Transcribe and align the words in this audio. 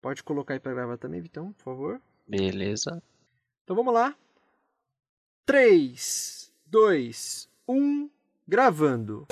Pode 0.00 0.22
colocar 0.22 0.54
aí 0.54 0.60
pra 0.60 0.72
gravar 0.72 0.96
também, 0.96 1.20
Vitão, 1.20 1.52
por 1.52 1.62
favor. 1.62 2.00
Beleza. 2.26 3.02
Então 3.64 3.76
vamos 3.76 3.92
lá. 3.92 4.14
3, 5.44 6.50
2, 6.66 7.48
1, 7.68 8.08
gravando. 8.48 9.26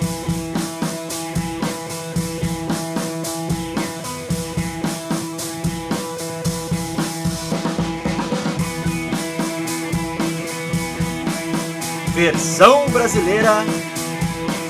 Versão 12.13 12.89
brasileira 12.89 13.63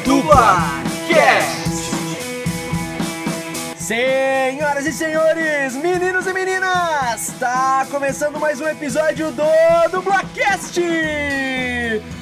do 0.05 0.21
Barcast. 0.21 1.58
Senhoras 3.89 4.85
e 4.85 4.93
senhores, 4.93 5.73
meninos 5.73 6.27
e 6.27 6.31
meninas, 6.31 7.29
está 7.29 7.87
começando 7.89 8.39
mais 8.39 8.61
um 8.61 8.67
episódio 8.67 9.31
do 9.31 9.43
Dublacast! 9.89 10.79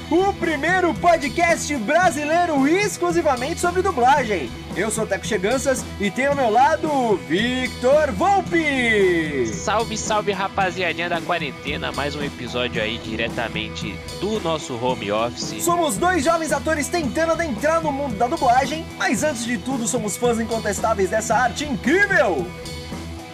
O 0.10 0.32
primeiro 0.32 0.94
podcast 0.94 1.76
brasileiro 1.80 2.66
exclusivamente 2.66 3.60
sobre 3.60 3.82
dublagem. 3.82 4.50
Eu 4.74 4.90
sou 4.90 5.04
o 5.04 5.08
Teco 5.08 5.28
Cheganças 5.28 5.84
e 6.00 6.10
tenho 6.10 6.30
ao 6.30 6.36
meu 6.36 6.50
lado 6.50 7.18
Victor 7.28 8.14
Volpe! 8.14 9.48
Salve, 9.48 9.98
salve 9.98 10.32
rapaziadinha 10.32 11.10
da 11.10 11.20
quarentena, 11.20 11.92
mais 11.92 12.16
um 12.16 12.24
episódio 12.24 12.82
aí 12.82 12.98
diretamente 13.00 13.94
do 14.22 14.40
nosso 14.40 14.82
home 14.82 15.12
office. 15.12 15.62
Somos 15.62 15.98
dois 15.98 16.24
jovens 16.24 16.54
atores 16.54 16.88
tentando 16.88 17.34
adentrar 17.34 17.82
no 17.82 17.92
mundo 17.92 18.16
da 18.16 18.28
dublagem, 18.28 18.86
mas 18.98 19.24
antes 19.24 19.44
de 19.44 19.58
tudo 19.58 19.86
somos 19.90 20.16
fãs 20.16 20.40
incontestáveis 20.40 21.10
dessa 21.10 21.36
arte 21.36 21.66
incrível! 21.66 22.48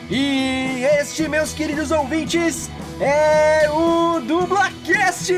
E 0.09 0.83
este, 0.99 1.27
meus 1.29 1.53
queridos 1.53 1.91
ouvintes, 1.91 2.69
é 3.03 3.69
o 3.69 4.21
Dublacast! 4.21 5.33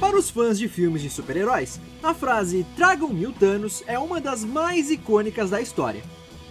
Para 0.00 0.16
os 0.16 0.30
fãs 0.30 0.58
de 0.58 0.68
filmes 0.68 1.02
de 1.02 1.10
super-heróis, 1.10 1.78
a 2.02 2.14
frase 2.14 2.64
Tragam 2.76 3.10
mil 3.10 3.32
Thanos 3.32 3.82
é 3.86 3.98
uma 3.98 4.20
das 4.20 4.42
mais 4.44 4.90
icônicas 4.90 5.50
da 5.50 5.60
história. 5.60 6.02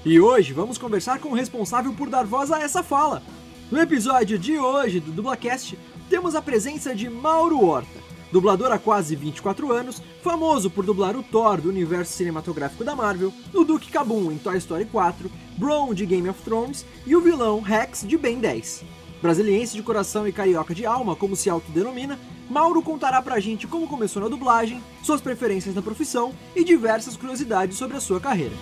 E 0.06 0.20
hoje 0.20 0.54
vamos 0.54 0.78
conversar 0.78 1.20
com 1.20 1.30
o 1.30 1.36
responsável 1.36 1.92
por 1.94 2.08
dar 2.08 2.26
voz 2.26 2.52
a 2.52 2.62
essa 2.62 2.84
fala. 2.84 3.24
No 3.72 3.82
episódio 3.82 4.38
de 4.38 4.60
hoje 4.60 5.00
do 5.00 5.12
Dublacast, 5.12 5.78
temos 6.08 6.36
a 6.36 6.42
presença 6.42 6.94
de 6.94 7.10
Mauro 7.10 7.66
Horta, 7.66 8.00
dublador 8.32 8.72
há 8.72 8.78
quase 8.78 9.16
24 9.16 9.72
anos, 9.72 10.02
famoso 10.22 10.70
por 10.70 10.86
dublar 10.86 11.16
o 11.16 11.24
Thor 11.24 11.62
do 11.62 11.70
universo 11.70 12.14
cinematográfico 12.14 12.84
da 12.84 12.96
Marvel, 12.96 13.34
o 13.54 13.64
Duke 13.64 13.92
Kabum 13.92 14.32
em 14.32 14.38
Toy 14.38 14.58
Story 14.58 14.86
4, 14.86 15.30
Bron 15.58 15.94
de 15.94 16.06
Game 16.06 16.30
of 16.30 16.42
Thrones 16.42 16.86
e 17.06 17.16
o 17.16 17.22
vilão 17.22 17.62
Rex 17.62 18.06
de 18.08 18.18
Ben 18.18 18.40
10. 18.40 18.84
Brasiliense 19.22 19.76
de 19.76 19.82
coração 19.82 20.28
e 20.28 20.32
carioca 20.32 20.76
de 20.76 20.86
alma, 20.86 21.16
como 21.16 21.36
se 21.36 21.50
autodenomina, 21.50 22.20
Mauro 22.50 22.82
contará 22.82 23.22
pra 23.22 23.40
gente 23.40 23.68
como 23.68 23.88
começou 23.88 24.22
na 24.22 24.30
dublagem, 24.30 24.82
suas 25.04 25.20
preferências 25.20 25.76
na 25.76 25.82
profissão 25.82 26.34
e 26.56 26.64
diversas 26.64 27.18
curiosidades 27.18 27.78
sobre 27.78 27.98
a 27.98 28.02
sua 28.02 28.20
carreira. 28.20 28.54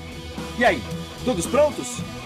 E 0.57 0.65
aí, 0.65 0.81
todos 1.23 1.45
prontos? 1.45 1.97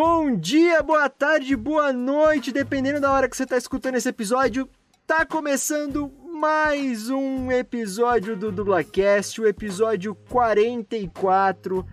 Bom 0.00 0.36
dia, 0.36 0.80
boa 0.80 1.08
tarde, 1.08 1.56
boa 1.56 1.92
noite, 1.92 2.52
dependendo 2.52 3.00
da 3.00 3.10
hora 3.10 3.28
que 3.28 3.36
você 3.36 3.42
está 3.42 3.56
escutando 3.56 3.96
esse 3.96 4.08
episódio. 4.08 4.68
Tá 5.04 5.26
começando 5.26 6.08
mais 6.32 7.10
um 7.10 7.50
episódio 7.50 8.36
do 8.36 8.52
Dublacast, 8.52 9.40
o 9.40 9.46
episódio 9.48 10.14
44. 10.30 11.84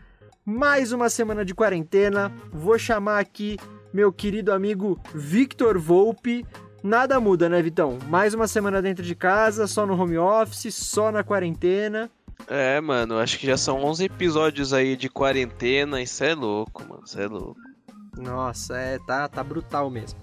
Mais 0.46 0.92
uma 0.92 1.10
semana 1.10 1.44
de 1.44 1.56
quarentena. 1.56 2.32
Vou 2.54 2.78
chamar 2.78 3.18
aqui 3.18 3.58
meu 3.92 4.14
querido 4.14 4.54
amigo 4.54 5.02
Victor 5.12 5.80
Volpe. 5.80 6.46
Nada 6.84 7.20
muda, 7.20 7.50
né, 7.50 7.60
Vitão? 7.60 7.98
Mais 8.08 8.36
uma 8.36 8.48
semana 8.48 8.84
dentro 8.84 9.04
de 9.04 9.16
casa, 9.16 9.66
só 9.66 9.84
no 9.84 10.00
home 10.00 10.20
office, 10.20 10.76
só 10.76 11.12
na 11.12 11.24
quarentena. 11.24 12.08
É, 12.48 12.80
mano, 12.80 13.18
acho 13.18 13.40
que 13.40 13.48
já 13.48 13.58
são 13.58 13.84
11 13.84 14.06
episódios 14.06 14.74
aí 14.74 14.96
de 14.96 15.10
quarentena, 15.10 16.00
isso 16.04 16.24
é 16.24 16.36
louco, 16.36 16.88
mano, 16.88 17.02
isso 17.04 17.20
é 17.20 17.26
louco. 17.26 17.75
Nossa, 18.18 18.78
é, 18.78 19.00
tá, 19.00 19.28
tá 19.28 19.44
brutal 19.44 19.90
mesmo. 19.90 20.20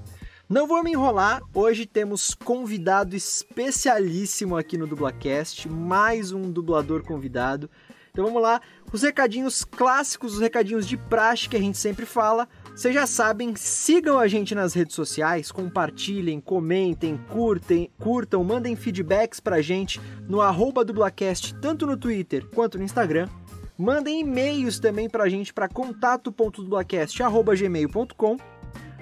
Não 0.48 0.66
vou 0.66 0.82
me 0.82 0.92
enrolar, 0.92 1.40
hoje 1.54 1.86
temos 1.86 2.34
convidado 2.34 3.16
especialíssimo 3.16 4.56
aqui 4.56 4.76
no 4.76 4.86
Dublacast, 4.86 5.68
mais 5.68 6.30
um 6.30 6.50
dublador 6.50 7.02
convidado. 7.02 7.70
Então 8.10 8.26
vamos 8.26 8.42
lá, 8.42 8.60
os 8.92 9.02
recadinhos 9.02 9.64
clássicos, 9.64 10.34
os 10.34 10.40
recadinhos 10.40 10.86
de 10.86 10.98
praxe 10.98 11.48
que 11.48 11.56
a 11.56 11.60
gente 11.60 11.78
sempre 11.78 12.04
fala. 12.04 12.46
Vocês 12.74 12.94
já 12.94 13.06
sabem, 13.06 13.56
sigam 13.56 14.18
a 14.18 14.28
gente 14.28 14.54
nas 14.54 14.74
redes 14.74 14.94
sociais, 14.94 15.50
compartilhem, 15.50 16.38
comentem, 16.38 17.18
curtem, 17.30 17.90
curtam, 17.98 18.44
mandem 18.44 18.76
feedbacks 18.76 19.40
pra 19.40 19.62
gente 19.62 19.98
no 20.28 20.42
arroba 20.42 20.84
dublacast, 20.84 21.54
tanto 21.62 21.86
no 21.86 21.96
Twitter 21.96 22.46
quanto 22.54 22.76
no 22.76 22.84
Instagram. 22.84 23.30
Mandem 23.76 24.20
e-mails 24.20 24.78
também 24.78 25.08
pra 25.08 25.28
gente 25.28 25.52
para 25.52 25.68
contato.dublacast.gmail.com 25.68 28.36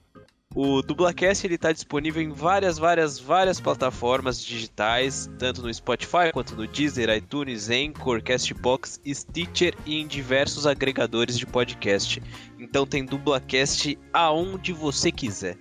O 0.53 0.83
Dublacast 0.83 1.47
ele 1.47 1.55
está 1.55 1.71
disponível 1.71 2.21
em 2.21 2.31
várias, 2.31 2.77
várias, 2.77 3.21
várias 3.21 3.61
plataformas 3.61 4.45
digitais, 4.45 5.31
tanto 5.39 5.63
no 5.63 5.73
Spotify 5.73 6.33
quanto 6.33 6.57
no 6.57 6.67
Deezer, 6.67 7.09
iTunes, 7.17 7.71
Anchor, 7.71 8.21
Castbox, 8.21 9.01
Stitcher 9.07 9.77
e 9.87 10.01
em 10.01 10.09
diversos 10.09 10.67
agregadores 10.67 11.39
de 11.39 11.47
podcast. 11.47 12.21
Então 12.59 12.85
tem 12.85 13.05
Dublacast 13.05 13.97
aonde 14.13 14.73
você 14.73 15.13
quiser. 15.13 15.57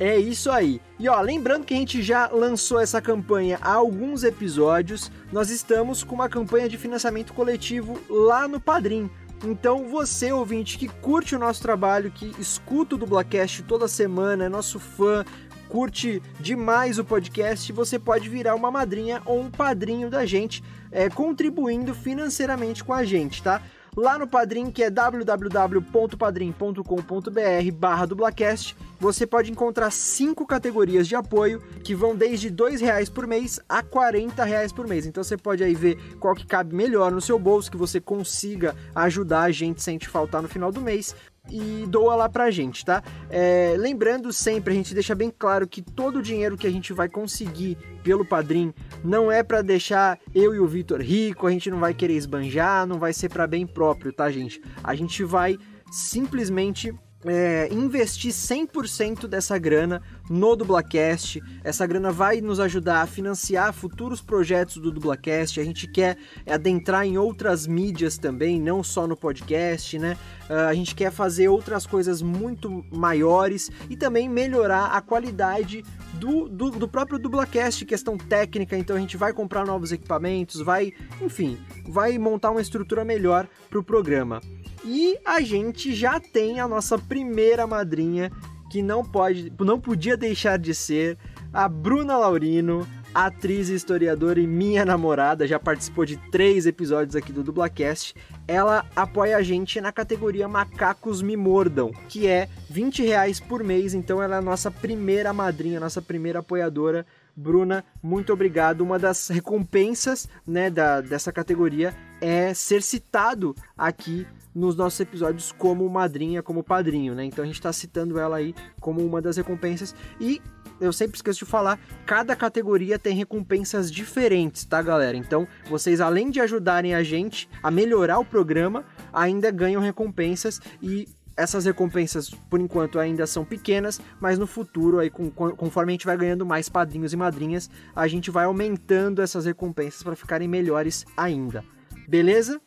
É 0.00 0.18
isso 0.18 0.50
aí. 0.50 0.80
E 0.98 1.06
ó, 1.10 1.20
lembrando 1.20 1.66
que 1.66 1.74
a 1.74 1.76
gente 1.76 2.02
já 2.02 2.26
lançou 2.28 2.80
essa 2.80 3.02
campanha 3.02 3.58
há 3.60 3.74
alguns 3.74 4.24
episódios, 4.24 5.12
nós 5.30 5.50
estamos 5.50 6.02
com 6.02 6.14
uma 6.14 6.30
campanha 6.30 6.66
de 6.66 6.78
financiamento 6.78 7.34
coletivo 7.34 8.00
lá 8.08 8.48
no 8.48 8.58
Padrim. 8.58 9.10
Então, 9.44 9.88
você, 9.88 10.30
ouvinte, 10.32 10.76
que 10.76 10.86
curte 10.86 11.34
o 11.34 11.38
nosso 11.38 11.62
trabalho, 11.62 12.10
que 12.10 12.34
escuta 12.38 12.94
o 12.94 12.98
Dublacast 12.98 13.62
toda 13.62 13.88
semana, 13.88 14.44
é 14.44 14.48
nosso 14.48 14.78
fã, 14.78 15.24
curte 15.68 16.22
demais 16.38 16.98
o 16.98 17.04
podcast, 17.04 17.72
você 17.72 17.98
pode 17.98 18.28
virar 18.28 18.54
uma 18.54 18.70
madrinha 18.70 19.22
ou 19.24 19.40
um 19.40 19.50
padrinho 19.50 20.10
da 20.10 20.26
gente, 20.26 20.62
é, 20.90 21.08
contribuindo 21.08 21.94
financeiramente 21.94 22.84
com 22.84 22.92
a 22.92 23.02
gente, 23.04 23.42
tá? 23.42 23.62
Lá 23.96 24.18
no 24.18 24.26
Padrim, 24.26 24.70
que 24.70 24.82
é 24.82 24.90
www.padrim.com.br 24.90 27.72
barra 27.74 28.06
dublacast, 28.06 28.76
você 28.98 29.26
pode 29.26 29.50
encontrar 29.50 29.90
cinco 29.90 30.46
categorias 30.46 31.08
de 31.08 31.16
apoio 31.16 31.62
que 31.82 31.94
vão 31.94 32.14
desde 32.14 32.48
R$ 32.48 32.76
reais 32.80 33.08
por 33.08 33.26
mês 33.26 33.58
a 33.68 33.78
R$ 33.78 34.44
reais 34.44 34.72
por 34.72 34.86
mês. 34.86 35.06
Então 35.06 35.24
você 35.24 35.36
pode 35.36 35.64
aí 35.64 35.74
ver 35.74 35.96
qual 36.18 36.34
que 36.34 36.46
cabe 36.46 36.74
melhor 36.74 37.10
no 37.10 37.20
seu 37.20 37.38
bolso, 37.38 37.70
que 37.70 37.78
você 37.78 38.00
consiga 38.00 38.76
ajudar 38.94 39.42
a 39.42 39.50
gente 39.50 39.82
sem 39.82 39.96
te 39.96 40.08
faltar 40.08 40.42
no 40.42 40.48
final 40.48 40.70
do 40.70 40.82
mês 40.82 41.16
e 41.48 41.86
doa 41.88 42.14
lá 42.14 42.28
pra 42.28 42.50
gente, 42.50 42.84
tá? 42.84 43.02
É, 43.28 43.74
lembrando 43.78 44.32
sempre, 44.32 44.72
a 44.72 44.76
gente 44.76 44.94
deixa 44.94 45.14
bem 45.14 45.32
claro 45.36 45.66
que 45.66 45.80
todo 45.80 46.18
o 46.18 46.22
dinheiro 46.22 46.56
que 46.56 46.66
a 46.66 46.70
gente 46.70 46.92
vai 46.92 47.08
conseguir 47.08 47.76
pelo 48.02 48.24
Padrim 48.24 48.72
não 49.04 49.30
é 49.30 49.42
para 49.42 49.62
deixar 49.62 50.18
eu 50.34 50.54
e 50.54 50.58
o 50.58 50.66
Vitor 50.66 51.00
rico, 51.00 51.46
a 51.46 51.50
gente 51.50 51.70
não 51.70 51.78
vai 51.78 51.94
querer 51.94 52.14
esbanjar, 52.14 52.86
não 52.86 52.98
vai 52.98 53.12
ser 53.12 53.28
para 53.28 53.46
bem 53.46 53.66
próprio, 53.66 54.12
tá, 54.12 54.30
gente? 54.30 54.60
A 54.82 54.94
gente 54.94 55.24
vai 55.24 55.56
simplesmente 55.90 56.94
é, 57.24 57.68
investir 57.70 58.32
100% 58.32 59.26
dessa 59.26 59.58
grana 59.58 60.02
no 60.28 60.56
Dublacast. 60.56 61.42
Essa 61.62 61.86
grana 61.86 62.10
vai 62.10 62.40
nos 62.40 62.58
ajudar 62.60 63.02
a 63.02 63.06
financiar 63.06 63.72
futuros 63.72 64.20
projetos 64.20 64.78
do 64.78 64.90
Dublacast. 64.90 65.60
A 65.60 65.64
gente 65.64 65.86
quer 65.86 66.16
adentrar 66.46 67.04
em 67.06 67.18
outras 67.18 67.66
mídias 67.66 68.16
também, 68.16 68.60
não 68.60 68.82
só 68.82 69.06
no 69.06 69.16
podcast, 69.16 69.98
né? 69.98 70.16
Uh, 70.48 70.68
a 70.68 70.74
gente 70.74 70.94
quer 70.94 71.12
fazer 71.12 71.48
outras 71.48 71.86
coisas 71.86 72.22
muito 72.22 72.84
maiores 72.90 73.70
e 73.88 73.96
também 73.96 74.28
melhorar 74.28 74.86
a 74.86 75.00
qualidade 75.00 75.84
do, 76.14 76.48
do, 76.48 76.70
do 76.70 76.88
próprio 76.88 77.18
Dublacast, 77.18 77.84
questão 77.84 78.16
técnica. 78.16 78.76
Então 78.76 78.96
a 78.96 79.00
gente 79.00 79.16
vai 79.16 79.32
comprar 79.32 79.64
novos 79.66 79.92
equipamentos, 79.92 80.60
vai, 80.60 80.92
enfim, 81.20 81.58
vai 81.86 82.18
montar 82.18 82.50
uma 82.50 82.60
estrutura 82.60 83.04
melhor 83.04 83.46
para 83.68 83.78
o 83.78 83.82
programa. 83.82 84.40
E 84.84 85.18
a 85.24 85.40
gente 85.40 85.94
já 85.94 86.18
tem 86.18 86.58
a 86.58 86.66
nossa 86.66 86.98
primeira 86.98 87.66
madrinha, 87.66 88.30
que 88.70 88.82
não 88.82 89.04
pode, 89.04 89.52
não 89.60 89.78
podia 89.80 90.16
deixar 90.16 90.58
de 90.58 90.74
ser 90.74 91.18
a 91.52 91.68
Bruna 91.68 92.16
Laurino, 92.16 92.86
atriz 93.14 93.68
historiadora 93.68 94.40
e 94.40 94.46
minha 94.46 94.84
namorada, 94.84 95.46
já 95.46 95.58
participou 95.58 96.04
de 96.04 96.16
três 96.30 96.66
episódios 96.66 97.16
aqui 97.16 97.32
do 97.32 97.42
Dublacast. 97.42 98.14
Ela 98.46 98.86
apoia 98.94 99.36
a 99.36 99.42
gente 99.42 99.80
na 99.80 99.92
categoria 99.92 100.48
Macacos 100.48 101.20
Me 101.20 101.36
Mordam, 101.36 101.90
que 102.08 102.26
é 102.26 102.48
20 102.68 103.02
reais 103.02 103.40
por 103.40 103.62
mês, 103.64 103.94
então 103.94 104.22
ela 104.22 104.36
é 104.36 104.38
a 104.38 104.42
nossa 104.42 104.70
primeira 104.70 105.32
madrinha, 105.32 105.80
nossa 105.80 106.00
primeira 106.00 106.38
apoiadora. 106.38 107.04
Bruna, 107.34 107.84
muito 108.02 108.32
obrigado. 108.32 108.82
Uma 108.82 108.98
das 108.98 109.28
recompensas 109.28 110.28
né, 110.46 110.68
da, 110.68 111.00
dessa 111.00 111.32
categoria 111.32 111.94
é 112.20 112.52
ser 112.52 112.82
citado 112.82 113.54
aqui 113.76 114.26
nos 114.54 114.76
nossos 114.76 114.98
episódios 115.00 115.52
como 115.52 115.88
madrinha, 115.88 116.42
como 116.42 116.62
padrinho, 116.62 117.14
né? 117.14 117.24
Então 117.24 117.42
a 117.42 117.46
gente 117.46 117.56
está 117.56 117.72
citando 117.72 118.18
ela 118.18 118.36
aí 118.36 118.54
como 118.80 119.04
uma 119.04 119.20
das 119.20 119.36
recompensas 119.36 119.94
e 120.20 120.40
eu 120.80 120.92
sempre 120.92 121.16
esqueço 121.16 121.40
de 121.40 121.44
falar, 121.44 121.78
cada 122.06 122.34
categoria 122.34 122.98
tem 122.98 123.14
recompensas 123.14 123.90
diferentes, 123.90 124.64
tá, 124.64 124.80
galera? 124.80 125.16
Então, 125.16 125.46
vocês 125.68 126.00
além 126.00 126.30
de 126.30 126.40
ajudarem 126.40 126.94
a 126.94 127.02
gente 127.02 127.48
a 127.62 127.70
melhorar 127.70 128.18
o 128.18 128.24
programa, 128.24 128.84
ainda 129.12 129.50
ganham 129.50 129.82
recompensas 129.82 130.58
e 130.82 131.06
essas 131.36 131.64
recompensas, 131.64 132.30
por 132.30 132.60
enquanto, 132.60 132.98
ainda 132.98 133.26
são 133.26 133.44
pequenas, 133.44 134.00
mas 134.20 134.38
no 134.38 134.46
futuro, 134.46 134.98
aí, 134.98 135.10
conforme 135.10 135.92
a 135.92 135.94
gente 135.94 136.06
vai 136.06 136.16
ganhando 136.16 136.44
mais 136.44 136.68
padrinhos 136.68 137.12
e 137.12 137.16
madrinhas, 137.16 137.70
a 137.94 138.06
gente 138.06 138.30
vai 138.30 138.44
aumentando 138.44 139.22
essas 139.22 139.46
recompensas 139.46 140.02
para 140.02 140.16
ficarem 140.16 140.48
melhores 140.48 141.06
ainda. 141.16 141.64
Beleza? 142.06 142.60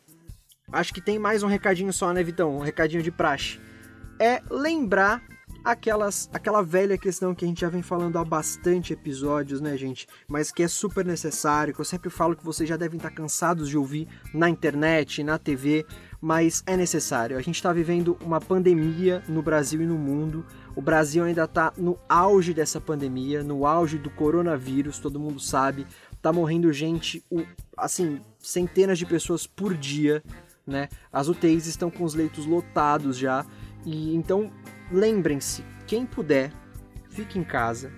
Acho 0.72 0.94
que 0.94 1.00
tem 1.00 1.18
mais 1.18 1.42
um 1.42 1.46
recadinho 1.46 1.92
só, 1.92 2.12
né, 2.12 2.22
Vitão? 2.22 2.56
Um 2.56 2.60
recadinho 2.60 3.02
de 3.02 3.10
praxe. 3.10 3.60
É 4.18 4.42
lembrar 4.50 5.22
aquelas, 5.64 6.28
aquela 6.32 6.62
velha 6.62 6.98
questão 6.98 7.34
que 7.34 7.44
a 7.44 7.48
gente 7.48 7.60
já 7.60 7.68
vem 7.68 7.82
falando 7.82 8.18
há 8.18 8.24
bastante 8.24 8.92
episódios, 8.92 9.60
né, 9.60 9.76
gente? 9.76 10.06
Mas 10.28 10.50
que 10.50 10.62
é 10.62 10.68
super 10.68 11.04
necessário, 11.04 11.72
que 11.72 11.80
eu 11.80 11.84
sempre 11.84 12.10
falo 12.10 12.34
que 12.36 12.44
vocês 12.44 12.68
já 12.68 12.76
devem 12.76 12.96
estar 12.96 13.10
cansados 13.10 13.68
de 13.68 13.78
ouvir 13.78 14.08
na 14.32 14.48
internet, 14.48 15.22
na 15.22 15.38
TV, 15.38 15.86
mas 16.20 16.62
é 16.66 16.76
necessário. 16.76 17.38
A 17.38 17.42
gente 17.42 17.56
está 17.56 17.72
vivendo 17.72 18.16
uma 18.20 18.40
pandemia 18.40 19.22
no 19.28 19.42
Brasil 19.42 19.80
e 19.82 19.86
no 19.86 19.96
mundo. 19.96 20.44
O 20.74 20.82
Brasil 20.82 21.24
ainda 21.24 21.44
está 21.44 21.72
no 21.76 21.98
auge 22.08 22.52
dessa 22.52 22.80
pandemia, 22.80 23.42
no 23.42 23.66
auge 23.66 23.98
do 23.98 24.10
coronavírus, 24.10 24.98
todo 24.98 25.20
mundo 25.20 25.40
sabe. 25.40 25.86
Tá 26.20 26.32
morrendo 26.32 26.72
gente, 26.72 27.22
assim, 27.76 28.20
centenas 28.38 28.98
de 28.98 29.06
pessoas 29.06 29.46
por 29.46 29.74
dia 29.74 30.22
né? 30.66 30.88
As 31.12 31.28
UTIs 31.28 31.66
estão 31.66 31.90
com 31.90 32.04
os 32.04 32.14
leitos 32.14 32.46
lotados 32.46 33.16
já. 33.16 33.44
E 33.84 34.14
então, 34.14 34.50
lembrem-se, 34.90 35.64
quem 35.86 36.06
puder, 36.06 36.52
fique 37.10 37.38
em 37.38 37.44
casa, 37.44 37.92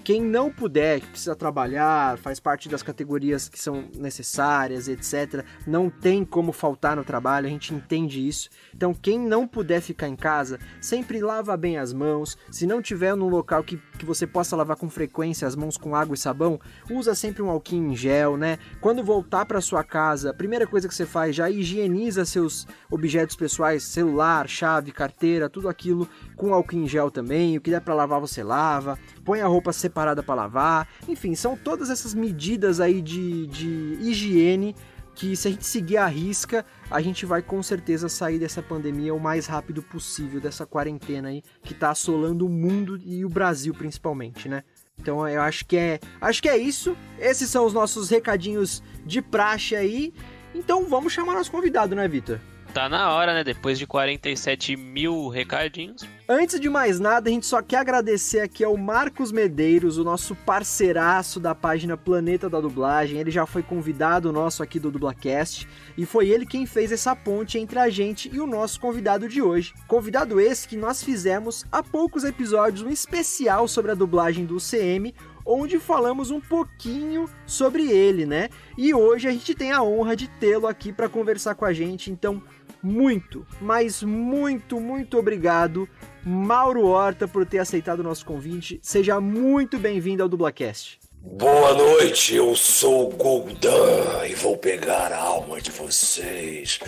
quem 0.00 0.22
não 0.22 0.50
puder, 0.50 1.00
que 1.00 1.06
precisa 1.08 1.36
trabalhar, 1.36 2.18
faz 2.18 2.40
parte 2.40 2.68
das 2.68 2.82
categorias 2.82 3.48
que 3.48 3.58
são 3.58 3.84
necessárias, 3.96 4.88
etc., 4.88 5.44
não 5.66 5.90
tem 5.90 6.24
como 6.24 6.52
faltar 6.52 6.96
no 6.96 7.04
trabalho, 7.04 7.46
a 7.46 7.50
gente 7.50 7.74
entende 7.74 8.26
isso. 8.26 8.48
Então, 8.74 8.94
quem 8.94 9.18
não 9.18 9.46
puder 9.46 9.80
ficar 9.80 10.08
em 10.08 10.16
casa, 10.16 10.58
sempre 10.80 11.20
lava 11.20 11.56
bem 11.56 11.76
as 11.76 11.92
mãos. 11.92 12.36
Se 12.50 12.66
não 12.66 12.80
tiver 12.82 13.14
num 13.14 13.28
local 13.28 13.62
que, 13.62 13.76
que 13.98 14.04
você 14.04 14.26
possa 14.26 14.56
lavar 14.56 14.76
com 14.76 14.88
frequência 14.88 15.46
as 15.46 15.54
mãos 15.54 15.76
com 15.76 15.94
água 15.94 16.14
e 16.14 16.18
sabão, 16.18 16.58
usa 16.90 17.14
sempre 17.14 17.42
um 17.42 17.50
alquinho 17.50 17.92
em 17.92 17.96
gel, 17.96 18.36
né? 18.36 18.58
Quando 18.80 19.04
voltar 19.04 19.44
para 19.44 19.60
sua 19.60 19.84
casa, 19.84 20.30
a 20.30 20.34
primeira 20.34 20.66
coisa 20.66 20.88
que 20.88 20.94
você 20.94 21.06
faz 21.06 21.36
já 21.36 21.50
higieniza 21.50 22.24
seus 22.24 22.66
objetos 22.90 23.36
pessoais, 23.36 23.84
celular, 23.84 24.48
chave, 24.48 24.92
carteira, 24.92 25.48
tudo 25.48 25.68
aquilo 25.68 26.08
com 26.40 26.54
álcool 26.54 26.76
em 26.76 26.88
gel 26.88 27.10
também. 27.10 27.58
O 27.58 27.60
que 27.60 27.70
der 27.70 27.82
para 27.82 27.92
lavar, 27.92 28.18
você 28.18 28.42
lava. 28.42 28.98
Põe 29.22 29.42
a 29.42 29.46
roupa 29.46 29.74
separada 29.74 30.22
para 30.22 30.34
lavar. 30.34 30.88
Enfim, 31.06 31.34
são 31.34 31.54
todas 31.54 31.90
essas 31.90 32.14
medidas 32.14 32.80
aí 32.80 33.02
de, 33.02 33.46
de 33.46 33.98
higiene 34.00 34.74
que 35.14 35.36
se 35.36 35.48
a 35.48 35.50
gente 35.50 35.66
seguir 35.66 35.98
a 35.98 36.06
risca, 36.06 36.64
a 36.90 37.02
gente 37.02 37.26
vai 37.26 37.42
com 37.42 37.62
certeza 37.62 38.08
sair 38.08 38.38
dessa 38.38 38.62
pandemia 38.62 39.12
o 39.12 39.20
mais 39.20 39.46
rápido 39.46 39.82
possível, 39.82 40.40
dessa 40.40 40.64
quarentena 40.64 41.28
aí 41.28 41.42
que 41.62 41.74
tá 41.74 41.90
assolando 41.90 42.46
o 42.46 42.48
mundo 42.48 42.98
e 43.04 43.22
o 43.22 43.28
Brasil 43.28 43.74
principalmente, 43.74 44.48
né? 44.48 44.64
Então 44.98 45.28
eu 45.28 45.42
acho 45.42 45.66
que 45.66 45.76
é, 45.76 46.00
acho 46.22 46.40
que 46.40 46.48
é 46.48 46.56
isso. 46.56 46.96
Esses 47.18 47.50
são 47.50 47.66
os 47.66 47.74
nossos 47.74 48.08
recadinhos 48.08 48.82
de 49.04 49.20
praxe 49.20 49.76
aí. 49.76 50.14
Então 50.54 50.88
vamos 50.88 51.12
chamar 51.12 51.34
nosso 51.34 51.50
convidado, 51.50 51.94
né, 51.94 52.08
Vitor? 52.08 52.40
Tá 52.72 52.88
na 52.88 53.12
hora, 53.12 53.34
né? 53.34 53.42
Depois 53.42 53.76
de 53.80 53.86
47 53.86 54.76
mil 54.76 55.26
recadinhos. 55.28 56.06
Antes 56.28 56.60
de 56.60 56.70
mais 56.70 57.00
nada, 57.00 57.28
a 57.28 57.32
gente 57.32 57.44
só 57.44 57.60
quer 57.60 57.78
agradecer 57.78 58.38
aqui 58.38 58.62
ao 58.62 58.76
Marcos 58.76 59.32
Medeiros, 59.32 59.98
o 59.98 60.04
nosso 60.04 60.36
parceiraço 60.36 61.40
da 61.40 61.52
página 61.52 61.96
Planeta 61.96 62.48
da 62.48 62.60
Dublagem. 62.60 63.18
Ele 63.18 63.32
já 63.32 63.44
foi 63.44 63.64
convidado 63.64 64.32
nosso 64.32 64.62
aqui 64.62 64.78
do 64.78 64.88
Dublacast 64.88 65.68
e 65.98 66.06
foi 66.06 66.28
ele 66.28 66.46
quem 66.46 66.64
fez 66.64 66.92
essa 66.92 67.16
ponte 67.16 67.58
entre 67.58 67.80
a 67.80 67.90
gente 67.90 68.30
e 68.32 68.38
o 68.38 68.46
nosso 68.46 68.80
convidado 68.80 69.28
de 69.28 69.42
hoje. 69.42 69.74
Convidado 69.88 70.38
esse 70.38 70.68
que 70.68 70.76
nós 70.76 71.02
fizemos 71.02 71.64
há 71.72 71.82
poucos 71.82 72.22
episódios 72.22 72.82
um 72.82 72.90
especial 72.90 73.66
sobre 73.66 73.90
a 73.90 73.96
dublagem 73.96 74.46
do 74.46 74.58
CM, 74.58 75.12
onde 75.44 75.78
falamos 75.80 76.30
um 76.30 76.40
pouquinho 76.40 77.28
sobre 77.44 77.90
ele, 77.90 78.24
né? 78.24 78.48
E 78.78 78.94
hoje 78.94 79.26
a 79.26 79.32
gente 79.32 79.54
tem 79.54 79.72
a 79.72 79.82
honra 79.82 80.14
de 80.14 80.28
tê-lo 80.28 80.66
aqui 80.66 80.92
para 80.92 81.08
conversar 81.08 81.54
com 81.56 81.64
a 81.64 81.72
gente. 81.72 82.10
Então, 82.10 82.40
muito, 82.82 83.46
mas 83.60 84.02
muito, 84.02 84.80
muito 84.80 85.18
obrigado, 85.18 85.88
Mauro 86.24 86.86
Horta, 86.86 87.28
por 87.28 87.44
ter 87.46 87.58
aceitado 87.58 88.00
o 88.00 88.04
nosso 88.04 88.24
convite. 88.24 88.78
Seja 88.82 89.20
muito 89.20 89.78
bem-vindo 89.78 90.22
ao 90.22 90.28
Dublacast. 90.28 90.98
Boa 91.22 91.74
noite, 91.74 92.34
eu 92.34 92.56
sou 92.56 93.08
o 93.08 93.16
Goldan 93.16 94.26
e 94.26 94.34
vou 94.34 94.56
pegar 94.56 95.12
a 95.12 95.18
alma 95.18 95.60
de 95.60 95.70
vocês. 95.70 96.80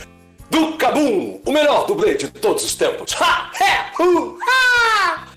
Do 0.51 0.77
o 1.47 1.53
melhor 1.53 1.87
dublê 1.87 2.15
de 2.15 2.29
todos 2.29 2.65
os 2.65 2.75
tempos. 2.75 3.15
Ha! 3.15 3.51
He! 3.59 4.03
Hu! 4.03 4.39
Ha! 4.43 5.29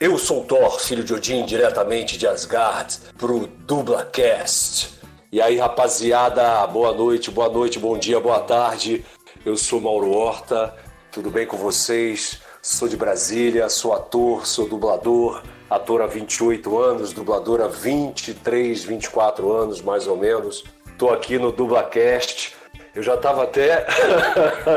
Eu 0.00 0.18
sou 0.18 0.44
Thor, 0.44 0.80
filho 0.80 1.04
de 1.04 1.14
Odin, 1.14 1.46
diretamente 1.46 2.18
de 2.18 2.26
Asgard, 2.26 2.98
pro 3.16 3.46
Dublacast. 3.46 4.94
E 5.30 5.40
aí, 5.40 5.56
rapaziada, 5.56 6.66
boa 6.66 6.92
noite, 6.92 7.30
boa 7.30 7.48
noite, 7.48 7.78
bom 7.78 7.98
dia, 7.98 8.20
boa 8.20 8.40
tarde. 8.40 9.04
Eu 9.44 9.58
sou 9.58 9.78
Mauro 9.78 10.10
Horta, 10.10 10.74
tudo 11.12 11.30
bem 11.30 11.46
com 11.46 11.58
vocês? 11.58 12.40
Sou 12.62 12.88
de 12.88 12.96
Brasília, 12.96 13.68
sou 13.68 13.92
ator, 13.92 14.46
sou 14.46 14.66
dublador, 14.66 15.42
ator 15.68 16.00
há 16.00 16.06
28 16.06 16.78
anos, 16.78 17.12
dublador 17.12 17.60
há 17.60 17.68
23, 17.68 18.82
24 18.84 19.52
anos 19.52 19.82
mais 19.82 20.06
ou 20.06 20.16
menos. 20.16 20.64
Tô 20.96 21.10
aqui 21.10 21.38
no 21.38 21.52
Dublacast. 21.52 22.56
Eu 22.94 23.02
já 23.02 23.18
tava 23.18 23.42
até 23.42 23.86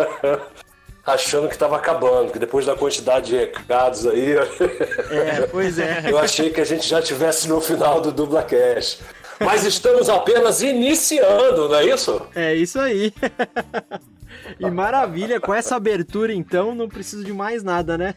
achando 1.05 1.47
que 1.47 1.53
estava 1.53 1.77
acabando, 1.77 2.33
que 2.33 2.39
depois 2.39 2.65
da 2.65 2.75
quantidade 2.75 3.27
de 3.27 3.37
recados 3.37 4.05
aí. 4.05 4.35
É, 5.09 5.47
pois 5.47 5.79
é. 5.79 6.11
Eu 6.11 6.17
achei 6.17 6.49
que 6.49 6.59
a 6.59 6.65
gente 6.65 6.85
já 6.85 7.01
tivesse 7.01 7.47
no 7.47 7.61
final 7.61 8.01
do 8.01 8.11
Dublacast. 8.11 9.01
Mas 9.39 9.63
estamos 9.63 10.09
apenas 10.09 10.61
iniciando, 10.61 11.69
não 11.69 11.75
é 11.75 11.85
isso? 11.85 12.21
É 12.35 12.53
isso 12.53 12.77
aí. 12.77 13.13
E 14.59 14.69
maravilha, 14.69 15.39
com 15.39 15.53
essa 15.53 15.75
abertura 15.75 16.33
então, 16.33 16.73
não 16.73 16.87
preciso 16.87 17.23
de 17.23 17.33
mais 17.33 17.63
nada, 17.63 17.97
né? 17.97 18.15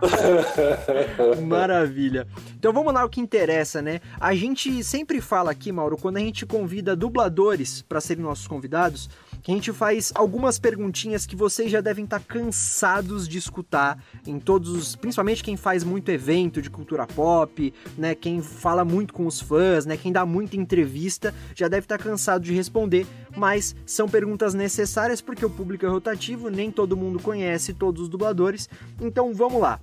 maravilha. 1.46 2.26
Então 2.58 2.72
vamos 2.72 2.92
lá 2.92 3.04
o 3.04 3.08
que 3.08 3.20
interessa, 3.20 3.82
né? 3.82 4.00
A 4.20 4.34
gente 4.34 4.82
sempre 4.84 5.20
fala 5.20 5.50
aqui, 5.50 5.72
Mauro, 5.72 5.96
quando 5.96 6.16
a 6.16 6.20
gente 6.20 6.46
convida 6.46 6.96
dubladores 6.96 7.82
para 7.82 8.00
serem 8.00 8.22
nossos 8.22 8.46
convidados, 8.46 9.08
que 9.42 9.50
a 9.50 9.54
gente 9.54 9.72
faz 9.72 10.12
algumas 10.14 10.58
perguntinhas 10.58 11.26
que 11.26 11.34
vocês 11.34 11.70
já 11.70 11.80
devem 11.80 12.04
estar 12.04 12.20
tá 12.20 12.24
cansados 12.26 13.28
de 13.28 13.38
escutar 13.38 14.02
em 14.26 14.38
todos 14.38 14.70
os, 14.70 14.96
principalmente 14.96 15.42
quem 15.42 15.56
faz 15.56 15.82
muito 15.82 16.10
evento 16.10 16.62
de 16.62 16.70
cultura 16.70 17.06
pop, 17.06 17.74
né, 17.98 18.14
quem 18.14 18.40
fala 18.40 18.84
muito 18.84 19.12
com 19.12 19.26
os 19.26 19.40
fãs, 19.40 19.84
né, 19.84 19.96
quem 19.96 20.12
dá 20.12 20.24
muita 20.24 20.56
entrevista, 20.56 21.34
já 21.54 21.66
deve 21.66 21.84
estar 21.84 21.98
tá 21.98 22.04
cansado 22.04 22.44
de 22.44 22.52
responder, 22.52 23.06
mas 23.36 23.74
são 23.84 24.08
perguntas 24.08 24.54
necessárias 24.54 25.20
porque 25.20 25.44
o 25.44 25.50
público 25.50 25.84
é 25.84 25.88
rotativo, 25.88 26.48
nem 26.48 26.70
todo 26.70 26.96
mundo 26.96 27.20
conhece 27.20 27.72
todos 27.72 28.02
os 28.02 28.08
dubladores. 28.08 28.68
Então 29.00 29.34
vamos 29.34 29.60
lá. 29.60 29.80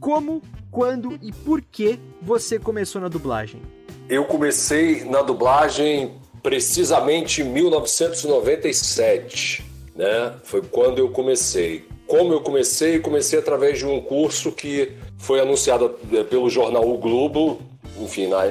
Como, 0.00 0.42
quando 0.70 1.18
e 1.20 1.32
por 1.32 1.60
que 1.60 1.98
você 2.22 2.58
começou 2.58 3.00
na 3.00 3.08
dublagem? 3.08 3.60
Eu 4.08 4.24
comecei 4.24 5.04
na 5.04 5.22
dublagem 5.22 6.19
precisamente 6.42 7.42
em 7.42 7.44
1997, 7.44 9.64
né? 9.94 10.32
Foi 10.44 10.62
quando 10.62 10.98
eu 10.98 11.10
comecei. 11.10 11.84
Como 12.06 12.32
eu 12.32 12.40
comecei? 12.40 12.98
Comecei 12.98 13.38
através 13.38 13.78
de 13.78 13.84
um 13.86 14.00
curso 14.00 14.50
que 14.50 14.92
foi 15.18 15.40
anunciado 15.40 15.94
eh, 16.12 16.24
pelo 16.24 16.50
jornal 16.50 16.88
O 16.88 16.98
Globo, 16.98 17.60
enfim, 18.00 18.26
na, 18.26 18.50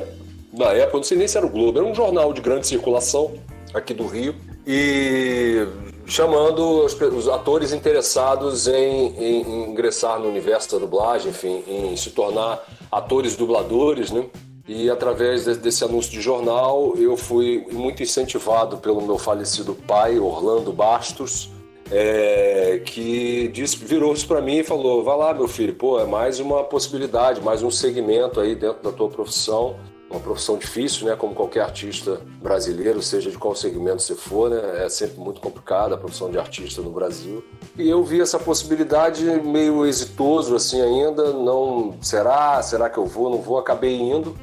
na 0.54 0.72
época, 0.74 0.98
não 0.98 1.04
sei 1.04 1.18
nem 1.18 1.28
se 1.28 1.38
era 1.38 1.46
o 1.46 1.50
Globo, 1.50 1.80
era 1.80 1.88
um 1.88 1.94
jornal 1.94 2.32
de 2.32 2.42
grande 2.42 2.68
circulação 2.68 3.34
aqui 3.74 3.94
do 3.94 4.08
Rio, 4.08 4.34
e 4.66 5.68
chamando 6.06 6.86
os, 6.86 6.94
os 6.94 7.28
atores 7.28 7.72
interessados 7.72 8.68
em, 8.68 9.16
em, 9.18 9.42
em 9.42 9.72
ingressar 9.72 10.20
no 10.20 10.28
universo 10.28 10.72
da 10.72 10.80
dublagem, 10.80 11.30
enfim, 11.30 11.64
em 11.68 11.96
se 11.96 12.12
tornar 12.12 12.64
atores 12.92 13.36
dubladores, 13.36 14.12
né? 14.12 14.26
E 14.72 14.88
através 14.88 15.46
desse 15.58 15.84
anúncio 15.84 16.12
de 16.12 16.22
jornal, 16.22 16.94
eu 16.96 17.18
fui 17.18 17.66
muito 17.72 18.04
incentivado 18.04 18.78
pelo 18.78 19.02
meu 19.02 19.18
falecido 19.18 19.74
pai, 19.74 20.20
Orlando 20.20 20.72
Bastos, 20.72 21.50
é, 21.92 22.80
que 22.86 23.48
disse, 23.48 23.84
virou 23.84 24.14
isso 24.14 24.28
para 24.28 24.40
mim 24.40 24.58
e 24.58 24.64
falou: 24.64 25.04
"Vai 25.04 25.18
lá, 25.18 25.34
meu 25.34 25.48
filho, 25.48 25.74
pô, 25.74 26.00
é 26.00 26.06
mais 26.06 26.40
uma 26.40 26.64
possibilidade, 26.64 27.42
mais 27.42 27.64
um 27.64 27.72
segmento 27.72 28.40
aí 28.40 28.54
dentro 28.54 28.84
da 28.84 28.92
tua 28.92 29.10
profissão, 29.10 29.76
uma 30.08 30.20
profissão 30.20 30.56
difícil, 30.56 31.08
né? 31.08 31.16
Como 31.16 31.34
qualquer 31.34 31.62
artista 31.62 32.22
brasileiro, 32.40 33.02
seja 33.02 33.32
de 33.32 33.40
qual 33.40 33.56
segmento 33.56 34.04
você 34.04 34.14
for, 34.14 34.52
né? 34.52 34.86
É 34.86 34.90
sempre 34.90 35.20
muito 35.20 35.42
complicada 35.42 35.96
a 35.96 35.98
profissão 35.98 36.30
de 36.30 36.38
artista 36.38 36.80
no 36.80 36.92
Brasil. 36.92 37.44
E 37.76 37.90
eu 37.90 38.04
vi 38.04 38.22
essa 38.22 38.38
possibilidade 38.38 39.26
meio 39.44 39.84
exitoso 39.84 40.56
assim 40.56 40.80
ainda, 40.80 41.34
não 41.34 41.96
será, 42.04 42.62
será 42.62 42.88
que 42.88 43.00
eu 43.00 43.08
vou, 43.08 43.32
não 43.32 43.42
vou, 43.42 43.58
acabei 43.58 44.00
indo 44.00 44.36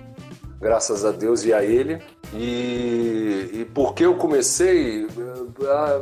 graças 0.60 1.04
a 1.04 1.10
Deus 1.10 1.44
e 1.44 1.52
a 1.52 1.62
Ele. 1.62 2.00
E, 2.32 3.50
e 3.52 3.66
por 3.74 3.94
que 3.94 4.04
eu 4.04 4.14
comecei? 4.16 5.06
Ah, 5.62 6.00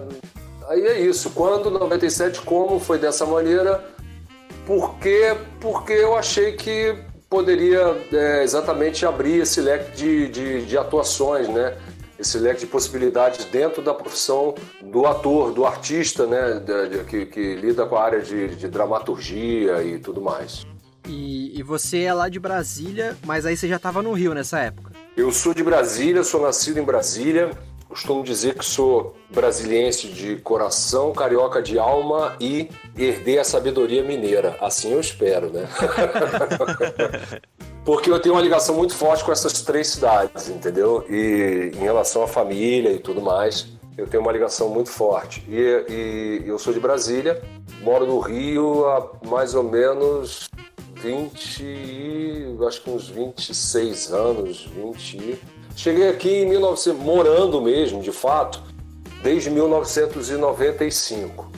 aí 0.68 0.82
é 0.82 1.00
isso. 1.00 1.30
Quando 1.30 1.70
97 1.70 2.40
como 2.42 2.78
foi 2.78 2.98
dessa 2.98 3.26
maneira? 3.26 3.84
Porque 4.66 5.36
porque 5.60 5.92
eu 5.92 6.16
achei 6.16 6.52
que 6.52 6.96
poderia 7.28 7.96
é, 8.12 8.42
exatamente 8.42 9.04
abrir 9.04 9.42
esse 9.42 9.60
leque 9.60 9.96
de, 9.96 10.28
de, 10.28 10.66
de 10.66 10.78
atuações, 10.78 11.48
né? 11.48 11.76
esse 12.18 12.38
leque 12.38 12.60
de 12.60 12.66
possibilidades 12.66 13.44
dentro 13.46 13.82
da 13.82 13.92
profissão 13.92 14.54
do 14.82 15.06
ator, 15.06 15.52
do 15.52 15.66
artista, 15.66 16.26
né, 16.26 16.62
que, 17.08 17.26
que, 17.26 17.54
lida 17.56 17.84
com 17.86 17.96
a 17.96 18.04
área 18.04 18.20
de, 18.20 18.54
de 18.54 18.68
dramaturgia 18.68 19.82
e 19.82 19.98
tudo 19.98 20.20
mais. 20.20 20.64
E, 21.06 21.58
e, 21.58 21.62
você 21.62 22.02
é 22.02 22.14
lá 22.14 22.28
de 22.28 22.40
Brasília, 22.40 23.16
mas 23.26 23.44
aí 23.44 23.56
você 23.56 23.68
já 23.68 23.76
estava 23.76 24.02
no 24.02 24.12
Rio 24.12 24.34
nessa 24.34 24.58
época. 24.58 24.92
Eu 25.16 25.30
sou 25.30 25.52
de 25.52 25.62
Brasília, 25.62 26.24
sou 26.24 26.40
nascido 26.40 26.78
em 26.78 26.82
Brasília. 26.82 27.50
Costumo 27.88 28.24
dizer 28.24 28.54
que 28.54 28.64
sou 28.64 29.14
brasiliense 29.30 30.08
de 30.08 30.36
coração, 30.36 31.12
carioca 31.12 31.62
de 31.62 31.78
alma 31.78 32.34
e 32.40 32.68
herdei 32.96 33.38
a 33.38 33.44
sabedoria 33.44 34.02
mineira. 34.02 34.56
Assim 34.60 34.92
eu 34.92 35.00
espero, 35.00 35.50
né? 35.50 35.68
Porque 37.84 38.10
eu 38.10 38.18
tenho 38.18 38.34
uma 38.34 38.40
ligação 38.40 38.74
muito 38.74 38.94
forte 38.94 39.22
com 39.22 39.30
essas 39.30 39.60
três 39.62 39.88
cidades, 39.88 40.48
entendeu? 40.48 41.04
E 41.08 41.70
em 41.74 41.82
relação 41.82 42.22
à 42.22 42.26
família 42.26 42.90
e 42.90 42.98
tudo 42.98 43.20
mais, 43.20 43.68
eu 43.96 44.06
tenho 44.06 44.22
uma 44.22 44.32
ligação 44.32 44.70
muito 44.70 44.90
forte. 44.90 45.44
E, 45.48 45.84
e 45.88 46.48
eu 46.48 46.58
sou 46.58 46.72
de 46.72 46.80
Brasília, 46.80 47.40
moro 47.82 48.06
no 48.06 48.18
Rio 48.18 48.86
há 48.86 49.10
mais 49.28 49.54
ou 49.54 49.62
menos 49.62 50.48
20, 51.04 52.56
acho 52.66 52.82
que 52.82 52.90
uns 52.90 53.08
26 53.10 54.12
anos, 54.12 54.66
20. 54.74 55.38
Cheguei 55.76 56.08
aqui 56.08 56.30
em 56.30 56.48
1900, 56.48 56.98
morando 56.98 57.60
mesmo, 57.60 58.00
de 58.00 58.10
fato, 58.10 58.62
desde 59.22 59.50
1995. 59.50 61.52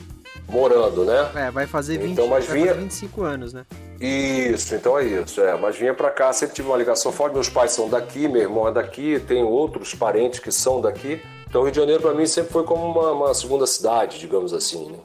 Morando, 0.49 1.05
né? 1.05 1.31
É, 1.35 1.51
vai 1.51 1.65
fazer, 1.65 1.97
20, 1.97 2.11
então, 2.11 2.27
mas 2.27 2.45
vinha... 2.45 2.67
fazer 2.67 2.81
25 2.81 3.23
anos, 3.23 3.53
né? 3.53 3.65
Isso, 3.99 4.75
então 4.75 4.99
é 4.99 5.05
isso. 5.05 5.41
É, 5.41 5.57
mas 5.57 5.75
vinha 5.77 5.93
para 5.93 6.11
cá, 6.11 6.33
sempre 6.33 6.55
tive 6.55 6.67
uma 6.67 6.77
ligação 6.77 7.11
forte. 7.11 7.33
Meus 7.33 7.49
pais 7.49 7.71
são 7.71 7.89
daqui, 7.89 8.27
meu 8.27 8.41
irmão 8.41 8.67
é 8.67 8.71
daqui, 8.71 9.19
tenho 9.27 9.47
outros 9.47 9.95
parentes 9.95 10.39
que 10.39 10.51
são 10.51 10.81
daqui. 10.81 11.21
Então, 11.49 11.63
Rio 11.63 11.71
de 11.71 11.77
Janeiro 11.77 12.01
para 12.01 12.13
mim 12.13 12.25
sempre 12.25 12.51
foi 12.51 12.63
como 12.63 12.85
uma, 12.85 13.11
uma 13.11 13.33
segunda 13.33 13.65
cidade, 13.65 14.19
digamos 14.19 14.53
assim. 14.53 14.91
Né? 14.91 14.97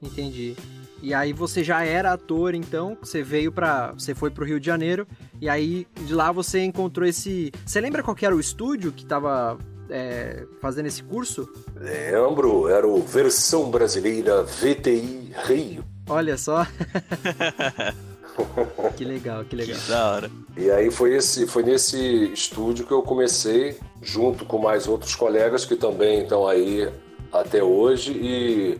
Entendi. 0.00 0.56
E 1.02 1.14
aí 1.14 1.32
você 1.32 1.64
já 1.64 1.84
era 1.84 2.12
ator, 2.12 2.54
então, 2.54 2.96
você 3.00 3.22
veio 3.22 3.50
para, 3.50 3.92
você 3.92 4.14
foi 4.14 4.30
pro 4.30 4.44
Rio 4.44 4.60
de 4.60 4.66
Janeiro 4.66 5.06
e 5.40 5.48
aí 5.48 5.86
de 6.02 6.14
lá 6.14 6.30
você 6.30 6.62
encontrou 6.62 7.08
esse, 7.08 7.50
você 7.64 7.80
lembra 7.80 8.02
qual 8.02 8.16
era 8.20 8.36
o 8.36 8.40
estúdio 8.40 8.92
que 8.92 9.06
tava 9.06 9.56
é, 9.88 10.44
fazendo 10.60 10.86
esse 10.86 11.02
curso? 11.02 11.48
Lembro, 11.74 12.68
era 12.68 12.86
o 12.86 13.00
Versão 13.02 13.70
Brasileira 13.70 14.42
VTI 14.42 15.32
Rio. 15.44 15.84
Olha 16.08 16.36
só. 16.36 16.66
que 18.96 19.04
legal, 19.04 19.44
que 19.44 19.56
legal. 19.56 19.78
Que 19.78 19.90
da 19.90 20.12
hora. 20.12 20.30
E 20.56 20.70
aí 20.70 20.90
foi 20.90 21.14
esse, 21.14 21.46
foi 21.46 21.62
nesse 21.62 22.32
estúdio 22.32 22.86
que 22.86 22.92
eu 22.92 23.02
comecei, 23.02 23.78
junto 24.02 24.44
com 24.44 24.58
mais 24.58 24.86
outros 24.86 25.14
colegas 25.14 25.64
que 25.64 25.76
também 25.76 26.22
estão 26.22 26.46
aí 26.46 26.90
até 27.32 27.62
hoje 27.62 28.12
e 28.12 28.78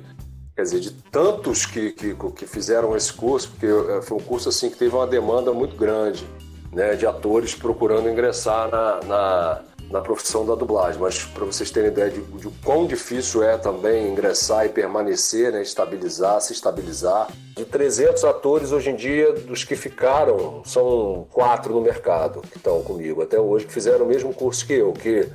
quer 0.60 0.64
dizer, 0.64 0.80
de 0.80 0.90
tantos 1.10 1.64
que, 1.64 1.90
que, 1.92 2.14
que 2.14 2.46
fizeram 2.46 2.94
esse 2.94 3.12
curso, 3.12 3.50
porque 3.50 3.66
eh, 3.66 4.02
foi 4.02 4.18
um 4.18 4.20
curso 4.20 4.50
assim 4.50 4.68
que 4.68 4.76
teve 4.76 4.94
uma 4.94 5.06
demanda 5.06 5.52
muito 5.52 5.74
grande, 5.74 6.26
né, 6.70 6.94
de 6.94 7.06
atores 7.06 7.54
procurando 7.54 8.08
ingressar 8.08 8.70
na, 8.70 9.00
na, 9.04 9.62
na 9.90 10.00
profissão 10.02 10.44
da 10.44 10.54
dublagem. 10.54 11.00
Mas 11.00 11.24
para 11.24 11.46
vocês 11.46 11.70
terem 11.70 11.90
ideia 11.90 12.10
de, 12.10 12.20
de 12.20 12.48
quão 12.62 12.86
difícil 12.86 13.42
é 13.42 13.56
também 13.56 14.12
ingressar 14.12 14.66
e 14.66 14.68
permanecer, 14.68 15.50
né, 15.50 15.62
estabilizar, 15.62 16.42
se 16.42 16.52
estabilizar. 16.52 17.28
De 17.56 17.64
300 17.64 18.22
atores 18.24 18.70
hoje 18.70 18.90
em 18.90 18.96
dia, 18.96 19.32
dos 19.32 19.64
que 19.64 19.74
ficaram, 19.74 20.62
são 20.66 21.26
quatro 21.30 21.72
no 21.72 21.80
mercado 21.80 22.42
que 22.42 22.58
estão 22.58 22.82
comigo 22.82 23.22
até 23.22 23.40
hoje, 23.40 23.64
que 23.64 23.72
fizeram 23.72 24.04
o 24.04 24.08
mesmo 24.08 24.34
curso 24.34 24.66
que 24.66 24.74
eu, 24.74 24.92
que 24.92 25.26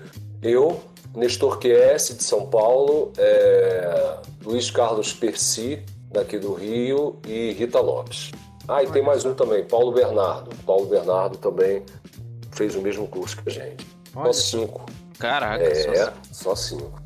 eu 0.43 0.79
Nestor 1.15 1.59
QS 1.59 2.17
de 2.17 2.23
São 2.23 2.47
Paulo, 2.47 3.11
é, 3.17 4.17
Luiz 4.43 4.69
Carlos 4.69 5.13
Percy, 5.13 5.83
daqui 6.11 6.37
do 6.37 6.53
Rio, 6.53 7.19
e 7.27 7.51
Rita 7.53 7.79
Lopes. 7.79 8.31
Ah, 8.67 8.83
e 8.83 8.87
tem 8.87 9.03
mais 9.03 9.25
um 9.25 9.33
também, 9.33 9.63
Paulo 9.63 9.91
Bernardo. 9.91 10.55
Paulo 10.65 10.87
Bernardo 10.87 11.37
também 11.37 11.83
fez 12.51 12.75
o 12.75 12.81
mesmo 12.81 13.07
curso 13.07 13.41
que 13.41 13.49
a 13.49 13.51
gente. 13.51 13.85
Olha. 14.15 14.33
Só 14.33 14.41
cinco. 14.41 14.85
Caraca, 15.19 15.63
é, 15.63 16.13
só 16.31 16.55
cinco. 16.55 17.01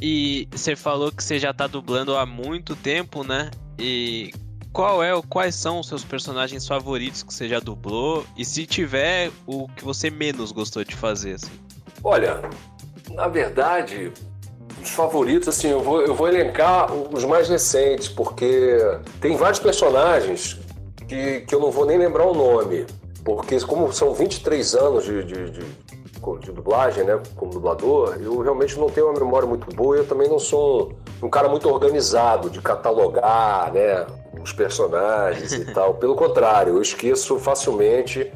E 0.00 0.48
você 0.50 0.74
falou 0.74 1.12
que 1.12 1.22
você 1.22 1.38
já 1.38 1.52
tá 1.52 1.66
dublando 1.66 2.16
há 2.16 2.26
muito 2.26 2.74
tempo, 2.74 3.24
né? 3.24 3.50
E 3.78 4.32
qual 4.72 5.02
é, 5.02 5.12
quais 5.28 5.54
são 5.54 5.80
os 5.80 5.86
seus 5.86 6.04
personagens 6.04 6.66
favoritos 6.66 7.22
que 7.22 7.32
você 7.32 7.48
já 7.48 7.60
dublou? 7.60 8.24
E 8.36 8.44
se 8.44 8.66
tiver, 8.66 9.30
o 9.46 9.68
que 9.68 9.84
você 9.84 10.10
menos 10.10 10.50
gostou 10.50 10.82
de 10.82 10.96
fazer, 10.96 11.34
assim? 11.34 11.52
Olha, 12.02 12.40
na 13.10 13.28
verdade, 13.28 14.12
os 14.82 14.90
favoritos, 14.90 15.48
assim, 15.48 15.68
eu 15.68 15.80
vou, 15.80 16.02
eu 16.02 16.14
vou 16.14 16.28
elencar 16.28 16.92
os 16.92 17.24
mais 17.24 17.48
recentes, 17.48 18.08
porque 18.08 18.78
tem 19.20 19.36
vários 19.36 19.60
personagens 19.60 20.58
que, 21.06 21.40
que 21.40 21.54
eu 21.54 21.60
não 21.60 21.70
vou 21.70 21.86
nem 21.86 21.98
lembrar 21.98 22.24
o 22.24 22.34
nome. 22.34 22.86
Porque 23.24 23.60
como 23.60 23.92
são 23.92 24.12
23 24.12 24.74
anos 24.74 25.04
de, 25.04 25.22
de, 25.22 25.50
de, 25.50 25.60
de 26.40 26.52
dublagem, 26.52 27.04
né, 27.04 27.20
como 27.36 27.52
dublador, 27.52 28.16
eu 28.20 28.40
realmente 28.40 28.76
não 28.78 28.88
tenho 28.88 29.08
uma 29.08 29.18
memória 29.18 29.46
muito 29.46 29.74
boa 29.74 29.96
e 29.96 30.00
eu 30.00 30.06
também 30.06 30.28
não 30.28 30.40
sou 30.40 30.92
um, 31.22 31.26
um 31.26 31.30
cara 31.30 31.48
muito 31.48 31.68
organizado 31.68 32.50
de 32.50 32.60
catalogar, 32.60 33.72
né, 33.72 34.04
os 34.42 34.52
personagens 34.52 35.52
e 35.52 35.64
tal. 35.72 35.94
Pelo 35.94 36.16
contrário, 36.16 36.74
eu 36.74 36.82
esqueço 36.82 37.38
facilmente 37.38 38.32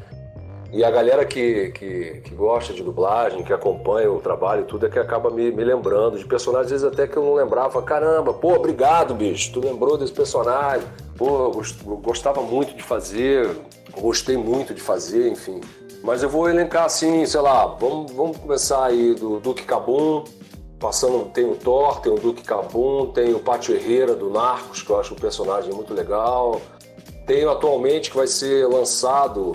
E 0.71 0.83
a 0.83 0.91
galera 0.91 1.25
que, 1.25 1.69
que, 1.69 2.21
que, 2.25 2.35
gosta 2.35 2.73
de 2.73 2.83
dublagem, 2.83 3.41
que 3.41 3.53
acompanha 3.53 4.11
o 4.11 4.19
trabalho 4.19 4.61
e 4.61 4.65
tudo, 4.65 4.85
é 4.85 4.89
que 4.89 4.99
acaba 4.99 5.29
me, 5.29 5.49
me 5.49 5.63
lembrando 5.63 6.17
de 6.17 6.25
personagens, 6.25 6.65
às 6.65 6.81
vezes 6.81 6.93
até 6.93 7.07
que 7.07 7.15
eu 7.15 7.23
não 7.23 7.33
lembrava. 7.33 7.81
Caramba, 7.81 8.33
pô, 8.33 8.53
obrigado, 8.53 9.13
bicho, 9.13 9.53
tu 9.53 9.61
lembrou 9.61 9.97
desse 9.97 10.11
personagem. 10.11 10.85
Pô, 11.17 11.51
eu 11.87 11.97
gostava 11.97 12.41
muito 12.41 12.75
de 12.75 12.83
fazer, 12.83 13.49
gostei 13.99 14.35
muito 14.35 14.73
de 14.73 14.81
fazer, 14.81 15.29
enfim. 15.29 15.61
Mas 16.03 16.21
eu 16.21 16.29
vou 16.29 16.49
elencar 16.49 16.85
assim, 16.85 17.25
sei 17.25 17.41
lá, 17.41 17.65
vamos, 17.65 18.11
vamos 18.11 18.37
começar 18.37 18.85
aí 18.85 19.15
do 19.15 19.39
Duque 19.39 19.63
Cabum, 19.63 20.25
passando, 20.79 21.25
tem 21.31 21.49
o 21.49 21.55
Thor, 21.55 22.01
tem 22.01 22.11
o 22.11 22.15
Duque 22.15 22.43
Cabum, 22.43 23.07
tem 23.07 23.33
o 23.33 23.39
Pátio 23.39 23.73
Herrera 23.73 24.15
do 24.15 24.29
Narcos, 24.29 24.83
que 24.83 24.89
eu 24.89 24.99
acho 24.99 25.13
um 25.13 25.17
personagem 25.17 25.73
muito 25.73 25.93
legal. 25.93 26.61
Tenho 27.25 27.49
atualmente 27.49 28.11
que 28.11 28.17
vai 28.17 28.27
ser 28.27 28.67
lançado 28.67 29.53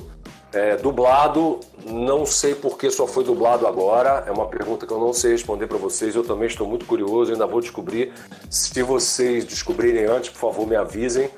é, 0.52 0.76
dublado, 0.76 1.60
não 1.86 2.26
sei 2.26 2.54
por 2.54 2.76
que 2.76 2.90
só 2.90 3.06
foi 3.06 3.24
dublado 3.24 3.66
agora. 3.66 4.24
É 4.26 4.30
uma 4.30 4.46
pergunta 4.46 4.86
que 4.86 4.92
eu 4.92 4.98
não 4.98 5.12
sei 5.12 5.32
responder 5.32 5.66
para 5.66 5.78
vocês. 5.78 6.14
Eu 6.14 6.24
também 6.24 6.46
estou 6.46 6.66
muito 6.66 6.84
curioso, 6.84 7.32
ainda 7.32 7.46
vou 7.46 7.60
descobrir. 7.60 8.12
Se 8.50 8.82
vocês 8.82 9.44
descobrirem 9.44 10.04
antes, 10.04 10.30
por 10.30 10.38
favor, 10.38 10.66
me 10.66 10.76
avisem. 10.76 11.30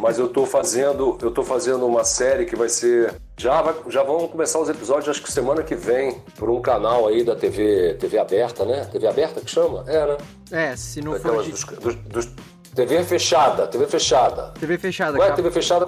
Mas 0.00 0.18
eu 0.18 0.26
estou 0.26 0.46
fazendo, 0.46 1.18
eu 1.20 1.30
tô 1.30 1.42
fazendo 1.42 1.86
uma 1.86 2.04
série 2.04 2.46
que 2.46 2.56
vai 2.56 2.70
ser 2.70 3.14
já 3.36 3.60
vai, 3.60 3.74
já 3.88 4.02
vão 4.02 4.28
começar 4.28 4.58
os 4.58 4.68
episódios 4.68 5.08
acho 5.08 5.22
que 5.22 5.30
semana 5.30 5.62
que 5.62 5.74
vem 5.74 6.22
por 6.38 6.48
um 6.48 6.62
canal 6.62 7.06
aí 7.06 7.24
da 7.24 7.34
TV, 7.34 7.94
TV 8.00 8.18
aberta, 8.18 8.64
né? 8.64 8.84
TV 8.90 9.06
aberta 9.06 9.40
que 9.40 9.50
chama? 9.50 9.84
É, 9.86 10.06
né? 10.06 10.16
É, 10.50 10.76
se 10.76 11.02
não 11.02 11.18
for 11.18 11.42
de... 11.42 11.50
dos, 11.50 11.64
dos, 11.64 11.96
dos, 11.96 12.28
TV 12.74 13.04
fechada, 13.04 13.66
TV 13.66 13.86
fechada. 13.86 14.52
TV 14.58 14.78
fechada, 14.78 15.18
Ué, 15.18 15.30
TV 15.32 15.50
fechada 15.50 15.86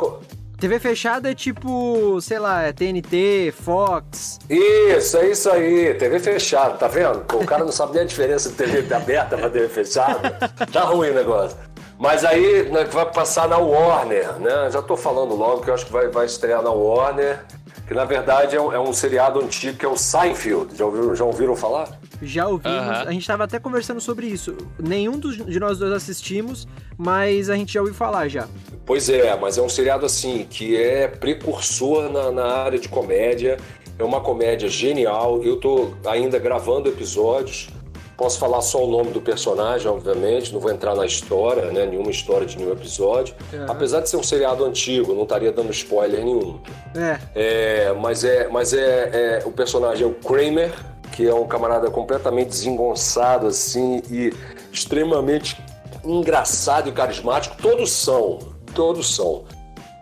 TV 0.59 0.79
fechada 0.79 1.31
é 1.31 1.35
tipo, 1.35 2.19
sei 2.21 2.39
lá, 2.39 2.63
é 2.63 2.73
TNT, 2.73 3.53
Fox. 3.53 4.39
Isso, 4.49 5.19
é 5.19 5.29
isso 5.29 5.51
aí, 5.51 5.95
TV 5.95 6.19
fechada, 6.19 6.75
tá 6.79 6.89
vendo? 6.89 7.25
O 7.35 7.45
cara 7.45 7.63
não 7.63 7.73
sabe 7.73 7.93
nem 7.93 8.03
a 8.03 8.07
diferença 8.07 8.49
de 8.49 8.55
TV 8.55 8.95
aberta 8.95 9.37
pra 9.37 9.51
TV 9.51 9.69
fechada. 9.69 10.31
Tá 10.73 10.81
ruim 10.81 11.11
o 11.11 11.15
negócio. 11.15 11.59
Mas 11.99 12.25
aí 12.25 12.71
né, 12.71 12.85
vai 12.85 13.07
passar 13.11 13.49
na 13.49 13.59
Warner, 13.59 14.39
né? 14.39 14.71
Já 14.71 14.81
tô 14.83 14.97
falando 14.97 15.35
logo 15.35 15.63
que 15.63 15.71
eu 15.71 15.75
acho 15.75 15.87
que 15.87 15.93
vai, 15.93 16.09
vai 16.09 16.27
estrear 16.27 16.63
na 16.63 16.71
Warner 16.71 17.41
que 17.87 17.95
na 17.95 18.05
verdade 18.05 18.57
é 18.57 18.61
um, 18.61 18.73
é 18.73 18.81
um, 18.81 18.93
seriado 18.93 19.40
antigo 19.40 19.78
que 19.78 19.85
é 19.85 19.88
o 19.88 19.97
Seinfeld. 19.97 20.76
Já 20.76 20.85
ouviram, 20.85 21.14
já 21.14 21.25
ouviram 21.25 21.57
falar? 21.57 21.99
Já 22.21 22.49
ouvimos. 22.49 22.75
A 23.07 23.12
gente 23.12 23.23
estava 23.23 23.45
até 23.45 23.59
conversando 23.59 24.00
sobre 24.00 24.26
isso. 24.26 24.57
Nenhum 24.78 25.19
dos, 25.19 25.37
de 25.37 25.61
nós 25.61 25.78
dois 25.78 25.93
assistimos, 25.93 26.66
mas 26.99 27.49
a 27.49 27.55
gente 27.55 27.73
já 27.73 27.81
ouviu 27.81 27.95
falar 27.95 28.28
já. 28.28 28.49
Pois 28.85 29.09
é, 29.09 29.37
mas 29.37 29.57
é 29.57 29.62
um 29.62 29.69
seriado 29.69 30.05
assim 30.05 30.47
que 30.49 30.76
é 30.76 31.07
precursor 31.07 32.11
na, 32.11 32.33
na 32.33 32.47
área 32.47 32.78
de 32.78 32.88
comédia. 32.88 33.57
É 33.99 34.05
uma 34.05 34.21
comédia 34.21 34.69
genial. 34.69 35.43
Eu 35.43 35.55
estou 35.55 35.95
ainda 36.05 36.38
gravando 36.38 36.88
episódios. 36.88 37.69
Posso 38.17 38.39
falar 38.39 38.63
só 38.63 38.83
o 38.83 38.91
nome 38.91 39.11
do 39.11 39.21
personagem, 39.21 39.87
obviamente, 39.89 40.53
não 40.53 40.59
vou 40.59 40.71
entrar 40.71 40.95
na 40.95 41.05
história, 41.05 41.71
né? 41.71 41.85
Nenhuma 41.85 42.11
história 42.11 42.47
de 42.47 42.57
nenhum 42.57 42.73
episódio. 42.73 43.35
Uhum. 43.53 43.67
Apesar 43.69 44.01
de 44.01 44.09
ser 44.09 44.17
um 44.17 44.23
seriado 44.23 44.65
antigo, 44.65 45.15
não 45.15 45.25
estaria 45.25 45.53
dando 45.53 45.71
spoiler 45.71 46.25
nenhum. 46.25 46.59
É. 46.95 47.19
é 47.35 47.93
mas 47.93 48.25
é, 48.25 48.49
mas 48.49 48.73
é, 48.73 49.11
é, 49.13 49.43
o 49.45 49.53
personagem 49.53 50.05
é 50.05 50.07
o 50.09 50.15
Kramer, 50.15 50.73
que 51.13 51.29
é 51.29 51.35
um 51.35 51.47
camarada 51.47 51.91
completamente 51.91 52.49
desengonçado, 52.49 53.49
assim, 53.49 54.03
e 54.11 54.33
extremamente 54.73 55.63
engraçado 56.03 56.89
e 56.89 56.93
carismático. 56.93 57.57
Todos 57.61 57.93
são, 57.93 58.39
todos 58.75 59.15
são. 59.15 59.45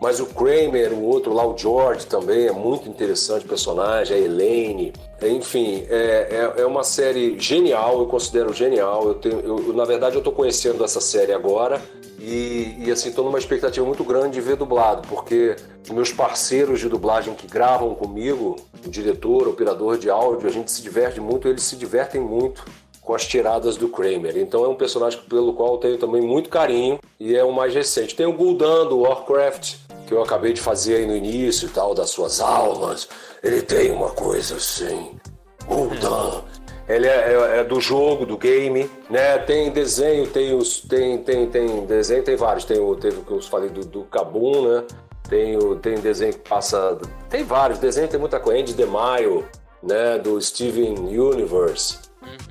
Mas 0.01 0.19
o 0.19 0.25
Kramer, 0.25 0.93
o 0.93 1.03
outro 1.03 1.33
lá, 1.33 1.45
o 1.45 1.57
George 1.57 2.05
também 2.05 2.47
é 2.47 2.51
muito 2.51 2.87
interessante 2.87 3.45
personagem, 3.45 4.15
a 4.15 4.19
Elaine. 4.19 4.93
Enfim, 5.29 5.85
é, 5.89 6.51
é, 6.57 6.61
é, 6.61 6.65
uma 6.65 6.83
série 6.83 7.39
genial, 7.39 7.99
eu 7.99 8.05
considero 8.05 8.53
genial. 8.53 9.07
Eu 9.07 9.13
tenho, 9.15 9.39
eu, 9.39 9.73
na 9.73 9.85
verdade, 9.85 10.15
eu 10.15 10.19
estou 10.19 10.33
conhecendo 10.33 10.83
essa 10.83 11.01
série 11.01 11.31
agora 11.31 11.81
e, 12.19 12.75
e 12.79 12.91
assim, 12.91 13.09
estou 13.09 13.23
numa 13.23 13.37
expectativa 13.37 13.85
muito 13.85 14.03
grande 14.03 14.33
de 14.35 14.41
ver 14.41 14.55
dublado, 14.55 15.07
porque 15.07 15.55
meus 15.91 16.11
parceiros 16.11 16.79
de 16.79 16.89
dublagem 16.89 17.35
que 17.35 17.47
gravam 17.47 17.93
comigo, 17.93 18.55
o 18.85 18.89
diretor, 18.89 19.47
o 19.47 19.51
operador 19.51 19.97
de 19.97 20.09
áudio, 20.09 20.47
a 20.47 20.51
gente 20.51 20.71
se 20.71 20.81
diverte 20.81 21.21
muito, 21.21 21.47
eles 21.47 21.63
se 21.63 21.75
divertem 21.75 22.19
muito 22.19 22.65
com 23.05 23.13
as 23.13 23.25
tiradas 23.25 23.77
do 23.77 23.87
Kramer. 23.87 24.35
Então 24.37 24.65
é 24.65 24.67
um 24.67 24.75
personagem 24.75 25.19
pelo 25.29 25.53
qual 25.53 25.73
eu 25.73 25.77
tenho 25.77 25.97
também 25.97 26.21
muito 26.21 26.49
carinho 26.49 26.99
e 27.19 27.35
é 27.35 27.43
o 27.43 27.53
mais 27.53 27.73
recente. 27.73 28.15
Tem 28.15 28.25
o 28.25 28.33
Gul'dan 28.33 28.87
do 28.87 29.01
Warcraft, 29.01 29.75
que 30.05 30.13
eu 30.13 30.21
acabei 30.21 30.53
de 30.53 30.61
fazer 30.61 30.97
aí 30.97 31.05
no 31.05 31.15
início 31.15 31.67
e 31.67 31.71
tal, 31.71 31.93
das 31.93 32.09
suas 32.09 32.39
almas. 32.39 33.07
Ele 33.43 33.61
tem 33.61 33.91
uma 33.91 34.09
coisa 34.09 34.55
assim. 34.55 35.19
Gul'dan. 35.67 36.43
Ele 36.87 37.07
é, 37.07 37.33
é, 37.33 37.59
é, 37.59 37.63
do 37.63 37.81
jogo, 37.81 38.25
do 38.25 38.37
game, 38.37 38.89
né? 39.09 39.39
Tem 39.39 39.71
desenho, 39.71 40.27
tem 40.27 40.55
os. 40.55 40.81
Tem, 40.81 41.17
tem, 41.17 41.47
tem 41.47 41.85
desenho, 41.85 42.23
tem 42.23 42.35
vários. 42.35 42.63
Tem 42.63 42.79
o 42.79 42.95
teve 42.95 43.21
que 43.21 43.31
eu 43.31 43.41
falei 43.41 43.69
do, 43.69 43.83
do 43.83 44.03
Kabum, 44.03 44.67
né? 44.67 44.83
Tem, 45.27 45.57
o, 45.57 45.75
tem 45.75 45.95
desenho 45.95 46.33
que 46.33 46.47
passa. 46.47 46.97
Tem 47.27 47.43
vários, 47.43 47.79
desenho 47.79 48.07
tem 48.07 48.19
muita 48.19 48.39
coisa. 48.39 48.61
Andy 48.61 48.73
DeMaio, 48.73 49.43
né? 49.81 50.19
Do 50.19 50.39
Steven 50.39 50.93
Universe. 50.93 51.97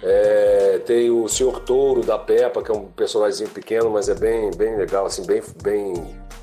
É, 0.02 0.80
tem 0.84 1.10
o 1.10 1.28
Senhor 1.28 1.60
Touro 1.60 2.02
da 2.02 2.18
Peppa, 2.18 2.62
que 2.62 2.70
é 2.70 2.74
um 2.74 2.86
personagem 2.86 3.46
pequeno, 3.46 3.90
mas 3.90 4.08
é 4.08 4.14
bem, 4.14 4.50
bem 4.56 4.76
legal, 4.76 5.06
assim, 5.06 5.24
bem, 5.24 5.42
bem 5.62 5.94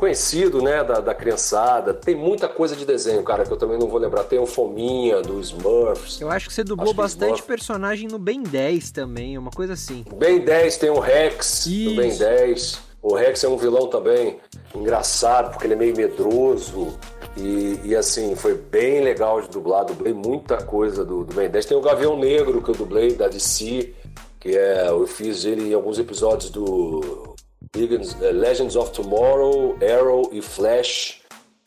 conhecido, 0.01 0.63
né, 0.63 0.83
da, 0.83 0.99
da 0.99 1.13
criançada. 1.13 1.93
Tem 1.93 2.15
muita 2.15 2.49
coisa 2.49 2.75
de 2.75 2.83
desenho, 2.83 3.21
cara, 3.21 3.45
que 3.45 3.53
eu 3.53 3.57
também 3.57 3.77
não 3.77 3.87
vou 3.87 3.99
lembrar. 3.99 4.23
Tem 4.23 4.39
o 4.39 4.47
Fominha, 4.47 5.21
do 5.21 5.39
Smurfs. 5.39 6.19
Eu 6.19 6.31
acho 6.31 6.47
que 6.47 6.53
você 6.55 6.63
dublou 6.63 6.91
bastante 6.91 7.35
Smurf... 7.35 7.47
personagem 7.47 8.07
no 8.07 8.17
Ben 8.17 8.41
10 8.41 8.89
também, 8.89 9.37
uma 9.37 9.51
coisa 9.51 9.73
assim. 9.73 10.03
Ben 10.15 10.39
10 10.39 10.77
tem 10.77 10.89
o 10.89 10.99
Rex, 10.99 11.67
Isso. 11.67 11.95
Ben 11.95 12.17
10. 12.17 12.81
O 13.03 13.13
Rex 13.13 13.43
é 13.43 13.47
um 13.47 13.57
vilão 13.57 13.87
também 13.87 14.39
engraçado, 14.75 15.51
porque 15.51 15.67
ele 15.67 15.73
é 15.75 15.77
meio 15.77 15.95
medroso. 15.95 16.97
E, 17.37 17.79
e, 17.83 17.95
assim, 17.95 18.35
foi 18.35 18.55
bem 18.55 19.01
legal 19.01 19.39
de 19.39 19.49
dublar, 19.49 19.85
dublei 19.85 20.13
muita 20.13 20.57
coisa 20.57 21.05
do, 21.05 21.23
do 21.23 21.35
Ben 21.35 21.47
10. 21.47 21.63
Tem 21.63 21.77
o 21.77 21.81
Gavião 21.81 22.17
Negro 22.17 22.59
que 22.63 22.71
eu 22.71 22.75
dublei 22.75 23.13
da 23.13 23.27
DC, 23.27 23.93
que 24.39 24.57
é. 24.57 24.89
Eu 24.89 25.05
fiz 25.05 25.45
ele 25.45 25.69
em 25.69 25.73
alguns 25.75 25.99
episódios 25.99 26.49
do 26.49 27.30
Legends 27.73 28.75
of 28.75 28.91
Tomorrow, 28.91 29.77
Arrow 29.81 30.29
e 30.33 30.41
Flash. 30.41 31.21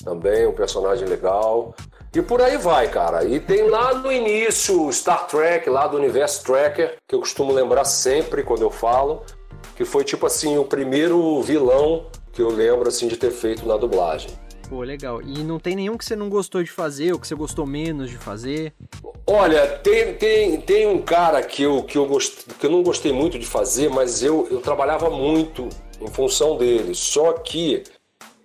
Também 0.05 0.47
um 0.47 0.53
personagem 0.53 1.09
legal. 1.09 1.75
E 2.15 2.23
por 2.23 2.41
aí 2.41 2.59
vai, 2.59 2.89
cara. 2.89 3.25
E 3.25 3.41
tem 3.41 3.69
lá 3.69 3.95
no 3.95 4.13
início 4.13 4.93
Star 4.93 5.27
Trek, 5.27 5.69
lá 5.69 5.87
do 5.87 5.97
Universo 5.97 6.45
Tracker, 6.45 6.97
que 7.09 7.15
eu 7.15 7.21
costumo 7.21 7.53
lembrar 7.53 7.85
sempre 7.85 8.43
quando 8.43 8.63
eu 8.63 8.71
falo, 8.71 9.25
que 9.75 9.85
foi 9.85 10.05
tipo 10.05 10.27
assim, 10.27 10.59
o 10.59 10.65
primeiro 10.65 11.41
vilão 11.43 12.07
que 12.33 12.43
eu 12.43 12.51
lembro 12.51 12.89
assim 12.89 13.09
de 13.09 13.17
ter 13.17 13.31
feito 13.31 13.67
na 13.67 13.77
dublagem. 13.77 14.31
Pô, 14.69 14.83
legal. 14.83 15.23
E 15.23 15.43
não 15.43 15.59
tem 15.59 15.75
nenhum 15.75 15.97
que 15.97 16.05
você 16.05 16.17
não 16.17 16.29
gostou 16.29 16.63
de 16.63 16.71
fazer 16.71 17.13
ou 17.13 17.19
que 17.19 17.27
você 17.27 17.35
gostou 17.35 17.67
menos 17.67 18.11
de 18.11 18.17
fazer? 18.17 18.73
Olha, 19.27 19.67
tem, 19.79 20.15
tem, 20.15 20.61
tem 20.61 20.87
um 20.87 21.01
cara 21.01 21.43
que 21.43 21.63
eu, 21.63 21.83
que, 21.83 21.97
eu 21.97 22.07
gost, 22.07 22.45
que 22.59 22.67
eu 22.67 22.71
não 22.71 22.83
gostei 22.83 23.13
muito 23.13 23.39
de 23.39 23.47
fazer, 23.47 23.89
mas 23.89 24.23
eu, 24.23 24.47
eu 24.51 24.61
trabalhava 24.61 25.09
muito 25.11 25.69
em 26.01 26.09
função 26.09 26.57
dele. 26.57 26.95
Só 26.95 27.33
que 27.33 27.83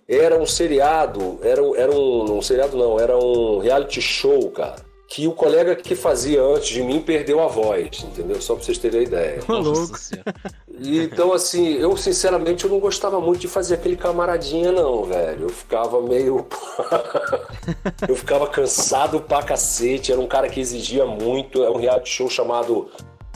era 0.08 0.40
um 0.40 0.46
seriado, 0.46 1.38
era, 1.42 1.62
era 1.76 1.92
um, 1.92 2.38
um 2.38 2.42
seriado 2.42 2.76
não, 2.76 2.98
era 2.98 3.16
um 3.16 3.58
reality 3.58 4.00
show, 4.00 4.50
cara 4.50 4.90
que 5.10 5.26
o 5.26 5.32
colega 5.32 5.74
que 5.74 5.96
fazia 5.96 6.40
antes 6.40 6.68
de 6.68 6.84
mim 6.84 7.00
perdeu 7.00 7.40
a 7.40 7.48
voz, 7.48 8.04
entendeu? 8.04 8.40
Só 8.40 8.54
pra 8.54 8.64
vocês 8.64 8.78
terem 8.78 9.00
a 9.00 9.02
ideia. 9.02 9.40
louco. 9.48 9.98
então, 10.78 11.32
assim, 11.32 11.74
eu 11.74 11.96
sinceramente 11.96 12.64
eu 12.64 12.70
não 12.70 12.78
gostava 12.78 13.20
muito 13.20 13.40
de 13.40 13.48
fazer 13.48 13.74
aquele 13.74 13.96
camaradinha, 13.96 14.70
não, 14.70 15.02
velho. 15.02 15.46
Eu 15.46 15.48
ficava 15.48 16.00
meio. 16.00 16.46
eu 18.08 18.14
ficava 18.14 18.46
cansado 18.46 19.20
pra 19.20 19.42
cacete. 19.42 20.12
Era 20.12 20.20
um 20.20 20.28
cara 20.28 20.48
que 20.48 20.60
exigia 20.60 21.04
muito. 21.04 21.64
É 21.64 21.70
um 21.70 21.76
reality 21.76 22.08
show 22.08 22.30
chamado 22.30 22.88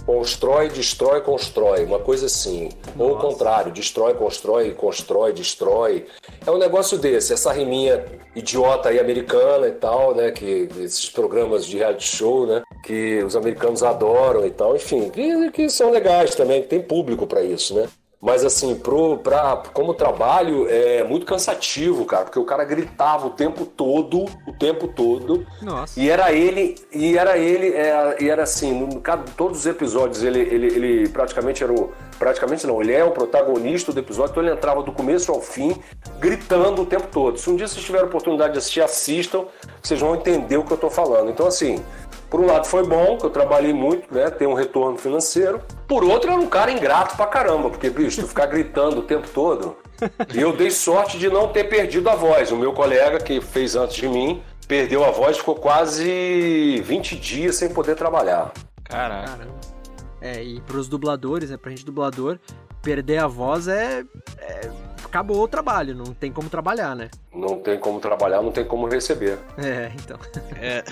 Constrói, 0.07 0.69
destrói, 0.69 1.23
constrói, 1.23 1.85
uma 1.85 1.99
coisa 1.99 2.27
assim. 2.27 2.69
Nossa. 2.95 3.03
Ou 3.03 3.17
o 3.17 3.19
contrário, 3.19 3.73
destrói, 3.73 4.15
constrói, 4.15 4.73
constrói, 4.73 5.33
destrói. 5.33 6.07
É 6.47 6.51
um 6.51 6.59
negócio 6.59 6.99
desse, 6.99 7.33
essa 7.33 7.53
riminha 7.53 8.05
idiota 8.37 8.91
aí 8.91 9.01
americana 9.01 9.67
e 9.67 9.73
tal, 9.73 10.15
né? 10.15 10.31
Que 10.31 10.69
esses 10.79 11.09
programas 11.09 11.65
de 11.65 11.79
reality 11.79 12.17
show, 12.17 12.47
né? 12.47 12.63
Que 12.85 13.23
os 13.23 13.35
americanos 13.35 13.83
adoram 13.83 14.47
e 14.47 14.51
tal, 14.51 14.77
enfim, 14.77 15.09
que, 15.09 15.51
que 15.51 15.71
são 15.71 15.91
legais 15.91 16.35
também, 16.35 16.61
que 16.63 16.69
tem 16.69 16.83
público 16.83 17.27
para 17.27 17.43
isso, 17.43 17.75
né? 17.75 17.89
Mas 18.25 18.43
assim, 18.43 18.75
pro, 18.75 19.19
pra, 19.19 19.63
como 19.75 19.93
trabalho, 19.93 20.67
é 20.71 21.05
muito 21.05 21.27
cansativo, 21.27 22.07
cara, 22.07 22.25
porque 22.25 22.39
o 22.39 22.45
cara 22.47 22.65
gritava 22.65 23.27
o 23.27 23.31
tempo 23.31 23.67
todo, 23.67 24.25
o 24.47 24.53
tempo 24.59 24.89
todo. 24.89 25.47
Nossa. 25.61 26.01
E 26.01 26.09
era 26.09 26.33
ele, 26.33 26.75
e 26.91 27.19
era 27.19 27.37
ele, 27.37 27.75
é, 27.75 28.17
e 28.19 28.31
era 28.31 28.45
assim, 28.45 28.73
no, 28.73 28.99
cada, 28.99 29.25
todos 29.37 29.59
os 29.59 29.67
episódios 29.67 30.23
ele, 30.23 30.41
ele, 30.41 30.67
ele 30.69 31.09
praticamente 31.11 31.63
era 31.63 31.71
o. 31.71 31.93
Praticamente 32.19 32.67
não, 32.67 32.81
ele 32.81 32.95
é 32.95 33.05
o 33.05 33.11
protagonista 33.11 33.93
do 33.93 34.01
episódio, 34.01 34.31
então 34.31 34.43
ele 34.43 34.53
entrava 34.53 34.83
do 34.83 34.93
começo 34.93 35.31
ao 35.31 35.43
fim, 35.43 35.77
gritando 36.19 36.81
o 36.81 36.87
tempo 36.87 37.09
todo. 37.09 37.37
Se 37.37 37.51
um 37.51 37.57
dia 37.57 37.69
vocês 37.69 37.85
tiverem 37.85 38.07
a 38.07 38.09
oportunidade 38.09 38.55
de 38.55 38.59
assistir, 38.59 38.81
assistam, 38.81 39.45
vocês 39.83 40.01
vão 40.01 40.15
entender 40.15 40.57
o 40.57 40.65
que 40.65 40.73
eu 40.73 40.79
tô 40.79 40.89
falando. 40.89 41.29
Então, 41.29 41.47
assim, 41.47 41.85
por 42.35 42.41
um 42.41 42.47
lado 42.47 42.67
foi 42.67 42.85
bom, 42.85 43.17
que 43.17 43.27
eu 43.27 43.31
trabalhei 43.31 43.73
muito, 43.73 44.13
né? 44.13 44.29
Tem 44.29 44.45
um 44.45 44.55
retorno 44.55 44.99
financeiro. 44.99 45.61
Por 45.87 46.03
outro, 46.03 46.33
era 46.33 46.41
um 46.41 46.49
cara 46.49 46.73
ingrato 46.73 47.15
pra 47.15 47.29
caramba, 47.29 47.71
porque, 47.71 47.89
bicho, 47.89 48.21
tu 48.21 48.27
ficar 48.27 48.47
gritando 48.47 48.99
o 48.99 49.03
tempo 49.03 49.29
todo. 49.33 49.77
E 50.35 50.41
eu 50.41 50.53
dei 50.53 50.69
sorte 50.69 51.17
de 51.17 51.31
não 51.31 51.47
ter 51.53 51.69
perdido 51.69 52.11
a 52.11 52.17
voz. 52.17 52.51
O 52.51 52.57
meu 52.57 52.73
colega, 52.73 53.21
que 53.21 53.41
fez 53.41 53.77
antes 53.77 53.95
de 53.95 54.09
mim, 54.09 54.43
perdeu 54.67 55.05
a 55.05 55.13
voz, 55.13 55.39
ficou 55.39 55.55
quase 55.55 56.83
20 56.85 57.15
dias 57.15 57.55
sem 57.55 57.73
poder 57.73 57.95
trabalhar. 57.95 58.53
Caraca. 58.83 59.31
Caramba. 59.31 59.55
É, 60.21 60.43
e 60.43 60.61
pros 60.63 60.89
dubladores, 60.89 61.51
né? 61.51 61.57
Pra 61.57 61.71
gente 61.71 61.87
dublador, 61.87 62.41
perder 62.83 63.19
a 63.19 63.29
voz 63.29 63.69
é, 63.69 64.03
é. 64.41 64.71
Acabou 65.05 65.41
o 65.41 65.47
trabalho, 65.47 65.95
não 65.95 66.13
tem 66.13 66.33
como 66.33 66.51
trabalhar, 66.51 66.97
né? 66.97 67.11
Não 67.33 67.61
tem 67.61 67.79
como 67.79 68.01
trabalhar, 68.01 68.43
não 68.43 68.51
tem 68.51 68.65
como 68.65 68.89
receber. 68.89 69.39
É, 69.57 69.93
então. 69.95 70.19
É. 70.61 70.83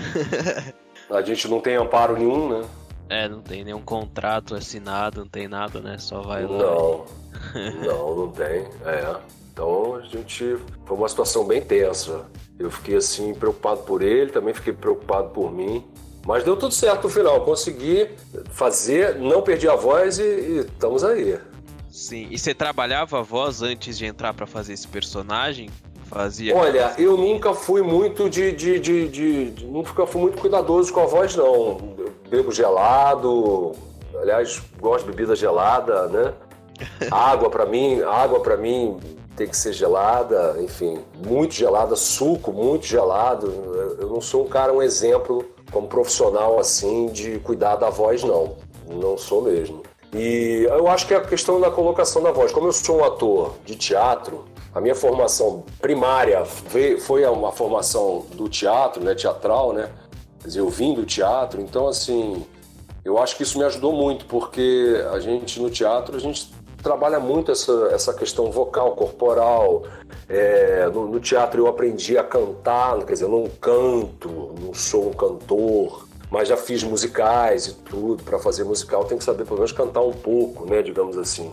A 1.12 1.22
gente 1.22 1.46
não 1.48 1.61
tem 1.61 1.77
amparo 1.77 2.16
nenhum, 2.16 2.48
né? 2.48 2.68
é, 3.12 3.29
não 3.29 3.42
tem 3.42 3.62
nenhum 3.62 3.83
contrato 3.83 4.55
assinado, 4.55 5.20
não 5.20 5.29
tem 5.29 5.46
nada, 5.46 5.81
né? 5.81 5.98
Só 5.98 6.22
vai 6.22 6.46
lá. 6.46 6.59
Não, 6.59 7.05
não, 7.85 8.16
não 8.16 8.29
tem. 8.31 8.66
É. 8.87 9.16
Então 9.53 9.96
a 9.96 10.01
gente. 10.01 10.57
Foi 10.87 10.96
uma 10.96 11.09
situação 11.09 11.44
bem 11.44 11.61
tensa. 11.61 12.25
Eu 12.59 12.70
fiquei 12.70 12.96
assim, 12.96 13.35
preocupado 13.35 13.83
por 13.83 14.03
ele, 14.03 14.31
também 14.31 14.55
fiquei 14.55 14.72
preocupado 14.72 15.29
por 15.29 15.53
mim. 15.53 15.85
Mas 16.25 16.42
deu 16.44 16.57
tudo 16.57 16.72
certo 16.72 17.05
no 17.05 17.11
final. 17.11 17.44
Consegui 17.44 18.09
fazer, 18.51 19.16
não 19.16 19.42
perdi 19.42 19.68
a 19.68 19.77
voz 19.77 20.18
e, 20.18 20.22
e 20.22 20.59
estamos 20.61 21.05
aí. 21.05 21.38
Sim. 21.90 22.29
E 22.31 22.38
você 22.38 22.55
trabalhava 22.55 23.18
a 23.18 23.22
voz 23.22 23.61
antes 23.61 23.98
de 23.98 24.07
entrar 24.07 24.33
pra 24.33 24.46
fazer 24.46 24.72
esse 24.72 24.88
personagem? 24.88 25.68
Fazia. 26.12 26.55
Olha, 26.57 26.92
eu 26.98 27.16
nunca 27.16 27.55
fui 27.55 27.81
muito 27.83 28.29
de, 28.29 28.53
de, 28.53 28.79
de, 28.79 29.09
de- 29.09 29.51
de- 29.51 29.66
Nunca 29.66 30.07
fui 30.07 30.20
muito 30.20 30.38
cuidadoso 30.38 30.92
com 30.92 31.01
a 31.01 31.07
voz, 31.07 31.35
não. 31.35 31.79
Eu 31.98 32.12
bebo 32.29 32.53
gelado. 32.53 33.72
Aliás, 34.20 34.61
gosto 34.81 35.07
de 35.07 35.11
bebida 35.12 35.35
gelada, 35.35 36.07
né? 36.09 36.33
Água 37.11 37.48
pra 37.48 37.64
mim, 37.64 38.03
água 38.03 38.40
para 38.40 38.57
mim 38.57 38.98
tem 39.37 39.46
que 39.48 39.57
ser 39.57 39.72
gelada, 39.72 40.57
enfim, 40.61 40.98
muito 41.27 41.55
gelada, 41.55 41.96
suco 41.96 42.53
muito 42.53 42.85
gelado. 42.87 43.46
Eu- 43.46 43.96
Eu 44.03 44.09
não 44.09 44.20
sou 44.20 44.44
um 44.44 44.48
cara, 44.48 44.72
um 44.72 44.83
exemplo 44.83 45.44
como 45.72 45.87
profissional 45.88 46.59
assim 46.59 47.07
de 47.07 47.38
cuidar 47.38 47.77
da 47.77 47.88
voz, 47.88 48.22
não. 48.22 48.57
Não 48.88 49.16
sou 49.16 49.40
mesmo. 49.42 49.83
E 50.14 50.66
eu 50.68 50.87
acho 50.88 51.07
que 51.07 51.14
é 51.14 51.16
a 51.16 51.20
questão 51.22 51.59
da 51.59 51.70
colocação 51.70 52.22
da 52.22 52.31
voz. 52.33 52.53
Como 52.53 52.66
eu 52.68 52.72
sou 52.72 52.98
um 52.98 53.05
ator 53.05 53.55
de 53.64 53.75
teatro, 53.77 54.44
a 54.74 54.80
minha 54.80 54.94
formação 54.94 55.64
primária 55.80 56.44
foi 56.44 57.24
uma 57.26 57.52
formação 57.52 58.26
do 58.35 58.48
teatro, 58.48 59.02
né, 59.02 59.14
teatral, 59.14 59.72
né? 59.72 59.90
Quer 60.40 60.48
dizer, 60.48 60.61
eu 60.61 60.68
vim 60.68 60.94
do 60.94 61.04
teatro, 61.04 61.61
então 61.61 61.87
assim, 61.87 62.44
eu 63.04 63.18
acho 63.18 63.37
que 63.37 63.42
isso 63.42 63.58
me 63.58 63.64
ajudou 63.64 63.92
muito, 63.92 64.24
porque 64.26 65.04
a 65.12 65.20
gente 65.20 65.61
no 65.61 65.70
teatro, 65.70 66.16
a 66.16 66.18
gente 66.18 66.52
trabalha 66.82 67.20
muito 67.20 67.52
essa, 67.52 67.90
essa 67.92 68.12
questão 68.12 68.50
vocal, 68.50 68.92
corporal. 68.92 69.85
É, 70.28 70.88
no, 70.92 71.06
no 71.06 71.20
teatro 71.20 71.62
eu 71.62 71.66
aprendi 71.68 72.18
a 72.18 72.24
cantar, 72.24 72.98
quer 73.04 73.12
dizer, 73.12 73.24
eu 73.24 73.30
não 73.30 73.46
canto, 73.61 74.54
não 74.61 74.74
sou 74.74 75.11
um 75.11 75.12
cantor, 75.12 76.08
mas 76.30 76.48
já 76.48 76.56
fiz 76.56 76.82
musicais 76.82 77.68
e 77.68 77.74
tudo. 77.74 78.22
Para 78.24 78.38
fazer 78.38 78.64
musical 78.64 79.04
tem 79.04 79.16
que 79.16 79.24
saber 79.24 79.44
pelo 79.44 79.56
menos 79.56 79.72
cantar 79.72 80.00
um 80.00 80.12
pouco, 80.12 80.66
né, 80.66 80.82
digamos 80.82 81.16
assim. 81.16 81.52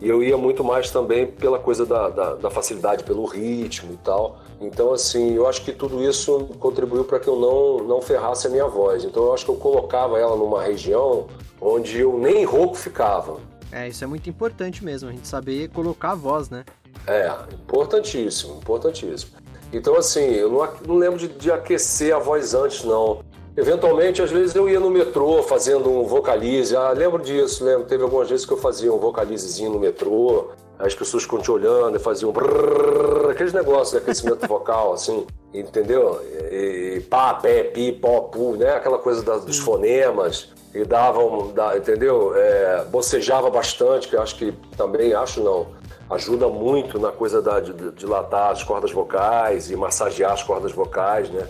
E 0.00 0.08
eu 0.08 0.22
ia 0.22 0.36
muito 0.36 0.62
mais 0.62 0.90
também 0.90 1.26
pela 1.26 1.58
coisa 1.58 1.86
da, 1.86 2.10
da, 2.10 2.34
da 2.34 2.50
facilidade, 2.50 3.02
pelo 3.02 3.24
ritmo 3.24 3.94
e 3.94 3.96
tal. 3.96 4.38
Então, 4.60 4.92
assim, 4.92 5.34
eu 5.34 5.46
acho 5.46 5.64
que 5.64 5.72
tudo 5.72 6.02
isso 6.02 6.50
contribuiu 6.58 7.04
para 7.04 7.18
que 7.18 7.28
eu 7.28 7.36
não, 7.36 7.86
não 7.86 8.02
ferrasse 8.02 8.46
a 8.46 8.50
minha 8.50 8.66
voz. 8.66 9.04
Então, 9.04 9.24
eu 9.24 9.34
acho 9.34 9.44
que 9.44 9.50
eu 9.50 9.56
colocava 9.56 10.18
ela 10.18 10.36
numa 10.36 10.62
região 10.62 11.26
onde 11.60 12.00
eu 12.00 12.18
nem 12.18 12.44
rouco 12.44 12.74
ficava. 12.74 13.38
É, 13.72 13.88
isso 13.88 14.04
é 14.04 14.06
muito 14.06 14.28
importante 14.28 14.84
mesmo, 14.84 15.08
a 15.08 15.12
gente 15.12 15.26
saber 15.26 15.68
colocar 15.70 16.12
a 16.12 16.14
voz, 16.14 16.50
né? 16.50 16.64
É, 17.06 17.34
importantíssimo, 17.54 18.58
importantíssimo. 18.58 19.32
Então, 19.72 19.96
assim, 19.96 20.20
eu 20.20 20.50
não, 20.50 20.68
não 20.86 20.96
lembro 20.96 21.18
de, 21.18 21.28
de 21.28 21.50
aquecer 21.50 22.14
a 22.14 22.18
voz 22.18 22.54
antes, 22.54 22.84
não. 22.84 23.22
Eventualmente, 23.56 24.20
às 24.20 24.30
vezes 24.30 24.54
eu 24.54 24.68
ia 24.68 24.78
no 24.78 24.90
metrô 24.90 25.42
fazendo 25.42 25.88
um 25.90 26.04
vocalize. 26.04 26.76
Ah, 26.76 26.90
lembro 26.90 27.22
disso, 27.22 27.64
lembro. 27.64 27.86
Teve 27.86 28.02
algumas 28.02 28.28
vezes 28.28 28.44
que 28.44 28.52
eu 28.52 28.58
fazia 28.58 28.92
um 28.92 28.98
vocalizezinho 28.98 29.70
no 29.70 29.78
metrô. 29.78 30.48
As 30.78 30.94
pessoas 30.94 31.22
ficam 31.22 31.38
te 31.38 31.50
olhando 31.50 31.96
e 31.96 31.98
faziam 31.98 32.30
brrr, 32.32 33.30
aqueles 33.30 33.54
negócios 33.54 33.92
de 33.92 33.96
aquecimento 33.96 34.44
vocal, 34.46 34.92
assim, 34.92 35.26
entendeu? 35.54 36.20
E, 36.50 36.96
e 36.96 37.00
pá, 37.00 37.32
pé, 37.32 37.62
pi, 37.62 37.92
pó, 37.92 38.20
pu, 38.22 38.56
né? 38.56 38.72
Aquela 38.76 38.98
coisa 38.98 39.22
da- 39.22 39.38
dos 39.38 39.58
fonemas. 39.58 40.50
E 40.74 40.84
davam, 40.84 41.52
da, 41.54 41.78
entendeu? 41.78 42.34
É, 42.36 42.84
bocejava 42.90 43.48
bastante, 43.48 44.08
que 44.08 44.16
eu 44.16 44.20
acho 44.20 44.36
que 44.36 44.52
também, 44.76 45.14
acho 45.14 45.42
não, 45.42 45.68
ajuda 46.10 46.48
muito 46.48 46.98
na 46.98 47.10
coisa 47.10 47.40
da, 47.40 47.58
de, 47.60 47.72
de 47.72 47.92
dilatar 47.92 48.50
as 48.50 48.62
cordas 48.62 48.90
vocais 48.92 49.70
e 49.70 49.76
massagear 49.76 50.32
as 50.32 50.42
cordas 50.42 50.72
vocais, 50.72 51.30
né? 51.30 51.48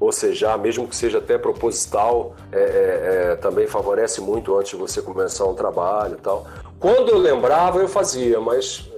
Bocejar, 0.00 0.58
mesmo 0.58 0.88
que 0.88 0.96
seja 0.96 1.18
até 1.18 1.36
proposital, 1.36 2.34
é, 2.50 2.58
é, 2.58 3.32
é, 3.32 3.36
também 3.36 3.66
favorece 3.66 4.18
muito 4.22 4.56
antes 4.56 4.70
de 4.70 4.76
você 4.76 5.02
começar 5.02 5.44
um 5.44 5.54
trabalho 5.54 6.14
e 6.18 6.22
tal. 6.22 6.46
Quando 6.78 7.10
eu 7.10 7.18
lembrava, 7.18 7.80
eu 7.80 7.86
fazia, 7.86 8.40
mas 8.40 8.90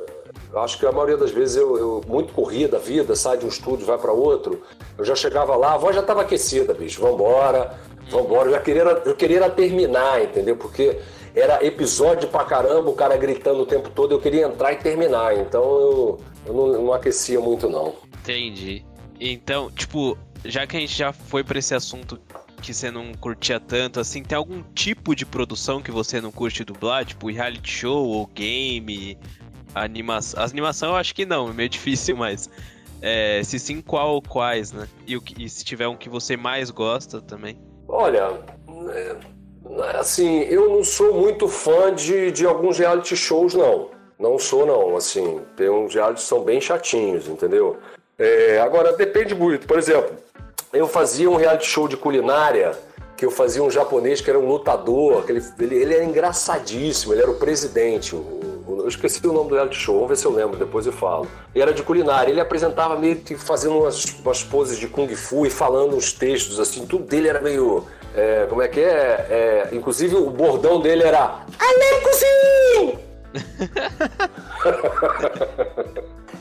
é, 0.54 0.58
acho 0.60 0.78
que 0.78 0.86
a 0.86 0.92
maioria 0.92 1.16
das 1.16 1.32
vezes 1.32 1.56
eu, 1.56 1.76
eu 1.76 2.00
muito 2.06 2.32
corria 2.32 2.68
da 2.68 2.78
vida, 2.78 3.16
sai 3.16 3.36
de 3.36 3.44
um 3.44 3.48
estúdio, 3.48 3.84
vai 3.84 3.98
para 3.98 4.12
outro, 4.12 4.62
eu 4.96 5.04
já 5.04 5.16
chegava 5.16 5.56
lá, 5.56 5.74
a 5.74 5.76
voz 5.76 5.96
já 5.96 6.02
estava 6.02 6.22
aquecida, 6.22 6.72
bicho, 6.72 7.00
vambora, 7.00 7.76
vambora, 8.08 8.46
eu 8.46 8.52
já 8.52 8.60
queria, 8.60 8.82
eu 8.82 9.16
queria 9.16 9.50
terminar, 9.50 10.22
entendeu? 10.22 10.56
Porque 10.56 11.00
era 11.34 11.66
episódio 11.66 12.28
pra 12.28 12.44
caramba, 12.44 12.88
o 12.88 12.94
cara 12.94 13.16
gritando 13.16 13.62
o 13.62 13.66
tempo 13.66 13.90
todo, 13.90 14.14
eu 14.14 14.20
queria 14.20 14.46
entrar 14.46 14.72
e 14.72 14.76
terminar, 14.76 15.36
então 15.36 15.64
eu, 15.64 16.20
eu 16.46 16.54
não, 16.54 16.66
não 16.84 16.92
aquecia 16.92 17.40
muito 17.40 17.68
não. 17.68 17.92
Entendi. 18.22 18.84
Então, 19.18 19.68
tipo, 19.70 20.16
já 20.44 20.66
que 20.66 20.76
a 20.76 20.80
gente 20.80 20.96
já 20.96 21.12
foi 21.12 21.44
pra 21.44 21.58
esse 21.58 21.74
assunto 21.74 22.20
que 22.62 22.72
você 22.72 22.90
não 22.90 23.12
curtia 23.14 23.58
tanto, 23.58 23.98
assim, 23.98 24.22
tem 24.22 24.36
algum 24.36 24.62
tipo 24.74 25.14
de 25.14 25.26
produção 25.26 25.82
que 25.82 25.90
você 25.90 26.20
não 26.20 26.30
curte 26.30 26.64
dublar? 26.64 27.04
Tipo, 27.04 27.30
reality 27.30 27.70
show 27.70 28.06
ou 28.06 28.26
game? 28.26 29.18
Animação. 29.74 30.42
As 30.42 30.52
animação 30.52 30.90
eu 30.90 30.96
acho 30.96 31.14
que 31.14 31.26
não, 31.26 31.48
é 31.48 31.52
meio 31.52 31.68
difícil, 31.70 32.16
mas. 32.16 32.48
É, 33.00 33.42
se 33.42 33.58
sim, 33.58 33.80
qual 33.80 34.14
ou 34.14 34.22
quais, 34.22 34.70
né? 34.70 34.88
E, 35.06 35.16
o 35.16 35.22
e 35.36 35.48
se 35.48 35.64
tiver 35.64 35.88
um 35.88 35.96
que 35.96 36.08
você 36.08 36.36
mais 36.36 36.70
gosta 36.70 37.20
também. 37.20 37.58
Olha, 37.88 38.38
é, 38.90 39.16
assim, 39.98 40.42
eu 40.42 40.68
não 40.68 40.84
sou 40.84 41.12
muito 41.12 41.48
fã 41.48 41.92
de, 41.92 42.30
de 42.30 42.46
alguns 42.46 42.78
reality 42.78 43.16
shows, 43.16 43.54
não. 43.54 43.90
Não 44.20 44.38
sou, 44.38 44.64
não. 44.64 44.96
Assim, 44.96 45.40
tem 45.56 45.68
uns 45.68 45.94
reality 45.94 46.22
que 46.22 46.28
são 46.28 46.44
bem 46.44 46.60
chatinhos, 46.60 47.26
entendeu? 47.26 47.76
É, 48.16 48.60
agora, 48.60 48.92
depende 48.92 49.34
muito. 49.34 49.66
Por 49.66 49.78
exemplo, 49.78 50.16
eu 50.72 50.86
fazia 50.88 51.30
um 51.30 51.36
reality 51.36 51.66
show 51.66 51.86
de 51.88 51.96
culinária 51.96 52.72
que 53.16 53.24
eu 53.26 53.30
fazia 53.30 53.62
um 53.62 53.70
japonês 53.70 54.20
que 54.20 54.28
era 54.28 54.38
um 54.38 54.46
lutador, 54.48 55.24
que 55.24 55.32
ele, 55.32 55.44
ele, 55.60 55.74
ele 55.76 55.94
era 55.94 56.04
engraçadíssimo, 56.04 57.12
ele 57.12 57.22
era 57.22 57.30
o 57.30 57.34
presidente. 57.34 58.14
o- 58.16 58.18
o- 58.66 58.78
eu 58.82 58.88
esqueci 58.88 59.24
o 59.26 59.32
nome 59.32 59.50
do 59.50 59.54
reality 59.54 59.76
show, 59.76 59.94
vamos 59.94 60.08
ver 60.10 60.16
se 60.16 60.24
eu 60.24 60.32
lembro, 60.32 60.56
depois 60.56 60.86
eu 60.86 60.92
falo. 60.92 61.28
E 61.54 61.60
era 61.62 61.72
de 61.72 61.82
culinária, 61.82 62.30
ele 62.32 62.40
apresentava 62.40 62.96
meio 62.98 63.16
que 63.16 63.36
fazendo 63.36 63.78
umas, 63.78 64.04
umas 64.24 64.42
poses 64.42 64.76
de 64.78 64.88
Kung 64.88 65.08
Fu 65.14 65.46
e 65.46 65.50
falando 65.50 65.94
uns 65.94 66.12
textos, 66.12 66.58
assim, 66.58 66.84
tudo 66.86 67.04
dele 67.04 67.28
era 67.28 67.40
meio. 67.40 67.84
é, 68.16 68.46
como 68.48 68.60
é 68.62 68.66
que 68.68 68.80
é? 68.80 68.86
É, 68.90 69.68
Inclusive 69.72 70.16
o 70.16 70.28
bordão 70.30 70.80
dele 70.80 71.02
era. 71.04 71.44
Cozinho! 72.02 72.98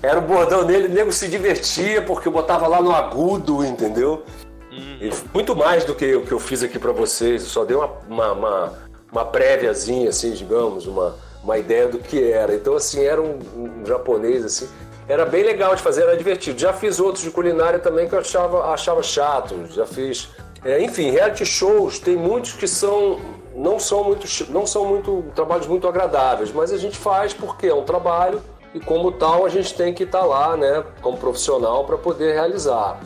Era 0.02 0.18
o 0.18 0.22
bordão 0.22 0.66
dele, 0.66 0.88
o 0.88 0.90
nego 0.90 1.12
se 1.12 1.28
divertia 1.28 2.02
porque 2.02 2.28
eu 2.28 2.32
botava 2.32 2.68
lá 2.68 2.82
no 2.82 2.92
agudo, 2.92 3.64
entendeu? 3.64 4.24
E 4.72 5.12
muito 5.34 5.56
mais 5.56 5.84
do 5.84 5.94
que 5.94 6.16
o 6.16 6.26
que 6.26 6.32
eu 6.32 6.40
fiz 6.40 6.64
aqui 6.64 6.80
pra 6.80 6.92
vocês, 6.92 7.44
eu 7.44 7.50
só 7.50 7.66
dei 7.66 7.76
uma, 7.76 7.90
uma, 8.08 8.32
uma, 8.32 8.74
uma 9.12 9.26
préviazinha, 9.26 10.10
assim, 10.10 10.32
digamos, 10.32 10.88
uma, 10.88 11.16
uma 11.44 11.58
ideia 11.58 11.88
do 11.88 12.00
que 12.00 12.32
era. 12.32 12.56
Então, 12.56 12.76
assim, 12.76 13.04
era 13.04 13.22
um, 13.22 13.38
um 13.56 13.86
japonês, 13.86 14.46
assim, 14.46 14.70
era 15.08 15.26
bem 15.26 15.44
legal 15.44 15.76
de 15.76 15.82
fazer, 15.82 16.04
era 16.04 16.16
divertido. 16.16 16.58
Já 16.58 16.72
fiz 16.72 17.00
outros 17.00 17.24
de 17.24 17.32
culinária 17.32 17.80
também 17.80 18.08
que 18.08 18.16
eu 18.16 18.20
achava, 18.20 18.72
achava 18.74 19.04
chato, 19.04 19.68
já 19.70 19.86
fiz. 19.86 20.30
É, 20.64 20.82
enfim, 20.82 21.10
reality 21.10 21.46
shows, 21.46 22.00
tem 22.00 22.16
muitos 22.16 22.54
que 22.54 22.68
são 22.68 23.20
não 23.62 23.80
são 23.80 24.04
muito, 24.04 24.52
não 24.52 24.66
são 24.66 24.86
muito 24.86 25.24
trabalhos 25.36 25.68
muito 25.68 25.88
agradáveis, 25.88 26.52
mas 26.52 26.74
a 26.74 26.78
gente 26.78 26.98
faz 26.98 27.32
porque 27.32 27.68
é 27.68 27.74
um 27.74 27.84
trabalho 27.84 28.42
e 28.74 28.80
como 28.80 29.12
tal 29.12 29.46
a 29.46 29.50
gente 29.50 29.76
tem 29.76 29.94
que 29.94 30.04
estar 30.04 30.22
tá 30.22 30.26
lá, 30.26 30.58
né, 30.58 30.84
como 31.02 31.18
profissional 31.18 31.86
para 31.86 31.98
poder 31.98 32.34
realizar. 32.34 33.00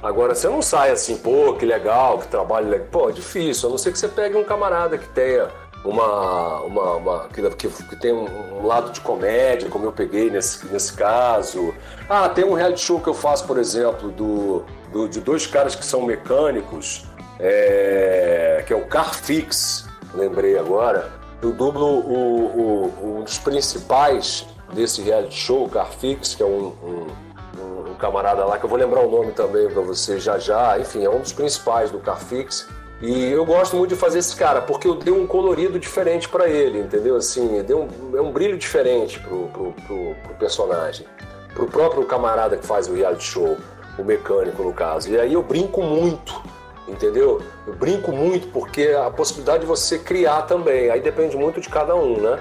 Agora, 0.00 0.36
você 0.36 0.48
não 0.48 0.62
sai 0.62 0.92
assim, 0.92 1.16
pô, 1.16 1.54
que 1.54 1.66
legal, 1.66 2.18
que 2.18 2.28
trabalho 2.28 2.68
legal. 2.68 2.86
Pô, 2.92 3.08
é 3.08 3.12
difícil, 3.12 3.68
a 3.68 3.70
não 3.72 3.78
ser 3.78 3.90
que 3.90 3.98
você 3.98 4.06
pegue 4.06 4.36
um 4.36 4.44
camarada 4.44 4.96
que 4.96 5.08
tenha 5.08 5.48
uma. 5.84 6.60
uma, 6.60 6.94
uma 6.94 7.28
que, 7.28 7.68
que, 7.68 7.96
tem 7.96 8.12
um, 8.12 8.64
lado 8.64 8.92
de 8.92 9.00
comédia, 9.00 9.68
como 9.68 9.84
eu 9.86 9.92
peguei 9.92 10.30
nesse, 10.30 10.64
nesse 10.68 10.92
caso. 10.92 11.74
Ah, 12.08 12.28
tem 12.28 12.44
um 12.44 12.52
reality 12.52 12.80
show 12.80 13.00
que 13.00 13.08
eu 13.08 13.14
faço, 13.14 13.44
por 13.44 13.58
exemplo, 13.58 14.12
do, 14.12 14.62
do 14.92 15.08
de 15.08 15.20
dois 15.20 15.48
caras 15.48 15.74
que 15.74 15.84
são 15.84 16.02
mecânicos, 16.02 17.04
é, 17.40 18.62
que 18.64 18.72
é 18.72 18.76
o 18.76 18.86
Carfix, 18.86 19.87
lembrei 20.14 20.58
agora. 20.58 21.10
Eu 21.40 21.52
dublo 21.52 21.86
o, 21.86 22.46
o, 22.46 23.18
um 23.18 23.22
dos 23.22 23.38
principais 23.38 24.46
desse 24.72 25.02
reality 25.02 25.34
show, 25.34 25.68
Carfix, 25.68 26.34
que 26.34 26.42
é 26.42 26.46
um, 26.46 26.74
um, 26.82 27.06
um, 27.90 27.94
camarada 27.94 28.44
lá, 28.44 28.58
que 28.58 28.64
eu 28.64 28.68
vou 28.68 28.78
lembrar 28.78 29.00
o 29.00 29.10
nome 29.10 29.32
também 29.32 29.68
para 29.68 29.80
você 29.82 30.18
já 30.18 30.38
já. 30.38 30.78
Enfim, 30.78 31.04
é 31.04 31.10
um 31.10 31.20
dos 31.20 31.32
principais 31.32 31.90
do 31.90 31.98
Carfix. 31.98 32.66
E 33.00 33.30
eu 33.30 33.44
gosto 33.46 33.76
muito 33.76 33.90
de 33.90 33.96
fazer 33.96 34.18
esse 34.18 34.34
cara, 34.34 34.60
porque 34.60 34.88
eu 34.88 34.96
dei 34.96 35.12
um 35.12 35.24
colorido 35.26 35.78
diferente 35.78 36.28
para 36.28 36.48
ele, 36.48 36.80
entendeu? 36.80 37.14
Assim, 37.14 37.62
deu 37.62 37.82
um, 37.82 38.16
é 38.16 38.20
um 38.20 38.32
brilho 38.32 38.58
diferente 38.58 39.20
pro, 39.20 39.46
pro, 39.48 39.72
pro, 39.86 40.14
pro 40.24 40.34
personagem. 40.34 41.06
Pro 41.54 41.66
próprio 41.66 42.04
camarada 42.04 42.56
que 42.56 42.66
faz 42.66 42.88
o 42.88 42.94
reality 42.94 43.24
show, 43.24 43.56
o 43.96 44.02
mecânico 44.02 44.64
no 44.64 44.72
caso. 44.72 45.10
E 45.10 45.18
aí 45.18 45.32
eu 45.32 45.42
brinco 45.42 45.80
muito, 45.80 46.42
entendeu? 46.88 47.40
Eu 47.66 47.74
brinco 47.74 48.12
muito 48.12 48.48
porque 48.48 48.88
a 48.88 49.10
possibilidade 49.10 49.60
de 49.60 49.66
você 49.66 49.98
criar 49.98 50.42
também, 50.42 50.90
aí 50.90 51.00
depende 51.00 51.36
muito 51.36 51.60
de 51.60 51.68
cada 51.68 51.94
um, 51.94 52.20
né? 52.20 52.40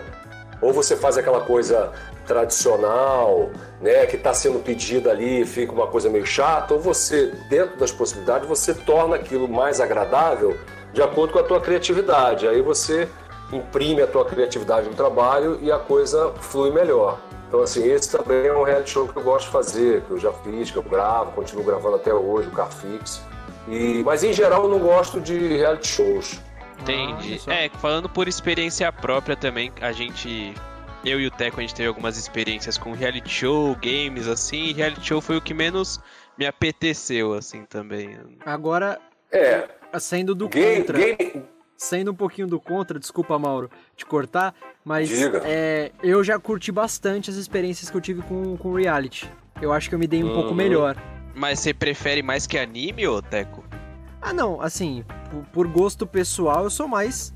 Ou 0.61 0.73
você 0.73 0.95
faz 0.95 1.17
aquela 1.17 1.41
coisa 1.41 1.91
tradicional, 2.25 3.49
né, 3.79 4.05
que 4.05 4.17
está 4.17 4.33
sendo 4.33 4.59
pedida 4.59 5.11
ali, 5.11 5.45
fica 5.45 5.71
uma 5.71 5.87
coisa 5.87 6.09
meio 6.09 6.25
chata, 6.25 6.73
ou 6.73 6.79
você, 6.79 7.31
dentro 7.49 7.77
das 7.77 7.91
possibilidades, 7.91 8.47
você 8.47 8.73
torna 8.73 9.15
aquilo 9.15 9.47
mais 9.47 9.79
agradável 9.79 10.57
de 10.93 11.01
acordo 11.01 11.33
com 11.33 11.39
a 11.39 11.43
tua 11.43 11.61
criatividade. 11.61 12.47
Aí 12.47 12.61
você 12.61 13.07
imprime 13.51 14.01
a 14.01 14.07
tua 14.07 14.25
criatividade 14.25 14.89
no 14.89 14.95
trabalho 14.95 15.57
e 15.61 15.71
a 15.71 15.79
coisa 15.79 16.33
flui 16.41 16.71
melhor. 16.71 17.19
Então, 17.47 17.61
assim, 17.61 17.87
esse 17.89 18.11
também 18.11 18.45
é 18.45 18.53
um 18.53 18.63
reality 18.63 18.89
show 18.89 19.07
que 19.07 19.17
eu 19.17 19.23
gosto 19.23 19.45
de 19.45 19.51
fazer, 19.51 20.01
que 20.01 20.11
eu 20.11 20.17
já 20.17 20.33
fiz, 20.33 20.69
que 20.69 20.77
eu 20.77 20.83
gravo, 20.83 21.31
continuo 21.31 21.63
gravando 21.63 21.95
até 21.95 22.13
hoje, 22.13 22.49
o 22.49 22.51
Carfix. 22.51 23.21
E, 23.67 24.03
mas, 24.03 24.23
em 24.23 24.33
geral, 24.33 24.63
eu 24.63 24.69
não 24.69 24.79
gosto 24.79 25.19
de 25.19 25.37
reality 25.37 25.87
shows. 25.87 26.39
Entendi. 26.81 27.41
Ah, 27.47 27.53
é, 27.53 27.69
falando 27.69 28.07
por 28.07 28.27
experiência 28.27 28.91
própria 28.91 29.35
também, 29.35 29.71
a 29.81 29.91
gente 29.91 30.53
eu 31.03 31.19
e 31.19 31.27
o 31.27 31.31
Teco, 31.31 31.59
a 31.59 31.61
gente 31.61 31.75
teve 31.75 31.87
algumas 31.87 32.17
experiências 32.17 32.77
com 32.77 32.91
reality 32.91 33.29
show, 33.29 33.75
games, 33.75 34.27
assim, 34.27 34.65
e 34.65 34.73
reality 34.73 35.07
show 35.07 35.21
foi 35.21 35.37
o 35.37 35.41
que 35.41 35.53
menos 35.53 35.99
me 36.37 36.45
apeteceu, 36.45 37.33
assim, 37.33 37.65
também. 37.65 38.17
Agora, 38.45 38.99
é, 39.31 39.67
saindo 39.99 40.35
do 40.35 40.47
game, 40.49 40.77
contra, 40.77 40.97
game... 40.97 41.43
saindo 41.77 42.11
um 42.11 42.15
pouquinho 42.15 42.47
do 42.47 42.59
contra, 42.59 42.99
desculpa, 42.99 43.37
Mauro, 43.39 43.69
te 43.95 44.05
cortar, 44.05 44.53
mas 44.83 45.09
é, 45.45 45.91
eu 46.03 46.23
já 46.23 46.39
curti 46.39 46.71
bastante 46.71 47.29
as 47.29 47.35
experiências 47.35 47.89
que 47.89 47.97
eu 47.97 48.01
tive 48.01 48.21
com, 48.23 48.57
com 48.57 48.73
reality. 48.73 49.31
Eu 49.61 49.71
acho 49.71 49.89
que 49.89 49.95
eu 49.95 49.99
me 49.99 50.07
dei 50.07 50.23
um 50.23 50.27
uhum. 50.27 50.35
pouco 50.35 50.53
melhor. 50.53 50.95
Mas 51.37 51.59
você 51.59 51.71
prefere 51.71 52.23
mais 52.23 52.47
que 52.47 52.57
anime, 52.57 53.07
ô 53.07 53.21
Teco? 53.21 53.63
Ah, 54.19 54.33
não, 54.33 54.59
assim, 54.59 55.05
por, 55.53 55.67
gosto 55.67 56.07
pessoal, 56.07 56.63
eu 56.63 56.69
sou 56.71 56.87
mais 56.87 57.31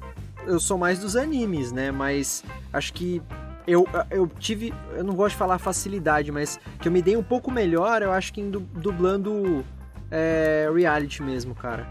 eu 0.47 0.59
sou 0.59 0.75
mais 0.75 0.97
dos 0.97 1.15
animes, 1.15 1.71
né? 1.71 1.91
Mas 1.91 2.43
acho 2.73 2.91
que 2.93 3.21
eu, 3.67 3.87
eu 4.09 4.27
tive, 4.39 4.73
eu 4.95 5.03
não 5.03 5.13
gosto 5.13 5.33
de 5.33 5.37
falar 5.37 5.59
facilidade, 5.59 6.31
mas 6.31 6.59
que 6.81 6.87
eu 6.87 6.91
me 6.91 6.99
dei 6.99 7.15
um 7.15 7.21
pouco 7.21 7.51
melhor, 7.51 8.01
eu 8.01 8.11
acho 8.11 8.33
que 8.33 8.41
em 8.41 8.49
dublando 8.49 9.63
é, 10.09 10.67
reality 10.73 11.21
mesmo, 11.21 11.53
cara. 11.53 11.87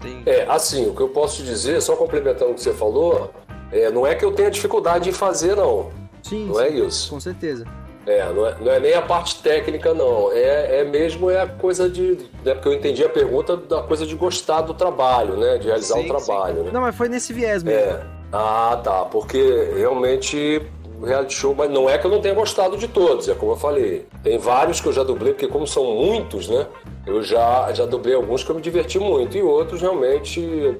Tem... 0.00 0.24
É, 0.26 0.44
assim, 0.50 0.88
o 0.88 0.96
que 0.96 1.00
eu 1.00 1.10
posso 1.10 1.44
dizer, 1.44 1.80
só 1.80 1.94
complementando 1.94 2.50
o 2.50 2.54
que 2.54 2.60
você 2.60 2.74
falou, 2.74 3.32
é, 3.70 3.88
não 3.88 4.04
é 4.04 4.16
que 4.16 4.24
eu 4.24 4.32
tenha 4.32 4.50
dificuldade 4.50 5.08
em 5.08 5.12
fazer, 5.12 5.54
não. 5.54 5.92
Sim, 6.24 6.46
não 6.46 6.56
sim, 6.56 6.60
é 6.60 6.70
isso. 6.70 7.10
Com 7.10 7.20
certeza. 7.20 7.64
É 8.06 8.32
não, 8.32 8.46
é, 8.46 8.56
não 8.60 8.72
é 8.72 8.80
nem 8.80 8.94
a 8.94 9.02
parte 9.02 9.42
técnica, 9.42 9.94
não. 9.94 10.32
É, 10.32 10.80
é 10.80 10.84
mesmo 10.84 11.30
é 11.30 11.40
a 11.40 11.46
coisa 11.46 11.88
de. 11.88 12.18
Né, 12.44 12.54
porque 12.54 12.68
eu 12.68 12.72
entendi 12.74 13.04
a 13.04 13.08
pergunta 13.08 13.56
da 13.56 13.82
coisa 13.82 14.04
de 14.04 14.14
gostar 14.14 14.62
do 14.62 14.74
trabalho, 14.74 15.36
né? 15.36 15.58
De 15.58 15.68
realizar 15.68 15.96
sim, 15.96 16.04
o 16.04 16.08
trabalho. 16.08 16.64
Né? 16.64 16.70
Não, 16.72 16.80
mas 16.80 16.96
foi 16.96 17.08
nesse 17.08 17.32
viés 17.32 17.62
mesmo. 17.62 17.78
É. 17.78 18.02
Ah, 18.32 18.80
tá. 18.82 19.04
Porque 19.04 19.72
realmente 19.76 20.62
reality 21.04 21.34
show, 21.34 21.54
mas 21.54 21.70
não 21.70 21.88
é 21.90 21.98
que 21.98 22.06
eu 22.06 22.10
não 22.10 22.20
tenha 22.20 22.34
gostado 22.34 22.76
de 22.76 22.88
todos, 22.88 23.28
é 23.28 23.34
como 23.34 23.52
eu 23.52 23.56
falei. 23.56 24.06
Tem 24.22 24.38
vários 24.38 24.80
que 24.80 24.86
eu 24.86 24.92
já 24.92 25.02
dublei, 25.02 25.32
porque 25.32 25.48
como 25.48 25.66
são 25.66 25.84
muitos, 25.84 26.48
né? 26.48 26.66
Eu 27.06 27.22
já, 27.22 27.72
já 27.72 27.84
dublei 27.84 28.14
alguns 28.14 28.44
que 28.44 28.50
eu 28.50 28.54
me 28.54 28.62
diverti 28.62 28.98
muito 28.98 29.36
e 29.36 29.42
outros 29.42 29.80
realmente 29.80 30.78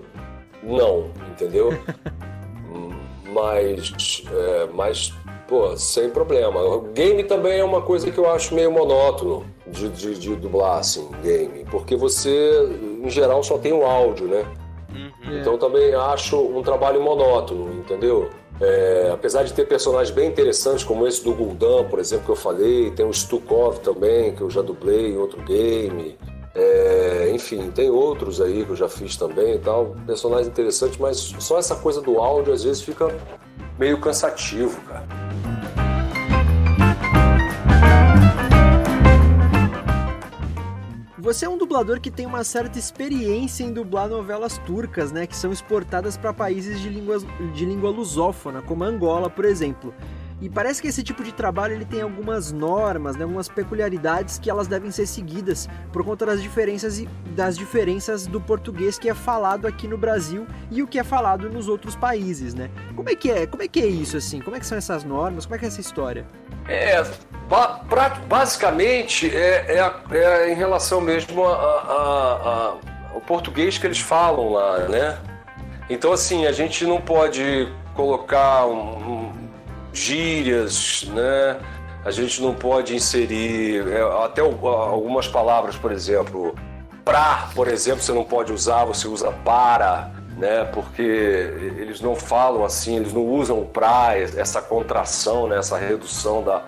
não, 0.63 1.11
entendeu? 1.33 1.71
mas, 3.33 4.23
é, 4.31 4.69
mas, 4.73 5.13
pô, 5.53 5.77
sem 5.77 6.09
problema. 6.09 6.63
O 6.63 6.81
game 6.81 7.23
também 7.25 7.59
é 7.59 7.65
uma 7.65 7.83
coisa 7.83 8.11
que 8.11 8.17
eu 8.17 8.31
acho 8.31 8.55
meio 8.55 8.73
monótono 8.73 9.45
de, 9.67 9.91
de, 9.91 10.19
de 10.19 10.35
dublar, 10.35 10.79
assim, 10.79 11.07
game. 11.23 11.67
Porque 11.71 11.95
você, 11.95 12.71
em 13.05 13.11
geral, 13.11 13.43
só 13.43 13.59
tem 13.59 13.71
o 13.71 13.85
áudio, 13.85 14.27
né? 14.29 14.47
Uhum. 14.95 15.39
Então 15.39 15.59
também 15.59 15.95
acho 15.95 16.41
um 16.41 16.63
trabalho 16.63 17.03
monótono, 17.03 17.71
entendeu? 17.75 18.31
É, 18.63 19.11
apesar 19.13 19.43
de 19.43 19.53
ter 19.53 19.67
personagens 19.67 20.15
bem 20.15 20.27
interessantes, 20.27 20.85
como 20.85 21.07
esse 21.07 21.23
do 21.23 21.35
Gul'dan, 21.35 21.85
por 21.85 21.99
exemplo, 21.99 22.25
que 22.25 22.31
eu 22.31 22.37
falei, 22.37 22.91
tem 22.91 23.05
o 23.05 23.13
Stukov 23.13 23.79
também, 23.81 24.35
que 24.35 24.41
eu 24.41 24.49
já 24.49 24.63
dublei 24.63 25.09
em 25.09 25.19
outro 25.19 25.43
game. 25.43 26.17
É, 26.55 27.31
enfim, 27.35 27.71
tem 27.71 27.91
outros 27.91 28.41
aí 28.41 28.65
que 28.65 28.71
eu 28.71 28.77
já 28.77 28.89
fiz 28.89 29.17
também 29.17 29.57
e 29.57 29.59
tal. 29.59 29.95
Personagens 30.07 30.49
interessantes, 30.49 30.97
mas 30.97 31.19
só 31.19 31.59
essa 31.59 31.75
coisa 31.77 32.01
do 32.01 32.19
áudio 32.19 32.55
às 32.55 32.65
vezes 32.65 32.81
fica 32.81 33.15
meio 33.79 34.01
cansativo, 34.01 34.81
cara. 34.83 35.22
Você 41.23 41.45
é 41.45 41.49
um 41.49 41.57
dublador 41.57 42.01
que 42.01 42.11
tem 42.11 42.27
uma 42.27 42.43
certa 42.43 42.81
experiência 42.81 43.63
em 43.63 43.73
dublar 43.73 44.09
novelas 44.09 44.59
turcas, 44.59 45.13
né, 45.13 45.25
que 45.25 45.37
são 45.37 45.53
exportadas 45.53 46.17
para 46.17 46.33
países 46.33 46.81
de, 46.81 46.89
línguas, 46.89 47.25
de 47.55 47.65
língua 47.65 47.91
lusófona, 47.91 48.61
como 48.61 48.83
Angola, 48.83 49.31
por 49.31 49.45
exemplo. 49.45 49.95
E 50.41 50.51
parece 50.51 50.83
que 50.83 50.89
esse 50.89 51.01
tipo 51.01 51.23
de 51.23 51.33
trabalho 51.33 51.75
ele 51.75 51.85
tem 51.85 52.01
algumas 52.01 52.51
normas, 52.51 53.15
né, 53.15 53.23
algumas 53.23 53.49
peculiaridades 53.49 54.41
que 54.41 54.51
elas 54.51 54.67
devem 54.67 54.91
ser 54.91 55.07
seguidas 55.07 55.69
por 55.93 56.03
conta 56.03 56.27
das 56.27 56.43
diferenças 56.43 57.01
das 57.37 57.57
diferenças 57.57 58.27
do 58.27 58.41
português 58.41 58.99
que 58.99 59.09
é 59.09 59.15
falado 59.15 59.69
aqui 59.69 59.87
no 59.87 59.97
Brasil 59.97 60.45
e 60.73 60.83
o 60.83 60.89
que 60.89 60.99
é 60.99 61.05
falado 61.05 61.49
nos 61.49 61.69
outros 61.69 61.95
países, 61.95 62.53
né? 62.53 62.69
Como 62.97 63.09
é 63.09 63.15
que 63.15 63.31
é? 63.31 63.47
Como 63.47 63.63
é 63.63 63.69
que 63.69 63.79
é 63.79 63.87
isso 63.87 64.17
assim? 64.17 64.41
Como 64.41 64.57
é 64.57 64.59
que 64.59 64.67
são 64.67 64.77
essas 64.77 65.05
normas? 65.05 65.47
Como 65.47 65.55
é 65.55 65.59
que 65.61 65.67
é 65.67 65.69
essa 65.69 65.81
história? 65.81 66.27
É, 66.69 67.05
ba 67.49 67.81
basicamente 68.27 69.35
é, 69.35 69.77
é, 69.79 70.17
é, 70.17 70.53
em 70.53 70.55
relação 70.55 71.01
mesmo 71.01 71.45
ao 71.45 72.81
português 73.27 73.79
que 73.79 73.87
eles 73.87 74.01
falam 74.01 74.53
lá, 74.53 74.79
né? 74.89 75.19
Então 75.91 76.13
assim 76.13 76.47
a 76.47 76.53
gente 76.53 76.85
não 76.87 77.01
pode 77.01 77.69
colocar 77.95 78.67
um, 78.67 78.97
um 78.97 79.33
gírias, 79.93 81.05
né? 81.09 81.59
A 82.05 82.11
gente 82.11 82.43
não 82.43 82.55
pode 82.55 82.97
inserir 82.97 83.87
é, 83.89 84.25
até 84.25 84.41
algumas 84.41 85.29
palavras, 85.29 85.77
por 85.77 85.93
exemplo, 85.93 86.55
pra, 87.05 87.49
por 87.55 87.69
exemplo, 87.69 88.03
você 88.03 88.13
não 88.13 88.25
pode 88.25 88.53
usar, 88.53 88.85
você 88.85 89.07
usa 89.07 89.31
para, 89.45 90.11
né? 90.37 90.65
Porque 90.65 91.03
eles 91.03 92.01
não 92.01 92.15
falam 92.15 92.65
assim, 92.65 92.97
eles 92.97 93.13
não 93.13 93.25
usam 93.27 93.65
pra, 93.65 94.17
essa 94.17 94.61
contração, 94.61 95.47
né? 95.47 95.59
essa 95.59 95.77
redução 95.77 96.43
da 96.43 96.65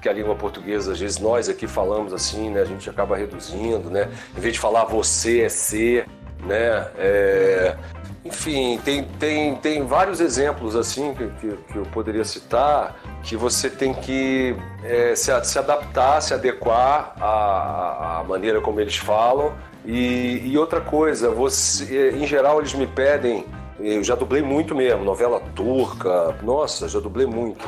que 0.00 0.08
a 0.08 0.12
língua 0.12 0.34
portuguesa, 0.34 0.92
às 0.92 0.98
vezes 0.98 1.18
nós 1.18 1.48
aqui 1.48 1.68
falamos 1.68 2.12
assim, 2.12 2.50
né? 2.50 2.60
A 2.60 2.64
gente 2.64 2.90
acaba 2.90 3.16
reduzindo, 3.16 3.88
né? 3.88 4.08
Em 4.36 4.40
vez 4.40 4.54
de 4.54 4.58
falar 4.58 4.84
você 4.84 5.42
é 5.42 5.48
ser, 5.48 6.08
né? 6.44 6.88
É, 6.98 7.76
enfim, 8.24 8.80
tem, 8.84 9.04
tem, 9.04 9.54
tem 9.56 9.86
vários 9.86 10.20
exemplos 10.20 10.74
assim 10.74 11.14
que, 11.14 11.28
que, 11.40 11.56
que 11.72 11.76
eu 11.76 11.84
poderia 11.86 12.24
citar 12.24 12.96
que 13.22 13.36
você 13.36 13.70
tem 13.70 13.94
que 13.94 14.56
é, 14.84 15.14
se, 15.14 15.32
se, 15.44 15.58
adaptar, 15.58 16.20
se 16.20 16.34
adequar 16.34 17.14
à, 17.20 18.20
à, 18.20 18.24
maneira 18.24 18.60
como 18.60 18.80
eles 18.80 18.96
falam. 18.96 19.52
E, 19.84 20.42
e, 20.44 20.56
outra 20.56 20.80
coisa, 20.80 21.30
você, 21.30 22.10
em 22.10 22.26
geral 22.26 22.60
eles 22.60 22.72
me 22.74 22.86
pedem, 22.86 23.44
eu 23.80 24.02
já 24.04 24.14
dublei 24.14 24.42
muito 24.42 24.74
mesmo, 24.74 25.04
novela 25.04 25.40
turca, 25.54 26.36
nossa, 26.42 26.88
já 26.88 27.00
dublei 27.00 27.26
muito. 27.26 27.66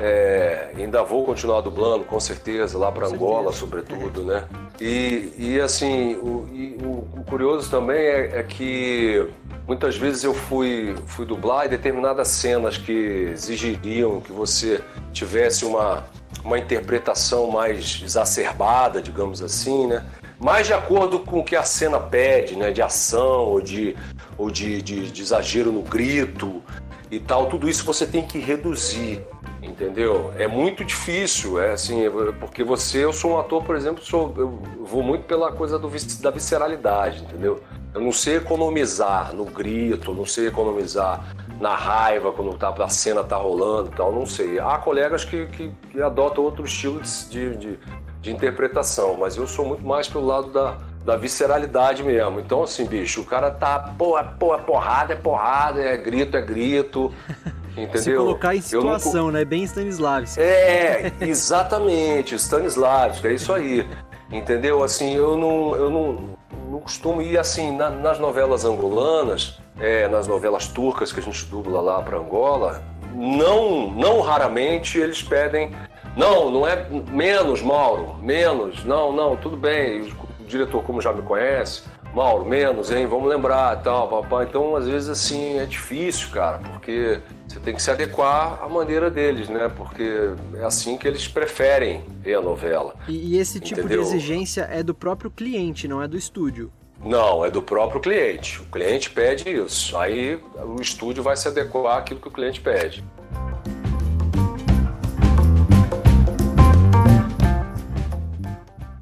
É, 0.00 0.70
ainda 0.76 1.02
vou 1.02 1.24
continuar 1.24 1.62
dublando, 1.62 2.04
com 2.04 2.20
certeza, 2.20 2.78
lá 2.78 2.92
para 2.92 3.06
Angola, 3.06 3.52
sobretudo, 3.52 4.22
né? 4.22 4.44
E, 4.80 5.32
e 5.38 5.60
assim, 5.60 6.14
o, 6.16 6.48
e 6.52 6.78
o, 6.82 7.20
o, 7.20 7.24
curioso 7.24 7.70
também 7.70 7.98
é, 7.98 8.38
é, 8.38 8.42
que 8.42 9.26
muitas 9.66 9.96
vezes 9.96 10.22
eu 10.22 10.34
fui, 10.34 10.94
fui 11.06 11.26
dublar 11.26 11.66
e 11.66 11.68
determinadas 11.68 12.28
cenas 12.28 12.76
que 12.76 13.30
exigiriam 13.32 14.20
que 14.20 14.32
você 14.32 14.80
tivesse 15.12 15.64
uma, 15.64 16.04
uma 16.44 16.58
interpretação 16.58 17.50
mais 17.50 18.00
exacerbada, 18.04 19.02
digamos 19.02 19.42
assim, 19.42 19.86
né? 19.86 20.04
Mais 20.40 20.66
de 20.66 20.72
acordo 20.72 21.20
com 21.20 21.40
o 21.40 21.44
que 21.44 21.54
a 21.54 21.62
cena 21.62 22.00
pede, 22.00 22.56
né? 22.56 22.70
De 22.70 22.82
ação 22.82 23.44
ou 23.44 23.60
de, 23.60 23.96
ou 24.38 24.50
de, 24.50 24.80
de, 24.82 25.10
de 25.10 25.22
exagero 25.22 25.70
no 25.70 25.82
grito 25.82 26.62
e 27.10 27.20
tal. 27.20 27.46
Tudo 27.46 27.68
isso 27.68 27.84
você 27.84 28.06
tem 28.06 28.26
que 28.26 28.38
reduzir 28.38 29.22
entendeu? 29.62 30.32
É 30.38 30.46
muito 30.46 30.84
difícil, 30.84 31.60
é 31.60 31.72
assim, 31.72 32.04
porque 32.38 32.64
você, 32.64 33.04
eu 33.04 33.12
sou 33.12 33.32
um 33.32 33.38
ator, 33.38 33.62
por 33.62 33.76
exemplo, 33.76 34.02
sou, 34.04 34.34
eu 34.36 34.58
vou 34.80 35.02
muito 35.02 35.24
pela 35.24 35.52
coisa 35.52 35.78
do, 35.78 35.90
da 36.20 36.30
visceralidade, 36.30 37.22
entendeu? 37.22 37.60
Eu 37.92 38.00
não 38.00 38.12
sei 38.12 38.36
economizar 38.36 39.34
no 39.34 39.44
grito, 39.44 40.14
não 40.14 40.24
sei 40.24 40.46
economizar 40.46 41.34
na 41.60 41.74
raiva 41.74 42.32
quando 42.32 42.56
tá, 42.56 42.70
a 42.70 42.88
cena 42.88 43.22
tá 43.22 43.36
rolando 43.36 43.90
e 43.92 43.96
tal, 43.96 44.12
não 44.12 44.24
sei. 44.24 44.58
Há 44.58 44.78
colegas 44.78 45.24
que, 45.24 45.46
que, 45.46 45.70
que 45.90 46.00
adotam 46.00 46.44
outro 46.44 46.64
estilo 46.64 47.00
de, 47.00 47.56
de, 47.56 47.78
de 48.20 48.30
interpretação, 48.30 49.16
mas 49.18 49.36
eu 49.36 49.46
sou 49.46 49.64
muito 49.64 49.84
mais 49.84 50.08
pelo 50.08 50.26
lado 50.26 50.48
da, 50.48 50.76
da 51.04 51.16
visceralidade 51.16 52.02
mesmo. 52.02 52.40
Então, 52.40 52.62
assim, 52.62 52.84
bicho, 52.84 53.22
o 53.22 53.24
cara 53.24 53.50
tá, 53.50 53.94
pô, 53.96 54.18
é, 54.18 54.22
pô, 54.22 54.54
é 54.54 54.58
porrada, 54.58 55.12
é 55.12 55.16
porrada, 55.16 55.80
é 55.80 55.96
grito, 55.96 56.36
é 56.36 56.42
grito. 56.42 57.12
Entendeu? 57.76 58.00
Se 58.00 58.14
colocar 58.14 58.54
em 58.54 58.60
situação, 58.60 59.26
não... 59.26 59.32
né? 59.32 59.44
Bem 59.44 59.62
Stanislavski. 59.62 60.40
É, 60.40 61.12
exatamente, 61.20 62.34
Stanislavski, 62.34 63.28
é 63.28 63.32
isso 63.32 63.52
aí. 63.52 63.86
Entendeu? 64.30 64.82
Assim, 64.82 65.14
eu 65.14 65.36
não, 65.36 65.76
eu 65.76 65.90
não, 65.90 66.38
não 66.70 66.80
costumo 66.80 67.22
ir 67.22 67.38
assim 67.38 67.76
na, 67.76 67.88
nas 67.88 68.18
novelas 68.18 68.64
angolanas, 68.64 69.60
é, 69.78 70.08
nas 70.08 70.26
novelas 70.26 70.66
turcas 70.66 71.12
que 71.12 71.20
a 71.20 71.22
gente 71.22 71.44
dubla 71.46 71.80
lá 71.80 72.02
para 72.02 72.18
Angola. 72.18 72.82
Não, 73.14 73.90
não 73.90 74.20
raramente 74.20 74.98
eles 74.98 75.22
pedem 75.22 75.72
não, 76.20 76.50
não 76.50 76.66
é 76.66 76.86
menos, 77.10 77.62
Mauro, 77.62 78.14
menos. 78.22 78.84
Não, 78.84 79.10
não, 79.10 79.36
tudo 79.36 79.56
bem. 79.56 80.02
O 80.38 80.44
diretor, 80.44 80.82
como 80.82 81.00
já 81.00 81.12
me 81.14 81.22
conhece, 81.22 81.82
Mauro, 82.14 82.44
menos, 82.44 82.90
hein? 82.90 83.06
Vamos 83.06 83.26
lembrar, 83.26 83.82
tal, 83.82 84.06
papai. 84.06 84.44
Então, 84.44 84.76
às 84.76 84.86
vezes, 84.86 85.08
assim, 85.08 85.58
é 85.58 85.64
difícil, 85.64 86.28
cara, 86.30 86.58
porque 86.58 87.20
você 87.48 87.58
tem 87.60 87.74
que 87.74 87.82
se 87.82 87.90
adequar 87.90 88.62
à 88.62 88.68
maneira 88.68 89.10
deles, 89.10 89.48
né? 89.48 89.70
Porque 89.74 90.34
é 90.56 90.64
assim 90.64 90.98
que 90.98 91.08
eles 91.08 91.26
preferem 91.26 92.04
ver 92.20 92.34
a 92.34 92.42
novela. 92.42 92.94
E, 93.08 93.34
e 93.34 93.38
esse 93.38 93.58
tipo 93.58 93.80
entendeu? 93.80 94.02
de 94.02 94.08
exigência 94.08 94.68
é 94.70 94.82
do 94.82 94.94
próprio 94.94 95.30
cliente, 95.30 95.88
não 95.88 96.02
é 96.02 96.06
do 96.06 96.18
estúdio? 96.18 96.70
Não, 97.02 97.42
é 97.42 97.50
do 97.50 97.62
próprio 97.62 97.98
cliente. 97.98 98.60
O 98.60 98.66
cliente 98.66 99.08
pede 99.08 99.48
isso. 99.48 99.96
Aí 99.96 100.38
o 100.62 100.82
estúdio 100.82 101.22
vai 101.22 101.34
se 101.34 101.48
adequar 101.48 101.96
àquilo 101.96 102.20
que 102.20 102.28
o 102.28 102.30
cliente 102.30 102.60
pede. 102.60 103.02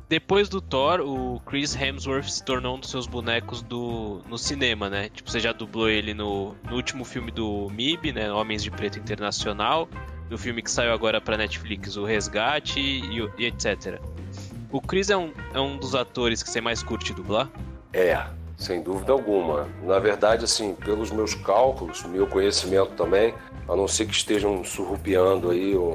Depois 0.08 0.48
do 0.48 0.60
Thor, 0.60 1.00
o 1.00 1.40
Chris 1.40 1.74
Hemsworth 1.74 2.28
se 2.28 2.42
tornou 2.42 2.76
um 2.76 2.80
dos 2.80 2.90
seus 2.90 3.06
bonecos 3.06 3.60
do, 3.60 4.22
no 4.26 4.38
cinema, 4.38 4.88
né? 4.88 5.10
Tipo, 5.10 5.30
você 5.30 5.38
já 5.38 5.52
dublou 5.52 5.88
ele 5.88 6.14
no, 6.14 6.56
no 6.68 6.76
último 6.76 7.04
filme 7.04 7.30
do 7.30 7.68
MIB, 7.70 8.12
né? 8.12 8.32
Homens 8.32 8.62
de 8.62 8.70
Preto 8.70 8.98
Internacional, 8.98 9.88
no 10.30 10.38
filme 10.38 10.62
que 10.62 10.70
saiu 10.70 10.92
agora 10.92 11.20
pra 11.20 11.36
Netflix, 11.36 11.96
O 11.96 12.04
Resgate 12.04 12.80
e, 12.80 13.30
e 13.38 13.44
etc. 13.44 14.00
O 14.72 14.80
Chris 14.80 15.10
é 15.10 15.16
um, 15.16 15.32
é 15.52 15.60
um 15.60 15.76
dos 15.76 15.94
atores 15.94 16.42
que 16.42 16.50
você 16.50 16.60
mais 16.60 16.82
curte 16.82 17.12
dublar? 17.12 17.50
É, 17.92 18.26
sem 18.56 18.82
dúvida 18.82 19.12
alguma. 19.12 19.68
Na 19.82 19.98
verdade, 19.98 20.44
assim, 20.44 20.74
pelos 20.74 21.10
meus 21.10 21.34
cálculos, 21.34 22.02
meu 22.04 22.26
conhecimento 22.26 22.90
também, 22.92 23.34
a 23.68 23.76
não 23.76 23.86
ser 23.86 24.06
que 24.06 24.14
estejam 24.14 24.64
surrupiando 24.64 25.50
aí 25.50 25.76
o. 25.76 25.94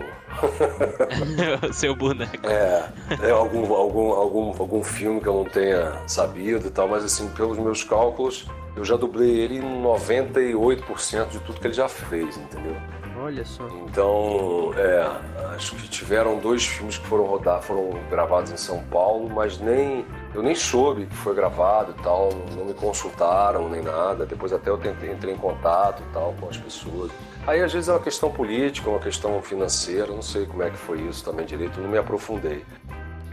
Seu 1.73 1.95
boneco. 1.95 2.47
É, 2.47 2.89
é 3.23 3.31
algum, 3.31 3.73
algum, 3.73 4.11
algum, 4.13 4.49
algum 4.59 4.83
filme 4.83 5.19
que 5.19 5.27
eu 5.27 5.33
não 5.33 5.45
tenha 5.45 6.01
sabido 6.07 6.67
e 6.67 6.71
tal, 6.71 6.87
mas 6.87 7.03
assim, 7.03 7.27
pelos 7.29 7.57
meus 7.57 7.83
cálculos, 7.83 8.45
eu 8.75 8.85
já 8.85 8.95
dublei 8.95 9.29
ele 9.29 9.57
em 9.57 9.83
98% 9.83 11.29
de 11.29 11.39
tudo 11.39 11.59
que 11.59 11.67
ele 11.67 11.73
já 11.73 11.87
fez, 11.87 12.37
entendeu? 12.37 12.75
Olha 13.23 13.45
só. 13.45 13.65
Então, 13.67 14.73
é, 14.75 15.55
acho 15.55 15.75
que 15.75 15.87
tiveram 15.87 16.39
dois 16.39 16.65
filmes 16.65 16.97
que 16.97 17.07
foram 17.07 17.23
rodar, 17.25 17.61
foram 17.61 17.91
gravados 18.09 18.51
em 18.51 18.57
São 18.57 18.83
Paulo, 18.83 19.29
mas 19.29 19.59
nem 19.59 20.05
eu 20.33 20.43
nem 20.43 20.53
soube 20.55 21.05
que 21.05 21.15
foi 21.15 21.33
gravado 21.33 21.95
e 21.97 22.03
tal, 22.03 22.29
não 22.55 22.65
me 22.65 22.73
consultaram 22.73 23.69
nem 23.69 23.81
nada. 23.81 24.25
Depois 24.25 24.51
até 24.51 24.69
eu 24.69 24.77
tentei, 24.77 25.11
entrei 25.11 25.33
em 25.33 25.37
contato 25.37 26.01
e 26.01 26.13
tal 26.13 26.35
com 26.39 26.49
as 26.49 26.57
pessoas. 26.57 27.11
Aí 27.45 27.61
às 27.61 27.73
vezes 27.73 27.89
é 27.89 27.91
uma 27.91 27.99
questão 27.99 28.31
política, 28.31 28.89
uma 28.89 28.99
questão 28.99 29.41
financeira, 29.41 30.07
não 30.07 30.21
sei 30.21 30.45
como 30.45 30.63
é 30.63 30.69
que 30.69 30.77
foi 30.77 31.01
isso 31.01 31.25
também 31.25 31.45
direito, 31.45 31.81
não 31.81 31.89
me 31.89 31.97
aprofundei. 31.97 32.63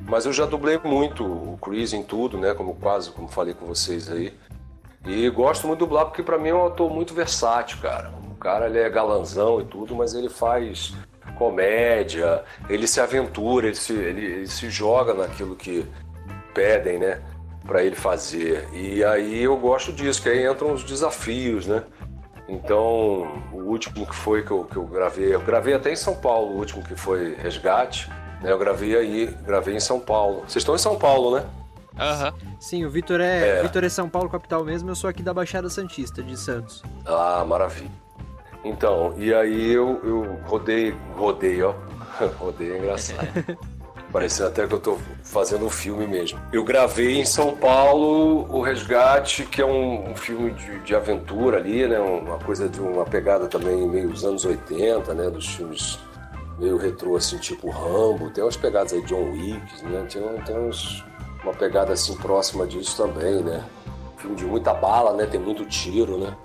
Mas 0.02 0.26
eu 0.26 0.32
já 0.32 0.44
dublei 0.46 0.80
muito 0.82 1.24
o 1.24 1.56
Chris 1.62 1.92
em 1.92 2.02
tudo, 2.02 2.36
né, 2.36 2.52
como 2.52 2.74
quase, 2.74 3.12
como 3.12 3.28
falei 3.28 3.54
com 3.54 3.66
vocês 3.66 4.10
aí. 4.10 4.34
E 5.06 5.30
gosto 5.30 5.66
muito 5.68 5.78
de 5.78 5.84
dublar 5.84 6.06
porque 6.06 6.24
para 6.24 6.36
mim 6.38 6.48
é 6.48 6.54
um 6.54 6.66
ator 6.66 6.90
muito 6.90 7.14
versátil, 7.14 7.78
cara. 7.80 8.12
O 8.32 8.34
cara 8.34 8.66
ele 8.66 8.78
é 8.78 8.90
galanzão 8.90 9.60
e 9.60 9.64
tudo, 9.64 9.94
mas 9.94 10.12
ele 10.12 10.28
faz 10.28 10.92
comédia, 11.38 12.42
ele 12.68 12.88
se 12.88 13.00
aventura, 13.00 13.68
ele 13.68 13.76
se, 13.76 13.92
ele, 13.92 14.24
ele 14.24 14.46
se 14.48 14.68
joga 14.68 15.14
naquilo 15.14 15.54
que 15.54 15.86
pedem, 16.52 16.98
né, 16.98 17.22
para 17.64 17.84
ele 17.84 17.94
fazer. 17.94 18.68
E 18.72 19.04
aí 19.04 19.44
eu 19.44 19.56
gosto 19.56 19.92
disso, 19.92 20.20
que 20.20 20.28
aí 20.28 20.50
entram 20.50 20.72
os 20.72 20.82
desafios, 20.82 21.68
né? 21.68 21.84
Então, 22.50 23.28
o 23.52 23.58
último 23.58 24.04
que 24.04 24.14
foi 24.14 24.42
que 24.42 24.50
eu, 24.50 24.64
que 24.64 24.76
eu 24.76 24.84
gravei, 24.84 25.32
eu 25.32 25.40
gravei 25.40 25.72
até 25.72 25.92
em 25.92 25.96
São 25.96 26.16
Paulo, 26.16 26.54
o 26.54 26.58
último 26.58 26.82
que 26.82 26.96
foi 26.96 27.36
Resgate, 27.36 28.10
né? 28.42 28.50
Eu 28.50 28.58
gravei 28.58 28.96
aí, 28.96 29.26
gravei 29.44 29.76
em 29.76 29.80
São 29.80 30.00
Paulo. 30.00 30.40
Vocês 30.40 30.56
estão 30.56 30.74
em 30.74 30.78
São 30.78 30.98
Paulo, 30.98 31.36
né? 31.36 31.46
Aham. 31.96 32.32
Uhum. 32.42 32.56
Sim, 32.58 32.84
o 32.84 32.90
Vitor 32.90 33.20
é, 33.20 33.60
é. 33.60 33.62
Vitor 33.62 33.84
é 33.84 33.88
São 33.88 34.08
Paulo 34.08 34.28
capital 34.28 34.64
mesmo, 34.64 34.90
eu 34.90 34.96
sou 34.96 35.08
aqui 35.08 35.22
da 35.22 35.32
Baixada 35.32 35.70
Santista, 35.70 36.22
de 36.22 36.36
Santos. 36.36 36.82
Ah, 37.06 37.44
maravilha. 37.46 37.90
Então, 38.64 39.14
e 39.16 39.32
aí 39.32 39.70
eu, 39.70 40.00
eu 40.02 40.40
rodei, 40.44 40.94
rodei, 41.14 41.62
ó. 41.62 41.72
rodei 42.36 42.72
é 42.72 42.78
engraçado. 42.78 43.28
Parecendo 44.12 44.48
até 44.48 44.66
que 44.66 44.74
eu 44.74 44.80
tô 44.80 44.98
fazendo 45.22 45.64
um 45.66 45.70
filme 45.70 46.06
mesmo. 46.06 46.40
Eu 46.52 46.64
gravei 46.64 47.20
em 47.20 47.24
São 47.24 47.54
Paulo 47.54 48.44
O 48.50 48.60
Resgate, 48.60 49.44
que 49.44 49.62
é 49.62 49.66
um, 49.66 50.10
um 50.10 50.16
filme 50.16 50.50
de, 50.50 50.80
de, 50.80 50.94
aventura 50.96 51.58
ali, 51.58 51.86
né? 51.86 52.00
Uma 52.00 52.38
coisa 52.38 52.68
de 52.68 52.80
uma 52.80 53.04
pegada 53.04 53.46
também 53.46 53.88
meio 53.88 54.08
dos 54.08 54.24
anos 54.24 54.44
80, 54.44 55.14
né? 55.14 55.30
Dos 55.30 55.46
filmes 55.46 55.98
meio 56.58 56.76
retrô, 56.76 57.16
assim, 57.16 57.38
tipo 57.38 57.70
Rambo. 57.70 58.30
Tem 58.30 58.42
umas 58.42 58.56
pegadas 58.56 58.92
aí 58.92 59.00
de 59.00 59.06
John 59.06 59.30
Wick, 59.30 59.84
né? 59.84 60.04
Tem, 60.10 60.22
tem 60.44 60.58
uns, 60.58 61.04
uma 61.44 61.54
pegada 61.54 61.92
assim 61.92 62.16
próxima 62.16 62.66
disso 62.66 62.96
também, 62.96 63.44
né? 63.44 63.64
Filme 64.16 64.34
de 64.34 64.44
muita 64.44 64.74
bala, 64.74 65.12
né? 65.12 65.24
Tem 65.24 65.38
muito 65.38 65.64
tiro, 65.66 66.18
né? 66.18 66.36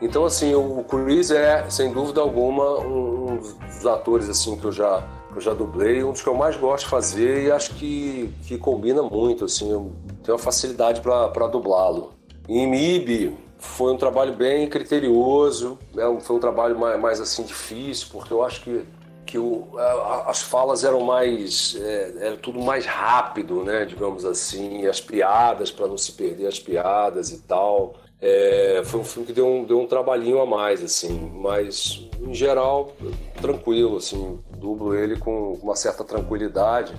Então, 0.00 0.24
assim, 0.24 0.54
o 0.54 0.84
Chris 0.84 1.30
é, 1.30 1.68
sem 1.70 1.90
dúvida 1.90 2.20
alguma, 2.20 2.80
um, 2.80 3.32
um 3.32 3.36
dos 3.36 3.86
atores 3.86 4.28
assim 4.28 4.56
que 4.56 4.66
eu 4.66 4.72
já 4.72 5.02
eu 5.34 5.40
já 5.40 5.52
dublei, 5.52 6.02
um 6.02 6.12
dos 6.12 6.22
que 6.22 6.28
eu 6.28 6.34
mais 6.34 6.56
gosto 6.56 6.84
de 6.84 6.90
fazer 6.90 7.46
e 7.46 7.50
acho 7.50 7.74
que, 7.74 8.32
que 8.46 8.58
combina 8.58 9.02
muito, 9.02 9.44
assim, 9.44 9.70
eu 9.70 9.92
tenho 10.22 10.36
uma 10.36 10.42
facilidade 10.42 11.00
para 11.00 11.46
dublá-lo. 11.46 12.12
Em 12.48 12.66
MIB 12.66 13.36
foi 13.58 13.92
um 13.92 13.96
trabalho 13.96 14.34
bem 14.34 14.68
criterioso, 14.68 15.78
né? 15.94 16.04
foi 16.20 16.36
um 16.36 16.40
trabalho 16.40 16.78
mais, 16.78 17.00
mais, 17.00 17.20
assim 17.20 17.42
difícil, 17.42 18.08
porque 18.10 18.32
eu 18.32 18.42
acho 18.42 18.62
que, 18.62 18.84
que 19.26 19.38
o, 19.38 19.68
a, 19.76 20.30
as 20.30 20.42
falas 20.42 20.84
eram 20.84 21.00
mais, 21.00 21.76
é, 21.80 22.14
era 22.20 22.36
tudo 22.36 22.60
mais 22.60 22.86
rápido, 22.86 23.62
né, 23.64 23.84
digamos 23.84 24.24
assim, 24.24 24.86
as 24.86 25.00
piadas, 25.00 25.70
para 25.70 25.86
não 25.86 25.98
se 25.98 26.12
perder 26.12 26.46
as 26.46 26.58
piadas 26.58 27.30
e 27.30 27.42
tal. 27.42 27.94
É, 28.20 28.82
foi 28.84 29.00
um 29.00 29.04
filme 29.04 29.26
que 29.26 29.32
deu 29.32 29.46
um, 29.46 29.64
deu 29.64 29.78
um 29.78 29.86
trabalhinho 29.86 30.40
a 30.40 30.46
mais, 30.46 30.82
assim, 30.82 31.30
mas 31.34 32.08
em 32.20 32.34
geral, 32.34 32.92
tranquilo, 33.40 33.98
assim, 33.98 34.38
dublo 34.58 34.94
ele 34.94 35.16
com 35.16 35.54
uma 35.54 35.76
certa 35.76 36.04
tranquilidade, 36.04 36.94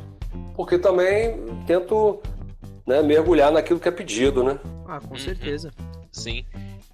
porque 0.55 0.77
também 0.77 1.37
tento 1.67 2.19
né, 2.85 3.01
mergulhar 3.03 3.51
naquilo 3.51 3.79
que 3.79 3.87
é 3.87 3.91
pedido, 3.91 4.43
né? 4.43 4.59
Ah, 4.87 4.99
com 4.99 5.15
certeza. 5.15 5.71
Sim. 6.11 6.43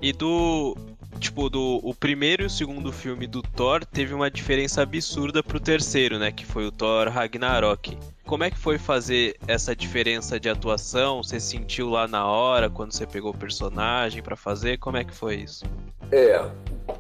E 0.01 0.12
do. 0.12 0.75
Tipo, 1.17 1.49
do 1.49 1.80
o 1.82 1.93
primeiro 1.93 2.43
e 2.43 2.45
o 2.45 2.49
segundo 2.49 2.91
filme 2.91 3.25
do 3.25 3.41
Thor 3.41 3.86
teve 3.86 4.13
uma 4.13 4.30
diferença 4.30 4.82
absurda 4.82 5.41
pro 5.41 5.62
terceiro, 5.62 6.19
né? 6.19 6.30
Que 6.30 6.45
foi 6.45 6.67
o 6.67 6.71
Thor 6.71 7.08
Ragnarok. 7.08 7.97
Como 8.25 8.43
é 8.43 8.51
que 8.51 8.58
foi 8.58 8.78
fazer 8.78 9.38
essa 9.47 9.73
diferença 9.73 10.38
de 10.38 10.49
atuação? 10.49 11.23
Você 11.23 11.39
sentiu 11.39 11.89
lá 11.89 12.06
na 12.06 12.28
hora, 12.28 12.69
quando 12.69 12.91
você 12.91 13.08
pegou 13.08 13.32
o 13.32 13.38
personagem 13.38 14.21
para 14.21 14.36
fazer? 14.36 14.78
Como 14.78 14.97
é 14.97 15.06
que 15.06 15.13
foi 15.13 15.36
isso? 15.36 15.63
É, 16.12 16.45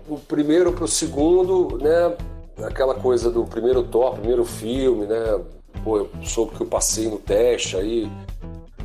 o 0.07 0.17
primeiro 0.17 0.71
pro 0.71 0.87
segundo, 0.87 1.77
né? 1.77 2.15
Aquela 2.63 2.95
coisa 2.95 3.29
do 3.29 3.43
primeiro 3.45 3.83
Thor, 3.83 4.13
primeiro 4.13 4.45
filme, 4.45 5.05
né? 5.05 5.39
Pô, 5.83 5.97
eu 5.97 6.09
soube 6.23 6.55
que 6.55 6.61
eu 6.61 6.67
passei 6.67 7.09
no 7.09 7.17
teste 7.17 7.75
aí. 7.75 8.09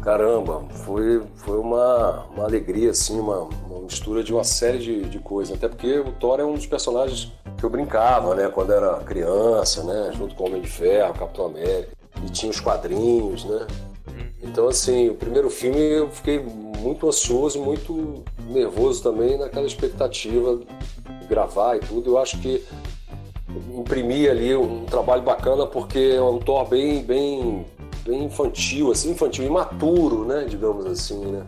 Caramba, 0.03 0.65
foi, 0.85 1.23
foi 1.37 1.59
uma, 1.59 2.25
uma 2.35 2.45
alegria, 2.45 2.91
assim, 2.91 3.21
uma, 3.21 3.43
uma 3.69 3.81
mistura 3.83 4.25
de 4.25 4.33
uma 4.33 4.45
série 4.45 4.79
de, 4.79 5.03
de 5.03 5.19
coisas. 5.19 5.55
Até 5.55 5.69
porque 5.69 5.99
o 5.99 6.13
Thor 6.13 6.41
é 6.41 6.45
um 6.45 6.55
dos 6.55 6.67
personagens 6.67 7.31
que 7.59 7.65
eu 7.65 7.71
brincava, 7.71 8.35
né? 8.35 8.49
Quando 8.49 8.73
era 8.73 8.97
criança, 9.01 9.85
né? 9.85 10.11
Junto 10.17 10.35
com 10.35 10.45
o 10.45 10.47
Homem 10.47 10.63
de 10.63 10.69
Ferro, 10.69 11.15
Capitão 11.15 11.47
América. 11.47 11.93
E 12.25 12.31
tinha 12.31 12.51
os 12.51 12.61
quadrinhos, 12.61 13.45
né? 13.45 13.67
Então, 14.43 14.69
assim, 14.69 15.11
o 15.11 15.15
primeiro 15.15 15.51
filme 15.51 15.79
eu 15.79 16.11
fiquei 16.11 16.39
muito 16.39 17.07
ansioso, 17.07 17.61
muito 17.61 18.25
nervoso 18.49 19.03
também 19.03 19.39
naquela 19.39 19.67
expectativa 19.67 20.57
de 20.57 21.27
gravar 21.27 21.77
e 21.77 21.81
tudo. 21.81 22.11
Eu 22.11 22.19
acho 22.19 22.41
que 22.41 22.65
imprimi 23.77 24.29
ali 24.29 24.55
um 24.55 24.85
trabalho 24.85 25.23
bacana 25.23 25.67
porque 25.67 26.15
é 26.17 26.23
um 26.23 26.39
Thor 26.39 26.69
bem, 26.69 27.03
bem, 27.03 27.67
bem 28.05 28.25
infantil, 28.25 28.91
assim, 28.91 29.13
infantil, 29.13 29.45
imaturo, 29.45 30.25
né, 30.25 30.47
digamos 30.49 30.87
assim, 30.87 31.19
né? 31.27 31.45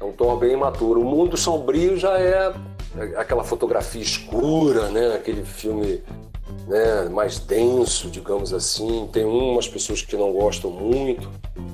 É 0.00 0.04
um 0.04 0.12
Thor 0.12 0.36
bem 0.36 0.52
imaturo. 0.52 1.00
O 1.00 1.04
Mundo 1.04 1.36
Sombrio 1.36 1.96
já 1.96 2.18
é 2.18 2.52
aquela 3.16 3.42
fotografia 3.42 4.02
escura, 4.02 4.88
né, 4.90 5.14
aquele 5.14 5.44
filme 5.44 6.02
né, 6.66 7.08
mais 7.10 7.38
denso, 7.38 8.08
digamos 8.08 8.52
assim. 8.52 9.08
Tem 9.12 9.24
umas 9.24 9.68
pessoas 9.68 10.02
que 10.02 10.16
não 10.16 10.32
gostam 10.32 10.70
muito, 10.70 11.28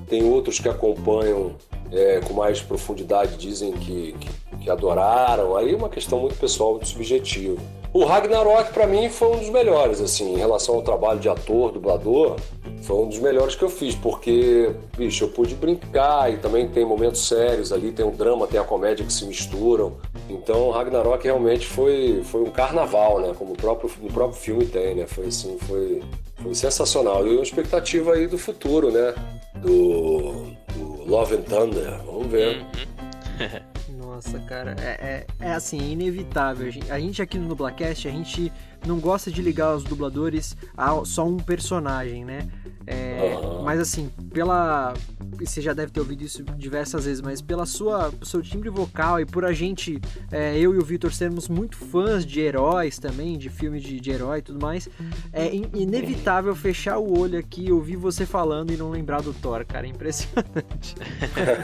tem 0.08 0.22
outros 0.24 0.58
que 0.58 0.68
acompanham 0.68 1.52
é, 1.92 2.20
com 2.20 2.34
mais 2.34 2.60
profundidade, 2.60 3.36
dizem 3.36 3.72
que, 3.72 4.14
que, 4.18 4.56
que 4.62 4.70
adoraram. 4.70 5.56
Aí 5.56 5.72
é 5.72 5.76
uma 5.76 5.88
questão 5.88 6.20
muito 6.20 6.36
pessoal, 6.36 6.72
muito 6.72 6.88
subjetiva. 6.88 7.60
O 7.92 8.04
Ragnarok, 8.04 8.72
para 8.72 8.86
mim, 8.86 9.08
foi 9.08 9.28
um 9.28 9.38
dos 9.38 9.50
melhores, 9.50 10.00
assim, 10.00 10.34
em 10.34 10.36
relação 10.36 10.76
ao 10.76 10.82
trabalho 10.82 11.18
de 11.18 11.28
ator, 11.28 11.72
dublador, 11.72 12.36
foi 12.82 12.96
um 12.96 13.08
dos 13.08 13.18
melhores 13.18 13.56
que 13.56 13.64
eu 13.64 13.68
fiz, 13.68 13.96
porque, 13.96 14.72
bicho, 14.96 15.24
eu 15.24 15.28
pude 15.28 15.56
brincar 15.56 16.32
e 16.32 16.38
também 16.38 16.68
tem 16.68 16.84
momentos 16.84 17.26
sérios 17.26 17.72
ali, 17.72 17.90
tem 17.90 18.06
o 18.06 18.12
drama, 18.12 18.46
tem 18.46 18.60
a 18.60 18.64
comédia 18.64 19.04
que 19.04 19.12
se 19.12 19.24
misturam. 19.26 19.96
Então, 20.28 20.68
o 20.68 20.70
Ragnarok 20.70 21.24
realmente 21.24 21.66
foi, 21.66 22.22
foi 22.24 22.42
um 22.42 22.50
carnaval, 22.50 23.20
né? 23.20 23.34
Como 23.36 23.54
o 23.54 23.56
próprio, 23.56 23.90
o 24.02 24.12
próprio 24.12 24.40
filme 24.40 24.66
tem, 24.66 24.94
né? 24.94 25.06
Foi 25.06 25.26
assim, 25.26 25.58
foi, 25.58 26.02
foi 26.42 26.54
sensacional. 26.54 27.26
E 27.26 27.34
uma 27.34 27.42
expectativa 27.42 28.14
aí 28.14 28.28
do 28.28 28.38
futuro, 28.38 28.92
né? 28.92 29.14
Do, 29.56 30.46
do 30.74 31.04
Love 31.06 31.36
and 31.36 31.42
Thunder. 31.42 32.00
Vamos 32.06 32.28
ver. 32.28 32.58
Uhum. 32.58 33.60
Nossa, 34.20 34.38
cara, 34.40 34.76
é, 34.78 35.26
é, 35.40 35.48
é 35.48 35.52
assim, 35.52 35.80
é 35.80 35.88
inevitável. 35.92 36.70
A 36.90 37.00
gente, 37.00 37.22
aqui 37.22 37.38
no 37.38 37.48
Dublacast, 37.48 38.06
a 38.06 38.10
gente 38.10 38.52
não 38.86 38.98
gosta 38.98 39.30
de 39.30 39.42
ligar 39.42 39.74
os 39.74 39.84
dubladores 39.84 40.56
a 40.76 41.04
só 41.04 41.26
um 41.26 41.36
personagem, 41.36 42.24
né? 42.24 42.48
É. 42.86 43.38
Mas 43.62 43.80
assim, 43.80 44.10
pela. 44.32 44.94
Você 45.38 45.62
já 45.62 45.72
deve 45.72 45.90
ter 45.90 46.00
ouvido 46.00 46.22
isso 46.22 46.42
diversas 46.42 47.06
vezes, 47.06 47.22
mas 47.22 47.40
pela 47.40 47.64
sua 47.64 48.12
seu 48.22 48.42
timbre 48.42 48.68
vocal 48.68 49.18
e 49.20 49.24
por 49.24 49.44
a 49.44 49.52
gente, 49.52 49.98
é, 50.30 50.58
eu 50.58 50.74
e 50.74 50.78
o 50.78 50.84
Victor, 50.84 51.12
sermos 51.12 51.48
muito 51.48 51.76
fãs 51.76 52.26
de 52.26 52.40
heróis 52.40 52.98
também, 52.98 53.38
de 53.38 53.48
filmes 53.48 53.82
de, 53.82 53.98
de 54.00 54.10
herói 54.10 54.40
e 54.40 54.42
tudo 54.42 54.60
mais, 54.60 54.88
é 55.32 55.54
inevitável 55.54 56.54
fechar 56.54 56.98
o 56.98 57.18
olho 57.18 57.38
aqui 57.38 57.66
e 57.66 57.72
ouvir 57.72 57.96
você 57.96 58.26
falando 58.26 58.70
e 58.70 58.76
não 58.76 58.90
lembrar 58.90 59.22
do 59.22 59.32
Thor, 59.32 59.64
cara. 59.64 59.86
É 59.86 59.90
impressionante. 59.90 60.94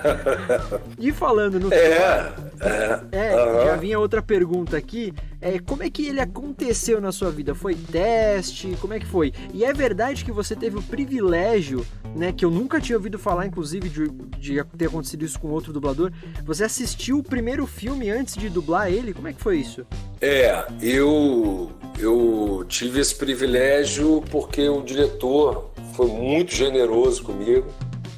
e 0.98 1.12
falando 1.12 1.60
no 1.60 1.72
é, 1.72 2.32
Thor. 2.32 3.08
É, 3.12 3.18
é 3.18 3.66
já 3.66 3.76
vinha 3.76 3.98
outra 3.98 4.22
pergunta 4.22 4.76
aqui. 4.76 5.12
É, 5.46 5.60
como 5.60 5.84
é 5.84 5.88
que 5.88 6.08
ele 6.08 6.20
aconteceu 6.20 7.00
na 7.00 7.12
sua 7.12 7.30
vida? 7.30 7.54
Foi 7.54 7.72
teste? 7.76 8.76
Como 8.80 8.92
é 8.92 8.98
que 8.98 9.06
foi? 9.06 9.32
E 9.54 9.64
é 9.64 9.72
verdade 9.72 10.24
que 10.24 10.32
você 10.32 10.56
teve 10.56 10.76
o 10.76 10.82
privilégio, 10.82 11.86
né, 12.16 12.32
que 12.32 12.44
eu 12.44 12.50
nunca 12.50 12.80
tinha 12.80 12.98
ouvido 12.98 13.16
falar, 13.16 13.46
inclusive, 13.46 13.88
de, 13.88 14.08
de 14.40 14.64
ter 14.76 14.86
acontecido 14.86 15.24
isso 15.24 15.38
com 15.38 15.46
outro 15.50 15.72
dublador. 15.72 16.10
Você 16.44 16.64
assistiu 16.64 17.18
o 17.18 17.22
primeiro 17.22 17.64
filme 17.64 18.10
antes 18.10 18.34
de 18.34 18.48
dublar 18.48 18.90
ele? 18.90 19.14
Como 19.14 19.28
é 19.28 19.32
que 19.32 19.40
foi 19.40 19.58
isso? 19.58 19.86
É, 20.20 20.66
eu, 20.82 21.70
eu 21.96 22.64
tive 22.68 22.98
esse 22.98 23.14
privilégio 23.14 24.24
porque 24.28 24.68
o 24.68 24.82
diretor 24.82 25.70
foi 25.94 26.08
muito 26.08 26.56
generoso 26.56 27.22
comigo 27.22 27.68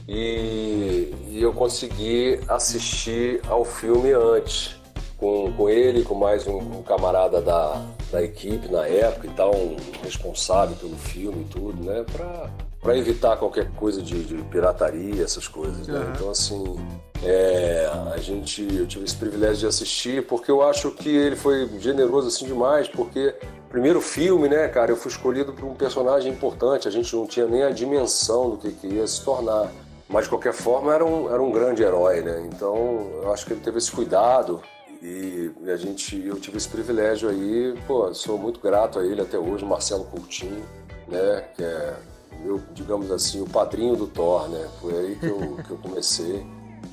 e, 0.08 1.12
e 1.28 1.42
eu 1.42 1.52
consegui 1.52 2.40
assistir 2.48 3.42
ao 3.46 3.66
filme 3.66 4.12
antes 4.14 4.77
com, 5.18 5.52
com 5.52 5.68
ele, 5.68 6.04
com 6.04 6.14
mais 6.14 6.46
um, 6.46 6.58
um, 6.58 6.82
camarada 6.82 7.42
da, 7.42 7.84
da 8.10 8.22
equipe 8.22 8.70
na 8.70 8.86
época 8.86 9.26
e 9.26 9.30
tal, 9.30 9.54
um 9.54 9.76
responsável 10.02 10.76
pelo 10.76 10.96
filme 10.96 11.42
e 11.42 11.52
tudo, 11.52 11.82
né? 11.82 12.04
Pra, 12.10 12.50
pra 12.80 12.96
evitar 12.96 13.36
qualquer 13.36 13.68
coisa 13.72 14.00
de, 14.00 14.22
de 14.22 14.36
pirataria, 14.44 15.24
essas 15.24 15.48
coisas, 15.48 15.88
né? 15.88 15.98
Uhum. 15.98 16.12
Então, 16.14 16.30
assim, 16.30 16.76
é, 17.24 17.90
a 18.14 18.16
gente, 18.18 18.62
eu 18.62 18.86
tive 18.86 19.04
esse 19.04 19.16
privilégio 19.16 19.56
de 19.56 19.66
assistir 19.66 20.24
porque 20.24 20.50
eu 20.50 20.62
acho 20.62 20.92
que 20.92 21.08
ele 21.08 21.34
foi 21.34 21.68
generoso 21.80 22.28
assim 22.28 22.46
demais, 22.46 22.86
porque 22.86 23.34
primeiro 23.68 24.00
filme, 24.00 24.48
né, 24.48 24.68
cara, 24.68 24.92
eu 24.92 24.96
fui 24.96 25.10
escolhido 25.10 25.52
por 25.52 25.64
um 25.64 25.74
personagem 25.74 26.32
importante, 26.32 26.86
a 26.86 26.92
gente 26.92 27.14
não 27.14 27.26
tinha 27.26 27.46
nem 27.46 27.64
a 27.64 27.70
dimensão 27.70 28.50
do 28.50 28.56
que, 28.56 28.70
que 28.70 28.86
ia 28.86 29.06
se 29.06 29.24
tornar. 29.24 29.68
Mas 30.08 30.24
de 30.24 30.30
qualquer 30.30 30.54
forma 30.54 30.94
era 30.94 31.04
um, 31.04 31.28
era 31.28 31.42
um 31.42 31.50
grande 31.50 31.82
herói, 31.82 32.22
né? 32.22 32.48
Então 32.50 33.10
eu 33.22 33.32
acho 33.32 33.44
que 33.44 33.52
ele 33.52 33.60
teve 33.60 33.76
esse 33.76 33.92
cuidado 33.92 34.62
e 35.02 35.70
a 35.70 35.76
gente, 35.76 36.20
eu 36.24 36.36
tive 36.36 36.56
esse 36.56 36.68
privilégio 36.68 37.28
aí, 37.28 37.74
pô, 37.86 38.12
sou 38.12 38.36
muito 38.36 38.60
grato 38.60 38.98
a 38.98 39.04
ele 39.04 39.20
até 39.20 39.38
hoje, 39.38 39.64
Marcelo 39.64 40.04
Coutinho, 40.04 40.64
né, 41.06 41.44
que 41.54 41.62
é, 41.62 41.96
eu, 42.44 42.60
digamos 42.72 43.10
assim, 43.10 43.40
o 43.40 43.46
padrinho 43.48 43.96
do 43.96 44.06
Thor, 44.06 44.48
né, 44.48 44.68
foi 44.80 44.96
aí 44.98 45.16
que 45.16 45.26
eu, 45.26 45.56
que 45.64 45.70
eu 45.70 45.78
comecei. 45.78 46.44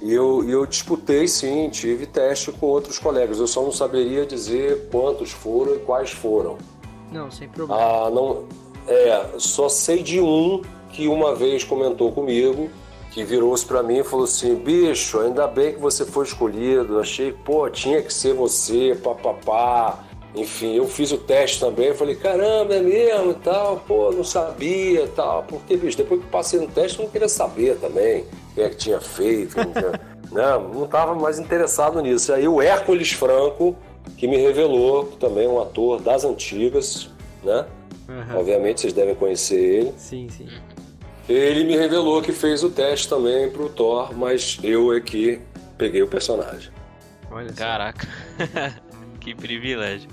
E 0.01 0.13
eu, 0.13 0.47
eu 0.47 0.65
disputei, 0.65 1.27
sim, 1.27 1.69
tive 1.69 2.05
teste 2.05 2.51
com 2.51 2.67
outros 2.67 2.99
colegas, 2.99 3.39
eu 3.39 3.47
só 3.47 3.61
não 3.61 3.71
saberia 3.71 4.25
dizer 4.25 4.87
quantos 4.91 5.31
foram 5.31 5.75
e 5.75 5.79
quais 5.79 6.11
foram. 6.11 6.57
Não, 7.11 7.31
sem 7.31 7.47
problema. 7.47 7.81
Ah, 7.81 8.09
não, 8.09 8.45
é, 8.87 9.39
só 9.39 9.67
sei 9.69 10.03
de 10.03 10.19
um 10.19 10.61
que 10.91 11.07
uma 11.07 11.35
vez 11.35 11.63
comentou 11.63 12.11
comigo, 12.11 12.69
que 13.15 13.23
virou-se 13.23 13.65
para 13.65 13.81
mim 13.81 13.99
e 13.99 14.03
falou 14.03 14.25
assim: 14.25 14.55
bicho, 14.55 15.21
ainda 15.21 15.47
bem 15.47 15.73
que 15.73 15.79
você 15.79 16.03
foi 16.03 16.25
escolhido. 16.25 16.99
Achei, 16.99 17.31
pô, 17.31 17.69
tinha 17.69 18.01
que 18.01 18.13
ser 18.13 18.33
você, 18.33 18.93
papapá. 19.01 20.03
Enfim, 20.35 20.75
eu 20.75 20.85
fiz 20.85 21.13
o 21.13 21.17
teste 21.17 21.61
também. 21.61 21.93
Falei, 21.93 22.15
caramba, 22.15 22.75
é 22.75 22.81
mesmo 22.81 23.31
e 23.31 23.35
tal. 23.35 23.77
Pô, 23.87 24.11
não 24.11 24.25
sabia 24.25 25.03
e 25.03 25.07
tal. 25.07 25.43
Porque, 25.43 25.77
bicho, 25.77 25.95
depois 25.95 26.19
que 26.19 26.27
passei 26.27 26.59
no 26.59 26.67
teste, 26.67 26.99
eu 26.99 27.05
não 27.05 27.09
queria 27.09 27.29
saber 27.29 27.77
também 27.77 28.25
quem 28.53 28.65
é 28.65 28.69
que 28.69 28.75
tinha 28.75 28.99
feito. 28.99 29.55
Não, 29.55 29.71
tinha... 29.71 30.01
não, 30.33 30.73
não 30.73 30.87
tava 30.87 31.15
mais 31.15 31.39
interessado 31.39 32.01
nisso. 32.01 32.33
Aí 32.33 32.45
o 32.49 32.61
Hércules 32.61 33.13
Franco, 33.13 33.77
que 34.17 34.27
me 34.27 34.35
revelou, 34.35 35.05
também 35.21 35.45
é 35.45 35.49
um 35.49 35.61
ator 35.61 36.01
das 36.01 36.25
antigas, 36.25 37.09
né? 37.41 37.65
Uhum. 38.09 38.39
Obviamente 38.39 38.81
vocês 38.81 38.91
devem 38.91 39.15
conhecer 39.15 39.55
ele. 39.55 39.93
Sim, 39.95 40.27
sim. 40.27 40.49
Ele 41.27 41.63
me 41.63 41.75
revelou 41.75 42.21
que 42.21 42.31
fez 42.31 42.63
o 42.63 42.69
teste 42.69 43.09
também 43.09 43.49
pro 43.49 43.67
Thor, 43.69 44.15
mas 44.15 44.59
eu 44.61 44.93
é 44.93 45.01
que 45.01 45.41
peguei 45.77 46.01
o 46.03 46.07
personagem. 46.07 46.71
Olha 47.31 47.51
Caraca, 47.51 48.07
que 49.19 49.33
privilégio. 49.33 50.09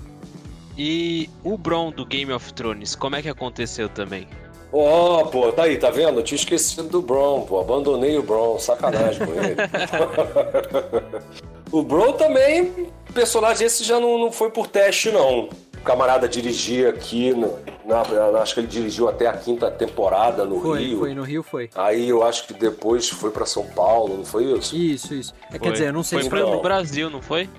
E 0.75 1.29
o 1.43 1.55
Bron 1.55 1.91
do 1.91 2.03
Game 2.03 2.31
of 2.31 2.51
Thrones, 2.53 2.95
como 2.95 3.15
é 3.15 3.21
que 3.21 3.29
aconteceu 3.29 3.87
também? 3.87 4.27
Ó, 4.71 5.21
oh, 5.21 5.25
pô, 5.27 5.51
tá 5.51 5.63
aí, 5.63 5.77
tá 5.77 5.91
vendo? 5.91 6.19
Eu 6.19 6.23
tinha 6.23 6.35
esquecido 6.35 6.89
do 6.89 6.99
Bron, 6.99 7.41
pô. 7.41 7.59
Abandonei 7.59 8.17
o 8.17 8.23
Bron, 8.23 8.57
sacanagem 8.57 9.23
com 9.23 9.33
ele. 9.33 9.55
o 11.71 11.83
Bron 11.83 12.13
também, 12.13 12.87
personagem 13.13 13.67
esse 13.67 13.83
já 13.83 13.99
não, 13.99 14.17
não 14.17 14.31
foi 14.31 14.49
por 14.49 14.65
teste, 14.65 15.11
não 15.11 15.49
camarada 15.83 16.27
dirigia 16.27 16.89
aqui, 16.89 17.31
no, 17.33 17.59
na, 17.85 18.01
acho 18.41 18.53
que 18.53 18.59
ele 18.61 18.67
dirigiu 18.67 19.09
até 19.09 19.27
a 19.27 19.33
quinta 19.33 19.69
temporada 19.69 20.45
no 20.45 20.61
foi, 20.61 20.83
Rio. 20.83 20.99
Foi, 20.99 21.13
no 21.13 21.23
Rio 21.23 21.43
foi. 21.43 21.69
Aí 21.75 22.09
eu 22.09 22.23
acho 22.23 22.47
que 22.47 22.53
depois 22.53 23.09
foi 23.09 23.31
para 23.31 23.45
São 23.45 23.65
Paulo, 23.65 24.17
não 24.17 24.25
foi 24.25 24.45
isso? 24.45 24.75
Isso, 24.75 25.13
isso. 25.13 25.33
É, 25.51 25.59
quer 25.59 25.71
dizer, 25.71 25.87
eu 25.87 25.93
não 25.93 26.03
sei 26.03 26.19
foi 26.19 26.23
se 26.23 26.29
foi 26.29 26.39
no 26.41 26.61
Brasil, 26.61 27.09
não 27.09 27.21
foi? 27.21 27.49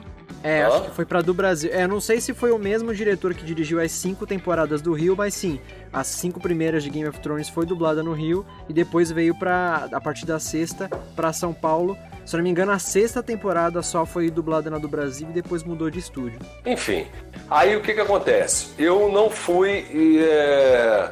É, 0.44 0.62
ah? 0.62 0.68
acho 0.68 0.82
que 0.82 0.90
foi 0.90 1.04
pra 1.04 1.22
do 1.22 1.34
Brasil. 1.34 1.70
É, 1.72 1.86
não 1.86 2.00
sei 2.00 2.20
se 2.20 2.32
foi 2.32 2.52
o 2.52 2.58
mesmo 2.58 2.94
diretor 2.94 3.34
que 3.34 3.44
dirigiu 3.44 3.80
as 3.80 3.90
cinco 3.90 4.26
temporadas 4.26 4.80
do 4.80 4.92
Rio, 4.92 5.16
mas 5.16 5.34
sim, 5.34 5.58
as 5.92 6.06
cinco 6.06 6.38
primeiras 6.38 6.84
de 6.84 6.90
Game 6.90 7.08
of 7.08 7.18
Thrones 7.18 7.48
foi 7.48 7.66
dublada 7.66 8.02
no 8.02 8.12
Rio 8.12 8.46
e 8.68 8.72
depois 8.72 9.10
veio 9.10 9.36
para 9.36 9.88
a 9.90 10.00
partir 10.00 10.26
da 10.26 10.38
sexta 10.38 10.88
para 11.16 11.32
São 11.32 11.52
Paulo 11.52 11.98
se 12.24 12.36
não 12.36 12.42
me 12.42 12.50
engano, 12.50 12.72
a 12.72 12.78
sexta 12.78 13.22
temporada 13.22 13.82
só 13.82 14.06
foi 14.06 14.30
dublada 14.30 14.70
na 14.70 14.78
do 14.78 14.88
Brasil 14.88 15.28
e 15.28 15.32
depois 15.32 15.62
mudou 15.62 15.90
de 15.90 15.98
estúdio. 15.98 16.38
Enfim, 16.64 17.06
aí 17.50 17.76
o 17.76 17.82
que 17.82 17.92
que 17.92 18.00
acontece? 18.00 18.68
Eu 18.78 19.12
não 19.12 19.28
fui. 19.28 19.84
É... 20.18 21.10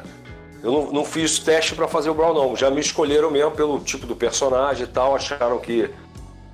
Eu 0.63 0.71
não, 0.71 0.91
não, 0.93 1.05
fiz 1.05 1.39
teste 1.39 1.75
para 1.75 1.89
fazer 1.89 2.09
o 2.09 2.13
Brown, 2.13 2.33
não. 2.33 2.55
Já 2.55 2.71
me 2.71 2.79
escolheram 2.79 3.29
mesmo 3.29 3.51
pelo 3.51 3.79
tipo 3.81 4.07
do 4.07 4.15
personagem 4.15 4.85
e 4.85 4.87
tal, 4.87 5.13
acharam 5.13 5.59
que, 5.59 5.89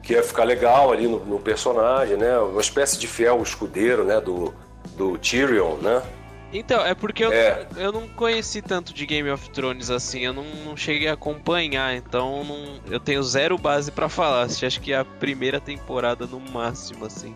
que 0.10 0.14
ia 0.16 0.24
ficar 0.24 0.44
legal 0.44 0.92
ali 0.92 1.08
no, 1.08 1.24
no 1.24 1.40
personagem, 1.40 2.18
né? 2.18 2.36
Uma 2.40 2.62
espécie 2.62 2.98
de 2.98 3.06
fiel 3.06 3.44
escudeiro, 3.44 4.04
né? 4.04 4.20
Do, 4.20 4.52
do 4.98 5.20
Tyrion, 5.20 5.76
né? 5.76 6.02
Então, 6.52 6.84
é 6.84 6.96
porque 6.96 7.24
eu, 7.24 7.32
É. 7.32 7.68
eu 7.78 7.92
não 7.92 8.08
conheci 8.08 8.60
tanto 8.60 8.92
de 8.92 9.06
Game 9.06 9.30
of 9.30 9.52
Thrones 9.52 9.92
assim, 9.92 10.22
eu 10.22 10.34
não, 10.34 10.44
não 10.66 10.76
cheguei 10.76 11.08
a 11.10 11.14
acompanhar, 11.14 11.96
então 11.96 12.44
não, 12.44 12.80
eu 12.90 13.00
tenho 13.00 13.22
zero 13.22 13.56
base 13.56 13.92
pra 13.92 14.10
falar. 14.10 14.46
Acho 14.46 14.82
que 14.82 14.92
é 14.92 14.98
a 14.98 15.06
primeira 15.06 15.60
temporada 15.60 16.26
no 16.26 16.40
máximo, 16.40 17.06
assim. 17.06 17.36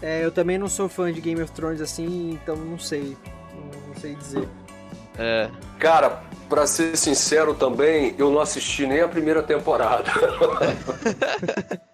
É, 0.00 0.24
eu 0.24 0.30
também 0.30 0.56
não 0.56 0.70
sou 0.70 0.88
fã 0.88 1.12
de 1.12 1.20
Game 1.20 1.42
of 1.42 1.52
Thrones 1.52 1.82
assim, 1.82 2.30
então 2.42 2.56
não 2.56 2.78
sei. 2.78 3.14
Não, 3.54 3.88
não 3.88 3.94
sei 4.00 4.14
dizer. 4.14 4.48
É. 5.18 5.50
Cara, 5.78 6.22
pra 6.48 6.66
ser 6.66 6.96
sincero 6.96 7.52
também, 7.52 8.14
eu 8.16 8.30
não 8.30 8.40
assisti 8.40 8.86
nem 8.86 9.02
a 9.02 9.08
primeira 9.08 9.42
temporada. 9.42 10.10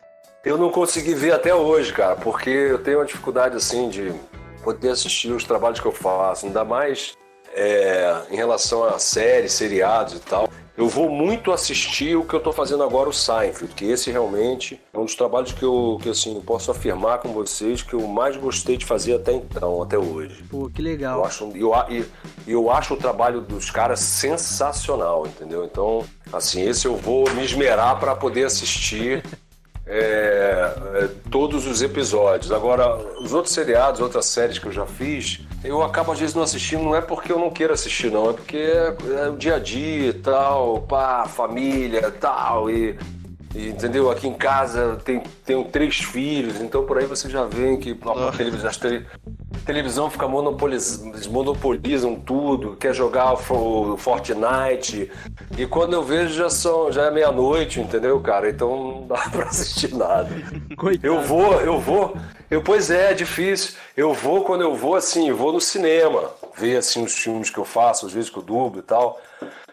eu 0.45 0.59
não 0.59 0.71
consegui 0.71 1.15
ver 1.15 1.33
até 1.33 1.55
hoje, 1.55 1.93
cara, 1.93 2.17
porque 2.17 2.51
eu 2.51 2.79
tenho 2.83 2.99
uma 2.99 3.05
dificuldade 3.07 3.57
assim 3.57 3.89
de 3.89 4.13
poder 4.63 4.91
assistir 4.91 5.31
os 5.33 5.45
trabalhos 5.45 5.81
que 5.81 5.87
eu 5.87 5.93
faço, 5.93 6.47
ainda 6.47 6.65
mais 6.65 7.13
é, 7.55 8.23
em 8.31 8.37
relação 8.37 8.83
a 8.85 8.99
séries, 8.99 9.53
seriados 9.53 10.15
e 10.15 10.21
tal. 10.21 10.49
Eu 10.75 10.89
vou 10.89 11.11
muito 11.11 11.53
assistir 11.53 12.17
o 12.17 12.25
que 12.25 12.33
eu 12.35 12.41
tô 12.41 12.51
fazendo 12.51 12.83
agora, 12.83 13.07
o 13.09 13.13
Seinfeld, 13.13 13.75
que 13.75 13.85
esse 13.85 14.11
realmente 14.11 14.81
é 14.93 14.99
um 14.99 15.05
dos 15.05 15.15
trabalhos 15.15 15.53
que 15.53 15.63
eu, 15.63 15.99
que, 16.03 16.09
assim, 16.09 16.41
posso 16.41 16.71
afirmar 16.71 17.19
com 17.19 17.29
vocês 17.29 17.83
que 17.83 17.93
eu 17.93 18.01
mais 18.09 18.39
gostei 18.39 18.79
de 18.79 18.87
fazer 18.87 19.15
até 19.15 19.33
então, 19.35 19.83
até 19.83 19.99
hoje. 19.99 20.43
Pô, 20.51 20.71
que 20.75 20.81
Eu 20.81 20.85
legal. 20.87 21.25
acho, 21.27 21.53
eu, 21.55 21.75
a- 21.75 21.87
e- 21.91 22.07
eu 22.49 22.71
acho 22.71 22.95
o 22.95 22.97
trabalho 22.97 23.43
dos 23.43 23.71
caras 23.71 24.01
sensacional, 24.01 25.27
entendeu? 25.27 25.63
Então, 25.65 26.05
assim, 26.33 26.63
esse 26.67 26.87
eu 26.87 26.97
vou 26.97 27.29
me 27.35 27.45
esmerar 27.45 28.01
para 28.01 28.15
poder 28.17 28.45
assistir 28.45 29.23
é, 29.87 30.75
é, 30.95 31.09
todos 31.31 31.67
os 31.67 31.83
episódios. 31.83 32.53
Agora, 32.53 32.97
os 33.21 33.33
outros 33.33 33.53
seriados, 33.53 34.01
outras 34.01 34.27
séries 34.27 34.59
que 34.59 34.67
eu 34.67 34.73
já 34.73 34.87
fiz, 34.87 35.41
eu 35.65 35.83
acabo 35.83 36.13
às 36.13 36.21
vezes 36.21 36.35
não 36.35 36.43
assistindo, 36.43 36.83
não 36.83 36.95
é 36.95 37.01
porque 37.01 37.33
eu 37.33 37.39
não 37.39 37.51
quero 37.51 37.73
assistir, 37.73 38.11
não, 38.11 38.31
é 38.31 38.33
porque 38.33 38.57
é, 38.57 38.97
é 39.25 39.29
o 39.29 39.37
dia 39.37 39.57
a 39.57 39.59
dia 39.59 40.09
e 40.09 40.13
tal, 40.13 40.83
pá, 40.83 41.27
família 41.27 42.11
tal, 42.11 42.71
e, 42.71 42.97
e, 43.55 43.69
entendeu? 43.69 44.11
Aqui 44.11 44.27
em 44.27 44.35
casa 44.35 44.99
tem, 45.05 45.23
tenho 45.45 45.65
três 45.65 45.97
filhos, 45.97 46.61
então 46.61 46.85
por 46.85 46.99
aí 46.99 47.07
você 47.07 47.29
já 47.29 47.45
vê 47.45 47.77
que 47.77 47.97
a 48.29 48.33
televisão, 48.33 48.69
as 48.71 48.77
tele- 48.77 49.07
televisão 49.67 50.11
fica 50.11 50.27
monopolizando, 50.27 51.11
eles 51.15 51.27
monopolizam 51.27 52.15
tudo, 52.17 52.77
quer 52.77 52.95
jogar 52.95 53.35
o 53.35 53.93
o 53.93 53.97
Fortnite. 53.97 55.11
E 55.59 55.67
quando 55.67 55.93
eu 55.95 56.03
vejo 56.03 56.35
já 56.35 56.49
são 56.49 56.91
já 56.91 57.05
é 57.07 57.11
meia-noite, 57.11 57.81
entendeu, 57.81 58.19
cara? 58.21 58.49
Então 58.49 58.71
não 59.01 59.07
dá 59.07 59.19
pra 59.31 59.45
assistir 59.45 59.95
nada. 59.95 60.29
Coitado. 60.77 61.07
Eu 61.07 61.21
vou, 61.21 61.61
eu 61.61 61.79
vou. 61.79 62.17
Eu, 62.51 62.63
pois 62.63 62.91
é, 62.91 63.11
é 63.13 63.15
difícil. 63.15 63.75
Eu 63.97 64.13
vou 64.13 64.45
quando 64.45 64.63
eu 64.63 64.75
vou 64.75 64.95
assim, 64.95 65.31
vou 65.33 65.53
no 65.53 65.61
cinema, 65.61 66.31
ver 66.57 66.77
assim 66.77 67.03
os 67.05 67.15
filmes 67.15 67.51
que 67.51 67.59
eu 67.59 67.65
faço, 67.65 68.07
às 68.07 68.13
vezes 68.13 68.31
que 68.31 68.39
eu 68.39 68.43
dublo 68.43 68.81
e 68.81 68.83
tal. 68.83 69.21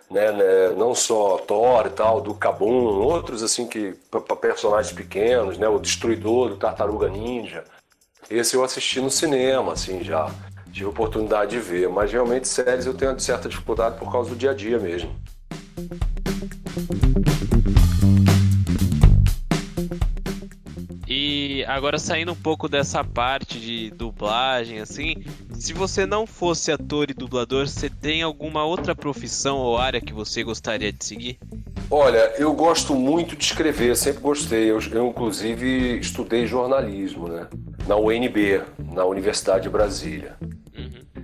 Né, 0.09 0.31
né, 0.31 0.69
não 0.75 0.95
só 0.95 1.37
Thor 1.37 1.85
e 1.85 1.91
tal, 1.91 2.19
do 2.19 2.33
Kabum, 2.33 2.99
outros 2.99 3.43
assim 3.43 3.67
que 3.67 3.93
personagens 4.41 4.91
pequenos, 4.91 5.59
né, 5.59 5.67
o 5.67 5.77
Destruidor 5.77 6.49
do 6.49 6.57
Tartaruga 6.57 7.07
Ninja. 7.07 7.63
Esse 8.27 8.55
eu 8.55 8.63
assisti 8.63 8.99
no 8.99 9.11
cinema, 9.11 9.73
assim, 9.73 10.03
já 10.03 10.31
tive 10.71 10.85
oportunidade 10.85 11.51
de 11.51 11.59
ver, 11.59 11.89
mas 11.89 12.11
realmente 12.11 12.47
séries 12.47 12.85
eu 12.85 12.93
tenho 12.93 13.19
certa 13.19 13.47
dificuldade 13.47 13.99
por 13.99 14.11
causa 14.11 14.31
do 14.31 14.35
dia 14.35 14.51
a 14.51 14.53
dia 14.53 14.79
mesmo. 14.79 15.15
Agora 21.65 21.97
saindo 21.97 22.31
um 22.31 22.35
pouco 22.35 22.67
dessa 22.67 23.03
parte 23.03 23.59
de 23.59 23.89
dublagem, 23.91 24.79
assim, 24.79 25.15
se 25.53 25.73
você 25.73 26.05
não 26.05 26.25
fosse 26.25 26.71
ator 26.71 27.09
e 27.09 27.13
dublador, 27.13 27.67
você 27.67 27.89
tem 27.89 28.21
alguma 28.21 28.63
outra 28.63 28.95
profissão 28.95 29.57
ou 29.57 29.77
área 29.77 30.01
que 30.01 30.13
você 30.13 30.43
gostaria 30.43 30.91
de 30.91 31.03
seguir? 31.03 31.39
Olha, 31.91 32.33
eu 32.37 32.53
gosto 32.53 32.93
muito 32.93 33.35
de 33.35 33.43
escrever, 33.43 33.95
sempre 33.95 34.21
gostei. 34.21 34.69
Eu, 34.69 34.79
eu, 34.91 35.07
inclusive, 35.07 35.99
estudei 35.99 36.45
jornalismo, 36.45 37.27
né? 37.27 37.47
Na 37.87 37.95
UNB, 37.95 38.61
na 38.93 39.05
Universidade 39.05 39.63
de 39.63 39.69
Brasília. 39.69 40.37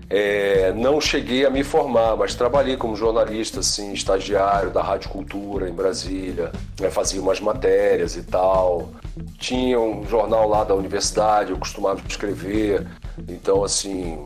É, 0.09 0.71
não 0.73 1.01
cheguei 1.01 1.45
a 1.45 1.49
me 1.49 1.63
formar, 1.63 2.15
mas 2.15 2.35
trabalhei 2.35 2.77
como 2.77 2.95
jornalista, 2.95 3.61
assim, 3.61 3.91
estagiário 3.91 4.69
da 4.69 4.83
Rádio 4.83 5.09
Cultura 5.09 5.67
em 5.67 5.73
Brasília, 5.73 6.51
né, 6.79 6.91
fazia 6.91 7.19
umas 7.19 7.39
matérias 7.39 8.15
e 8.15 8.21
tal. 8.23 8.91
Tinha 9.39 9.79
um 9.79 10.05
jornal 10.05 10.47
lá 10.47 10.63
da 10.63 10.75
universidade, 10.75 11.51
eu 11.51 11.57
costumava 11.57 12.01
escrever. 12.07 12.85
Então, 13.27 13.63
assim, 13.63 14.25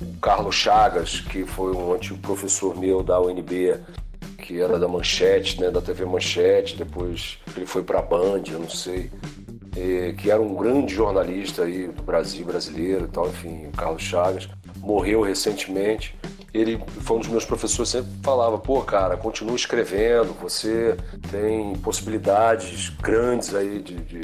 o 0.00 0.20
Carlos 0.20 0.54
Chagas, 0.54 1.20
que 1.20 1.44
foi 1.44 1.74
um 1.74 1.92
antigo 1.92 2.18
professor 2.18 2.78
meu 2.78 3.02
da 3.02 3.20
UNB, 3.20 3.80
que 4.38 4.60
era 4.60 4.78
da 4.78 4.86
Manchete, 4.86 5.60
né, 5.60 5.70
da 5.70 5.80
TV 5.80 6.04
Manchete, 6.04 6.76
depois 6.76 7.38
ele 7.56 7.66
foi 7.66 7.82
para 7.82 7.98
a 7.98 8.02
Band, 8.02 8.42
eu 8.48 8.60
não 8.60 8.68
sei, 8.68 9.10
eh, 9.76 10.14
que 10.16 10.30
era 10.30 10.40
um 10.40 10.54
grande 10.54 10.94
jornalista 10.94 11.64
aí 11.64 11.88
do 11.88 12.02
Brasil 12.02 12.46
brasileiro 12.46 13.08
tal, 13.08 13.28
enfim, 13.28 13.66
o 13.66 13.72
Carlos 13.72 14.02
Chagas, 14.02 14.48
morreu 14.86 15.22
recentemente. 15.22 16.14
Ele 16.54 16.80
foi 17.00 17.16
um 17.16 17.20
dos 17.20 17.28
meus 17.28 17.44
professores, 17.44 17.90
sempre 17.90 18.10
falava, 18.22 18.56
pô, 18.56 18.80
cara, 18.80 19.16
continua 19.16 19.56
escrevendo, 19.56 20.34
você 20.40 20.96
tem 21.30 21.74
possibilidades 21.76 22.88
grandes 22.88 23.54
aí 23.54 23.80
de, 23.80 23.94
de 23.96 24.20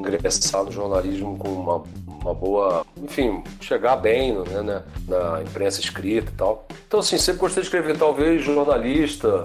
ingressar 0.00 0.64
no 0.64 0.72
jornalismo 0.72 1.36
com 1.38 1.48
uma, 1.48 1.84
uma 2.06 2.34
boa, 2.34 2.84
enfim, 3.00 3.44
chegar 3.60 3.96
bem 3.96 4.32
né, 4.32 4.62
né, 4.62 4.82
na 5.06 5.42
imprensa 5.42 5.80
escrita 5.80 6.32
e 6.32 6.34
tal. 6.34 6.66
Então, 6.86 7.00
assim, 7.00 7.18
sempre 7.18 7.40
gostei 7.40 7.62
de 7.62 7.68
escrever, 7.68 7.96
talvez 7.96 8.42
jornalista, 8.42 9.44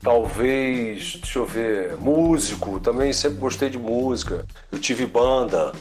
talvez, 0.00 1.16
deixa 1.16 1.38
eu 1.38 1.46
ver, 1.46 1.96
músico, 1.96 2.78
também 2.78 3.12
sempre 3.12 3.38
gostei 3.38 3.70
de 3.70 3.78
música. 3.78 4.44
Eu 4.70 4.78
tive 4.78 5.06
banda 5.06 5.72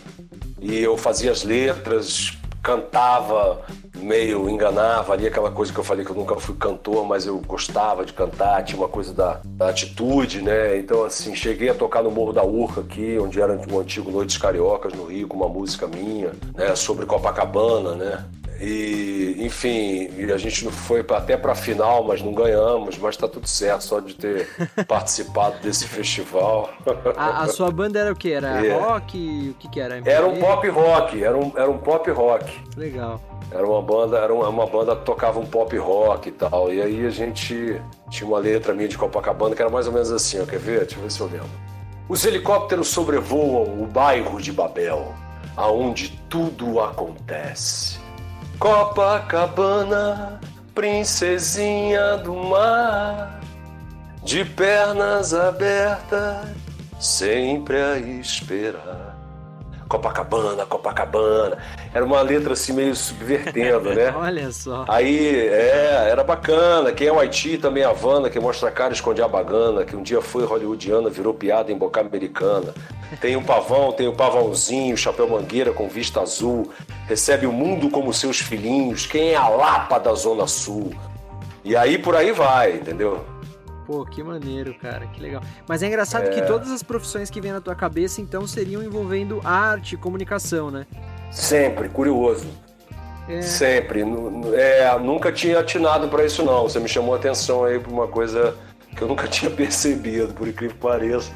e 0.60 0.80
eu 0.80 0.98
fazia 0.98 1.32
as 1.32 1.44
letras, 1.44 2.38
cantava, 2.62 3.62
meio 3.98 4.50
enganava 4.50 5.14
ali 5.14 5.28
aquela 5.28 5.52
coisa 5.52 5.74
que 5.74 5.80
eu 5.80 5.84
falei 5.84 6.06
que 6.06 6.12
eu 6.12 6.16
nunca 6.16 6.36
fui 6.36 6.56
cantor, 6.56 7.06
mas 7.06 7.26
eu 7.26 7.40
gostava 7.40 8.06
de 8.06 8.14
cantar, 8.14 8.64
tinha 8.64 8.80
uma 8.80 8.88
coisa 8.88 9.14
da, 9.14 9.42
da 9.46 9.70
atitude, 9.70 10.42
né? 10.42 10.78
Então, 10.78 11.04
assim, 11.04 11.36
cheguei 11.36 11.70
a 11.70 11.74
tocar 11.74 12.04
no 12.04 12.12
Morro 12.12 12.34
da 12.34 12.44
Urca 12.44 12.82
aqui, 12.82 13.18
onde 13.20 13.42
era 13.42 13.60
o 13.72 13.80
antigo 13.80 14.12
Noites 14.12 14.38
Cariocas 14.38 14.94
no 14.94 15.06
Rio, 15.06 15.28
com 15.28 15.38
uma 15.38 15.50
música 15.50 15.88
minha, 15.88 16.32
né? 16.56 16.76
Sobre 16.76 17.06
Copacabana, 17.06 17.96
né? 17.96 18.26
E, 18.64 19.38
enfim, 19.40 20.08
a 20.32 20.38
gente 20.38 20.64
não 20.66 20.72
foi 20.72 21.04
até 21.16 21.36
pra 21.36 21.56
final, 21.56 22.04
mas 22.04 22.22
não 22.22 22.32
ganhamos, 22.32 22.96
mas 23.00 23.18
tá 23.18 23.28
tudo 23.28 23.48
certo, 23.50 23.82
só 23.84 24.00
de 24.00 24.14
ter 24.14 24.48
participado 24.88 25.58
desse 25.60 25.88
festival. 25.88 26.70
A, 27.18 27.42
a 27.44 27.48
sua 27.48 27.72
banda 27.72 27.98
era 28.00 28.12
o 28.12 28.16
que? 28.16 28.32
Era 28.32 28.64
É. 28.64 28.78
rock? 28.78 29.50
O 29.50 29.54
que 29.56 29.68
que 29.68 29.80
era? 29.80 30.00
Era 30.06 30.28
um 30.28 30.38
pop 30.40 30.68
rock, 30.70 31.24
era 31.24 31.36
um, 31.36 31.52
era 31.56 31.72
um 31.72 31.80
pop 31.80 32.10
rock. 32.12 32.46
Legal. 32.78 33.20
Era 33.52 33.68
uma 33.68 33.82
banda, 33.82 34.20
era 34.20 34.32
uma, 34.34 34.48
uma 34.48 34.68
banda 34.68 34.96
que 34.96 35.06
tocava 35.06 35.40
um 35.40 35.46
pop 35.46 35.76
rock 35.78 36.30
e 36.30 36.32
tal. 36.32 36.72
E 36.72 36.82
aí 36.82 37.06
a 37.06 37.10
gente 37.10 37.82
tinha 38.12 38.28
uma 38.28 38.38
letra 38.38 38.74
minha 38.76 38.88
de 38.88 38.98
Copacabana 38.98 39.56
que 39.56 39.62
era 39.62 39.72
mais 39.72 39.88
ou 39.88 39.94
menos 39.94 40.12
assim, 40.12 40.40
ó, 40.40 40.46
quer 40.46 40.60
ver? 40.60 40.82
Deixa 40.82 40.98
eu 40.98 41.02
ver 41.02 41.12
se 41.12 41.20
eu 41.20 41.26
lembro. 41.26 41.50
Os 42.08 42.24
helicópteros 42.26 42.90
sobrevoam 42.90 43.82
o 43.82 43.88
bairro 43.88 44.40
de 44.40 44.52
Babel, 44.52 45.14
aonde 45.58 46.10
tudo 46.30 46.80
acontece. 46.80 48.00
Copacabana, 48.62 50.40
princesinha 50.76 52.18
do 52.18 52.36
mar, 52.36 53.42
de 54.24 54.46
pernas 54.46 55.34
abertas, 55.34 56.46
sempre 57.00 57.82
a 57.82 57.98
esperar. 57.98 59.11
Copacabana, 59.92 60.66
Copacabana. 60.66 61.58
Era 61.94 62.06
uma 62.06 62.22
letra 62.22 62.54
assim 62.54 62.72
meio 62.72 62.96
subvertendo, 62.96 63.94
né? 63.94 64.12
Olha 64.16 64.50
só. 64.50 64.86
Aí, 64.88 65.50
é, 65.50 66.08
era 66.10 66.24
bacana. 66.24 66.94
Quem 66.94 67.08
é 67.08 67.12
o 67.12 67.20
Haiti 67.20 67.58
também 67.58 67.84
Havana, 67.84 68.30
que 68.30 68.40
mostra 68.40 68.70
a 68.70 68.72
cara 68.72 68.94
esconde 68.94 69.22
a 69.22 69.28
bagana, 69.28 69.84
que 69.84 69.94
um 69.94 70.02
dia 70.02 70.22
foi 70.22 70.46
hollywoodiana, 70.46 71.10
virou 71.10 71.34
piada 71.34 71.74
em 71.74 71.78
boca 71.78 72.00
americana. 72.00 72.74
Tem 73.20 73.36
um 73.36 73.44
pavão, 73.44 73.92
tem 73.92 74.08
o 74.08 74.14
pavãozinho, 74.14 74.96
chapéu 74.96 75.28
mangueira 75.28 75.74
com 75.74 75.90
vista 75.90 76.22
azul. 76.22 76.72
Recebe 77.08 77.46
o 77.46 77.52
mundo 77.52 77.90
como 77.90 78.14
seus 78.14 78.40
filhinhos. 78.40 79.06
Quem 79.06 79.34
é 79.34 79.36
a 79.36 79.50
Lapa 79.50 80.00
da 80.00 80.14
Zona 80.14 80.48
Sul? 80.48 80.94
E 81.66 81.76
aí 81.76 81.98
por 81.98 82.16
aí 82.16 82.32
vai, 82.32 82.76
entendeu? 82.76 83.26
Pô, 83.92 84.06
que 84.06 84.24
maneiro, 84.24 84.74
cara, 84.74 85.06
que 85.08 85.22
legal. 85.22 85.42
Mas 85.68 85.84
é 85.84 85.88
engraçado 85.88 86.30
que 86.30 86.42
todas 86.44 86.72
as 86.72 86.82
profissões 86.82 87.30
que 87.30 87.42
vêm 87.42 87.52
na 87.52 87.60
tua 87.60 87.76
cabeça, 87.76 88.22
então, 88.22 88.48
seriam 88.48 88.82
envolvendo 88.82 89.42
arte 89.44 89.96
e 89.96 89.98
comunicação, 89.98 90.72
né? 90.72 90.88
Sempre, 91.30 91.90
curioso. 91.90 92.48
É. 93.28 93.42
Sempre. 93.42 94.06
É, 94.56 94.98
nunca 94.98 95.30
tinha 95.30 95.60
atinado 95.60 96.08
pra 96.08 96.24
isso, 96.24 96.42
não. 96.42 96.64
Você 96.64 96.80
me 96.80 96.88
chamou 96.88 97.14
a 97.14 97.18
atenção 97.18 97.66
aí 97.66 97.80
pra 97.80 97.92
uma 97.92 98.08
coisa 98.08 98.56
que 98.96 99.02
eu 99.02 99.08
nunca 99.08 99.28
tinha 99.30 99.50
percebido, 99.52 100.34
por 100.34 100.48
incrível 100.48 100.76
que 100.76 100.82
pareça. 100.82 101.32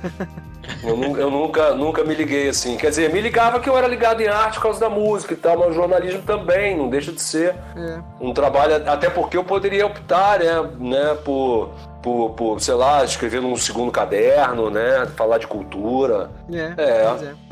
Eu, 0.83 0.99
eu 1.17 1.29
nunca, 1.29 1.75
nunca 1.75 2.03
me 2.03 2.13
liguei 2.15 2.49
assim. 2.49 2.75
Quer 2.75 2.89
dizer, 2.89 3.13
me 3.13 3.21
ligava 3.21 3.59
que 3.59 3.69
eu 3.69 3.77
era 3.77 3.87
ligado 3.87 4.21
em 4.21 4.27
arte 4.27 4.55
por 4.55 4.63
causa 4.63 4.79
da 4.79 4.89
música 4.89 5.33
e 5.33 5.37
tal, 5.37 5.57
mas 5.57 5.69
o 5.69 5.73
jornalismo 5.73 6.23
também, 6.23 6.75
não 6.75 6.89
deixa 6.89 7.11
de 7.11 7.21
ser 7.21 7.55
É. 7.77 7.99
um 8.19 8.33
trabalho, 8.33 8.75
até 8.89 9.09
porque 9.09 9.37
eu 9.37 9.43
poderia 9.43 9.85
optar, 9.85 10.39
né, 10.39 10.69
né 10.79 11.15
por, 11.23 11.69
por, 12.01 12.31
por, 12.31 12.59
sei 12.59 12.73
lá, 12.73 13.03
escrever 13.05 13.41
num 13.41 13.55
segundo 13.55 13.91
caderno, 13.91 14.69
né, 14.71 15.07
falar 15.15 15.37
de 15.37 15.45
cultura. 15.47 16.31
É, 16.51 16.73
É. 16.77 17.25
é. 17.31 17.45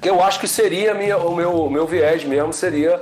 Que 0.00 0.10
eu 0.10 0.20
acho 0.22 0.40
que 0.40 0.48
seria 0.48 0.92
minha, 0.92 1.16
o 1.16 1.34
meu, 1.34 1.70
meu 1.70 1.86
viés 1.86 2.24
mesmo, 2.24 2.52
seria 2.52 3.00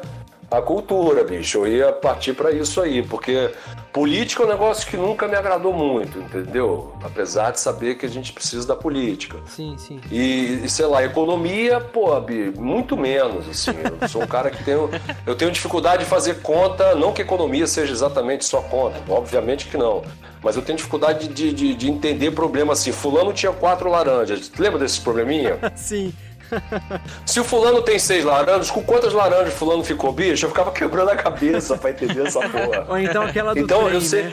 a 0.59 0.63
cultura, 0.63 1.25
bicho. 1.25 1.59
Eu 1.59 1.67
ia 1.67 1.93
partir 1.93 2.35
pra 2.35 2.51
isso 2.51 2.81
aí, 2.81 3.03
porque 3.03 3.51
política 3.93 4.43
é 4.43 4.47
um 4.47 4.49
negócio 4.49 4.89
que 4.89 4.97
nunca 4.97 5.29
me 5.29 5.37
agradou 5.37 5.73
muito, 5.73 6.19
entendeu? 6.19 6.95
Apesar 7.03 7.53
de 7.53 7.61
saber 7.61 7.97
que 7.97 8.07
a 8.07 8.09
gente 8.09 8.33
precisa 8.33 8.67
da 8.67 8.77
política. 8.77 9.39
Sim, 9.47 9.77
sim. 9.79 10.01
E, 10.11 10.69
sei 10.69 10.87
lá, 10.87 11.05
economia, 11.05 11.81
pô, 11.81 12.19
Bi, 12.21 12.53
muito 12.59 12.97
menos, 12.97 13.49
assim. 13.49 13.73
Eu 14.01 14.09
sou 14.09 14.23
um 14.23 14.27
cara 14.27 14.51
que 14.51 14.63
tenho. 14.65 14.91
Eu 15.27 15.35
tenho 15.35 15.51
dificuldade 15.51 16.05
de 16.05 16.11
fazer 16.11 16.43
conta, 16.43 16.95
não 16.95 17.13
que 17.13 17.23
economia 17.23 17.67
seja 17.67 17.93
exatamente 17.93 18.45
só 18.45 18.61
conta, 18.61 19.01
obviamente 19.09 19.67
que 19.67 19.77
não. 19.77 20.03
Mas 20.43 20.57
eu 20.57 20.63
tenho 20.63 20.77
dificuldade 20.77 21.29
de, 21.29 21.53
de, 21.53 21.75
de 21.75 21.91
entender 21.91 22.31
problema 22.33 22.75
assim. 22.75 22.93
Fulano 22.93 23.33
tinha 23.33 23.51
quatro 23.51 23.89
laranjas. 23.89 24.53
Lembra 24.59 24.79
desses 24.79 24.99
probleminha? 24.99 25.59
Sim. 25.75 26.13
Se 27.27 27.41
o 27.41 27.45
fulano 27.45 27.83
tem 27.83 27.99
seis 27.99 28.25
laranjas, 28.25 28.71
com 28.71 28.83
quantas 28.83 29.13
laranjas 29.13 29.53
o 29.55 29.57
fulano 29.57 29.83
ficou, 29.85 30.13
bicho? 30.13 30.47
Eu 30.47 30.51
ficava 30.51 30.71
quebrando 30.73 31.11
a 31.11 31.17
cabeça 31.17 31.77
pra 31.77 31.91
entender 31.91 32.27
essa 32.27 32.41
porra. 32.49 32.87
Ou 32.89 32.99
então 32.99 33.23
aquela 33.23 33.55
do 33.55 33.61
Então, 33.61 33.83
trem, 33.85 33.95
eu 33.95 34.01
sei- 34.01 34.23
né? 34.25 34.33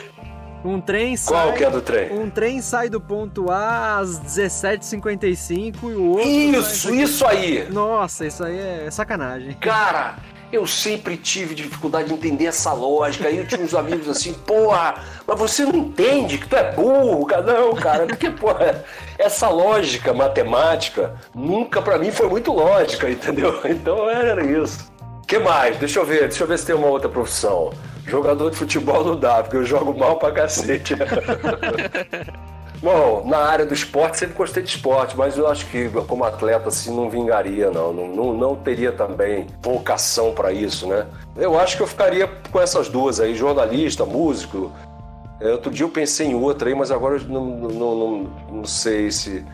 Um 0.64 0.80
trem 0.80 1.16
Qual 1.26 1.48
sai... 1.48 1.56
que 1.58 1.64
é 1.64 1.70
do 1.70 1.80
trem? 1.80 2.12
Um 2.12 2.30
trem 2.30 2.60
sai 2.62 2.88
do 2.88 3.00
ponto 3.00 3.50
A 3.50 3.98
às 3.98 4.20
17h55 4.20 5.74
e 5.82 5.86
o 5.86 6.10
outro... 6.10 6.28
Isso, 6.28 6.94
isso 6.94 7.26
aí! 7.26 7.66
Nossa, 7.68 8.24
isso 8.26 8.44
aí 8.44 8.58
é 8.58 8.88
sacanagem. 8.88 9.54
Cara, 9.54 10.16
eu 10.52 10.66
sempre 10.66 11.16
tive 11.16 11.54
dificuldade 11.54 12.08
de 12.08 12.14
entender 12.14 12.44
essa 12.44 12.72
lógica. 12.72 13.26
Aí 13.26 13.38
eu 13.38 13.46
tinha 13.46 13.60
uns 13.62 13.74
amigos 13.74 14.08
assim, 14.08 14.34
porra, 14.34 14.96
mas 15.26 15.38
você 15.38 15.64
não 15.64 15.74
entende 15.74 16.36
que 16.36 16.46
tu 16.46 16.54
é 16.56 16.72
burro, 16.72 17.24
cara. 17.24 17.42
Não, 17.42 17.74
cara, 17.74 18.06
porque, 18.06 18.30
porra, 18.30 18.84
essa 19.18 19.48
lógica 19.48 20.12
matemática 20.12 21.14
nunca 21.34 21.80
pra 21.80 21.98
mim 21.98 22.10
foi 22.10 22.28
muito 22.28 22.52
lógica, 22.52 23.10
entendeu? 23.10 23.60
Então 23.64 24.08
era 24.08 24.44
isso. 24.44 24.92
que 25.26 25.38
mais? 25.38 25.78
Deixa 25.78 25.98
eu 25.98 26.04
ver, 26.04 26.28
deixa 26.28 26.44
eu 26.44 26.46
ver 26.46 26.58
se 26.58 26.66
tem 26.66 26.74
uma 26.74 26.88
outra 26.88 27.08
profissão. 27.08 27.72
Jogador 28.06 28.50
de 28.50 28.56
futebol 28.56 29.02
não 29.04 29.16
dá, 29.16 29.42
porque 29.42 29.56
eu 29.56 29.64
jogo 29.64 29.98
mal 29.98 30.18
pra 30.18 30.32
cacete. 30.32 30.94
Bom, 32.82 33.22
na 33.24 33.38
área 33.38 33.64
do 33.64 33.72
esporte, 33.72 34.18
sempre 34.18 34.34
gostei 34.34 34.60
de 34.60 34.70
esporte, 34.70 35.16
mas 35.16 35.38
eu 35.38 35.46
acho 35.46 35.66
que 35.66 35.88
como 36.08 36.24
atleta 36.24 36.68
assim 36.68 36.92
não 36.92 37.08
vingaria, 37.08 37.70
não. 37.70 37.92
Não, 37.92 38.08
não, 38.08 38.32
não 38.34 38.56
teria 38.56 38.90
também 38.90 39.46
vocação 39.62 40.34
para 40.34 40.52
isso, 40.52 40.88
né? 40.88 41.06
Eu 41.36 41.56
acho 41.58 41.76
que 41.76 41.82
eu 41.84 41.86
ficaria 41.86 42.26
com 42.50 42.60
essas 42.60 42.88
duas 42.88 43.20
aí, 43.20 43.36
jornalista, 43.36 44.04
músico. 44.04 44.72
É, 45.40 45.52
outro 45.52 45.70
dia 45.70 45.84
eu 45.84 45.90
pensei 45.90 46.26
em 46.26 46.34
outra 46.34 46.68
aí, 46.68 46.74
mas 46.74 46.90
agora 46.90 47.18
eu 47.18 47.24
não, 47.28 47.44
não, 47.44 47.94
não, 47.94 48.30
não 48.50 48.64
sei 48.64 49.12
se. 49.12 49.44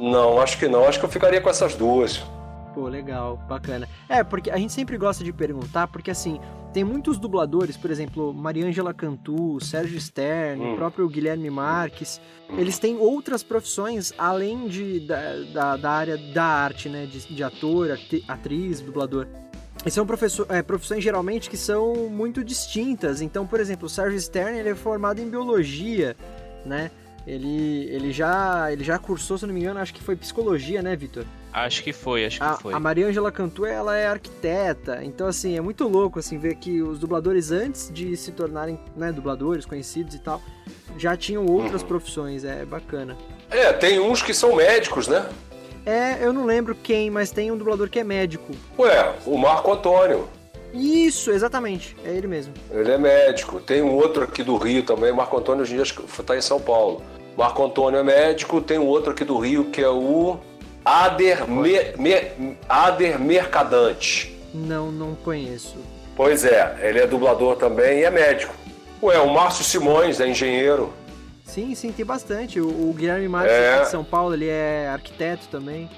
Não, 0.00 0.40
acho 0.40 0.56
que 0.56 0.66
não. 0.66 0.88
Acho 0.88 0.98
que 0.98 1.04
eu 1.04 1.10
ficaria 1.10 1.42
com 1.42 1.50
essas 1.50 1.74
duas. 1.74 2.22
Pô, 2.74 2.88
legal, 2.88 3.36
bacana. 3.48 3.86
É, 4.08 4.24
porque 4.24 4.50
a 4.50 4.56
gente 4.56 4.72
sempre 4.72 4.96
gosta 4.96 5.22
de 5.22 5.32
perguntar, 5.32 5.88
porque 5.88 6.10
assim, 6.10 6.40
tem 6.72 6.82
muitos 6.82 7.18
dubladores, 7.18 7.76
por 7.76 7.90
exemplo, 7.90 8.32
Mariângela 8.32 8.94
Cantu, 8.94 9.60
Sérgio 9.60 10.00
Stern, 10.00 10.62
Hum. 10.62 10.72
o 10.72 10.76
próprio 10.76 11.06
Guilherme 11.08 11.50
Marques, 11.50 12.20
eles 12.56 12.78
têm 12.78 12.96
outras 12.96 13.42
profissões 13.42 14.12
além 14.16 14.68
de, 14.68 15.00
da, 15.00 15.34
da, 15.52 15.76
da 15.76 15.90
área 15.90 16.16
da 16.32 16.44
arte, 16.44 16.88
né? 16.88 17.04
De, 17.06 17.34
de 17.34 17.44
ator, 17.44 17.90
atriz, 18.26 18.80
dublador. 18.80 19.26
E 19.84 19.90
são 19.90 20.06
é, 20.48 20.62
profissões 20.62 21.02
geralmente 21.02 21.50
que 21.50 21.56
são 21.56 22.08
muito 22.08 22.42
distintas. 22.44 23.20
Então, 23.20 23.46
por 23.46 23.60
exemplo, 23.60 23.86
o 23.86 23.88
Sérgio 23.90 24.20
Stern 24.20 24.58
ele 24.58 24.68
é 24.70 24.74
formado 24.74 25.20
em 25.20 25.28
biologia, 25.28 26.16
né? 26.64 26.90
Ele, 27.26 27.86
ele, 27.90 28.12
já, 28.12 28.72
ele 28.72 28.82
já 28.82 28.98
cursou, 28.98 29.38
se 29.38 29.46
não 29.46 29.54
me 29.54 29.60
engano, 29.60 29.78
acho 29.78 29.94
que 29.94 30.02
foi 30.02 30.16
psicologia, 30.16 30.82
né, 30.82 30.96
Vitor? 30.96 31.24
Acho 31.52 31.82
que 31.82 31.92
foi, 31.92 32.24
acho 32.24 32.38
que 32.38 32.44
A, 32.44 32.54
foi. 32.54 32.72
a 32.72 32.80
Mariângela 32.80 33.30
Cantu, 33.30 33.66
ela 33.66 33.96
é 33.96 34.06
arquiteta, 34.06 35.04
então 35.04 35.26
assim, 35.26 35.56
é 35.56 35.60
muito 35.60 35.86
louco 35.86 36.18
assim 36.18 36.38
ver 36.38 36.54
que 36.54 36.80
os 36.80 36.98
dubladores 36.98 37.50
antes 37.50 37.90
de 37.92 38.16
se 38.16 38.32
tornarem, 38.32 38.78
né, 38.96 39.12
dubladores 39.12 39.66
conhecidos 39.66 40.14
e 40.14 40.18
tal, 40.18 40.40
já 40.96 41.16
tinham 41.16 41.44
outras 41.46 41.82
profissões, 41.82 42.44
é 42.44 42.64
bacana. 42.64 43.16
É, 43.50 43.72
tem 43.72 44.00
uns 44.00 44.22
que 44.22 44.32
são 44.32 44.56
médicos, 44.56 45.08
né? 45.08 45.28
É, 45.84 46.24
eu 46.24 46.32
não 46.32 46.46
lembro 46.46 46.74
quem, 46.74 47.10
mas 47.10 47.30
tem 47.30 47.50
um 47.50 47.56
dublador 47.56 47.90
que 47.90 47.98
é 47.98 48.04
médico. 48.04 48.52
Ué, 48.78 49.14
o 49.26 49.36
Marco 49.36 49.72
Antônio. 49.72 50.28
Isso, 50.72 51.30
exatamente, 51.30 51.94
é 52.04 52.10
ele 52.10 52.26
mesmo. 52.26 52.54
Ele 52.70 52.90
é 52.90 52.96
médico. 52.96 53.60
Tem 53.60 53.82
um 53.82 53.92
outro 53.92 54.22
aqui 54.22 54.42
do 54.42 54.56
Rio 54.56 54.82
também. 54.84 55.12
Marco 55.12 55.36
Antônio 55.36 55.62
hoje 55.62 55.72
em 55.72 55.82
dia 55.82 55.82
está 55.82 56.36
em 56.36 56.40
São 56.40 56.58
Paulo. 56.60 57.02
Marco 57.36 57.62
Antônio 57.64 57.98
é 57.98 58.02
médico. 58.02 58.60
Tem 58.60 58.78
um 58.78 58.86
outro 58.86 59.12
aqui 59.12 59.24
do 59.24 59.38
Rio 59.38 59.66
que 59.66 59.82
é 59.82 59.88
o 59.88 60.38
Ader, 60.84 61.48
Me- 61.48 61.92
Me- 61.96 62.56
Ader 62.68 63.18
Mercadante. 63.20 64.36
Não, 64.54 64.90
não 64.90 65.14
conheço. 65.14 65.76
Pois 66.16 66.44
é, 66.44 66.76
ele 66.82 66.98
é 67.00 67.06
dublador 67.06 67.56
também 67.56 68.00
e 68.00 68.04
é 68.04 68.10
médico. 68.10 68.54
Ué, 69.02 69.18
o 69.18 69.32
Márcio 69.32 69.64
Simões 69.64 70.20
é 70.20 70.28
engenheiro. 70.28 70.92
Sim, 71.44 71.74
sim, 71.74 71.90
tem 71.92 72.04
bastante. 72.04 72.60
O, 72.60 72.66
o 72.68 72.94
Guilherme 72.96 73.28
Marques 73.28 73.52
É. 73.52 73.74
aqui 73.74 73.84
de 73.84 73.90
São 73.90 74.04
Paulo, 74.04 74.34
ele 74.34 74.48
é 74.48 74.88
arquiteto 74.92 75.48
também. 75.48 75.88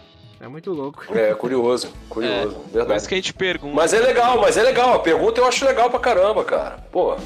É 0.41 0.49
muito 0.49 0.71
louco. 0.73 1.05
É, 1.17 1.33
curioso, 1.35 1.89
curioso, 2.09 2.55
Por 2.57 2.71
verdade. 2.73 2.99
isso 3.01 3.09
que 3.09 3.15
a 3.15 3.19
gente 3.19 3.33
pergunta. 3.33 3.75
Mas 3.75 3.93
é 3.95 3.99
legal, 4.01 4.41
mas 4.41 4.57
é 4.57 4.63
legal. 4.63 4.95
A 4.95 4.99
pergunta 4.99 5.41
eu 5.41 5.47
acho 5.47 5.65
legal 5.65 5.89
pra 5.91 5.99
caramba, 5.99 6.45
cara. 6.45 6.77
Pô. 6.93 7.17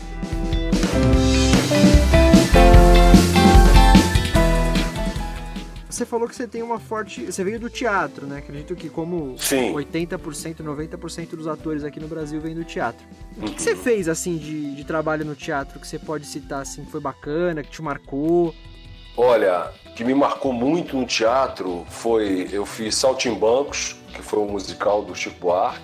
Você 5.99 6.07
falou 6.07 6.29
que 6.29 6.37
você 6.37 6.47
tem 6.47 6.63
uma 6.63 6.79
forte. 6.79 7.27
Você 7.27 7.43
veio 7.43 7.59
do 7.59 7.69
teatro, 7.69 8.25
né? 8.25 8.39
Acredito 8.39 8.77
que, 8.77 8.89
como 8.89 9.37
Sim. 9.37 9.73
80%, 9.73 10.63
90% 10.63 11.31
dos 11.31 11.49
atores 11.49 11.83
aqui 11.83 11.99
no 11.99 12.07
Brasil 12.07 12.41
vêm 12.41 12.55
do 12.55 12.63
teatro. 12.65 13.05
O 13.37 13.41
que, 13.41 13.47
que 13.47 13.51
Uhum. 13.51 13.59
você 13.59 13.75
fez, 13.75 14.09
assim, 14.09 14.37
de, 14.37 14.77
de 14.77 14.85
trabalho 14.85 15.25
no 15.25 15.35
teatro 15.35 15.81
que 15.81 15.89
você 15.89 15.99
pode 15.99 16.25
citar, 16.25 16.63
assim, 16.63 16.85
que 16.85 16.91
foi 16.93 17.01
bacana, 17.01 17.65
que 17.65 17.71
te 17.71 17.83
marcou? 17.83 18.55
Olha, 19.17 19.73
o 19.87 19.95
que 19.95 20.05
me 20.05 20.15
marcou 20.15 20.53
muito 20.53 20.97
no 20.97 21.05
teatro 21.05 21.85
foi 21.91 22.49
eu 22.53 22.65
fiz 22.65 22.95
Saltimbancos, 22.95 23.97
que 24.15 24.23
foi 24.23 24.39
um 24.39 24.47
musical 24.47 25.03
do 25.03 25.17
Chico 25.17 25.41
Buarque, 25.41 25.83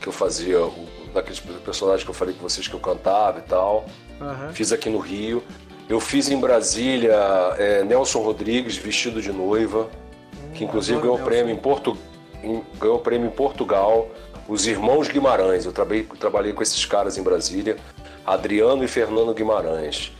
que 0.00 0.06
eu 0.06 0.12
fazia 0.12 0.64
o, 0.64 0.86
daqueles 1.12 1.40
personagens 1.40 2.04
que 2.04 2.10
eu 2.10 2.14
falei 2.14 2.36
com 2.36 2.42
vocês 2.48 2.68
que 2.68 2.74
eu 2.74 2.78
cantava 2.78 3.40
e 3.40 3.42
tal. 3.42 3.84
Aham. 4.20 4.52
Fiz 4.52 4.70
aqui 4.70 4.88
no 4.88 4.98
Rio. 5.00 5.42
Eu 5.88 6.00
fiz 6.00 6.30
em 6.30 6.38
Brasília 6.40 7.14
é, 7.58 7.84
Nelson 7.84 8.20
Rodrigues 8.20 8.76
vestido 8.76 9.20
de 9.20 9.30
noiva, 9.32 9.88
que 10.54 10.64
inclusive 10.64 10.98
adoro 10.98 11.14
ganhou 11.14 11.26
prêmio 11.28 11.52
em, 11.54 11.56
Portu... 11.58 11.96
em- 12.42 12.62
ganhou 12.80 12.98
prêmio 13.00 13.26
em 13.28 13.30
Portugal. 13.30 14.08
Os 14.48 14.66
irmãos 14.66 15.08
Guimarães, 15.08 15.64
eu 15.64 15.72
trabalhei, 15.72 16.04
trabalhei 16.18 16.52
com 16.52 16.62
esses 16.62 16.84
caras 16.84 17.16
em 17.18 17.22
Brasília, 17.22 17.76
Adriano 18.24 18.82
e 18.84 18.88
Fernando 18.88 19.34
Guimarães. 19.34 20.12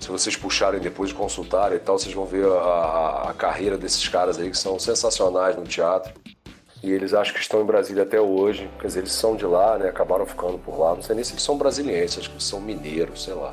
Se 0.00 0.08
vocês 0.08 0.36
puxarem 0.36 0.78
depois 0.80 1.10
de 1.10 1.16
consultarem 1.16 1.76
e 1.76 1.80
tal, 1.80 1.98
vocês 1.98 2.14
vão 2.14 2.24
ver 2.26 2.46
a, 2.46 3.28
a- 3.30 3.34
carreira 3.34 3.76
desses 3.76 4.06
caras 4.08 4.38
aí 4.38 4.50
que 4.50 4.58
são 4.58 4.78
sensacionais 4.78 5.56
no 5.56 5.62
teatro. 5.64 6.12
E 6.82 6.90
eles 6.92 7.14
acho 7.14 7.32
que 7.32 7.40
estão 7.40 7.60
em 7.60 7.64
Brasília 7.64 8.02
até 8.02 8.20
hoje. 8.20 8.68
Quer 8.80 8.86
dizer, 8.88 9.00
eles 9.00 9.12
são 9.12 9.34
de 9.34 9.44
lá, 9.46 9.78
né? 9.78 9.88
Acabaram 9.88 10.26
ficando 10.26 10.58
por 10.58 10.78
lá. 10.78 10.94
Não 10.94 11.02
sei 11.02 11.14
nem 11.14 11.24
se 11.24 11.32
eles 11.32 11.42
são 11.42 11.56
brasilienses, 11.56 12.18
acho 12.18 12.28
que 12.28 12.34
eles 12.34 12.44
são 12.44 12.60
mineiros, 12.60 13.24
sei 13.24 13.34
lá. 13.34 13.52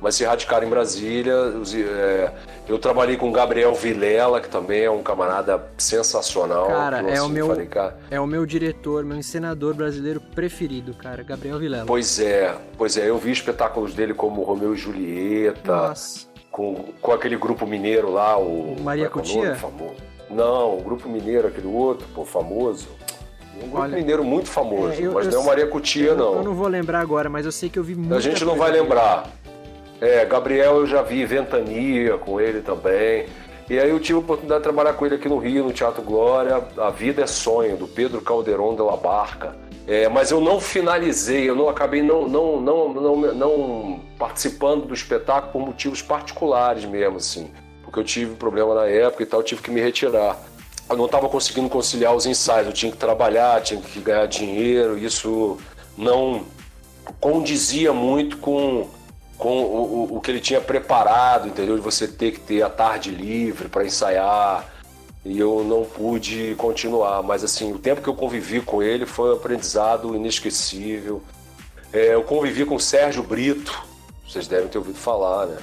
Mas 0.00 0.14
se 0.14 0.24
radicaram 0.24 0.66
em 0.66 0.70
Brasília. 0.70 1.34
é, 1.74 2.32
eu 2.68 2.78
trabalhei 2.78 3.16
com 3.16 3.28
o 3.28 3.32
Gabriel 3.32 3.74
Vilela, 3.74 4.40
que 4.40 4.48
também 4.48 4.82
é 4.84 4.90
um 4.90 5.02
camarada 5.02 5.62
sensacional. 5.76 6.66
Cara, 6.68 6.98
é 7.00 7.20
o 7.20 7.24
assim, 7.24 7.32
meu- 7.32 7.46
falei, 7.48 7.66
cara, 7.66 7.96
É 8.10 8.18
o 8.20 8.26
meu 8.26 8.46
diretor, 8.46 9.04
meu 9.04 9.16
encenador 9.18 9.74
brasileiro 9.74 10.20
preferido, 10.20 10.94
cara, 10.94 11.22
Gabriel 11.22 11.58
Vilela. 11.58 11.84
Pois 11.86 12.18
é, 12.18 12.54
pois 12.78 12.96
é. 12.96 13.08
Eu 13.08 13.18
vi 13.18 13.30
espetáculos 13.32 13.92
dele 13.94 14.14
como 14.14 14.42
Romeu 14.42 14.74
e 14.74 14.76
Julieta. 14.76 15.76
Nossa. 15.88 16.28
com, 16.50 16.74
com 17.00 17.12
aquele 17.12 17.36
grupo 17.36 17.66
mineiro 17.66 18.10
lá, 18.10 18.36
o. 18.38 18.76
Maria 18.80 19.06
é 19.06 19.08
que 19.08 19.18
é 19.18 19.22
Cutia? 19.22 19.54
famoso? 19.54 19.94
Não, 20.28 20.78
o 20.78 20.82
grupo 20.82 21.08
mineiro, 21.08 21.48
aquele 21.48 21.66
outro, 21.68 22.06
pô, 22.14 22.24
famoso. 22.24 22.88
Um 23.56 23.60
grupo 23.68 23.78
Olha, 23.80 23.96
mineiro 23.96 24.24
muito 24.24 24.48
famoso, 24.48 24.92
é, 25.00 25.06
eu- 25.06 25.12
mas 25.12 25.26
eu 25.26 25.32
não 25.32 25.40
é 25.40 25.42
o 25.42 25.46
Maria 25.46 25.66
Cutia, 25.66 26.06
eu, 26.10 26.16
não. 26.16 26.34
Eu 26.36 26.42
não 26.44 26.54
vou 26.54 26.66
lembrar 26.66 27.00
agora, 27.00 27.28
mas 27.28 27.44
eu 27.44 27.52
sei 27.52 27.68
que 27.68 27.78
eu 27.78 27.82
vi 27.84 27.94
muito. 27.94 28.14
A 28.14 28.20
gente 28.20 28.44
não 28.44 28.56
vai 28.56 28.70
lembrar. 28.70 29.28
É, 30.00 30.24
Gabriel 30.24 30.76
eu 30.76 30.86
já 30.86 31.02
vi 31.02 31.24
Ventania 31.26 32.16
com 32.16 32.40
ele 32.40 32.62
também. 32.62 33.26
E 33.68 33.78
aí 33.78 33.90
eu 33.90 34.00
tive 34.00 34.16
a 34.16 34.20
oportunidade 34.20 34.60
de 34.60 34.64
trabalhar 34.64 34.94
com 34.94 35.06
ele 35.06 35.14
aqui 35.14 35.28
no 35.28 35.38
Rio, 35.38 35.64
no 35.64 35.72
Teatro 35.72 36.02
Glória. 36.02 36.60
A 36.78 36.90
Vida 36.90 37.22
é 37.22 37.26
Sonho, 37.26 37.76
do 37.76 37.86
Pedro 37.86 38.20
Calderon 38.20 38.74
de 38.74 38.82
la 38.82 38.96
Barca. 38.96 39.54
É, 39.86 40.08
mas 40.08 40.30
eu 40.30 40.40
não 40.40 40.60
finalizei, 40.60 41.48
eu 41.48 41.54
não 41.54 41.68
acabei 41.68 42.02
não, 42.02 42.28
não, 42.28 42.60
não, 42.60 42.94
não, 42.94 43.16
não 43.34 44.00
participando 44.18 44.86
do 44.86 44.94
espetáculo 44.94 45.52
por 45.52 45.60
motivos 45.60 46.00
particulares 46.00 46.84
mesmo, 46.84 47.16
assim. 47.16 47.50
Porque 47.82 47.98
eu 47.98 48.04
tive 48.04 48.34
problema 48.36 48.74
na 48.74 48.86
época 48.86 49.22
e 49.22 49.26
tal, 49.26 49.42
tive 49.42 49.62
que 49.62 49.70
me 49.70 49.80
retirar. 49.80 50.36
Eu 50.88 50.96
não 50.96 51.06
estava 51.06 51.28
conseguindo 51.28 51.68
conciliar 51.68 52.14
os 52.14 52.26
ensaios, 52.26 52.68
eu 52.68 52.72
tinha 52.72 52.92
que 52.92 52.98
trabalhar, 52.98 53.60
tinha 53.62 53.80
que 53.80 54.00
ganhar 54.00 54.26
dinheiro, 54.26 54.98
isso 54.98 55.58
não 55.96 56.44
condizia 57.20 57.92
muito 57.92 58.36
com, 58.38 58.88
com 59.40 59.62
o, 59.62 60.16
o 60.16 60.20
que 60.20 60.30
ele 60.30 60.38
tinha 60.38 60.60
preparado, 60.60 61.48
entendeu? 61.48 61.74
De 61.74 61.80
você 61.80 62.06
ter 62.06 62.32
que 62.32 62.40
ter 62.40 62.62
a 62.62 62.68
tarde 62.68 63.10
livre 63.10 63.68
para 63.68 63.84
ensaiar 63.84 64.68
e 65.24 65.38
eu 65.38 65.64
não 65.64 65.82
pude 65.82 66.54
continuar. 66.56 67.22
Mas 67.22 67.42
assim, 67.42 67.72
o 67.72 67.78
tempo 67.78 68.02
que 68.02 68.08
eu 68.08 68.14
convivi 68.14 68.60
com 68.60 68.82
ele 68.82 69.06
foi 69.06 69.30
um 69.30 69.32
aprendizado 69.32 70.14
inesquecível. 70.14 71.22
É, 71.90 72.14
eu 72.14 72.22
convivi 72.22 72.66
com 72.66 72.74
o 72.74 72.80
Sérgio 72.80 73.22
Brito, 73.22 73.82
vocês 74.28 74.46
devem 74.46 74.68
ter 74.68 74.78
ouvido 74.78 74.98
falar, 74.98 75.46
né? 75.46 75.56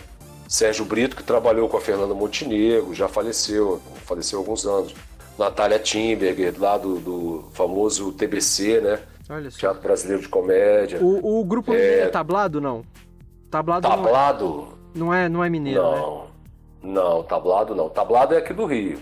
Sérgio 0.47 0.83
Brito, 0.83 1.15
que 1.15 1.23
trabalhou 1.23 1.69
com 1.69 1.77
a 1.77 1.81
Fernanda 1.81 2.13
Montenegro, 2.13 2.93
já 2.93 3.07
faleceu, 3.07 3.79
faleceu 4.05 4.39
há 4.39 4.41
alguns 4.41 4.65
anos. 4.65 4.95
Natália 5.37 5.77
Timberger, 5.77 6.55
lá 6.57 6.79
do, 6.79 6.95
do 6.99 7.45
famoso 7.53 8.11
TBC, 8.11 8.81
né? 8.81 8.99
Olha 9.29 9.51
só. 9.51 9.59
Teatro 9.59 9.83
Brasileiro 9.83 10.23
de 10.23 10.29
Comédia. 10.29 10.99
O, 10.99 11.41
o 11.41 11.45
grupo 11.45 11.71
mineiro 11.71 12.05
é 12.05 12.07
tablado, 12.07 12.59
não? 12.59 12.83
Tablado, 13.49 13.87
tablado? 13.87 14.67
Não, 14.93 15.13
é, 15.13 15.29
não 15.29 15.43
é 15.43 15.49
mineiro, 15.49 15.81
não. 15.81 16.17
né? 16.21 16.27
Não, 16.83 17.23
tablado 17.23 17.75
não. 17.75 17.89
Tablado 17.89 18.33
é 18.33 18.37
aqui 18.37 18.53
do 18.53 18.65
Rio. 18.65 18.99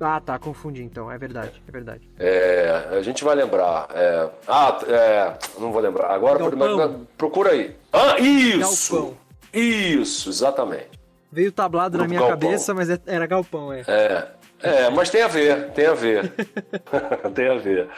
Ah, 0.00 0.20
tá, 0.20 0.38
confundi 0.38 0.82
então, 0.82 1.10
é 1.10 1.16
verdade, 1.16 1.62
é 1.66 1.70
verdade. 1.70 2.10
É, 2.18 2.88
a 2.90 3.00
gente 3.00 3.22
vai 3.24 3.34
lembrar. 3.36 3.88
É... 3.94 4.28
Ah, 4.46 4.78
é... 4.86 5.34
não 5.58 5.70
vou 5.72 5.80
lembrar. 5.80 6.10
Agora, 6.10 6.38
Galpão. 6.38 7.06
procura 7.16 7.50
aí. 7.52 7.76
Ah, 7.92 8.18
isso! 8.18 8.92
Galpão. 8.94 9.16
Isso, 9.52 10.28
exatamente. 10.28 10.90
Veio 11.30 11.52
tablado 11.52 11.96
Grupo 11.96 12.04
na 12.04 12.08
minha 12.08 12.20
Galpão. 12.28 12.48
cabeça, 12.48 12.74
mas 12.74 12.90
é- 12.90 12.98
era 13.06 13.26
galpão, 13.26 13.72
é. 13.72 13.82
É, 13.86 14.28
é, 14.62 14.90
mas 14.90 15.10
tem 15.10 15.22
a 15.22 15.28
ver, 15.28 15.70
tem 15.70 15.86
a 15.86 15.94
ver. 15.94 16.32
tem 17.34 17.48
a 17.48 17.54
ver. 17.54 17.88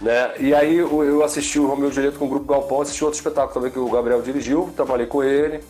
Né? 0.00 0.34
E 0.38 0.54
aí 0.54 0.76
eu 0.76 1.24
assisti 1.24 1.58
o 1.58 1.66
Romeu 1.66 1.88
e 1.88 1.92
Julieta 1.92 2.18
com 2.18 2.26
o 2.26 2.28
Grupo 2.28 2.46
Galpão, 2.46 2.80
assisti 2.80 3.02
outro 3.02 3.18
espetáculo 3.18 3.54
também 3.54 3.70
que 3.70 3.78
o 3.78 3.90
Gabriel 3.90 4.22
dirigiu, 4.22 4.70
trabalhei 4.76 5.06
com 5.06 5.24
ele, 5.24 5.60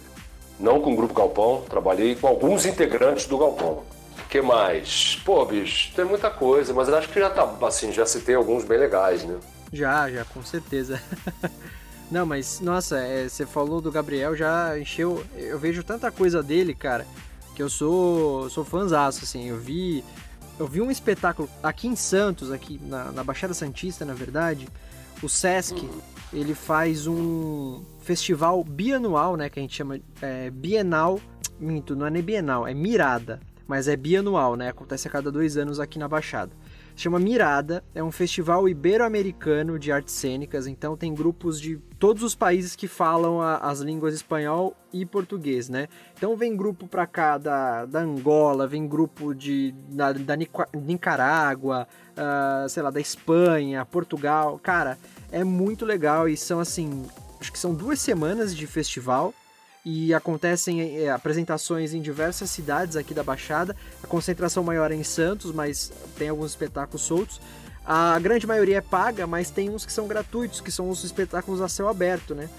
não 0.61 0.81
com 0.81 0.93
o 0.93 0.97
Grupo 0.97 1.15
Galpão, 1.15 1.63
trabalhei 1.69 2.15
com 2.15 2.27
alguns 2.27 2.67
integrantes 2.67 3.27
do 3.27 3.39
Galpão. 3.39 3.83
Que 4.29 4.43
mais? 4.43 5.17
Pô, 5.25 5.45
bicho, 5.47 5.91
tem 5.97 6.05
muita 6.05 6.29
coisa, 6.29 6.75
mas 6.75 6.89
eu 6.89 6.97
acho 6.97 7.09
que 7.09 7.19
já 7.19 7.31
tá, 7.31 7.51
assim, 7.63 7.91
já 7.91 8.05
citei 8.05 8.35
alguns 8.35 8.65
bem 8.65 8.79
legais, 8.79 9.25
né? 9.25 9.39
Já, 9.73 10.11
já, 10.11 10.25
com 10.27 10.43
certeza. 10.43 11.01
Não, 12.11 12.25
mas, 12.25 12.61
nossa, 12.61 12.99
é, 12.99 13.29
você 13.29 13.47
falou 13.47 13.81
do 13.81 13.93
Gabriel, 13.93 14.35
já 14.35 14.79
encheu. 14.79 15.25
Eu 15.37 15.59
vejo 15.59 15.83
tanta 15.83 16.11
coisa 16.11 16.43
dele, 16.43 16.75
cara, 16.75 17.07
que 17.55 17.63
eu 17.63 17.69
sou 17.69 18.49
sou 18.49 18.65
fãzaço, 18.65 19.25
assim. 19.25 19.49
Eu 19.49 19.59
vi, 19.59 20.03
eu 20.59 20.67
vi 20.67 20.81
um 20.81 20.91
espetáculo 20.91 21.49
aqui 21.63 21.87
em 21.87 21.95
Santos, 21.95 22.51
aqui 22.51 22.81
na, 22.83 23.13
na 23.13 23.23
Baixada 23.23 23.55
Santista, 23.55 24.05
na 24.05 24.15
verdade. 24.15 24.69
O 25.23 25.29
Sesc, 25.29 25.89
ele 26.33 26.55
faz 26.55 27.07
um 27.07 27.83
festival 28.01 28.63
bianual, 28.65 29.37
né? 29.37 29.49
Que 29.49 29.59
a 29.59 29.63
gente 29.63 29.75
chama 29.75 30.01
é, 30.21 30.51
Bienal. 30.51 31.21
Minto, 31.61 31.97
não 31.97 32.07
é 32.07 32.11
nem 32.11 32.23
Bienal, 32.23 32.67
é 32.67 32.75
Mirada. 32.75 33.41
Mas 33.67 33.87
é 33.87 33.97
bianual, 33.97 34.57
né? 34.57 34.69
Acontece 34.69 35.07
a 35.07 35.11
cada 35.11 35.31
dois 35.31 35.57
anos 35.57 35.79
aqui 35.79 35.99
na 35.99 36.09
Baixada. 36.09 36.53
Chama 36.99 37.21
Mirada, 37.21 37.85
é 37.95 38.03
um 38.03 38.11
festival 38.11 38.69
ibero-americano 38.69 39.79
de 39.79 39.93
artes 39.93 40.15
cênicas, 40.15 40.67
então 40.67 40.97
tem 40.97 41.15
grupos 41.15 41.61
de 41.61 41.77
todos 41.97 42.25
os 42.25 42.35
países 42.35 42.75
que 42.75 42.89
falam 42.89 43.41
a- 43.41 43.59
as 43.59 43.79
línguas 43.79 44.15
espanhol 44.15 44.77
e 44.93 45.07
português, 45.07 45.69
né? 45.69 45.87
Então 46.17 46.37
vem 46.37 46.57
grupo 46.57 46.89
pra 46.89 47.07
cá 47.07 47.39
da, 47.39 47.87
da 47.87 48.01
Angola, 48.01 48.67
vem 48.67 48.85
grupo 48.89 49.33
de, 49.33 49.73
da, 49.91 50.13
da 50.13 50.35
Nicarágua, 50.75 51.87
ah, 52.17 52.67
sei 52.69 52.83
lá, 52.83 52.91
da 52.91 53.01
Espanha, 53.01 53.85
Portugal. 53.85 54.59
Cara, 54.61 54.99
é 55.31 55.45
muito 55.45 55.85
legal 55.85 56.29
e 56.29 56.37
são 56.37 56.59
assim, 56.59 57.05
acho 57.41 57.53
que 57.53 57.59
são 57.61 57.73
duas 57.75 58.01
semanas 58.01 58.57
de 58.57 58.67
festival 58.67 59.33
e 59.91 60.13
acontecem 60.13 60.99
eh, 60.99 61.09
apresentações 61.09 61.95
em 61.95 62.03
diversas 62.03 62.51
cidades 62.51 62.95
aqui 62.95 63.15
da 63.15 63.23
Baixada. 63.23 63.75
A 64.05 64.07
concentração 64.07 64.63
maior 64.63 64.93
é 64.93 64.95
em 64.95 65.03
Santos, 65.03 65.51
mas 65.51 65.91
tem 66.19 66.29
alguns 66.29 66.51
espetáculos 66.51 67.01
soltos. 67.01 67.41
A 67.87 68.19
grande 68.19 68.47
maioria 68.47 68.77
é 68.77 68.81
paga, 68.83 69.27
mas 69.27 69.51
tem 69.51 69.71
uns 69.71 69.87
que 69.87 69.93
são 69.93 70.07
gratuitos, 70.07 70.61
que 70.61 70.71
são 70.71 70.91
os 70.91 71.05
espetáculos 71.05 71.63
a 71.63 71.71
céu 71.71 71.89
aberto, 71.89 72.35
né? 72.35 72.51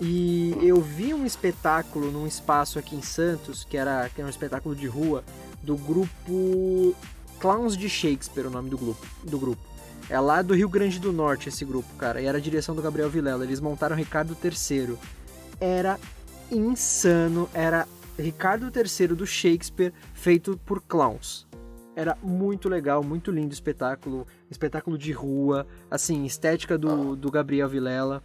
E 0.00 0.58
eu 0.62 0.80
vi 0.80 1.14
um 1.14 1.24
espetáculo 1.24 2.10
num 2.10 2.26
espaço 2.26 2.76
aqui 2.76 2.96
em 2.96 3.02
Santos, 3.02 3.62
que 3.62 3.76
era, 3.76 4.10
que 4.12 4.20
era 4.20 4.26
um 4.26 4.30
espetáculo 4.30 4.74
de 4.74 4.88
rua, 4.88 5.22
do 5.62 5.76
grupo 5.76 6.92
Clowns 7.38 7.76
de 7.76 7.88
Shakespeare, 7.88 8.48
o 8.48 8.50
nome 8.50 8.68
do 8.68 8.76
grupo. 8.76 9.06
Do 9.22 9.38
grupo. 9.38 9.62
É 10.10 10.18
lá 10.18 10.42
do 10.42 10.56
Rio 10.56 10.68
Grande 10.68 10.98
do 10.98 11.12
Norte 11.12 11.50
esse 11.50 11.64
grupo, 11.64 11.94
cara. 11.94 12.20
E 12.20 12.26
era 12.26 12.38
a 12.38 12.40
direção 12.40 12.74
do 12.74 12.82
Gabriel 12.82 13.08
Vilela. 13.08 13.44
Eles 13.44 13.60
montaram 13.60 13.94
Ricardo 13.94 14.36
III. 14.42 14.98
Era 15.60 16.00
insano. 16.56 17.48
Era 17.52 17.86
Ricardo 18.18 18.70
III 18.74 19.08
do 19.08 19.26
Shakespeare 19.26 19.92
feito 20.14 20.58
por 20.64 20.80
clowns. 20.82 21.46
Era 21.96 22.16
muito 22.22 22.68
legal, 22.68 23.02
muito 23.02 23.30
lindo 23.30 23.50
o 23.50 23.54
espetáculo. 23.54 24.26
Espetáculo 24.50 24.98
de 24.98 25.12
rua, 25.12 25.66
assim, 25.90 26.24
estética 26.24 26.76
do, 26.76 27.14
do 27.14 27.30
Gabriel 27.30 27.68
Vilela. 27.68 28.22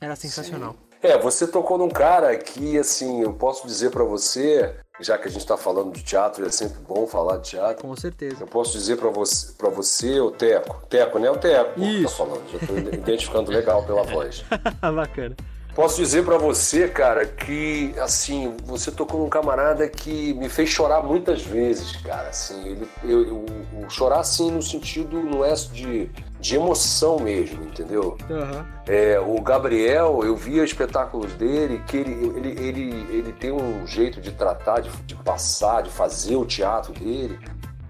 Era 0.00 0.16
sensacional. 0.16 0.76
É, 1.02 1.16
você 1.16 1.46
tocou 1.46 1.78
num 1.78 1.88
cara 1.88 2.36
que, 2.36 2.78
assim, 2.78 3.22
eu 3.22 3.32
posso 3.32 3.66
dizer 3.66 3.90
pra 3.90 4.04
você, 4.04 4.74
já 5.00 5.16
que 5.16 5.28
a 5.28 5.30
gente 5.30 5.46
tá 5.46 5.56
falando 5.56 5.94
de 5.94 6.02
teatro, 6.02 6.44
é 6.44 6.50
sempre 6.50 6.78
bom 6.80 7.06
falar 7.06 7.38
de 7.38 7.50
teatro. 7.50 7.86
Com 7.86 7.96
certeza. 7.96 8.36
Eu 8.40 8.46
posso 8.46 8.72
dizer 8.72 8.98
pra 8.98 9.08
você, 9.08 9.52
pra 9.52 9.70
você, 9.70 10.20
o 10.20 10.30
Teco. 10.30 10.86
Teco, 10.90 11.18
né? 11.18 11.30
O 11.30 11.38
Teco 11.38 11.80
Isso. 11.80 12.18
tá 12.18 12.24
falando. 12.24 12.50
Já 12.50 12.66
tô 12.66 12.76
identificando 12.94 13.50
legal 13.50 13.82
pela 13.84 14.02
voz. 14.02 14.44
Bacana. 14.94 15.36
Posso 15.74 15.96
dizer 15.96 16.24
pra 16.24 16.36
você, 16.36 16.88
cara, 16.88 17.24
que 17.24 17.94
assim, 18.00 18.54
você 18.64 18.90
tocou 18.90 19.20
num 19.20 19.28
camarada 19.28 19.88
que 19.88 20.34
me 20.34 20.48
fez 20.48 20.68
chorar 20.68 21.02
muitas 21.02 21.42
vezes, 21.42 21.96
cara. 21.96 22.28
Assim, 22.28 22.66
ele, 22.66 22.88
eu, 23.04 23.26
eu- 23.26 23.44
o 23.86 23.88
chorar 23.88 24.18
assim 24.20 24.50
no 24.50 24.60
sentido 24.60 25.22
não 25.22 25.44
é 25.44 25.54
de, 25.54 26.10
de 26.40 26.56
emoção 26.56 27.18
mesmo, 27.20 27.62
entendeu? 27.64 28.18
Aham. 28.28 28.66
É, 28.86 29.18
o 29.20 29.40
Gabriel, 29.40 30.20
eu 30.24 30.36
via 30.36 30.64
espetáculos 30.64 31.32
dele, 31.34 31.80
que 31.86 31.96
ele, 31.96 32.12
ele, 32.36 32.48
ele, 32.68 33.06
ele 33.16 33.32
tem 33.32 33.52
um 33.52 33.86
jeito 33.86 34.20
de 34.20 34.32
tratar, 34.32 34.80
de, 34.80 34.90
de 35.06 35.14
passar, 35.14 35.82
de 35.82 35.90
fazer 35.90 36.34
o 36.36 36.44
teatro 36.44 36.92
dele, 36.92 37.38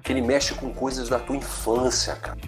que 0.02 0.12
ele 0.12 0.20
mexe 0.22 0.54
com 0.54 0.72
coisas 0.72 1.08
da 1.08 1.18
tua 1.18 1.36
infância, 1.36 2.14
cara. 2.16 2.38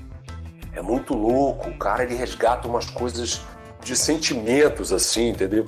É 0.75 0.81
muito 0.81 1.15
louco, 1.15 1.69
o 1.71 1.77
cara 1.79 2.03
ele 2.03 2.15
resgata 2.15 2.67
umas 2.69 2.89
coisas 2.89 3.41
de 3.83 3.97
sentimentos, 3.97 4.93
assim, 4.93 5.31
entendeu? 5.31 5.67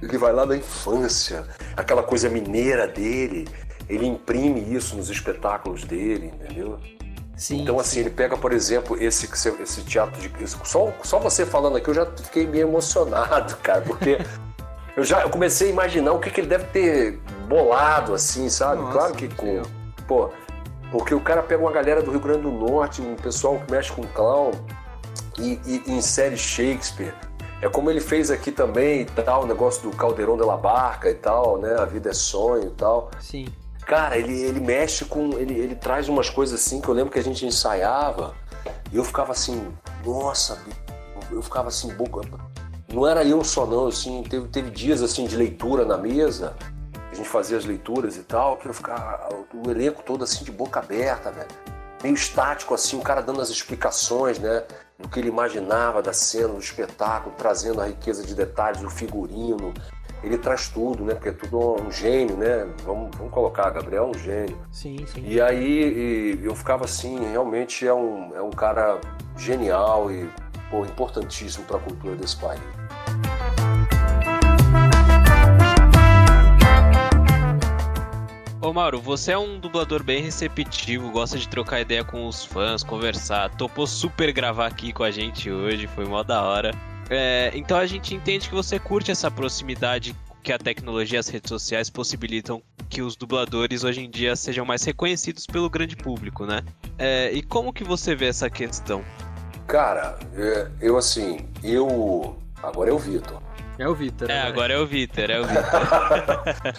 Ele 0.00 0.18
vai 0.18 0.32
lá 0.32 0.44
da 0.44 0.56
infância, 0.56 1.44
aquela 1.76 2.02
coisa 2.02 2.28
mineira 2.28 2.86
dele, 2.86 3.48
ele 3.88 4.06
imprime 4.06 4.60
isso 4.74 4.96
nos 4.96 5.08
espetáculos 5.08 5.84
dele, 5.84 6.26
entendeu? 6.26 6.78
Sim. 7.36 7.62
Então, 7.62 7.78
assim, 7.78 8.00
ele 8.00 8.10
pega, 8.10 8.36
por 8.36 8.52
exemplo, 8.52 8.96
esse, 9.02 9.28
esse 9.60 9.82
teatro 9.82 10.20
de. 10.20 10.48
Só, 10.48 10.92
só 11.02 11.18
você 11.18 11.44
falando 11.44 11.76
aqui, 11.76 11.88
eu 11.88 11.94
já 11.94 12.06
fiquei 12.06 12.46
meio 12.46 12.66
emocionado, 12.66 13.56
cara, 13.62 13.82
porque 13.82 14.18
eu 14.96 15.04
já 15.04 15.22
eu 15.22 15.28
comecei 15.28 15.68
a 15.68 15.70
imaginar 15.70 16.12
o 16.12 16.18
que, 16.18 16.30
que 16.30 16.40
ele 16.40 16.48
deve 16.48 16.64
ter 16.64 17.20
bolado, 17.46 18.14
assim, 18.14 18.48
sabe? 18.48 18.80
Nossa, 18.80 18.92
claro 18.92 19.14
que 19.14 19.28
com. 19.28 19.62
Pô, 20.08 20.30
porque 20.90 21.14
o 21.14 21.20
cara 21.20 21.42
pega 21.42 21.60
uma 21.60 21.72
galera 21.72 22.02
do 22.02 22.10
Rio 22.10 22.20
Grande 22.20 22.42
do 22.42 22.50
Norte, 22.50 23.02
um 23.02 23.16
pessoal 23.16 23.58
que 23.58 23.70
mexe 23.70 23.92
com 23.92 24.02
clown 24.02 24.52
e, 25.38 25.60
e, 25.66 25.82
e 25.86 25.92
insere 25.92 26.36
Shakespeare. 26.36 27.14
É 27.62 27.68
como 27.68 27.90
ele 27.90 28.00
fez 28.00 28.30
aqui 28.30 28.52
também 28.52 29.02
e 29.02 29.04
tal, 29.06 29.44
o 29.44 29.46
negócio 29.46 29.82
do 29.82 29.96
Caldeirão 29.96 30.36
de 30.36 30.44
la 30.44 30.56
Barca 30.56 31.10
e 31.10 31.14
tal, 31.14 31.58
né? 31.58 31.74
A 31.78 31.84
vida 31.86 32.10
é 32.10 32.14
sonho 32.14 32.66
e 32.66 32.70
tal. 32.70 33.10
Sim. 33.20 33.46
Cara, 33.86 34.18
ele, 34.18 34.38
ele 34.42 34.60
mexe 34.60 35.04
com. 35.04 35.38
Ele, 35.38 35.54
ele 35.54 35.74
traz 35.74 36.08
umas 36.08 36.28
coisas 36.28 36.60
assim 36.60 36.80
que 36.80 36.88
eu 36.88 36.94
lembro 36.94 37.12
que 37.12 37.18
a 37.18 37.22
gente 37.22 37.46
ensaiava 37.46 38.34
e 38.92 38.96
eu 38.96 39.04
ficava 39.04 39.32
assim, 39.32 39.72
nossa, 40.04 40.58
eu 41.30 41.40
ficava 41.40 41.68
assim, 41.68 41.92
boca. 41.94 42.20
Não 42.92 43.06
era 43.06 43.24
eu 43.24 43.42
só 43.42 43.64
não, 43.66 43.86
assim, 43.86 44.22
teve, 44.24 44.48
teve 44.48 44.70
dias 44.70 45.02
assim 45.02 45.26
de 45.26 45.36
leitura 45.36 45.84
na 45.84 45.96
mesa, 45.96 46.54
a 47.10 47.14
gente 47.14 47.28
fazia 47.28 47.56
as 47.56 47.64
leituras 47.64 48.16
e 48.16 48.22
tal, 48.22 48.56
que 48.56 48.68
eu 48.68 48.74
ficava. 48.74 49.28
O 49.54 49.70
elenco 49.70 50.02
todo 50.02 50.22
assim 50.24 50.44
de 50.44 50.52
boca 50.52 50.80
aberta, 50.80 51.30
velho. 51.30 51.48
Meio 52.02 52.14
estático, 52.14 52.74
assim, 52.74 52.98
o 52.98 53.02
cara 53.02 53.22
dando 53.22 53.40
as 53.40 53.48
explicações, 53.48 54.38
né? 54.38 54.62
Do 54.98 55.08
que 55.08 55.20
ele 55.20 55.28
imaginava 55.28 56.00
da 56.02 56.12
cena, 56.12 56.48
do 56.48 56.58
espetáculo, 56.58 57.34
trazendo 57.36 57.80
a 57.80 57.86
riqueza 57.86 58.24
de 58.24 58.34
detalhes, 58.34 58.82
o 58.82 58.88
figurino, 58.88 59.74
ele 60.22 60.38
traz 60.38 60.68
tudo, 60.68 61.04
né? 61.04 61.14
Porque 61.14 61.28
é 61.28 61.32
tudo 61.32 61.82
um 61.82 61.90
gênio, 61.90 62.36
né? 62.36 62.66
Vamos, 62.84 63.14
vamos 63.16 63.32
colocar, 63.32 63.70
Gabriel 63.70 64.04
é 64.04 64.06
um 64.06 64.14
gênio. 64.14 64.58
Sim, 64.72 65.04
sim. 65.06 65.22
E 65.24 65.40
aí 65.40 66.38
e 66.40 66.44
eu 66.44 66.54
ficava 66.54 66.84
assim, 66.84 67.18
realmente 67.30 67.86
é 67.86 67.92
um, 67.92 68.34
é 68.34 68.40
um 68.40 68.50
cara 68.50 68.98
genial 69.36 70.10
e 70.10 70.28
pô, 70.70 70.84
importantíssimo 70.84 71.64
para 71.66 71.76
a 71.76 71.80
cultura 71.80 72.16
desse 72.16 72.36
país. 72.36 72.60
Ô 78.60 78.72
Mauro, 78.72 79.00
você 79.00 79.32
é 79.32 79.38
um 79.38 79.60
dublador 79.60 80.02
bem 80.02 80.22
receptivo, 80.22 81.10
gosta 81.10 81.38
de 81.38 81.46
trocar 81.46 81.82
ideia 81.82 82.02
com 82.02 82.26
os 82.26 82.42
fãs, 82.42 82.82
conversar, 82.82 83.54
topou 83.54 83.86
super 83.86 84.32
gravar 84.32 84.66
aqui 84.66 84.94
com 84.94 85.02
a 85.02 85.10
gente 85.10 85.50
hoje, 85.50 85.86
foi 85.86 86.06
mó 86.06 86.22
da 86.22 86.42
hora. 86.42 86.70
É, 87.10 87.52
então 87.54 87.76
a 87.76 87.84
gente 87.84 88.14
entende 88.14 88.48
que 88.48 88.54
você 88.54 88.78
curte 88.78 89.10
essa 89.10 89.30
proximidade 89.30 90.16
que 90.42 90.52
a 90.52 90.58
tecnologia 90.58 91.18
e 91.18 91.20
as 91.20 91.28
redes 91.28 91.50
sociais 91.50 91.90
possibilitam 91.90 92.62
que 92.88 93.02
os 93.02 93.14
dubladores 93.14 93.84
hoje 93.84 94.00
em 94.00 94.08
dia 94.08 94.34
sejam 94.34 94.64
mais 94.64 94.82
reconhecidos 94.84 95.46
pelo 95.46 95.68
grande 95.68 95.94
público, 95.94 96.46
né? 96.46 96.62
É, 96.98 97.30
e 97.32 97.42
como 97.42 97.72
que 97.72 97.84
você 97.84 98.14
vê 98.14 98.26
essa 98.26 98.48
questão? 98.48 99.04
Cara, 99.66 100.18
é, 100.34 100.70
eu 100.80 100.96
assim, 100.96 101.46
eu. 101.62 102.38
Agora 102.62 102.90
é 102.90 102.92
o 102.92 102.98
Vitor. 102.98 103.42
É 103.78 103.88
o 103.88 103.94
Vitor. 103.94 104.30
É, 104.30 104.34
né? 104.34 104.42
agora 104.42 104.72
é 104.72 104.78
o 104.78 104.86
Vitor, 104.86 105.30
é 105.30 105.40
o 105.40 105.44
Vitor. 105.44 105.64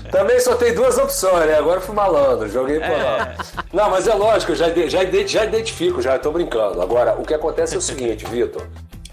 Também 0.11 0.39
só 0.39 0.55
tem 0.55 0.73
duas 0.73 0.97
opções, 0.97 1.45
né? 1.45 1.57
Agora 1.57 1.77
eu 1.77 1.81
fui 1.81 1.95
malandro, 1.95 2.49
joguei 2.49 2.79
por 2.79 2.89
lá. 2.89 3.35
Não, 3.71 3.89
mas 3.89 4.07
é 4.07 4.13
lógico, 4.13 4.53
eu 4.53 4.55
já, 4.55 4.69
já, 4.87 5.03
já 5.25 5.45
identifico, 5.45 6.01
já 6.01 6.17
tô 6.17 6.31
brincando. 6.31 6.81
Agora, 6.81 7.15
o 7.19 7.23
que 7.23 7.33
acontece 7.33 7.75
é 7.75 7.77
o 7.77 7.81
seguinte, 7.81 8.25
Vitor. 8.25 8.67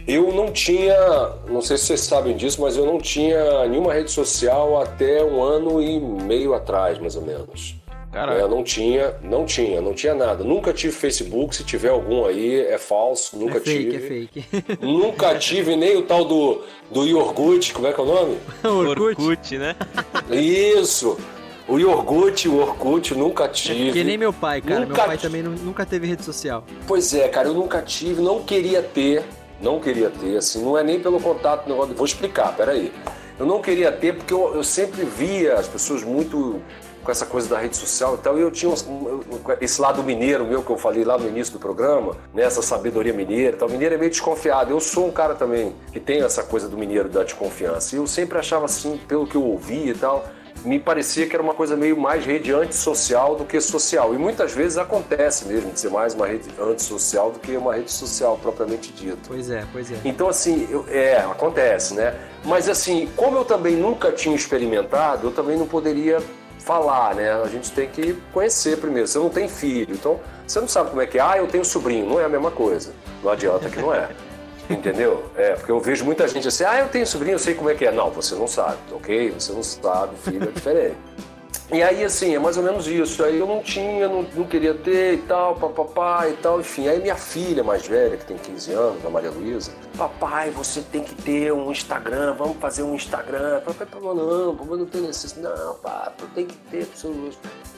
Eu 0.07 0.33
não 0.33 0.53
tinha, 0.53 0.95
não 1.49 1.63
sei 1.63 1.79
se 1.79 1.87
vocês 1.87 2.01
sabem 2.01 2.37
disso, 2.37 2.61
mas 2.61 2.77
eu 2.77 2.85
não 2.85 2.99
tinha 2.99 3.67
nenhuma 3.67 3.93
rede 3.93 4.11
social 4.11 4.83
até 4.83 5.25
um 5.25 5.43
ano 5.43 5.81
e 5.81 5.99
meio 5.99 6.53
atrás, 6.53 6.99
mais 6.99 7.17
ou 7.17 7.23
menos. 7.23 7.77
Caralho. 8.15 8.45
É, 8.45 8.49
não 8.49 8.63
tinha, 8.63 9.15
não 9.23 9.45
tinha, 9.45 9.81
não 9.81 9.93
tinha 9.93 10.15
nada. 10.15 10.43
Nunca 10.45 10.73
tive 10.73 10.93
Facebook, 10.93 11.55
se 11.57 11.65
tiver 11.65 11.89
algum 11.91 12.25
aí 12.25 12.61
é 12.61 12.79
falso, 12.79 13.37
nunca 13.37 13.59
É 13.59 13.61
fake, 13.61 13.91
tive. 13.91 13.97
é 13.97 14.09
fake. 14.09 14.77
Nunca 14.87 15.35
tive 15.37 15.75
nem 15.77 15.97
o 15.97 16.03
tal 16.03 16.25
do, 16.25 16.63
do 16.91 17.05
Yorgut, 17.05 17.73
como 17.75 17.87
é 17.89 17.93
que 17.93 18.01
é 18.01 18.03
o 18.03 18.07
nome? 18.07 18.39
Orkut. 18.65 19.21
Orkut, 19.21 19.59
né? 19.59 19.75
Isso! 20.31 21.19
O 21.67 21.79
Yorgut, 21.79 22.47
o 22.49 22.57
Orkut, 22.61 23.15
nunca 23.15 23.49
tive. 23.49 23.93
Que 23.93 24.05
nem 24.05 24.19
meu 24.19 24.33
pai, 24.33 24.61
cara. 24.61 24.81
Nunca 24.81 24.95
meu 24.95 25.07
pai 25.07 25.17
ti- 25.17 25.23
também 25.23 25.43
nu- 25.43 25.57
nunca 25.63 25.87
teve 25.87 26.07
rede 26.07 26.23
social. 26.23 26.65
Pois 26.87 27.15
é, 27.15 27.27
cara, 27.29 27.49
eu 27.49 27.55
nunca 27.55 27.81
tive, 27.81 28.21
não 28.21 28.43
queria 28.43 28.83
ter, 28.83 29.25
não 29.63 29.81
queria 29.81 30.11
ter, 30.11 30.37
assim, 30.37 30.63
não 30.63 30.77
é 30.77 30.83
nem 30.83 31.01
pelo 31.01 31.19
contato, 31.19 31.67
não, 31.69 31.87
vou 31.87 32.05
explicar, 32.05 32.55
peraí. 32.55 32.93
Eu 33.39 33.47
não 33.47 33.63
queria 33.63 33.91
ter 33.91 34.15
porque 34.15 34.33
eu, 34.35 34.55
eu 34.55 34.63
sempre 34.63 35.05
via 35.05 35.55
as 35.55 35.67
pessoas 35.67 36.05
muito 36.05 36.61
com 37.05 37.11
essa 37.11 37.27
coisa 37.27 37.49
da 37.49 37.59
rede 37.59 37.77
social 37.77 38.15
e 38.15 38.19
tal, 38.19 38.39
e 38.39 38.41
eu 38.41 38.51
tinha 38.51 38.71
um- 38.73 39.21
esse 39.61 39.81
lado 39.81 40.03
mineiro 40.03 40.45
meu 40.45 40.63
que 40.63 40.71
eu 40.71 40.77
falei 40.79 41.05
lá 41.05 41.19
no 41.19 41.29
início 41.29 41.53
do 41.53 41.59
programa, 41.59 42.17
né, 42.33 42.43
essa 42.45 42.63
sabedoria 42.63 43.13
mineira 43.13 43.57
e 43.57 43.59
tal. 43.59 43.69
O 43.69 43.71
mineiro 43.71 43.95
é 43.95 43.99
meio 43.99 44.11
desconfiado. 44.11 44.71
Eu 44.71 44.81
sou 44.81 45.07
um 45.07 45.11
cara 45.13 45.35
também 45.35 45.75
que 45.93 46.01
tem 46.01 46.23
essa 46.23 46.43
coisa 46.43 46.69
do 46.69 46.77
mineiro 46.79 47.09
da 47.09 47.23
desconfiança. 47.23 47.95
E 47.95 47.99
eu 47.99 48.07
sempre 48.07 48.39
achava 48.39 48.65
assim, 48.65 48.99
pelo 49.07 49.27
que 49.27 49.37
eu 49.37 49.43
ouvia 49.45 49.93
e 49.93 49.95
tal, 49.95 50.25
me 50.65 50.79
parecia 50.81 51.27
que 51.27 51.35
era 51.35 51.43
uma 51.43 51.53
coisa 51.53 51.77
meio 51.77 51.97
mais 51.97 52.25
rede 52.25 52.51
antissocial 52.53 53.35
do 53.37 53.45
que 53.45 53.61
social. 53.61 54.15
E 54.15 54.19
muitas 54.19 54.53
vezes 54.53 54.79
acontece 54.79 55.45
mesmo 55.47 55.71
de 55.73 55.81
ser 55.81 55.91
mais 55.91 56.15
uma 56.15 56.27
rede 56.27 56.49
antissocial 56.59 57.31
do 57.31 57.39
que 57.39 57.55
uma 57.57 57.75
rede 57.75 57.91
social 57.93 58.39
propriamente 58.41 58.91
dita. 58.93 59.19
Pois 59.27 59.51
é, 59.51 59.65
pois 59.73 59.91
é. 59.91 59.97
Então, 60.05 60.29
assim, 60.29 60.67
eu- 60.71 60.87
é, 60.89 61.17
acontece, 61.19 61.93
né? 61.95 62.15
Mas, 62.45 62.69
assim, 62.69 63.09
como 63.17 63.37
eu 63.37 63.45
também 63.45 63.77
nunca 63.77 64.11
tinha 64.13 64.35
experimentado, 64.35 65.27
eu 65.27 65.33
também 65.33 65.59
não 65.59 65.67
poderia 65.67 66.19
falar, 66.65 67.15
né? 67.15 67.31
A 67.31 67.47
gente 67.47 67.71
tem 67.71 67.89
que 67.89 68.15
conhecer 68.33 68.79
primeiro. 68.79 69.07
Você 69.07 69.19
não 69.19 69.29
tem 69.29 69.49
filho, 69.49 69.95
então 69.95 70.19
você 70.47 70.61
não 70.61 70.69
sabe 70.69 70.91
como 70.91 71.03
é 71.03 71.07
que 71.07 71.19
é. 71.19 71.21
Ah, 71.21 71.37
eu 71.37 71.47
tenho 71.47 71.65
sobrinho. 71.65 72.07
Não 72.07 72.19
é 72.19 72.25
a 72.25 72.29
mesma 72.29 72.51
coisa. 72.51 72.93
Não 73.23 73.31
adianta 73.31 73.69
que 73.69 73.79
não 73.79 73.95
é. 73.95 74.09
Entendeu? 74.69 75.31
É, 75.37 75.53
porque 75.53 75.71
eu 75.71 75.79
vejo 75.79 76.05
muita 76.05 76.27
gente 76.27 76.49
assim, 76.49 76.65
ah, 76.65 76.81
eu 76.81 76.89
tenho 76.89 77.07
sobrinho, 77.07 77.35
eu 77.35 77.39
sei 77.39 77.55
como 77.55 77.69
é 77.69 77.75
que 77.75 77.85
é. 77.85 77.93
Não, 77.93 78.11
você 78.11 78.35
não 78.35 78.49
sabe, 78.49 78.79
ok? 78.93 79.31
Você 79.33 79.53
não 79.53 79.63
sabe, 79.63 80.17
filho 80.17 80.49
é 80.49 80.53
diferente. 80.53 80.97
E 81.73 81.83
aí, 81.83 82.05
assim, 82.05 82.35
é 82.35 82.39
mais 82.39 82.57
ou 82.59 82.63
menos 82.63 82.87
isso. 82.87 83.25
Aí 83.25 83.39
eu 83.39 83.47
não 83.47 83.63
tinha, 83.63 84.07
não, 84.07 84.23
não 84.23 84.45
queria 84.45 84.75
ter 84.75 85.15
e 85.15 85.19
tal, 85.19 85.57
papapá 85.57 86.29
e 86.29 86.35
tal, 86.35 86.61
enfim. 86.61 86.89
Aí 86.89 87.01
minha 87.01 87.17
filha 87.17 87.65
mais 87.65 87.87
velha, 87.87 88.17
que 88.17 88.27
tem 88.27 88.37
15 88.37 88.73
anos, 88.73 89.05
a 89.05 89.09
Maria 89.09 89.31
Luísa, 89.31 89.73
papai, 89.97 90.51
você 90.51 90.83
tem 90.83 91.03
que 91.03 91.15
ter 91.15 91.53
um 91.53 91.73
Instagram, 91.73 92.35
vamos 92.35 92.59
fazer 92.59 92.83
um 92.83 92.95
Instagram. 92.95 93.61
Papai 93.61 93.87
falou, 93.87 94.15
não, 94.15 94.57
papai 94.57 94.79
não 94.79 94.87
tem 94.87 95.01
necessidade. 95.01 95.59
Não, 95.59 95.75
papai, 95.77 96.13
tem 96.35 96.47
que 96.47 96.57
ter, 96.71 96.87
pessoas, 96.87 97.35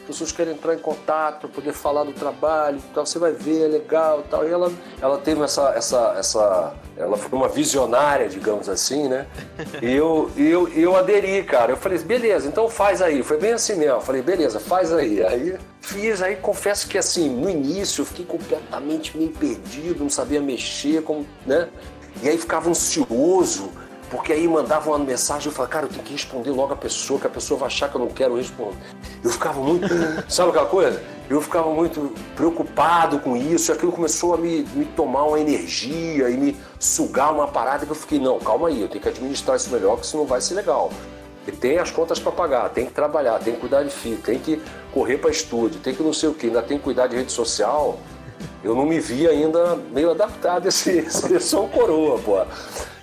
pessoas 0.07 0.33
querem 0.33 0.55
entrar 0.55 0.75
em 0.75 0.79
contato 0.79 1.41
para 1.41 1.49
poder 1.49 1.73
falar 1.73 2.05
do 2.05 2.13
trabalho 2.13 2.81
tal, 2.95 3.05
você 3.05 3.19
vai 3.19 3.33
ver, 3.33 3.65
é 3.65 3.69
legal 3.69 4.25
tal. 4.31 4.47
E 4.47 4.51
ela, 4.51 4.73
ela 5.01 5.19
teve 5.19 5.43
essa, 5.43 5.71
essa, 5.71 6.15
essa, 6.17 6.75
ela 6.97 7.17
foi 7.17 7.39
uma 7.39 7.49
visionária, 7.49 8.29
digamos 8.29 8.69
assim, 8.69 9.09
né? 9.09 9.27
E 9.83 9.93
eu, 9.93 10.31
eu, 10.37 10.69
eu 10.69 10.97
aderi, 10.97 11.43
cara. 11.43 11.73
Eu 11.73 11.77
falei, 11.77 11.99
beleza, 11.99 12.49
então 12.49 12.69
faz 12.69 13.03
aí. 13.03 13.23
Foi 13.23 13.39
bem 13.39 13.53
assim 13.53 13.75
mesmo. 13.75 13.97
Eu 13.97 14.01
falei, 14.01 14.23
beleza, 14.23 14.61
faz 14.61 14.93
aí. 14.93 15.25
Aí 15.25 15.59
fiz, 15.81 16.23
aí 16.23 16.37
confesso 16.37 16.89
que 16.89 16.97
assim, 16.97 17.29
no 17.29 17.51
início 17.51 18.03
eu 18.03 18.07
fiquei 18.07 18.25
completamente 18.25 19.17
meio 19.17 19.31
perdido, 19.31 20.03
não 20.03 20.11
sabia 20.11 20.41
mexer, 20.41 21.03
como, 21.03 21.27
né? 21.45 21.69
E 22.23 22.29
aí 22.29 22.39
ficava 22.39 22.71
ansioso, 22.71 23.71
porque 24.11 24.33
aí 24.33 24.47
mandava 24.47 24.91
uma 24.91 24.99
mensagem, 24.99 25.49
eu 25.49 25.53
falava, 25.53 25.73
cara, 25.73 25.87
eu 25.87 25.91
tenho 25.91 26.03
que 26.03 26.13
responder 26.13 26.51
logo 26.51 26.73
a 26.73 26.77
pessoa, 26.77 27.19
que 27.19 27.27
a 27.27 27.31
pessoa 27.31 27.59
vai 27.59 27.67
achar 27.67 27.89
que 27.89 27.97
eu 27.97 28.01
não 28.01 28.09
quero 28.09 28.37
responder. 28.37 28.77
Eu 29.23 29.31
ficava 29.31 29.61
muito, 29.61 29.87
sabe 30.29 30.51
aquela 30.51 30.67
coisa? 30.67 31.03
Eu 31.29 31.41
ficava 31.41 31.69
muito 31.71 32.15
preocupado 32.37 33.19
com 33.19 33.37
isso, 33.37 33.71
e 33.71 33.75
aquilo 33.75 33.91
começou 33.91 34.35
a 34.35 34.37
me, 34.37 34.63
me 34.75 34.85
tomar 34.85 35.25
uma 35.25 35.41
energia 35.41 36.31
e 36.31 36.37
me 36.37 36.57
sugar 36.79 37.33
uma 37.33 37.49
parada 37.49 37.85
que 37.85 37.91
eu 37.91 37.97
fiquei, 37.97 38.21
não, 38.21 38.39
calma 38.39 38.69
aí, 38.69 38.81
eu 38.81 38.89
tenho 38.89 39.03
que 39.03 39.09
administrar 39.09 39.57
isso 39.57 39.71
melhor, 39.71 39.99
que 39.99 40.07
isso 40.07 40.17
não 40.17 40.25
vai 40.25 40.41
ser 40.41 40.55
legal. 40.55 40.91
E 41.47 41.53
tem 41.53 41.79
as 41.79 41.91
contas 41.91 42.19
para 42.19 42.33
pagar, 42.33 42.69
tem 42.71 42.87
que 42.87 42.93
trabalhar, 42.93 43.39
tem 43.39 43.55
que 43.55 43.61
cuidar 43.61 43.83
de 43.85 43.91
filho, 43.91 44.19
tem 44.19 44.39
que 44.39 44.61
correr 44.93 45.19
para 45.19 45.31
estúdio, 45.31 45.81
tem 45.81 45.95
que 45.95 46.03
não 46.03 46.13
sei 46.13 46.29
o 46.29 46.35
que, 46.35 46.47
ainda 46.47 46.63
tem 46.63 46.77
que 46.77 46.85
cuidar 46.85 47.07
de 47.07 47.17
rede 47.17 47.31
social. 47.31 47.99
Eu 48.67 48.75
não 48.75 48.85
me 48.85 48.99
vi 48.99 49.29
ainda 49.29 49.77
meio 49.93 50.11
adaptado 50.11 50.67
a 50.67 50.69
esse, 50.69 51.07
um 51.57 51.69
coroa, 51.69 52.19
pô. 52.19 52.43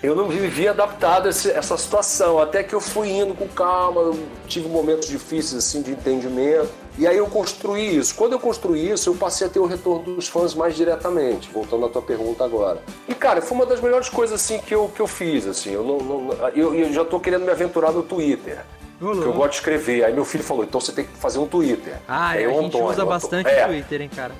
Eu 0.03 0.13
não 0.13 0.27
me 0.27 0.35
vi 0.47 0.67
adaptado 0.67 1.27
a 1.27 1.29
esse- 1.29 1.49
essa 1.51 1.77
situação, 1.77 2.37
até 2.37 2.61
que 2.61 2.75
eu 2.75 2.81
fui 2.81 3.09
indo 3.09 3.33
com 3.33 3.47
calma, 3.47 4.01
eu 4.01 4.19
tive 4.47 4.67
momentos 4.67 5.07
difíceis 5.07 5.55
assim 5.65 5.81
de 5.81 5.91
entendimento. 5.91 6.67
E 6.99 7.07
aí 7.07 7.15
eu 7.17 7.25
construí 7.27 7.95
isso. 7.97 8.13
Quando 8.13 8.33
eu 8.33 8.39
construí 8.39 8.89
isso, 8.91 9.09
eu 9.09 9.15
passei 9.15 9.47
a 9.47 9.49
ter 9.49 9.59
o 9.59 9.65
retorno 9.65 10.15
dos 10.15 10.27
fãs 10.27 10.53
mais 10.53 10.75
diretamente, 10.75 11.49
voltando 11.51 11.85
à 11.85 11.89
tua 11.89 12.01
pergunta 12.01 12.43
agora. 12.43 12.79
E 13.07 13.15
cara, 13.15 13.41
foi 13.41 13.55
uma 13.55 13.65
das 13.65 13.79
melhores 13.79 14.09
coisas 14.09 14.41
assim 14.41 14.59
que 14.59 14.75
eu, 14.75 14.91
que 14.93 14.99
eu 15.01 15.07
fiz, 15.07 15.47
assim. 15.47 15.71
Eu, 15.71 15.83
não, 15.83 15.97
não- 15.99 16.33
eu, 16.53 16.75
eu 16.75 16.91
já 16.91 17.05
tô 17.05 17.19
querendo 17.21 17.45
me 17.45 17.51
aventurar 17.51 17.93
no 17.93 18.03
Twitter. 18.03 18.59
Porque 18.99 19.27
eu 19.27 19.33
gosto 19.33 19.49
de 19.51 19.55
escrever. 19.55 20.03
Aí 20.03 20.13
meu 20.13 20.23
filho 20.25 20.43
falou, 20.43 20.63
então 20.65 20.79
você 20.81 20.91
tem 20.91 21.05
que 21.05 21.17
fazer 21.17 21.39
um 21.39 21.47
Twitter. 21.47 21.93
Ah, 22.07 22.29
Aí 22.31 22.43
a 22.45 22.49
o 22.49 22.51
gente 22.53 22.65
Antônio, 22.67 22.87
usa 22.87 23.05
bastante 23.05 23.47
Antônio- 23.49 23.57
o 23.57 23.61
é, 23.61 23.67
Twitter, 23.67 24.01
hein, 24.01 24.09
cara. 24.15 24.33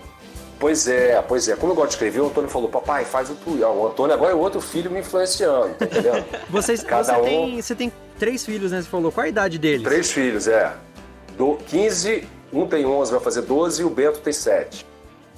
Pois 0.64 0.88
é, 0.88 1.22
pois 1.22 1.49
é. 1.49 1.57
Como 1.57 1.74
eu 1.74 1.76
gosto 1.76 1.89
de 1.89 1.95
escrever, 1.95 2.22
o 2.22 2.28
Antônio 2.28 2.49
falou, 2.49 2.70
papai, 2.70 3.03
faz 3.03 3.30
o 3.30 3.36
Twitter. 3.36 3.66
Ah, 3.66 3.72
O 3.72 3.86
Antônio 3.86 4.14
agora 4.14 4.32
é 4.32 4.34
outro 4.36 4.61
filho 4.61 4.89
me 4.89 5.01
influenciando, 5.01 5.74
tá 5.74 5.84
entendendo? 5.84 6.24
Vocês, 6.49 6.82
Cada 6.82 7.16
você, 7.16 7.20
um- 7.20 7.24
tem, 7.26 7.61
você 7.61 7.76
tem 7.76 7.91
três 8.18 8.45
filhos, 8.45 8.72
né? 8.72 8.82
Você 8.82 8.88
falou. 8.88 9.11
Qual 9.11 9.26
a 9.26 9.28
idade 9.28 9.57
deles? 9.59 9.84
Três 9.84 10.09
filhos, 10.09 10.47
é. 10.47 10.72
Do, 11.38 11.55
15, 11.68 12.26
um 12.53 12.66
tem 12.66 12.86
11, 12.86 13.11
vai 13.11 13.20
fazer 13.20 13.41
12 13.41 13.82
e 13.82 13.84
o 13.86 13.89
Bento 13.89 14.20
tem 14.22 14.32
7. 14.32 14.86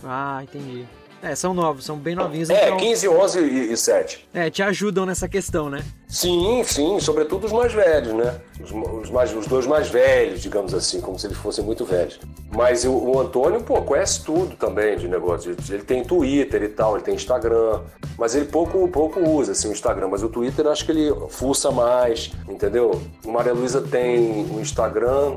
Ah, 0.04 0.42
entendi. 0.44 0.86
É, 1.26 1.34
são 1.34 1.56
novos, 1.56 1.86
são 1.86 1.98
bem 1.98 2.14
novinhos, 2.14 2.52
É, 2.52 2.68
então. 2.68 2.78
15, 2.78 3.10
11 3.10 3.40
e, 3.40 3.74
e 3.74 3.78
7. 3.78 4.28
É, 4.32 4.48
te 4.52 4.62
ajudam 4.62 5.08
nessa 5.08 5.28
questão, 5.28 5.72
né? 5.72 5.84
Sim, 6.08 6.64
sim, 6.64 7.00
sobretudo 7.00 7.48
os 7.48 7.52
mais 7.52 7.74
velhos, 7.74 8.14
né? 8.14 8.40
Os, 8.62 8.72
os 8.72 9.10
mais, 9.10 9.36
os 9.36 9.48
dois 9.48 9.66
mais 9.66 9.88
velhos, 9.88 10.40
digamos 10.40 10.72
assim, 10.72 11.02
como 11.02 11.18
se 11.18 11.26
eles 11.26 11.38
fossem 11.40 11.66
muito 11.66 11.84
velhos. 11.84 12.20
Mas 12.56 12.86
o, 12.86 12.92
o 12.92 13.20
Antônio, 13.20 13.60
pô, 13.62 13.82
conhece 13.82 14.24
tudo 14.24 14.56
também 14.56 14.98
de 15.00 15.08
negócio. 15.08 15.58
Ele 15.68 15.82
tem 15.82 16.04
Twitter 16.04 16.62
e 16.62 16.70
tal, 16.70 16.94
ele 16.96 17.04
tem 17.04 17.16
Instagram. 17.16 17.82
Mas 18.20 18.36
ele 18.36 18.46
pouco, 18.46 18.88
pouco 18.90 19.20
usa 19.20 19.54
assim, 19.54 19.68
o 19.70 19.72
Instagram. 19.72 20.10
Mas 20.10 20.22
o 20.22 20.30
Twitter 20.30 20.68
acho 20.68 20.86
que 20.86 20.92
ele 20.92 21.12
fuça 21.30 21.72
mais, 21.72 22.32
entendeu? 22.48 23.02
O 23.26 23.32
Maria 23.32 23.52
Luísa 23.54 23.82
tem 23.82 24.46
o 24.46 24.62
Instagram, 24.62 25.36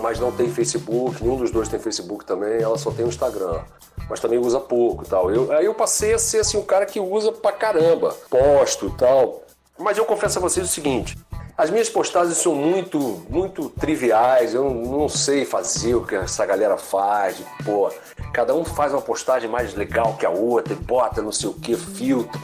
mas 0.00 0.18
não 0.18 0.32
tem 0.32 0.48
Facebook. 0.48 1.22
Nenhum 1.22 1.36
dos 1.36 1.50
dois 1.50 1.68
tem 1.68 1.78
Facebook 1.78 2.24
também, 2.24 2.62
ela 2.62 2.78
só 2.78 2.90
tem 2.90 3.04
o 3.04 3.08
Instagram. 3.08 3.60
Mas 4.08 4.20
também 4.20 4.38
usa 4.38 4.58
pouco 4.58 5.04
tal. 5.04 5.30
Eu, 5.30 5.52
aí 5.52 5.64
eu 5.64 5.74
passei 5.74 6.14
a 6.14 6.18
ser 6.18 6.40
assim, 6.40 6.56
um 6.56 6.64
cara 6.64 6.86
que 6.86 6.98
usa 6.98 7.32
pra 7.32 7.52
caramba. 7.52 8.16
Posto 8.28 8.90
tal. 8.90 9.42
Mas 9.78 9.96
eu 9.96 10.04
confesso 10.04 10.38
a 10.38 10.42
vocês 10.42 10.66
o 10.66 10.70
seguinte: 10.70 11.16
as 11.56 11.70
minhas 11.70 11.88
postagens 11.88 12.38
são 12.38 12.54
muito, 12.54 12.98
muito 13.28 13.68
triviais. 13.68 14.54
Eu 14.54 14.70
não 14.70 15.08
sei 15.08 15.44
fazer 15.44 15.94
o 15.94 16.06
que 16.06 16.14
essa 16.14 16.44
galera 16.46 16.76
faz. 16.76 17.36
Pô, 17.64 17.90
cada 18.32 18.54
um 18.54 18.64
faz 18.64 18.92
uma 18.92 19.02
postagem 19.02 19.48
mais 19.48 19.74
legal 19.74 20.16
que 20.16 20.24
a 20.24 20.30
outra, 20.30 20.72
e 20.72 20.76
bota 20.76 21.20
não 21.20 21.32
sei 21.32 21.50
o 21.50 21.54
que, 21.54 21.76
filtro. 21.76 22.40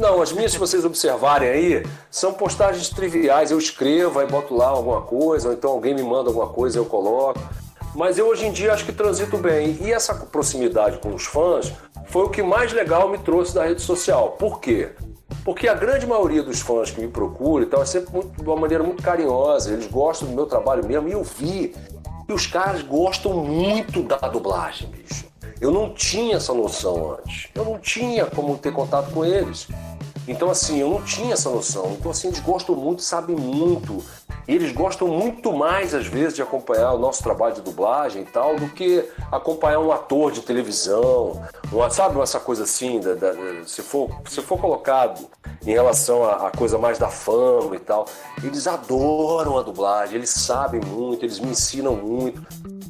Não, 0.00 0.22
as 0.22 0.32
minhas, 0.32 0.52
se 0.52 0.58
vocês 0.58 0.82
observarem 0.82 1.50
aí, 1.50 1.86
são 2.10 2.32
postagens 2.32 2.88
triviais. 2.88 3.50
Eu 3.50 3.58
escrevo, 3.58 4.18
aí 4.18 4.26
boto 4.26 4.56
lá 4.56 4.68
alguma 4.68 5.02
coisa, 5.02 5.48
ou 5.48 5.54
então 5.54 5.72
alguém 5.72 5.94
me 5.94 6.02
manda 6.02 6.30
alguma 6.30 6.48
coisa, 6.48 6.78
eu 6.78 6.86
coloco. 6.86 7.38
Mas 7.94 8.16
eu 8.16 8.26
hoje 8.26 8.46
em 8.46 8.50
dia 8.50 8.72
acho 8.72 8.86
que 8.86 8.92
transito 8.92 9.36
bem. 9.36 9.76
E 9.82 9.92
essa 9.92 10.14
proximidade 10.14 10.98
com 11.00 11.14
os 11.14 11.26
fãs 11.26 11.70
foi 12.06 12.24
o 12.24 12.30
que 12.30 12.42
mais 12.42 12.72
legal 12.72 13.10
me 13.10 13.18
trouxe 13.18 13.54
da 13.54 13.66
rede 13.66 13.82
social. 13.82 14.30
Por 14.38 14.58
quê? 14.58 14.88
Porque 15.44 15.68
a 15.68 15.74
grande 15.74 16.06
maioria 16.06 16.42
dos 16.42 16.60
fãs 16.60 16.90
que 16.90 16.98
me 16.98 17.08
procuram 17.08 17.66
então, 17.66 17.82
é 17.82 17.84
sempre 17.84 18.10
muito, 18.10 18.42
de 18.42 18.48
uma 18.48 18.56
maneira 18.56 18.82
muito 18.82 19.02
carinhosa, 19.02 19.70
eles 19.70 19.86
gostam 19.86 20.28
do 20.28 20.34
meu 20.34 20.46
trabalho 20.46 20.82
mesmo, 20.82 21.08
e 21.08 21.12
eu 21.12 21.22
vi 21.22 21.74
que 22.26 22.32
os 22.32 22.46
caras 22.46 22.80
gostam 22.80 23.34
muito 23.34 24.02
da 24.02 24.16
dublagem, 24.16 24.88
bicho. 24.88 25.29
Eu 25.60 25.70
não 25.70 25.92
tinha 25.92 26.36
essa 26.36 26.54
noção 26.54 27.18
antes. 27.18 27.48
Eu 27.54 27.64
não 27.64 27.78
tinha 27.78 28.24
como 28.26 28.56
ter 28.56 28.72
contato 28.72 29.12
com 29.12 29.24
eles. 29.24 29.68
Então, 30.26 30.50
assim, 30.50 30.78
eu 30.78 30.88
não 30.88 31.02
tinha 31.02 31.34
essa 31.34 31.50
noção. 31.50 31.96
Então, 31.98 32.10
assim, 32.10 32.28
eles 32.28 32.40
gostam 32.40 32.74
muito, 32.74 33.02
sabem 33.02 33.36
muito. 33.36 34.02
E 34.46 34.54
eles 34.54 34.72
gostam 34.72 35.08
muito 35.08 35.52
mais, 35.52 35.94
às 35.94 36.06
vezes, 36.06 36.34
de 36.34 36.42
acompanhar 36.42 36.92
o 36.92 36.98
nosso 36.98 37.22
trabalho 37.22 37.54
de 37.54 37.60
dublagem 37.60 38.22
e 38.22 38.24
tal, 38.24 38.56
do 38.56 38.68
que 38.68 39.04
acompanhar 39.30 39.80
um 39.80 39.92
ator 39.92 40.32
de 40.32 40.40
televisão. 40.40 41.42
Uma, 41.70 41.90
sabe, 41.90 42.18
essa 42.20 42.40
coisa 42.40 42.64
assim, 42.64 43.00
da, 43.00 43.14
da, 43.14 43.32
se, 43.66 43.82
for, 43.82 44.10
se 44.28 44.40
for 44.40 44.58
colocado 44.58 45.28
em 45.66 45.72
relação 45.72 46.24
à, 46.24 46.50
coisa 46.50 46.78
mais 46.78 46.98
da 46.98 47.08
fama 47.08 47.76
e 47.76 47.80
tal. 47.80 48.06
Eles 48.42 48.66
adoram 48.66 49.58
a 49.58 49.62
dublagem, 49.62 50.16
eles 50.16 50.30
sabem 50.30 50.80
muito, 50.80 51.24
eles 51.24 51.38
me 51.38 51.50
ensinam 51.50 51.94
muito, 51.94 52.40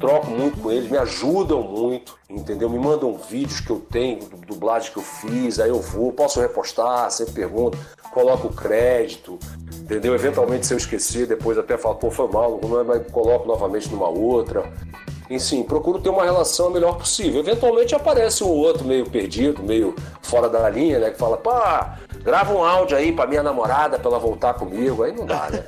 troco 0.01 0.29
muito 0.29 0.59
com 0.59 0.71
eles, 0.71 0.89
me 0.89 0.97
ajudam 0.97 1.61
muito, 1.61 2.17
entendeu? 2.27 2.69
Me 2.69 2.79
mandam 2.79 3.15
vídeos 3.15 3.59
que 3.59 3.69
eu 3.69 3.79
tenho, 3.79 4.19
dublagem 4.47 4.91
que 4.91 4.97
eu 4.97 5.03
fiz, 5.03 5.59
aí 5.59 5.69
eu 5.69 5.79
vou, 5.79 6.11
posso 6.11 6.41
repostar, 6.41 7.09
sempre 7.11 7.33
pergunto, 7.33 7.77
coloco 8.11 8.49
crédito, 8.49 9.37
entendeu? 9.79 10.15
Eventualmente, 10.15 10.65
se 10.65 10.73
eu 10.73 10.77
esquecer, 10.77 11.27
depois 11.27 11.57
até 11.57 11.77
falo, 11.77 11.95
pô, 11.95 12.09
foi 12.09 12.27
mal, 12.27 12.59
mas 12.85 13.09
coloco 13.11 13.47
novamente 13.47 13.87
numa 13.89 14.09
outra. 14.09 14.69
Enfim, 15.29 15.63
procuro 15.63 16.01
ter 16.01 16.09
uma 16.09 16.25
relação 16.25 16.67
a 16.67 16.71
melhor 16.71 16.97
possível. 16.97 17.39
Eventualmente 17.39 17.95
aparece 17.95 18.43
um 18.43 18.49
outro 18.49 18.83
meio 18.83 19.09
perdido, 19.09 19.63
meio 19.63 19.95
fora 20.21 20.49
da 20.49 20.69
linha, 20.69 20.99
né? 20.99 21.11
Que 21.11 21.17
fala, 21.17 21.37
pá, 21.37 21.99
grava 22.23 22.53
um 22.53 22.63
áudio 22.63 22.97
aí 22.97 23.11
pra 23.11 23.27
minha 23.27 23.43
namorada 23.43 23.99
pra 23.99 24.09
ela 24.09 24.19
voltar 24.19 24.53
comigo. 24.53 25.03
Aí 25.03 25.11
não 25.11 25.25
dá, 25.25 25.49
né? 25.49 25.63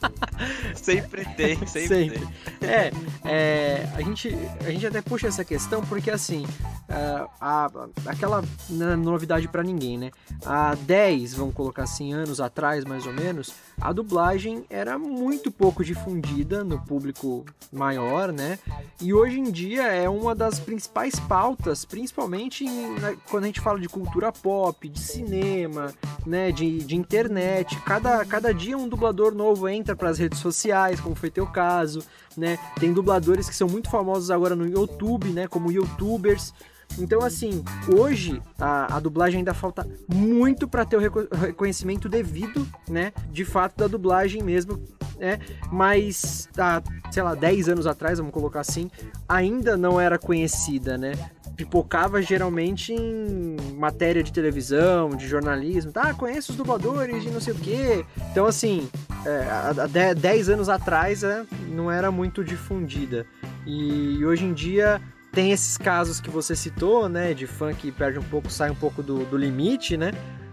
sempre 0.74 1.24
tem, 1.36 1.56
sempre, 1.66 1.88
sempre. 1.88 2.18
tem. 2.18 2.68
É, 2.68 2.92
é, 3.24 3.88
a, 3.94 4.02
gente, 4.02 4.36
a 4.60 4.70
gente 4.70 4.86
até 4.86 5.00
puxa 5.00 5.28
essa 5.28 5.44
questão 5.44 5.82
porque, 5.82 6.10
assim, 6.10 6.46
a, 6.88 7.26
a 7.40 7.70
aquela 8.06 8.42
não 8.68 8.90
é 8.90 8.96
novidade 8.96 9.48
para 9.48 9.62
ninguém, 9.62 9.98
né? 9.98 10.10
Há 10.44 10.74
10, 10.74 11.34
vamos 11.34 11.54
colocar 11.54 11.84
assim, 11.84 12.12
anos 12.12 12.40
atrás, 12.40 12.84
mais 12.84 13.06
ou 13.06 13.12
menos, 13.12 13.52
a 13.82 13.92
dublagem 13.92 14.64
era 14.70 14.96
muito 14.96 15.50
pouco 15.50 15.84
difundida 15.84 16.62
no 16.62 16.80
público 16.80 17.44
maior, 17.72 18.32
né? 18.32 18.56
E 19.00 19.12
hoje 19.12 19.40
em 19.40 19.50
dia 19.50 19.82
é 19.82 20.08
uma 20.08 20.36
das 20.36 20.60
principais 20.60 21.18
pautas, 21.18 21.84
principalmente 21.84 22.64
em, 22.64 22.96
quando 23.28 23.42
a 23.42 23.46
gente 23.48 23.60
fala 23.60 23.80
de 23.80 23.88
cultura 23.88 24.30
pop, 24.30 24.88
de 24.88 25.00
cinema, 25.00 25.92
né, 26.24 26.52
de, 26.52 26.78
de 26.78 26.94
internet. 26.94 27.76
Cada, 27.80 28.24
cada 28.24 28.54
dia 28.54 28.78
um 28.78 28.88
dublador 28.88 29.34
novo 29.34 29.68
entra 29.68 29.96
para 29.96 30.10
as 30.10 30.18
redes 30.18 30.38
sociais, 30.38 31.00
como 31.00 31.16
foi 31.16 31.28
teu 31.28 31.46
caso, 31.48 32.04
né? 32.36 32.58
Tem 32.78 32.92
dubladores 32.92 33.48
que 33.48 33.56
são 33.56 33.66
muito 33.66 33.90
famosos 33.90 34.30
agora 34.30 34.54
no 34.54 34.66
YouTube, 34.66 35.28
né, 35.30 35.48
como 35.48 35.72
youtubers. 35.72 36.54
Então, 36.98 37.22
assim, 37.22 37.64
hoje 37.88 38.40
a, 38.58 38.96
a 38.96 39.00
dublagem 39.00 39.38
ainda 39.38 39.54
falta 39.54 39.86
muito 40.08 40.68
para 40.68 40.84
ter 40.84 40.96
o 40.96 41.00
reconhecimento 41.00 42.08
devido, 42.08 42.66
né? 42.88 43.12
De 43.30 43.44
fato, 43.44 43.76
da 43.76 43.86
dublagem 43.86 44.42
mesmo, 44.42 44.80
né? 45.18 45.38
Mas, 45.70 46.48
há, 46.58 46.82
sei 47.10 47.22
lá, 47.22 47.34
10 47.34 47.68
anos 47.70 47.86
atrás, 47.86 48.18
vamos 48.18 48.32
colocar 48.32 48.60
assim, 48.60 48.90
ainda 49.28 49.76
não 49.76 50.00
era 50.00 50.18
conhecida, 50.18 50.98
né? 50.98 51.12
Pipocava 51.56 52.20
geralmente 52.22 52.92
em 52.92 53.56
matéria 53.76 54.22
de 54.22 54.32
televisão, 54.32 55.10
de 55.10 55.28
jornalismo, 55.28 55.92
tá? 55.92 56.12
Conheço 56.14 56.52
os 56.52 56.58
dubladores 56.58 57.22
de 57.22 57.30
não 57.30 57.40
sei 57.40 57.52
o 57.52 57.56
quê. 57.56 58.04
Então, 58.30 58.46
assim, 58.46 58.88
é, 59.24 59.46
há 59.50 60.14
10 60.14 60.48
anos 60.48 60.68
atrás 60.68 61.22
é, 61.22 61.44
não 61.68 61.90
era 61.90 62.10
muito 62.10 62.42
difundida. 62.42 63.26
E 63.66 64.24
hoje 64.24 64.44
em 64.44 64.52
dia 64.52 65.00
tem 65.32 65.50
esses 65.50 65.78
casos 65.78 66.20
que 66.20 66.28
você 66.28 66.54
citou, 66.54 67.08
né, 67.08 67.32
de 67.32 67.46
fã 67.46 67.72
que 67.72 67.90
perde 67.90 68.18
um 68.18 68.22
pouco, 68.22 68.50
sai 68.50 68.70
um 68.70 68.74
pouco 68.74 69.02
do, 69.02 69.24
do 69.24 69.36
limite, 69.36 69.96
né? 69.96 70.12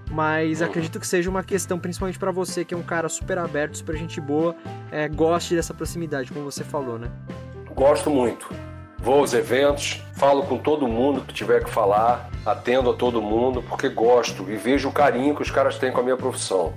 Mas 0.10 0.62
acredito 0.62 1.00
que 1.00 1.06
seja 1.06 1.30
uma 1.30 1.44
questão, 1.44 1.78
principalmente 1.78 2.18
para 2.18 2.32
você, 2.32 2.66
que 2.66 2.74
é 2.74 2.78
um 2.78 2.82
cara 2.82 3.08
super 3.10 3.38
aberto, 3.38 3.78
super 3.78 3.96
gente 3.96 4.20
boa, 4.20 4.56
é, 4.92 5.08
goste 5.08 5.54
dessa 5.54 5.74
proximidade, 5.74 6.32
como 6.32 6.50
você 6.50 6.64
falou, 6.64 6.98
né? 6.98 7.12
Gosto 7.76 8.10
muito. 8.10 8.50
Vou 8.98 9.20
aos 9.20 9.34
eventos, 9.34 10.02
falo 10.14 10.44
com 10.44 10.58
todo 10.58 10.88
mundo 10.88 11.22
que 11.22 11.34
tiver 11.34 11.64
que 11.64 11.70
falar, 11.70 12.30
atendo 12.46 12.90
a 12.90 12.94
todo 12.94 13.22
mundo, 13.22 13.62
porque 13.62 13.88
gosto 13.88 14.50
e 14.50 14.56
vejo 14.56 14.90
o 14.90 14.92
carinho 14.92 15.36
que 15.36 15.42
os 15.42 15.52
caras 15.52 15.78
têm 15.78 15.92
com 15.92 16.00
a 16.00 16.04
minha 16.04 16.18
profissão. 16.18 16.74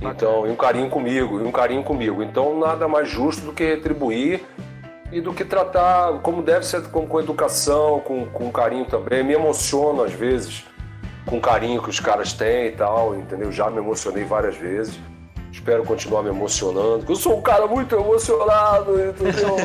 Então, 0.00 0.46
e 0.46 0.50
um 0.50 0.56
carinho 0.56 0.88
comigo, 0.88 1.40
e 1.40 1.42
um 1.42 1.52
carinho 1.52 1.82
comigo. 1.82 2.22
Então, 2.22 2.58
nada 2.58 2.86
mais 2.86 3.08
justo 3.08 3.44
do 3.44 3.52
que 3.52 3.64
retribuir 3.64 4.42
e 5.12 5.20
do 5.20 5.32
que 5.32 5.44
tratar 5.44 6.20
como 6.20 6.42
deve 6.42 6.64
ser 6.64 6.82
com, 6.88 7.06
com 7.06 7.20
educação, 7.20 8.00
com, 8.00 8.26
com 8.26 8.50
carinho 8.50 8.84
também. 8.84 9.22
Me 9.24 9.34
emociono 9.34 10.02
às 10.02 10.12
vezes 10.12 10.64
com 11.26 11.38
o 11.38 11.40
carinho 11.40 11.82
que 11.82 11.90
os 11.90 12.00
caras 12.00 12.32
têm 12.32 12.66
e 12.66 12.72
tal, 12.72 13.14
entendeu? 13.14 13.52
Já 13.52 13.70
me 13.70 13.78
emocionei 13.78 14.24
várias 14.24 14.56
vezes. 14.56 14.98
Espero 15.52 15.84
continuar 15.84 16.22
me 16.22 16.28
emocionando. 16.28 17.04
Eu 17.08 17.16
sou 17.16 17.38
um 17.38 17.42
cara 17.42 17.66
muito 17.66 17.94
emocionado, 17.94 18.92
entendeu? 19.00 19.56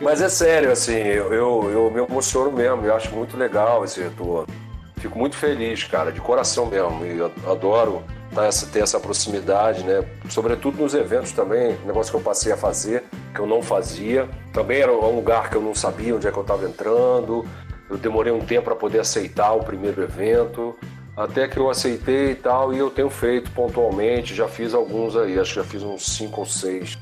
Mas 0.00 0.22
é 0.22 0.28
sério, 0.28 0.70
assim, 0.70 0.96
eu, 0.96 1.32
eu, 1.34 1.70
eu, 1.70 1.90
me 1.90 2.00
emociono 2.00 2.52
mesmo. 2.52 2.86
Eu 2.86 2.94
acho 2.94 3.14
muito 3.14 3.36
legal 3.36 3.84
esse 3.84 4.00
retorno. 4.00 4.46
Fico 4.96 5.18
muito 5.18 5.36
feliz, 5.36 5.84
cara, 5.84 6.12
de 6.12 6.20
coração 6.20 6.66
mesmo. 6.66 7.04
E 7.04 7.20
adoro 7.50 8.02
essa, 8.36 8.66
ter 8.66 8.80
essa 8.80 9.00
proximidade, 9.00 9.82
né? 9.84 10.04
Sobretudo 10.28 10.82
nos 10.82 10.94
eventos 10.94 11.32
também, 11.32 11.76
negócio 11.84 12.10
que 12.12 12.16
eu 12.16 12.22
passei 12.22 12.52
a 12.52 12.56
fazer, 12.56 13.04
que 13.34 13.40
eu 13.40 13.46
não 13.46 13.62
fazia. 13.62 14.28
Também 14.52 14.80
era 14.80 14.92
um 14.92 15.16
lugar 15.16 15.50
que 15.50 15.56
eu 15.56 15.62
não 15.62 15.74
sabia 15.74 16.14
onde 16.14 16.26
é 16.26 16.32
que 16.32 16.38
eu 16.38 16.42
estava 16.42 16.64
entrando. 16.66 17.46
Eu 17.88 17.96
demorei 17.96 18.32
um 18.32 18.40
tempo 18.40 18.64
para 18.64 18.76
poder 18.76 19.00
aceitar 19.00 19.52
o 19.52 19.64
primeiro 19.64 20.02
evento, 20.02 20.76
até 21.16 21.48
que 21.48 21.56
eu 21.56 21.70
aceitei 21.70 22.32
e 22.32 22.34
tal, 22.34 22.72
e 22.72 22.78
eu 22.78 22.90
tenho 22.90 23.08
feito 23.08 23.50
pontualmente, 23.52 24.34
já 24.34 24.46
fiz 24.46 24.74
alguns 24.74 25.16
aí, 25.16 25.38
acho 25.38 25.54
que 25.54 25.60
já 25.60 25.64
fiz 25.64 25.82
uns 25.82 26.04
cinco 26.04 26.40
ou 26.40 26.46
seis. 26.46 26.98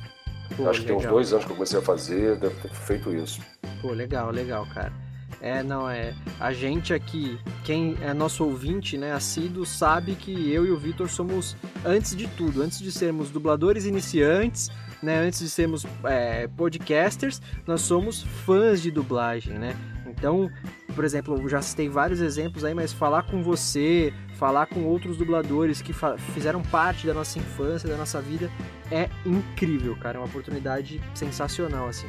Pô, 0.57 0.71
acho 0.71 0.81
que 0.81 0.87
legal. 0.87 1.01
tem 1.01 1.07
uns 1.07 1.13
dois 1.13 1.33
anos 1.33 1.45
que 1.45 1.51
eu 1.51 1.57
comecei 1.57 1.79
a 1.81 1.83
fazer, 1.83 2.37
deve 2.37 2.55
ter 2.55 2.71
feito 2.71 3.13
isso. 3.13 3.41
Pô, 3.83 3.91
legal, 3.91 4.31
legal, 4.31 4.65
cara. 4.73 4.93
É, 5.41 5.63
não, 5.63 5.89
é. 5.89 6.15
A 6.41 6.53
gente 6.53 6.95
aqui, 6.95 7.39
quem 7.65 7.97
é 8.01 8.15
nosso 8.15 8.45
ouvinte, 8.45 8.97
né, 8.97 9.13
assíduo, 9.13 9.67
sabe 9.67 10.15
que 10.15 10.51
eu 10.51 10.65
e 10.67 10.71
o 10.71 10.77
Vitor 10.77 11.09
somos, 11.09 11.57
antes 11.85 12.17
de 12.17 12.27
tudo, 12.27 12.63
antes 12.63 12.79
de 12.79 12.91
sermos 12.91 13.31
dubladores 13.31 13.85
iniciantes, 13.85 14.71
né, 15.03 15.19
antes 15.19 15.41
de 15.41 15.51
sermos 15.51 15.87
é, 16.05 16.49
podcasters, 16.49 17.41
nós 17.67 17.83
somos 17.83 18.23
fãs 18.23 18.81
de 18.81 18.91
dublagem, 18.91 19.59
né? 19.59 19.77
Então, 20.07 20.51
por 20.95 21.05
exemplo, 21.05 21.39
eu 21.39 21.49
já 21.49 21.61
citei 21.61 21.89
vários 21.89 22.21
exemplos 22.21 22.65
aí, 22.65 22.73
mas 22.73 22.93
falar 22.93 23.25
com 23.25 23.43
você, 23.43 24.15
falar 24.37 24.67
com 24.67 24.85
outros 24.85 25.19
dubladores 25.19 25.83
que 25.83 25.93
fizeram 26.33 26.63
parte 26.63 27.07
da 27.07 27.13
nossa 27.13 27.39
infância, 27.39 27.87
da 27.89 27.97
nossa 27.97 28.21
vida, 28.21 28.51
é 28.91 29.11
incrível, 29.27 29.95
cara. 29.97 30.17
É 30.17 30.21
uma 30.21 30.27
oportunidade 30.27 31.03
sensacional, 31.15 31.89
assim. 31.89 32.07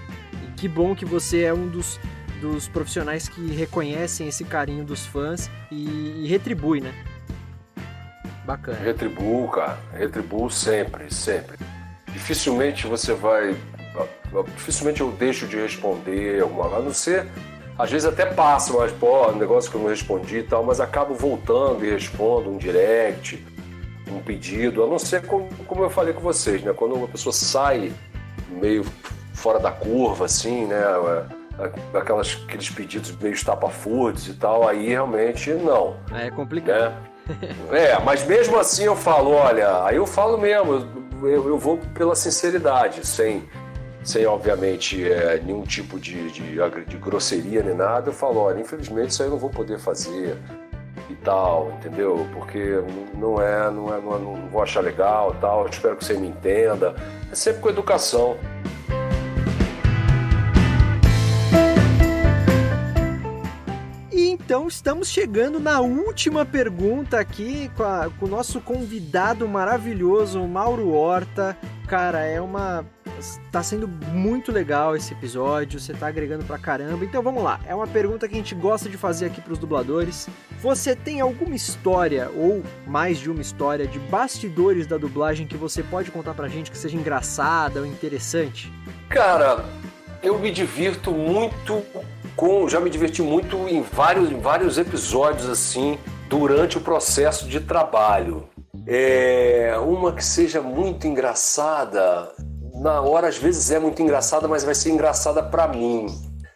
E 0.48 0.52
que 0.54 0.70
bom 0.70 0.96
que 0.96 1.04
você 1.04 1.44
é 1.44 1.54
um 1.54 1.68
dos 1.68 2.00
dos 2.40 2.68
profissionais 2.68 3.28
que 3.28 3.54
reconhecem 3.54 4.28
esse 4.28 4.44
carinho 4.44 4.84
dos 4.84 5.06
fãs 5.06 5.50
e, 5.72 6.24
e 6.24 6.28
retribui, 6.28 6.82
né? 6.82 6.94
Bacana. 8.46 8.78
Retribuo, 8.78 9.50
cara. 9.50 9.78
Retribuo 9.94 10.50
sempre, 10.50 11.14
sempre. 11.14 11.58
Dificilmente 12.14 12.88
você 12.88 13.14
vai. 13.14 13.56
Dificilmente 14.56 15.02
eu 15.02 15.12
deixo 15.12 15.48
de 15.48 15.58
responder 15.58 16.42
alguma 16.42 16.78
A 16.78 16.80
não 16.80 16.94
ser. 16.94 17.28
Às 17.78 17.92
vezes 17.92 18.08
até 18.08 18.26
passa, 18.26 18.74
mas, 18.74 18.92
pô, 18.92 19.32
negócio 19.34 19.70
que 19.70 19.78
eu 19.78 19.82
não 19.82 19.90
respondi 19.90 20.38
e 20.38 20.44
tal, 20.44 20.64
mas 20.64 20.80
acabo 20.80 21.14
voltando 21.14 21.86
e 21.86 21.92
respondo 21.92 22.50
um 22.50 22.58
direct, 22.58 23.46
um 24.12 24.20
pedido, 24.20 24.84
a 24.84 24.88
não 24.88 24.98
ser 24.98 25.22
como, 25.28 25.48
como 25.68 25.84
eu 25.84 25.90
falei 25.90 26.12
com 26.12 26.22
vocês, 26.22 26.64
né? 26.64 26.74
Quando 26.74 26.96
uma 26.96 27.08
pessoa 27.08 27.32
sai 27.32 27.92
meio 28.50 28.84
fora 29.34 29.60
da 29.60 29.72
curva, 29.72 30.26
assim, 30.26 30.66
né? 30.66 30.82
Aquelas, 31.94 32.38
aqueles 32.46 32.70
pedidos 32.70 33.12
meio 33.18 33.34
estapafúrdios 33.34 34.28
e 34.28 34.34
tal, 34.34 34.68
aí 34.68 34.88
realmente 34.88 35.52
não. 35.54 35.98
É 36.14 36.30
complicado. 36.30 36.94
Né? 37.70 37.90
é, 37.92 38.00
mas 38.00 38.26
mesmo 38.26 38.58
assim 38.58 38.84
eu 38.84 38.96
falo, 38.96 39.32
olha, 39.32 39.84
aí 39.84 39.98
eu 39.98 40.06
falo 40.06 40.38
mesmo, 40.38 40.88
eu, 41.22 41.48
eu 41.48 41.58
vou 41.58 41.78
pela 41.94 42.16
sinceridade, 42.16 43.06
sem, 43.06 43.44
sem 44.04 44.26
obviamente 44.26 45.12
é, 45.12 45.40
nenhum 45.44 45.64
tipo 45.64 46.00
de, 46.00 46.32
de, 46.32 46.58
de 46.86 46.98
grosseria 46.98 47.62
nem 47.62 47.76
nada, 47.76 48.10
eu 48.10 48.14
falo, 48.14 48.40
olha, 48.40 48.60
infelizmente 48.60 49.10
isso 49.10 49.22
aí 49.22 49.28
eu 49.28 49.32
não 49.32 49.40
vou 49.40 49.50
poder 49.50 49.80
fazer 49.80 50.38
e 51.10 51.16
tal, 51.16 51.72
entendeu? 51.78 52.28
Porque 52.34 52.84
não 53.14 53.42
é, 53.42 53.70
não 53.72 53.94
é, 53.94 54.02
não, 54.02 54.16
é, 54.16 54.20
não 54.20 54.50
vou 54.50 54.62
achar 54.62 54.82
legal 54.82 55.36
tal, 55.40 55.68
espero 55.68 55.96
que 55.96 56.04
você 56.04 56.14
me 56.14 56.28
entenda. 56.28 56.96
É 57.32 57.36
sempre 57.36 57.62
com 57.62 57.70
educação. 57.70 58.38
Então 64.48 64.66
estamos 64.66 65.10
chegando 65.10 65.60
na 65.60 65.82
última 65.82 66.46
pergunta 66.46 67.20
aqui 67.20 67.70
com, 67.76 67.84
a, 67.84 68.10
com 68.18 68.28
o 68.28 68.30
nosso 68.30 68.62
convidado 68.62 69.46
maravilhoso, 69.46 70.42
Mauro 70.48 70.94
Horta. 70.94 71.58
Cara, 71.86 72.24
é 72.24 72.40
uma. 72.40 72.86
Tá 73.52 73.62
sendo 73.62 73.90
muito 73.90 74.50
legal 74.50 74.96
esse 74.96 75.12
episódio, 75.14 75.82
você 75.82 75.94
tá 75.94 76.08
agregando 76.08 76.46
pra 76.46 76.58
caramba. 76.58 77.04
Então 77.04 77.22
vamos 77.22 77.44
lá, 77.44 77.60
é 77.68 77.76
uma 77.76 77.88
pergunta 77.88 78.26
que 78.26 78.36
a 78.36 78.38
gente 78.38 78.56
gosta 78.56 78.88
de 78.88 78.96
fazer 78.96 79.26
aqui 79.26 79.42
pros 79.42 79.60
dubladores. 79.60 80.30
Você 80.62 80.96
tem 80.96 81.20
alguma 81.20 81.54
história, 81.54 82.32
ou 82.34 82.64
mais 82.86 83.18
de 83.18 83.30
uma 83.30 83.42
história, 83.42 83.86
de 83.86 84.00
bastidores 84.00 84.88
da 84.88 84.98
dublagem 84.98 85.46
que 85.46 85.58
você 85.58 85.84
pode 85.84 86.10
contar 86.10 86.34
pra 86.34 86.48
gente 86.48 86.72
que 86.72 86.78
seja 86.78 86.96
engraçada 86.96 87.82
ou 87.82 87.86
interessante? 87.86 88.72
Cara, 89.10 89.66
eu 90.24 90.40
me 90.40 90.52
divirto 90.52 91.12
muito 91.12 91.84
com. 92.38 92.70
Já 92.70 92.80
me 92.80 92.90
diverti 92.90 93.22
muito 93.22 93.58
em 93.68 93.82
vários, 93.82 94.32
em 94.32 94.40
vários 94.40 94.78
episódios 94.78 95.50
assim, 95.50 95.98
durante 96.30 96.78
o 96.78 96.82
processo 96.82 97.46
de 97.48 97.60
trabalho. 97.60 98.48
É, 98.88 99.74
uma 99.86 100.14
que 100.14 100.24
seja 100.24 100.62
muito 100.62 101.06
engraçada, 101.08 102.30
na 102.76 103.02
hora 103.02 103.28
às 103.28 103.38
vezes 103.38 103.70
é 103.72 103.80
muito 103.80 104.02
engraçada, 104.02 104.48
mas 104.48 104.64
vai 104.64 104.74
ser 104.76 104.92
engraçada 104.92 105.44
para 105.44 105.68
mim. 105.68 106.06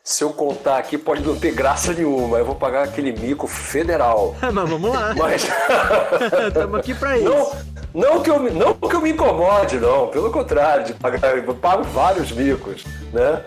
Se 0.04 0.24
eu 0.24 0.32
contar 0.32 0.78
aqui, 0.78 0.98
pode 0.98 1.22
não 1.22 1.36
ter 1.36 1.52
graça 1.52 1.94
nenhuma. 1.94 2.40
Eu 2.40 2.46
vou 2.46 2.56
pagar 2.56 2.84
aquele 2.86 3.12
mico 3.12 3.46
federal. 3.46 4.36
mas 4.42 4.70
vamos 4.70 4.92
lá. 4.92 5.14
Mas. 5.18 5.44
Estamos 6.48 6.80
aqui 6.80 6.96
pra 6.96 7.18
isso. 7.20 7.30
Não, 7.30 7.52
não, 7.94 8.22
que 8.24 8.30
eu, 8.32 8.40
me- 8.40 8.50
não 8.50 8.74
que 8.74 8.96
eu 8.96 9.00
me 9.02 9.12
incomode, 9.12 9.78
não. 9.78 10.08
Pelo 10.08 10.32
contrário, 10.32 10.86
de 10.86 10.94
pagar, 10.96 11.38
eu 11.38 11.54
pago 11.54 11.84
vários 11.84 12.32
micos, 12.32 12.84
né? 13.14 13.44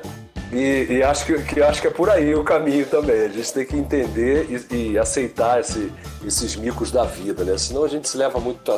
E, 0.55 0.87
e 0.99 1.03
acho, 1.03 1.27
que, 1.27 1.43
que 1.43 1.61
acho 1.63 1.81
que 1.81 1.89
é 1.89 1.91
por 1.91 2.09
aí 2.09 2.35
o 2.35 2.45
caminho 2.45 2.87
também. 2.87 3.23
A 3.25 3.29
gente 3.29 3.53
tem 3.53 3.67
que 3.67 3.77
entender 3.77 4.47
e, 4.71 4.93
e 4.93 4.99
aceitar 4.99 5.59
esse- 5.61 5.91
esses 6.25 6.55
micos 6.57 6.91
da 6.93 7.05
vida, 7.05 7.43
né? 7.45 7.59
Senão 7.59 7.85
a 7.85 7.89
gente 7.89 8.09
se 8.09 8.17
leva 8.17 8.39
muito 8.39 8.71
a 8.71 8.77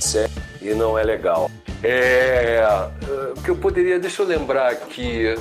sério 0.00 0.30
e 0.62 0.70
não 0.74 0.98
é 0.98 1.02
legal. 1.04 1.50
É, 1.82 2.62
é, 2.62 3.32
o 3.36 3.42
que 3.42 3.50
eu 3.50 3.56
poderia, 3.56 3.98
deixa 3.98 4.22
eu 4.22 4.26
lembrar 4.26 4.70
aqui. 4.70 5.34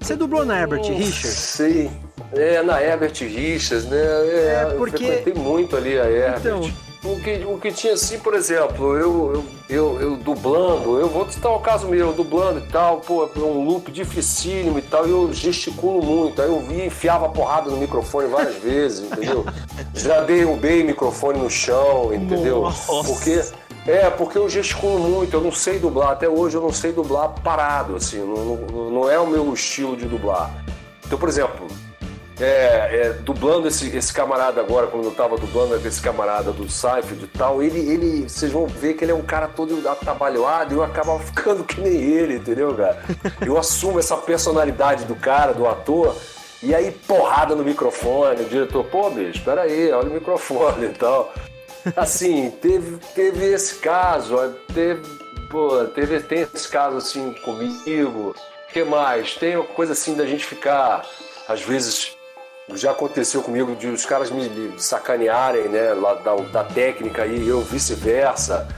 Você 0.00 0.16
dublou 0.16 0.44
na 0.44 0.60
Herbert 0.60 0.82
não 0.82 0.96
Richards? 0.96 1.30
Sei. 1.36 1.90
É, 2.32 2.62
na 2.62 2.80
Herbert 2.82 3.12
Richards, 3.20 3.86
né? 3.86 3.96
É, 3.98 4.62
É, 4.70 4.74
porque- 4.76 5.04
Eu 5.04 5.08
frequentei 5.08 5.34
muito 5.34 5.76
ali 5.76 5.98
a 5.98 6.08
Herbert. 6.10 6.38
Então. 6.40 6.89
O, 7.02 7.18
que, 7.18 7.44
o 7.46 7.58
que 7.58 7.72
tinha 7.72 7.94
assim, 7.94 8.18
por 8.18 8.34
exemplo, 8.34 8.94
eu, 8.94 9.32
eu, 9.34 9.44
eu, 9.70 10.00
eu 10.00 10.16
dublando, 10.18 11.00
eu 11.00 11.08
vou 11.08 11.28
citar 11.30 11.50
o 11.50 11.58
caso 11.58 11.88
meu, 11.88 12.08
eu 12.08 12.12
dublando 12.12 12.58
e 12.58 12.68
tal, 12.68 13.00
pô, 13.00 13.24
é 13.24 13.38
um 13.38 13.64
loop 13.64 13.90
dificílimo 13.90 14.78
e 14.78 14.82
tal, 14.82 15.08
e 15.08 15.10
eu 15.10 15.32
gesticulo 15.32 16.04
muito. 16.04 16.42
Aí 16.42 16.48
eu 16.48 16.60
vi, 16.60 16.84
enfiava 16.84 17.24
a 17.24 17.28
porrada 17.30 17.70
no 17.70 17.78
microfone 17.78 18.28
várias 18.28 18.56
vezes, 18.62 19.10
entendeu? 19.10 19.46
Já 19.94 20.20
derrubei 20.20 20.82
o 20.82 20.86
microfone 20.86 21.38
no 21.38 21.48
chão, 21.48 22.12
entendeu? 22.12 22.62
Nossa. 22.62 23.02
Porque 23.02 23.42
é, 23.86 24.10
porque 24.10 24.36
eu 24.36 24.46
gesticulo 24.46 24.98
muito, 24.98 25.34
eu 25.34 25.40
não 25.40 25.52
sei 25.52 25.78
dublar, 25.78 26.10
até 26.10 26.28
hoje 26.28 26.54
eu 26.54 26.60
não 26.60 26.72
sei 26.72 26.92
dublar 26.92 27.30
parado, 27.42 27.96
assim, 27.96 28.18
não, 28.18 28.44
não, 28.44 28.90
não 28.90 29.10
é 29.10 29.18
o 29.18 29.26
meu 29.26 29.54
estilo 29.54 29.96
de 29.96 30.04
dublar. 30.04 30.50
Então, 31.06 31.18
por 31.18 31.30
exemplo, 31.30 31.66
é, 32.40 32.90
é, 32.92 33.12
dublando 33.20 33.68
esse, 33.68 33.94
esse 33.94 34.12
camarada 34.12 34.60
agora, 34.60 34.86
quando 34.86 35.04
eu 35.04 35.10
tava 35.10 35.36
dublando 35.36 35.76
esse 35.86 36.00
camarada 36.00 36.52
do 36.52 36.70
Seinfeld 36.70 37.24
e 37.24 37.26
tal, 37.28 37.62
ele, 37.62 37.78
ele, 37.78 38.28
vocês 38.28 38.50
vão 38.50 38.66
ver 38.66 38.94
que 38.94 39.04
ele 39.04 39.12
é 39.12 39.14
um 39.14 39.22
cara 39.22 39.46
todo 39.46 39.86
atabalhoado 39.86 40.74
e 40.74 40.76
eu 40.76 40.82
acabava 40.82 41.18
ficando 41.24 41.64
que 41.64 41.80
nem 41.80 41.92
ele, 41.92 42.36
entendeu, 42.36 42.74
cara? 42.74 43.02
Eu 43.44 43.58
assumo 43.58 43.98
essa 43.98 44.16
personalidade 44.16 45.04
do 45.04 45.14
cara, 45.14 45.52
do 45.52 45.66
ator, 45.66 46.16
e 46.62 46.74
aí 46.74 46.90
porrada 46.90 47.54
no 47.54 47.62
microfone, 47.62 48.42
o 48.42 48.48
diretor, 48.48 48.84
pô, 48.84 49.10
bicho, 49.10 49.38
espera 49.38 49.62
aí, 49.62 49.92
olha 49.92 50.08
o 50.08 50.14
microfone 50.14 50.86
e 50.86 50.90
tal. 50.90 51.32
Assim, 51.96 52.50
teve, 52.50 52.98
teve 53.14 53.46
esse 53.46 53.76
caso, 53.76 54.36
teve, 54.72 55.02
pô, 55.50 55.84
teve, 55.86 56.20
tem 56.20 56.46
esse 56.54 56.68
caso 56.68 56.98
assim 56.98 57.32
comigo. 57.44 58.34
O 58.68 58.72
que 58.72 58.84
mais? 58.84 59.34
Tem 59.34 59.62
coisa 59.74 59.92
assim 59.92 60.14
da 60.14 60.26
gente 60.26 60.44
ficar, 60.44 61.04
às 61.48 61.62
vezes, 61.62 62.14
já 62.76 62.92
aconteceu 62.92 63.42
comigo 63.42 63.74
de 63.74 63.88
os 63.88 64.04
caras 64.04 64.30
me, 64.30 64.74
sacanearem, 64.78 65.68
né, 65.68 65.92
lá 65.94 66.14
da, 66.14 66.36
da 66.36 66.64
técnica 66.64 67.26
e 67.26 67.48
eu 67.48 67.60
vice-versa. 67.62 68.68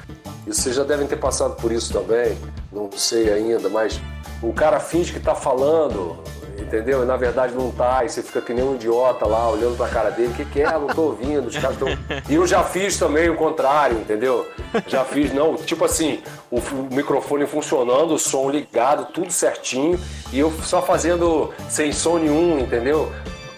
E 0.46 0.52
vocês 0.52 0.74
já 0.74 0.84
devem 0.84 1.06
ter 1.06 1.16
passado 1.16 1.54
por 1.56 1.70
isso 1.70 1.92
também, 1.92 2.36
não 2.72 2.90
sei 2.92 3.32
ainda, 3.32 3.68
mas 3.68 4.00
o 4.42 4.52
cara 4.52 4.80
finge 4.80 5.12
que 5.12 5.20
tá 5.20 5.34
falando, 5.34 6.18
entendeu? 6.58 7.02
E 7.02 7.06
na 7.06 7.16
verdade 7.16 7.54
não 7.54 7.70
tá, 7.70 8.04
e 8.04 8.08
você 8.08 8.22
fica 8.22 8.40
que 8.40 8.52
nem 8.52 8.64
um 8.64 8.74
idiota 8.74 9.26
lá, 9.26 9.48
olhando 9.48 9.76
pra 9.76 9.88
cara 9.88 10.10
dele, 10.10 10.32
o 10.32 10.34
que, 10.34 10.44
que 10.44 10.62
é? 10.62 10.72
Não 10.72 10.88
tô 10.88 11.02
ouvindo, 11.02 11.46
os 11.46 11.56
caras 11.56 11.76
tão. 11.76 11.88
E 12.28 12.34
eu 12.34 12.46
já 12.46 12.64
fiz 12.64 12.98
também 12.98 13.28
o 13.28 13.36
contrário, 13.36 13.98
entendeu? 13.98 14.48
Já 14.86 15.04
fiz, 15.04 15.32
não, 15.32 15.54
tipo 15.56 15.84
assim, 15.84 16.22
o 16.50 16.60
microfone 16.90 17.46
funcionando, 17.46 18.14
o 18.14 18.18
som 18.18 18.50
ligado, 18.50 19.12
tudo 19.12 19.30
certinho, 19.30 19.98
e 20.32 20.38
eu 20.38 20.52
só 20.62 20.80
fazendo 20.82 21.52
sem 21.68 21.92
som 21.92 22.18
nenhum, 22.18 22.58
entendeu? 22.58 23.12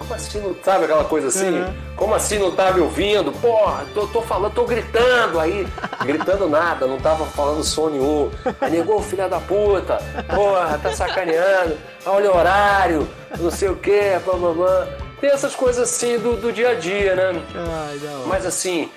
Como 0.05 0.14
assim 0.14 0.38
não 0.38 0.55
sabe 0.62 0.84
aquela 0.84 1.05
coisa 1.05 1.28
assim? 1.28 1.64
Como 1.96 2.14
assim 2.14 2.38
não 2.38 2.55
tá 2.55 2.72
me 2.72 2.80
ouvindo? 2.80 3.32
Porra, 3.32 3.86
tô, 3.94 4.07
tô 4.07 4.20
falando, 4.20 4.52
tô 4.52 4.64
gritando 4.64 5.40
aí. 5.40 5.66
Gritando 6.05 6.46
nada, 6.48 6.86
não 6.86 6.98
tava 6.98 7.24
falando 7.24 7.64
som 7.64 7.88
nenhum. 7.88 8.30
Aí 8.61 8.70
negou, 8.70 9.00
filha 9.00 9.28
da 9.28 9.40
puta. 9.40 9.98
Porra, 10.34 10.78
tá 10.78 10.92
sacaneando. 10.92 11.78
Olha 12.05 12.30
o 12.30 12.36
horário, 12.36 13.09
não 13.40 13.50
sei 13.50 13.70
o 13.70 13.76
quê, 13.76 14.20
blá, 14.24 14.34
blá, 14.34 14.52
blá. 14.52 14.88
Tem 15.20 15.30
essas 15.30 15.55
coisas 15.55 15.90
assim 15.90 16.18
do, 16.18 16.36
do 16.36 16.52
dia 16.52 16.70
a 16.70 16.74
dia, 16.74 17.14
né? 17.16 17.42
Ai. 17.55 17.98
Mas 18.26 18.44
assim, 18.44 18.90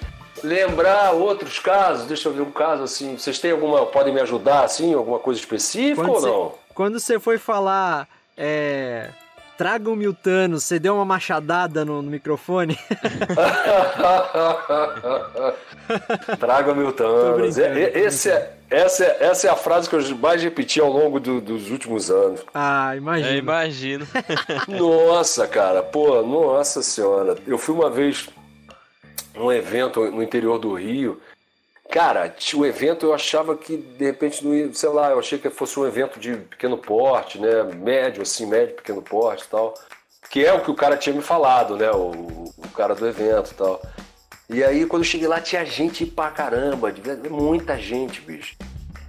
lembrar 0.43 1.11
outros 1.11 1.57
casos, 1.57 2.05
deixa 2.05 2.27
eu 2.27 2.33
ver 2.33 2.41
um 2.41 2.51
caso 2.51 2.83
assim. 2.83 3.17
Vocês 3.17 3.39
têm 3.39 3.51
alguma, 3.51 3.85
podem 3.85 4.13
me 4.13 4.19
ajudar 4.19 4.65
assim, 4.65 4.93
alguma 4.93 5.19
coisa 5.19 5.39
específica 5.39 6.05
Quando 6.05 6.27
ou 6.27 6.49
não? 6.49 6.51
quando 6.73 6.99
você 6.99 7.17
foi 7.17 7.37
falar, 7.37 8.07
é, 8.35 9.09
traga 9.57 9.89
um 9.89 9.95
Miltano, 9.95 10.59
você 10.59 10.77
deu 10.79 10.95
uma 10.95 11.05
machadada 11.05 11.83
no, 11.83 12.01
no 12.01 12.09
microfone? 12.11 12.77
Traga 16.39 16.73
mil 16.73 16.91
Tô 16.91 17.03
Thanos. 17.03 17.55
brincando, 17.55 17.79
É- 17.79 17.99
esse 17.99 18.29
é- 18.29 18.53
essa, 18.69 19.05
é, 19.05 19.17
essa 19.25 19.47
é 19.47 19.49
a 19.49 19.55
frase 19.55 19.89
que 19.89 19.95
eu 19.95 20.17
mais 20.17 20.43
repeti 20.43 20.79
ao 20.81 20.91
longo 20.91 21.19
do- 21.19 21.39
dos 21.39 21.71
últimos 21.71 22.11
anos. 22.11 22.41
ah, 22.53 22.93
imagina. 22.95 23.31
Eu 23.31 23.37
imagino. 23.37 24.07
Nossa, 24.67 25.47
cara, 25.47 25.81
pô, 25.81 26.21
nossa 26.21 26.81
senhora. 26.81 27.35
Eu 27.47 27.57
fui 27.57 27.73
uma 27.73 27.89
vez 27.89 28.27
num 29.35 29.51
evento 29.51 30.11
no 30.11 30.21
interior 30.21 30.59
do 30.59 30.73
Rio. 30.73 31.19
Cara, 31.89 32.35
o 32.53 32.65
evento 32.65 33.05
eu 33.05 33.13
achava 33.13 33.55
que 33.55 33.77
de 33.77 34.05
repente 34.05 34.45
não 34.45 34.53
ia, 34.53 34.73
sei 34.73 34.89
lá, 34.89 35.11
eu 35.11 35.19
achei 35.19 35.39
que 35.39 35.49
fosse 35.49 35.79
um 35.79 35.85
evento 35.85 36.19
de 36.19 36.35
pequeno 36.35 36.77
porte, 36.77 37.39
né? 37.39 37.63
Médio, 37.63 38.21
assim, 38.21 38.45
médio, 38.45 38.75
pequeno 38.75 39.01
porte 39.01 39.45
e 39.45 39.47
tal. 39.47 39.73
Que 40.29 40.45
é 40.45 40.51
o 40.53 40.61
que 40.61 40.69
o 40.69 40.75
cara 40.75 40.97
tinha 40.97 41.15
me 41.15 41.21
falado, 41.21 41.77
né? 41.77 41.89
O, 41.91 42.51
o 42.57 42.69
cara 42.75 42.93
do 42.93 43.07
evento 43.07 43.51
e 43.51 43.55
tal. 43.55 43.81
E 44.49 44.63
aí, 44.63 44.85
quando 44.85 45.03
eu 45.03 45.09
cheguei 45.09 45.27
lá, 45.27 45.39
tinha 45.39 45.65
gente 45.65 46.05
pra 46.05 46.29
caramba, 46.29 46.93
muita 47.29 47.77
gente, 47.77 48.21
bicho. 48.21 48.55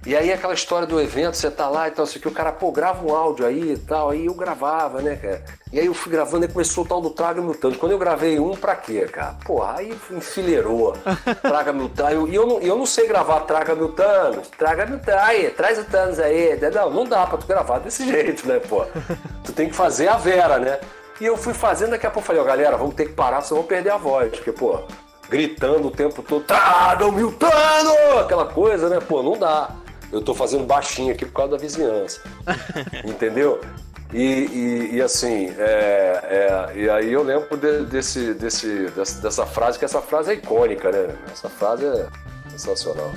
E 0.05 0.15
aí 0.15 0.31
aquela 0.31 0.53
história 0.53 0.87
do 0.87 0.99
evento, 0.99 1.35
você 1.35 1.51
tá 1.51 1.67
lá 1.67 1.87
e 1.87 1.91
tal, 1.91 2.05
isso 2.05 2.17
aqui, 2.17 2.27
o 2.27 2.31
cara, 2.31 2.53
pô, 2.53 2.71
grava 2.71 3.05
um 3.05 3.13
áudio 3.13 3.45
aí 3.45 3.73
e 3.73 3.77
tal, 3.77 4.09
aí 4.09 4.27
eu 4.27 4.33
gravava, 4.33 5.01
né, 5.01 5.17
cara? 5.17 5.43
E 5.73 5.79
aí 5.79 5.85
eu 5.85 5.93
fui 5.93 6.11
gravando 6.11 6.45
e 6.45 6.47
começou 6.47 6.85
o 6.85 6.87
tal 6.87 7.01
do 7.01 7.09
Traga 7.09 7.41
Thanos. 7.53 7.77
Quando 7.77 7.91
eu 7.91 7.99
gravei 7.99 8.39
um, 8.39 8.55
pra 8.55 8.75
quê, 8.75 9.01
cara? 9.01 9.35
Porra, 9.45 9.75
aí 9.77 9.93
enfileirou, 10.09 10.93
Traga 11.43 11.73
Mil 11.73 11.89
Thanos. 11.89 12.29
E 12.29 12.35
eu, 12.35 12.47
não, 12.47 12.59
eu 12.59 12.77
não 12.77 12.85
sei 12.85 13.07
gravar 13.07 13.41
Traga 13.41 13.75
Thanos, 13.75 14.47
Traga 14.57 14.85
Mil 14.85 14.99
Thanos, 14.99 15.23
aí, 15.23 15.49
traz 15.49 15.77
o 15.77 15.83
Thanos 15.83 16.17
aí. 16.17 16.57
Não, 16.73 16.89
não 16.89 17.05
dá 17.05 17.27
pra 17.27 17.37
tu 17.37 17.45
gravar 17.45 17.79
desse 17.79 18.07
jeito, 18.09 18.47
né, 18.47 18.59
pô? 18.59 18.85
Tu 19.43 19.51
tem 19.51 19.67
que 19.67 19.75
fazer 19.75 20.07
a 20.07 20.15
Vera, 20.15 20.57
né? 20.59 20.79
E 21.19 21.25
eu 21.25 21.35
fui 21.35 21.53
fazendo, 21.53 21.91
daqui 21.91 22.07
a 22.07 22.09
pouco 22.09 22.23
eu 22.23 22.27
falei, 22.27 22.41
ó, 22.41 22.45
galera, 22.45 22.77
vamos 22.77 22.95
ter 22.95 23.07
que 23.07 23.13
parar, 23.13 23.41
senão 23.41 23.57
eu 23.59 23.63
vou 23.63 23.69
perder 23.69 23.91
a 23.91 23.97
voz, 23.97 24.31
porque, 24.31 24.53
pô, 24.53 24.79
gritando 25.29 25.89
o 25.89 25.91
tempo 25.91 26.23
todo, 26.23 26.45
Traga 26.45 27.05
o 27.05 27.11
Mil 27.11 27.33
Thanos! 27.33 28.21
Aquela 28.21 28.45
coisa, 28.45 28.87
né, 28.87 28.99
pô, 29.01 29.21
não 29.21 29.37
dá. 29.37 29.69
Eu 30.11 30.21
tô 30.21 30.33
fazendo 30.33 30.63
baixinho 30.65 31.13
aqui 31.13 31.25
por 31.25 31.33
causa 31.33 31.51
da 31.51 31.57
vizinhança. 31.57 32.21
Entendeu? 33.05 33.61
E, 34.11 34.17
e- 34.23 34.95
e 34.95 35.01
assim, 35.01 35.53
é, 35.57 36.69
é, 36.73 36.77
e 36.79 36.89
aí 36.89 37.13
eu 37.13 37.21
lembro 37.21 37.55
de- 37.55 37.85
desse, 37.85 38.33
desse, 38.33 38.85
dessa, 38.95 39.21
dessa 39.21 39.45
frase, 39.45 39.77
que 39.77 39.85
essa 39.85 40.01
frase 40.01 40.31
é 40.31 40.33
icônica, 40.33 40.91
né? 40.91 41.15
Essa 41.31 41.47
frase 41.47 41.85
é 41.85 42.07
sensacional. 42.49 43.11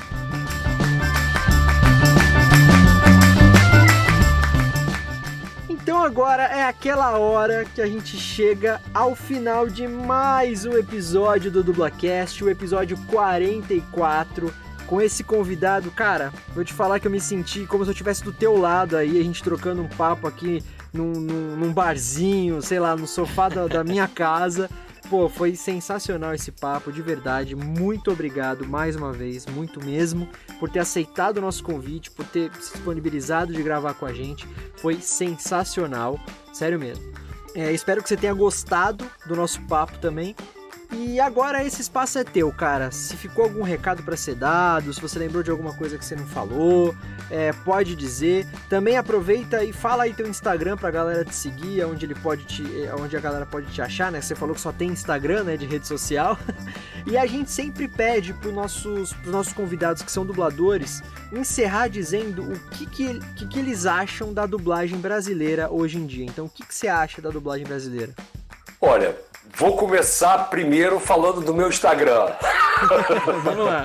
Então 5.68 6.02
agora 6.04 6.44
é 6.44 6.64
aquela 6.64 7.18
hora 7.18 7.64
que 7.64 7.80
a 7.80 7.86
gente 7.86 8.16
chega 8.16 8.80
ao 8.94 9.14
final 9.14 9.68
de 9.68 9.88
mais 9.88 10.64
um 10.64 10.76
episódio 10.76 11.50
do 11.50 11.62
Dublacast, 11.62 12.42
o 12.44 12.50
episódio 12.50 12.96
44, 13.08 14.52
com 14.92 15.00
esse 15.00 15.24
convidado, 15.24 15.90
cara, 15.90 16.30
vou 16.54 16.62
te 16.62 16.74
falar 16.74 17.00
que 17.00 17.06
eu 17.06 17.10
me 17.10 17.18
senti 17.18 17.64
como 17.64 17.82
se 17.82 17.88
eu 17.88 17.92
estivesse 17.92 18.22
do 18.22 18.30
teu 18.30 18.58
lado 18.58 18.94
aí, 18.94 19.18
a 19.18 19.22
gente 19.22 19.42
trocando 19.42 19.80
um 19.80 19.88
papo 19.88 20.26
aqui 20.26 20.62
num, 20.92 21.14
num, 21.14 21.56
num 21.56 21.72
barzinho, 21.72 22.60
sei 22.60 22.78
lá, 22.78 22.94
no 22.94 23.06
sofá 23.06 23.48
da, 23.48 23.66
da 23.66 23.82
minha 23.82 24.06
casa. 24.14 24.68
Pô, 25.08 25.30
foi 25.30 25.56
sensacional 25.56 26.34
esse 26.34 26.52
papo, 26.52 26.92
de 26.92 27.00
verdade. 27.00 27.56
Muito 27.56 28.12
obrigado 28.12 28.68
mais 28.68 28.94
uma 28.94 29.14
vez, 29.14 29.46
muito 29.46 29.82
mesmo, 29.82 30.28
por 30.60 30.68
ter 30.68 30.80
aceitado 30.80 31.38
o 31.38 31.40
nosso 31.40 31.64
convite, 31.64 32.10
por 32.10 32.26
ter 32.26 32.52
se 32.60 32.74
disponibilizado 32.74 33.50
de 33.50 33.62
gravar 33.62 33.94
com 33.94 34.04
a 34.04 34.12
gente. 34.12 34.46
Foi 34.76 35.00
sensacional, 35.00 36.20
sério 36.52 36.78
mesmo. 36.78 37.02
É, 37.54 37.72
espero 37.72 38.02
que 38.02 38.10
você 38.10 38.16
tenha 38.16 38.34
gostado 38.34 39.10
do 39.24 39.34
nosso 39.34 39.58
papo 39.62 39.96
também. 40.00 40.36
E 40.94 41.18
agora 41.18 41.64
esse 41.64 41.80
espaço 41.80 42.18
é 42.18 42.24
teu, 42.24 42.52
cara. 42.52 42.90
Se 42.90 43.16
ficou 43.16 43.44
algum 43.44 43.62
recado 43.62 44.02
para 44.02 44.16
ser 44.16 44.34
dado, 44.34 44.92
se 44.92 45.00
você 45.00 45.18
lembrou 45.18 45.42
de 45.42 45.50
alguma 45.50 45.72
coisa 45.72 45.96
que 45.96 46.04
você 46.04 46.14
não 46.14 46.26
falou, 46.26 46.94
é, 47.30 47.50
pode 47.52 47.96
dizer. 47.96 48.46
Também 48.68 48.96
aproveita 48.98 49.64
e 49.64 49.72
fala 49.72 50.04
aí 50.04 50.12
teu 50.12 50.28
Instagram 50.28 50.76
pra 50.76 50.90
galera 50.90 51.24
te 51.24 51.34
seguir, 51.34 51.82
onde 51.84 52.04
ele 52.04 52.14
pode 52.14 52.44
te, 52.44 52.62
onde 53.00 53.16
a 53.16 53.20
galera 53.20 53.46
pode 53.46 53.66
te 53.72 53.80
achar, 53.80 54.12
né? 54.12 54.20
Você 54.20 54.34
falou 54.34 54.54
que 54.54 54.60
só 54.60 54.70
tem 54.70 54.90
Instagram, 54.90 55.44
né, 55.44 55.56
de 55.56 55.64
rede 55.64 55.86
social. 55.86 56.38
e 57.06 57.16
a 57.16 57.24
gente 57.24 57.50
sempre 57.50 57.88
pede 57.88 58.34
para 58.34 58.52
nossos, 58.52 59.14
pros 59.14 59.32
nossos 59.32 59.52
convidados 59.54 60.02
que 60.02 60.12
são 60.12 60.26
dubladores 60.26 61.02
encerrar 61.32 61.88
dizendo 61.88 62.42
o 62.42 62.58
que 62.70 62.84
que, 62.86 63.18
que, 63.34 63.46
que 63.48 63.58
eles 63.58 63.86
acham 63.86 64.32
da 64.32 64.44
dublagem 64.44 64.98
brasileira 64.98 65.70
hoje 65.70 65.96
em 65.96 66.06
dia. 66.06 66.26
Então, 66.26 66.44
o 66.44 66.50
que, 66.50 66.66
que 66.66 66.74
você 66.74 66.88
acha 66.88 67.22
da 67.22 67.30
dublagem 67.30 67.66
brasileira? 67.66 68.14
Olha, 68.80 69.16
Vou 69.54 69.76
começar 69.76 70.50
primeiro 70.50 70.98
falando 70.98 71.40
do 71.40 71.54
meu 71.54 71.68
Instagram. 71.68 72.32
Vamos 73.44 73.66
lá. 73.66 73.84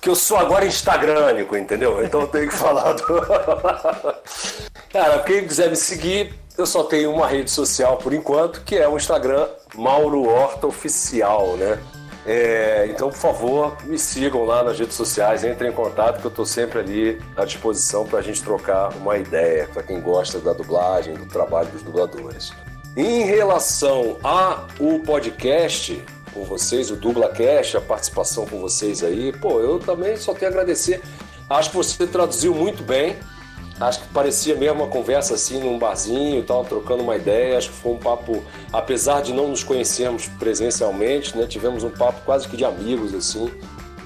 Que 0.00 0.08
eu 0.08 0.14
sou 0.14 0.36
agora 0.36 0.64
instagrânico, 0.64 1.56
entendeu? 1.56 2.02
Então 2.04 2.22
eu 2.22 2.26
tenho 2.26 2.48
que 2.48 2.54
falar 2.54 2.94
do. 2.94 3.04
Cara, 4.90 5.18
quem 5.20 5.46
quiser 5.46 5.68
me 5.68 5.76
seguir, 5.76 6.34
eu 6.56 6.66
só 6.66 6.84
tenho 6.84 7.12
uma 7.12 7.26
rede 7.26 7.50
social 7.50 7.98
por 7.98 8.12
enquanto, 8.14 8.62
que 8.62 8.76
é 8.76 8.88
o 8.88 8.96
Instagram 8.96 9.46
Mauro 9.74 10.26
Horta 10.26 10.66
Oficial, 10.66 11.56
né? 11.56 11.78
É, 12.26 12.86
então, 12.90 13.08
por 13.08 13.16
favor, 13.16 13.76
me 13.84 13.98
sigam 13.98 14.44
lá 14.44 14.62
nas 14.62 14.78
redes 14.78 14.94
sociais, 14.96 15.44
entrem 15.44 15.70
em 15.70 15.74
contato, 15.74 16.20
que 16.20 16.26
eu 16.26 16.30
estou 16.30 16.44
sempre 16.44 16.78
ali 16.78 17.22
à 17.36 17.44
disposição 17.44 18.04
para 18.06 18.18
a 18.18 18.22
gente 18.22 18.42
trocar 18.42 18.90
uma 18.96 19.16
ideia, 19.16 19.66
para 19.72 19.82
quem 19.82 20.00
gosta 20.00 20.38
da 20.38 20.52
dublagem, 20.52 21.14
do 21.14 21.26
trabalho 21.26 21.68
dos 21.68 21.82
dubladores. 21.82 22.52
Em 22.98 23.22
relação 23.22 24.16
ao 24.24 24.66
podcast 25.06 26.02
com 26.34 26.42
vocês, 26.42 26.90
o 26.90 26.96
DublaCast, 26.96 27.76
a 27.76 27.80
participação 27.80 28.44
com 28.44 28.58
vocês 28.58 29.04
aí, 29.04 29.30
pô, 29.30 29.60
eu 29.60 29.78
também 29.78 30.16
só 30.16 30.34
tenho 30.34 30.50
a 30.50 30.52
agradecer. 30.52 31.00
Acho 31.48 31.70
que 31.70 31.76
você 31.76 32.08
traduziu 32.08 32.52
muito 32.52 32.82
bem. 32.82 33.16
Acho 33.78 34.00
que 34.00 34.08
parecia 34.08 34.56
mesmo 34.56 34.82
uma 34.82 34.88
conversa 34.88 35.34
assim 35.34 35.60
num 35.60 35.78
barzinho, 35.78 36.42
tal, 36.42 36.64
trocando 36.64 37.04
uma 37.04 37.14
ideia. 37.14 37.58
Acho 37.58 37.70
que 37.70 37.76
foi 37.76 37.92
um 37.92 37.98
papo, 37.98 38.42
apesar 38.72 39.22
de 39.22 39.32
não 39.32 39.46
nos 39.46 39.62
conhecermos 39.62 40.26
presencialmente, 40.26 41.38
né? 41.38 41.46
Tivemos 41.46 41.84
um 41.84 41.90
papo 41.90 42.22
quase 42.24 42.48
que 42.48 42.56
de 42.56 42.64
amigos 42.64 43.14
assim, 43.14 43.48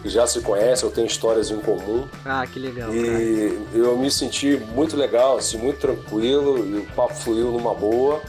que 0.02 0.10
já 0.10 0.26
se 0.26 0.42
conhecem, 0.42 0.86
eu 0.86 0.94
tenho 0.94 1.06
histórias 1.06 1.50
em 1.50 1.60
comum. 1.60 2.06
Ah, 2.26 2.46
que 2.46 2.58
legal. 2.58 2.94
E 2.94 3.02
cara. 3.02 3.86
eu 3.86 3.96
me 3.96 4.10
senti 4.10 4.58
muito 4.74 4.98
legal, 4.98 5.38
assim, 5.38 5.56
muito 5.56 5.80
tranquilo, 5.80 6.58
e 6.58 6.80
o 6.80 6.86
papo 6.94 7.14
fluiu 7.14 7.50
numa 7.52 7.72
boa. 7.72 8.20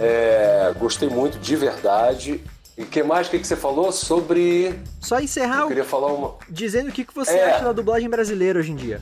É, 0.00 0.72
gostei 0.78 1.08
muito, 1.08 1.38
de 1.38 1.56
verdade. 1.56 2.42
E 2.76 2.82
o 2.82 2.86
que 2.86 3.02
mais 3.02 3.28
que, 3.28 3.38
que 3.38 3.46
você 3.46 3.56
falou 3.56 3.90
sobre. 3.90 4.78
Só 5.00 5.18
encerrar. 5.18 5.62
Eu 5.62 5.68
queria 5.68 5.84
falar 5.84 6.12
uma. 6.12 6.34
Dizendo 6.48 6.90
o 6.90 6.92
que, 6.92 7.04
que 7.04 7.14
você 7.14 7.32
é... 7.32 7.50
acha 7.50 7.64
da 7.64 7.72
dublagem 7.72 8.08
brasileira 8.08 8.58
hoje 8.58 8.72
em 8.72 8.76
dia. 8.76 9.00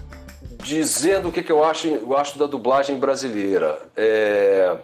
Dizendo 0.63 1.29
o 1.29 1.33
que, 1.33 1.43
que 1.43 1.51
eu, 1.51 1.65
acho, 1.65 1.89
eu 1.89 2.17
acho 2.17 2.39
da 2.39 2.47
dublagem 2.47 2.99
brasileira. 2.99 3.81
É... 3.97 4.77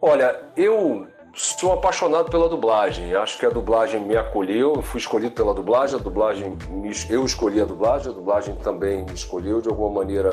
Olha, 0.00 0.34
eu 0.56 1.06
sou 1.34 1.72
apaixonado 1.72 2.30
pela 2.30 2.48
dublagem. 2.48 3.14
Acho 3.14 3.38
que 3.38 3.44
a 3.44 3.50
dublagem 3.50 4.00
me 4.00 4.16
acolheu. 4.16 4.76
Eu 4.76 4.82
fui 4.82 4.98
escolhido 4.98 5.32
pela 5.32 5.52
dublagem. 5.52 5.96
A 5.96 6.02
dublagem 6.02 6.56
me... 6.70 6.90
eu 7.10 7.26
escolhi 7.26 7.60
a 7.60 7.66
dublagem. 7.66 8.10
A 8.10 8.14
dublagem 8.14 8.54
também 8.56 9.04
me 9.04 9.12
escolheu 9.12 9.60
de 9.60 9.68
alguma 9.68 9.90
maneira. 10.00 10.30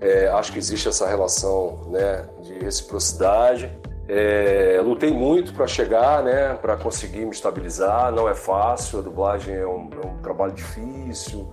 É... 0.00 0.28
acho 0.28 0.52
que 0.52 0.58
existe 0.58 0.88
essa 0.88 1.06
relação 1.06 1.86
né, 1.90 2.26
de 2.42 2.54
reciprocidade. 2.54 3.70
É, 4.08 4.80
lutei 4.82 5.12
muito 5.12 5.52
para 5.52 5.66
chegar, 5.66 6.22
né, 6.22 6.54
para 6.54 6.78
conseguir 6.78 7.26
me 7.26 7.32
estabilizar. 7.32 8.10
Não 8.10 8.26
é 8.26 8.34
fácil, 8.34 9.00
a 9.00 9.02
dublagem 9.02 9.54
é 9.54 9.66
um, 9.66 9.90
é 10.02 10.06
um, 10.06 10.16
trabalho 10.22 10.52
difícil. 10.52 11.52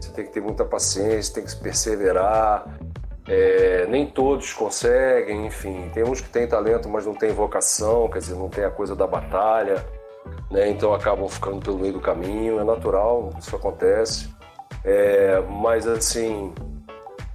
Você 0.00 0.12
tem 0.12 0.24
que 0.24 0.30
ter 0.30 0.40
muita 0.40 0.64
paciência, 0.64 1.34
tem 1.34 1.44
que 1.44 1.56
perseverar. 1.56 2.78
É, 3.28 3.86
nem 3.88 4.06
todos 4.06 4.52
conseguem, 4.52 5.46
enfim. 5.46 5.90
Tem 5.92 6.04
uns 6.04 6.20
que 6.20 6.28
têm 6.28 6.46
talento, 6.46 6.88
mas 6.88 7.04
não 7.04 7.14
têm 7.14 7.32
vocação, 7.32 8.08
quer 8.08 8.20
dizer, 8.20 8.36
não 8.36 8.48
tem 8.48 8.64
a 8.64 8.70
coisa 8.70 8.94
da 8.94 9.04
batalha, 9.04 9.84
né? 10.48 10.70
Então 10.70 10.94
acabam 10.94 11.28
ficando 11.28 11.58
pelo 11.58 11.78
meio 11.78 11.94
do 11.94 12.00
caminho. 12.00 12.60
É 12.60 12.64
natural, 12.64 13.30
isso 13.36 13.56
acontece. 13.56 14.30
É, 14.84 15.40
mas 15.40 15.88
assim, 15.88 16.54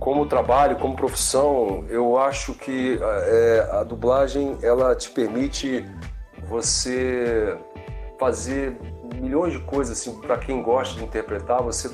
como 0.01 0.25
trabalho, 0.25 0.77
como 0.77 0.95
profissão, 0.95 1.85
eu 1.87 2.17
acho 2.17 2.55
que 2.55 2.99
é, 2.99 3.69
a 3.71 3.83
dublagem 3.83 4.57
ela 4.63 4.95
te 4.95 5.11
permite 5.11 5.85
você 6.49 7.55
fazer 8.19 8.75
milhões 9.13 9.53
de 9.53 9.59
coisas 9.59 9.99
assim 9.99 10.19
para 10.19 10.39
quem 10.39 10.63
gosta 10.63 10.95
de 10.95 11.03
interpretar, 11.03 11.61
você 11.61 11.87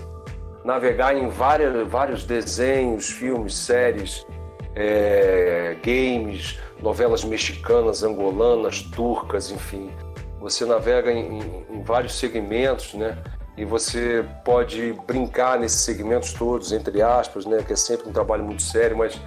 navegar 0.64 1.18
em 1.18 1.28
várias, 1.28 1.86
vários 1.86 2.24
desenhos, 2.24 3.10
filmes, 3.10 3.54
séries, 3.54 4.26
é, 4.74 5.76
games, 5.84 6.58
novelas 6.82 7.26
mexicanas, 7.26 8.04
angolanas, 8.04 8.84
turcas, 8.84 9.52
enfim. 9.52 9.92
Você 10.40 10.64
navega 10.64 11.12
em, 11.12 11.40
em, 11.70 11.84
vários 11.84 12.18
segmentos, 12.18 12.94
né? 12.94 13.18
E 13.58 13.66
você 13.66 14.24
pode 14.46 14.94
brincar 15.08 15.60
nesses 15.60 15.82
segmentos 15.82 16.32
todos, 16.32 16.72
entre 16.72 17.02
aspas, 17.02 17.46
né, 17.46 17.64
que 17.66 17.74
é 17.74 17.76
sempre 17.76 18.08
um 18.08 18.14
trabalho 18.14 18.44
muito 18.44 18.62
sério, 18.62 18.96
mas 18.96 19.20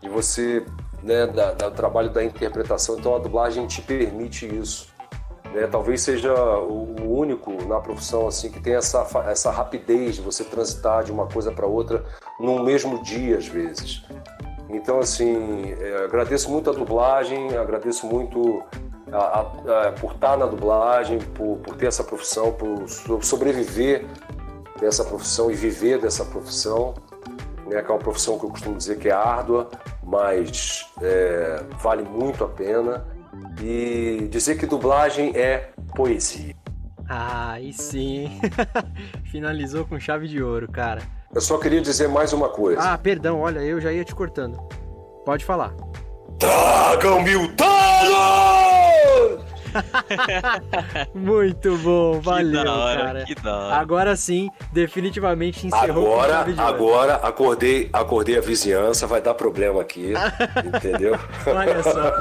de 0.00 0.08
você, 0.08 0.64
né, 1.02 1.26
da, 1.26 1.52
da 1.52 1.70
trabalho 1.70 2.08
da 2.08 2.24
interpretação, 2.24 2.98
então 2.98 3.14
a 3.14 3.18
dublagem 3.18 3.66
te 3.66 3.82
permite 3.82 4.46
isso. 4.46 4.88
Né? 5.52 5.66
Talvez 5.66 6.00
seja 6.00 6.32
o 6.32 7.14
único 7.14 7.52
na 7.64 7.78
profissão 7.78 8.26
assim 8.26 8.50
que 8.50 8.60
tem 8.60 8.74
essa, 8.74 9.06
essa 9.26 9.50
rapidez 9.50 10.16
de 10.16 10.22
você 10.22 10.44
transitar 10.44 11.04
de 11.04 11.12
uma 11.12 11.26
coisa 11.26 11.52
para 11.52 11.66
outra 11.66 12.04
num 12.40 12.62
mesmo 12.62 13.02
dia, 13.02 13.36
às 13.36 13.46
vezes. 13.46 14.02
Então, 14.70 14.98
assim, 14.98 15.74
é, 15.80 16.04
agradeço 16.04 16.50
muito 16.50 16.70
a 16.70 16.72
dublagem, 16.72 17.56
agradeço 17.56 18.06
muito 18.06 18.62
a, 19.12 19.40
a, 19.40 19.92
por 19.92 20.12
estar 20.12 20.36
na 20.36 20.46
dublagem, 20.46 21.18
por, 21.18 21.58
por 21.58 21.76
ter 21.76 21.86
essa 21.86 22.04
profissão, 22.04 22.52
por 22.52 23.22
sobreviver 23.22 24.06
dessa 24.80 25.04
profissão 25.04 25.50
e 25.50 25.54
viver 25.54 26.00
dessa 26.00 26.24
profissão, 26.24 26.94
né, 27.66 27.82
que 27.82 27.90
é 27.90 27.94
uma 27.94 28.00
profissão 28.00 28.38
que 28.38 28.44
eu 28.44 28.50
costumo 28.50 28.76
dizer 28.76 28.98
que 28.98 29.08
é 29.08 29.12
árdua, 29.12 29.68
mas 30.02 30.86
é, 31.02 31.62
vale 31.80 32.02
muito 32.02 32.44
a 32.44 32.48
pena. 32.48 33.04
E 33.60 34.28
dizer 34.30 34.56
que 34.56 34.66
dublagem 34.66 35.36
é 35.36 35.70
poesia. 35.94 36.54
Ah, 37.08 37.52
aí 37.52 37.72
sim. 37.72 38.40
Finalizou 39.30 39.84
com 39.84 39.98
chave 39.98 40.28
de 40.28 40.42
ouro, 40.42 40.70
cara. 40.70 41.02
Eu 41.34 41.40
só 41.40 41.58
queria 41.58 41.80
dizer 41.80 42.08
mais 42.08 42.32
uma 42.32 42.48
coisa. 42.48 42.80
Ah, 42.80 42.96
perdão, 42.96 43.40
olha, 43.40 43.60
eu 43.60 43.80
já 43.80 43.92
ia 43.92 44.04
te 44.04 44.14
cortando. 44.14 44.56
Pode 45.24 45.44
falar. 45.44 45.74
Tragam 46.38 47.22
Miltano! 47.22 47.78
Muito 51.14 51.76
bom, 51.78 52.20
valeu, 52.20 52.62
que 52.62 52.68
hora, 52.68 53.02
cara. 53.02 53.24
Que 53.24 53.34
da 53.34 53.56
hora. 53.56 53.74
Agora 53.76 54.16
sim, 54.16 54.48
definitivamente 54.72 55.66
encerrou. 55.66 56.20
Agora, 56.20 56.46
agora 56.58 57.14
acordei, 57.16 57.88
acordei 57.92 58.38
a 58.38 58.40
vizinhança, 58.40 59.06
vai 59.06 59.20
dar 59.20 59.34
problema 59.34 59.80
aqui, 59.80 60.12
entendeu? 60.74 61.18
Olha 61.46 61.82
só. 61.82 62.12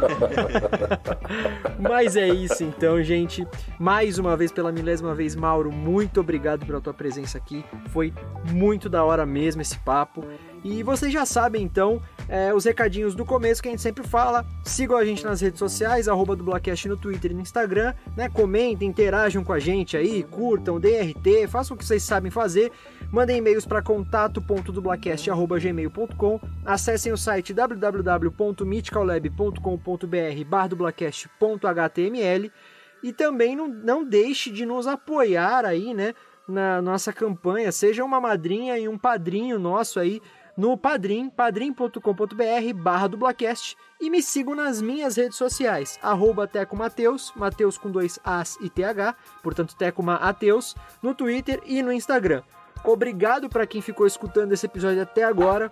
Mas 1.79 2.15
é 2.15 2.27
isso 2.27 2.63
então, 2.63 3.01
gente. 3.01 3.47
Mais 3.79 4.17
uma 4.17 4.35
vez, 4.35 4.51
pela 4.51 4.71
milésima 4.71 5.13
vez, 5.13 5.35
Mauro, 5.35 5.71
muito 5.71 6.19
obrigado 6.19 6.65
pela 6.65 6.81
tua 6.81 6.93
presença 6.93 7.37
aqui. 7.37 7.63
Foi 7.89 8.13
muito 8.51 8.89
da 8.89 9.03
hora 9.03 9.25
mesmo 9.25 9.61
esse 9.61 9.77
papo. 9.79 10.23
E 10.63 10.83
vocês 10.83 11.11
já 11.11 11.25
sabem 11.25 11.63
então 11.63 11.99
é, 12.27 12.53
os 12.53 12.65
recadinhos 12.65 13.15
do 13.15 13.25
começo 13.25 13.59
que 13.61 13.69
a 13.69 13.71
gente 13.71 13.81
sempre 13.81 14.07
fala. 14.07 14.45
Sigam 14.63 14.97
a 14.97 15.05
gente 15.05 15.23
nas 15.23 15.41
redes 15.41 15.59
sociais, 15.59 16.07
arroba 16.07 16.35
dublacast 16.35 16.87
no 16.87 16.97
Twitter 16.97 17.31
e 17.31 17.33
no 17.33 17.41
Instagram, 17.41 17.93
né? 18.15 18.29
Comentem, 18.29 18.87
interajam 18.87 19.43
com 19.43 19.53
a 19.53 19.59
gente 19.59 19.95
aí, 19.95 20.23
curtam, 20.23 20.79
DRT, 20.79 21.47
façam 21.47 21.75
o 21.75 21.77
que 21.77 21.85
vocês 21.85 22.01
sabem 22.03 22.31
fazer. 22.31 22.71
Mandem 23.11 23.37
e-mails 23.37 23.65
para 23.65 23.81
contato.dublacast.gmail.com 23.81 26.41
Acessem 26.65 27.13
o 27.13 27.17
site 27.17 27.53
www.mythicallab.com.br 27.53 30.45
barra 30.45 30.67
dublacast.html 30.67 32.51
e 33.03 33.13
também 33.13 33.55
não, 33.55 33.67
não 33.67 34.03
deixe 34.03 34.49
de 34.51 34.65
nos 34.65 34.87
apoiar 34.87 35.63
aí, 35.63 35.93
né? 35.93 36.15
na 36.47 36.81
nossa 36.81 37.11
campanha. 37.11 37.71
Seja 37.71 38.03
uma 38.03 38.21
madrinha 38.21 38.79
e 38.79 38.87
um 38.87 38.97
padrinho 38.97 39.59
nosso 39.59 39.99
aí 39.99 40.21
no 40.57 40.75
Padrim, 40.75 41.29
padrim.com.br 41.29 42.73
barra 42.75 43.07
dublacast 43.07 43.77
e 44.01 44.09
me 44.09 44.21
sigam 44.23 44.55
nas 44.55 44.81
minhas 44.81 45.15
redes 45.15 45.37
sociais, 45.37 45.99
arroba 46.01 46.47
Teco 46.47 46.75
Mateus, 46.75 47.31
Mateus 47.35 47.77
com 47.77 47.91
dois 47.91 48.19
As 48.23 48.57
e 48.59 48.69
TH, 48.69 49.15
portanto 49.43 49.75
Teco 49.75 50.01
Mateus, 50.01 50.75
no 51.01 51.13
Twitter 51.13 51.61
e 51.65 51.83
no 51.83 51.93
Instagram. 51.93 52.41
Obrigado 52.83 53.47
para 53.47 53.67
quem 53.67 53.81
ficou 53.81 54.07
escutando 54.07 54.51
esse 54.51 54.65
episódio 54.65 55.01
até 55.01 55.23
agora, 55.23 55.71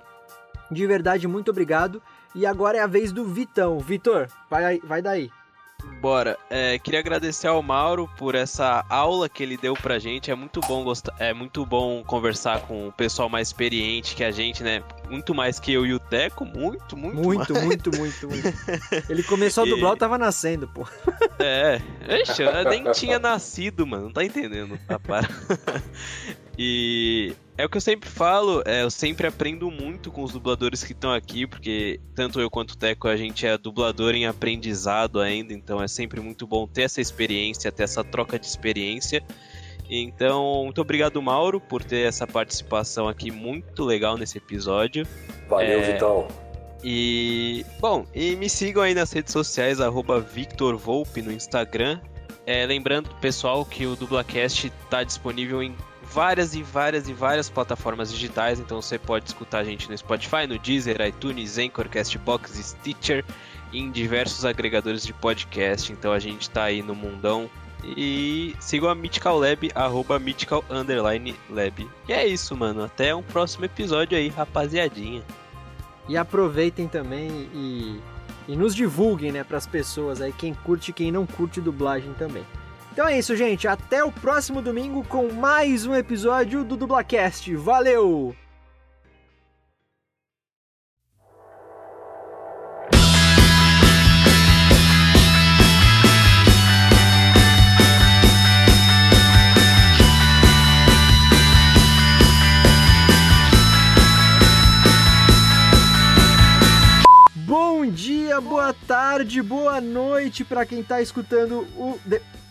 de 0.70 0.86
verdade, 0.88 1.28
muito 1.28 1.52
obrigado. 1.52 2.02
E 2.34 2.46
agora 2.46 2.78
é 2.78 2.82
a 2.82 2.88
vez 2.88 3.12
do 3.12 3.24
Vitão. 3.24 3.80
Vitor, 3.80 4.28
vai, 4.50 4.80
vai 4.80 5.02
daí. 5.02 5.30
Bora. 6.02 6.38
É, 6.50 6.78
queria 6.78 7.00
agradecer 7.00 7.48
ao 7.48 7.62
Mauro 7.64 8.10
por 8.18 8.36
essa 8.36 8.86
aula 8.90 9.28
que 9.28 9.42
ele 9.42 9.58
deu 9.58 9.74
pra 9.74 9.98
gente. 9.98 10.30
É 10.30 10.36
muito 10.36 10.62
bom 10.62 10.84
gostar, 10.84 11.16
é 11.20 11.34
muito 11.34 11.66
bom 11.66 12.04
conversar 12.04 12.62
com 12.62 12.90
o 12.90 12.92
pessoal 12.92 13.28
mais 13.28 13.48
experiente 13.48 14.16
que 14.16 14.24
a 14.24 14.32
gente, 14.32 14.62
né? 14.62 14.84
Muito 15.10 15.34
mais 15.34 15.60
que 15.60 15.74
eu 15.74 15.86
e 15.86 15.94
o 15.94 16.00
Teco, 16.00 16.46
muito, 16.46 16.96
muito, 16.96 17.16
muito, 17.16 17.54
mais. 17.54 17.66
muito, 17.66 17.98
muito, 17.98 18.28
muito. 18.28 18.54
Ele 19.10 19.24
começou 19.24 19.64
a 19.64 19.68
dublar, 19.70 19.94
eu 19.94 19.98
tava 19.98 20.18
nascendo, 20.18 20.68
pô. 20.68 20.88
É, 21.40 21.82
Ixi, 22.22 22.44
eu 22.44 22.70
nem 22.70 22.92
tinha 22.92 23.18
nascido, 23.18 23.86
mano. 23.88 24.06
Não 24.06 24.14
tá 24.14 24.24
entendendo, 24.24 24.80
tá 24.88 25.00
para. 25.00 25.28
E 26.58 27.36
é 27.58 27.66
o 27.66 27.70
que 27.70 27.78
eu 27.78 27.82
sempre 27.82 28.10
falo, 28.10 28.62
é, 28.66 28.84
eu 28.84 28.92
sempre 28.92 29.28
aprendo 29.28 29.72
muito 29.72 30.12
com 30.12 30.24
os 30.24 30.32
dubladores 30.32 30.84
que 30.84 30.92
estão 30.92 31.14
aqui, 31.14 31.48
porque 31.48 32.00
tanto 32.14 32.40
eu 32.40 32.50
quanto 32.50 32.72
o 32.72 32.78
Teco 32.78 33.08
a 33.08 33.16
gente 33.16 33.46
é 33.46 33.58
dublador 33.58 34.14
em 34.14 34.26
aprendizado 34.26 35.22
ainda, 35.22 35.54
então 35.54 35.82
é 35.82 35.88
sempre 35.88 36.20
muito 36.20 36.46
bom 36.46 36.68
ter 36.68 36.84
essa 36.84 37.00
experiência, 37.00 37.72
ter 37.72 37.84
essa 37.84 38.04
troca 38.04 38.38
de 38.38 38.46
experiência. 38.46 39.24
Então, 39.90 40.64
muito 40.64 40.82
obrigado, 40.82 41.22
Mauro, 41.22 41.62
por 41.62 41.84
ter 41.84 42.08
essa 42.08 42.26
participação 42.26 43.08
aqui 43.08 43.32
muito 43.32 43.84
legal 43.84 44.18
nesse 44.18 44.38
episódio. 44.38 45.08
Valeu, 45.48 45.80
É, 45.80 45.94
Vitão. 45.94 46.28
E, 46.84 47.66
bom, 47.80 48.06
e 48.14 48.36
me 48.36 48.50
sigam 48.50 48.84
aí 48.84 48.94
nas 48.94 49.12
redes 49.12 49.32
sociais, 49.32 49.80
arroba 49.80 50.20
Victor 50.20 50.76
Volpe 50.76 51.22
no 51.22 51.32
Instagram. 51.32 52.00
É, 52.46 52.66
lembrando, 52.66 53.10
pessoal, 53.16 53.66
que 53.66 53.88
o 53.88 53.96
Dublacast 53.96 54.68
está 54.68 55.04
disponível 55.04 55.64
em 55.64 55.76
várias 56.16 56.56
e 56.56 56.64
várias 56.64 57.10
e 57.10 57.14
várias 57.14 57.50
plataformas 57.50 58.10
digitais, 58.10 58.58
então 58.58 58.82
você 58.82 58.98
pode 58.98 59.26
escutar 59.26 59.60
a 59.60 59.64
gente 59.66 59.90
no 59.90 59.98
Spotify, 59.98 60.48
no 60.48 60.58
Deezer, 60.58 61.06
iTunes, 61.06 61.58
Anchor, 61.58 61.90
Castbox, 61.90 62.52
Stitcher, 62.54 63.26
em 63.74 63.92
diversos 63.92 64.46
agregadores 64.46 65.06
de 65.06 65.12
podcast, 65.12 65.92
então 65.92 66.14
a 66.14 66.20
gente 66.20 66.50
tá 66.50 66.64
aí 66.64 66.82
no 66.82 66.96
mundão. 66.96 67.50
E 67.84 68.56
sigam 68.62 68.90
a 68.90 68.96
Mythical 68.96 69.38
Lab, 69.38 69.70
arroba 69.76 70.18
Mythical 70.18 70.64
Underline 70.70 71.36
Lab. 71.50 71.88
E 72.08 72.14
é 72.14 72.26
isso, 72.26 72.56
mano. 72.56 72.84
Até 72.84 73.14
um 73.14 73.22
próximo 73.22 73.66
episódio 73.66 74.18
aí, 74.18 74.30
rapaziadinha. 74.30 75.22
E 76.08 76.16
aproveitem 76.16 76.88
também 76.88 77.30
e, 77.54 78.00
e 78.48 78.56
nos 78.56 78.74
divulguem, 78.74 79.34
né, 79.34 79.44
pras 79.44 79.68
pessoas 79.68 80.22
aí, 80.22 80.32
quem 80.32 80.54
curte 80.54 80.92
e 80.92 80.94
quem 80.94 81.12
não 81.12 81.28
curte 81.28 81.60
dublagem 81.60 82.14
também. 82.14 82.46
Então 82.96 83.10
é 83.10 83.20
isso, 83.20 83.36
gente. 83.36 83.68
Até 83.68 84.02
o 84.06 84.10
próximo 84.10 84.62
domingo 84.62 85.04
com 85.04 85.30
mais 85.30 85.86
um 85.86 85.94
episódio 85.94 86.64
do 86.64 86.78
Dublacast. 86.78 87.54
Valeu! 87.58 88.34
Bom 107.36 107.86
dia, 107.88 108.40
boa 108.40 108.74
tarde, 108.88 109.42
boa 109.42 109.82
noite 109.82 110.46
pra 110.46 110.66
quem 110.66 110.82
tá 110.82 111.02
escutando 111.02 111.68
o. 111.76 112.00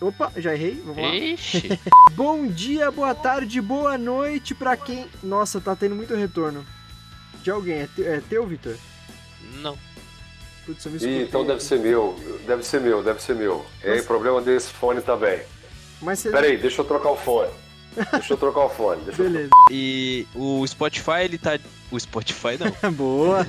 Opa, 0.04 0.30
já 0.36 0.52
errei? 0.52 0.82
Vamos 0.84 1.02
lá. 1.02 1.14
Ixi. 1.14 1.80
Bom 2.12 2.46
dia, 2.46 2.90
boa 2.90 3.14
tarde, 3.14 3.58
boa 3.60 3.96
noite 3.96 4.54
pra 4.54 4.76
quem. 4.76 5.06
Nossa, 5.22 5.60
tá 5.62 5.74
tendo 5.74 5.94
muito 5.94 6.14
retorno. 6.14 6.64
De 7.42 7.50
alguém. 7.50 7.80
É, 7.80 7.86
te- 7.86 8.04
é 8.04 8.20
teu, 8.28 8.46
Vitor? 8.46 8.76
Não. 9.62 9.78
Putz, 10.66 10.84
eu 10.84 10.92
me 10.92 10.98
Ih, 10.98 11.22
então 11.22 11.44
deve 11.46 11.62
ser 11.62 11.78
meu, 11.78 12.18
deve 12.46 12.62
ser 12.64 12.80
meu, 12.82 13.02
deve 13.02 13.22
ser 13.22 13.34
meu. 13.34 13.64
É 13.82 13.92
Nossa. 13.94 14.02
problema 14.04 14.40
desse 14.42 14.68
fone 14.72 15.00
também. 15.00 15.40
Mas 16.02 16.18
você. 16.18 16.30
Peraí, 16.30 16.56
deixa 16.58 16.82
eu 16.82 16.84
trocar 16.84 17.10
o 17.10 17.16
fone. 17.16 17.50
Deixa 18.12 18.32
eu 18.32 18.36
trocar 18.36 18.64
o 18.66 18.68
fone. 18.70 19.02
Deixa 19.04 19.22
eu... 19.22 19.30
Beleza. 19.30 19.50
E 19.70 20.26
o 20.34 20.66
Spotify, 20.66 21.22
ele 21.24 21.38
tá. 21.38 21.58
O 21.90 21.98
Spotify 22.00 22.58
não. 22.82 22.90
Boa. 22.92 23.46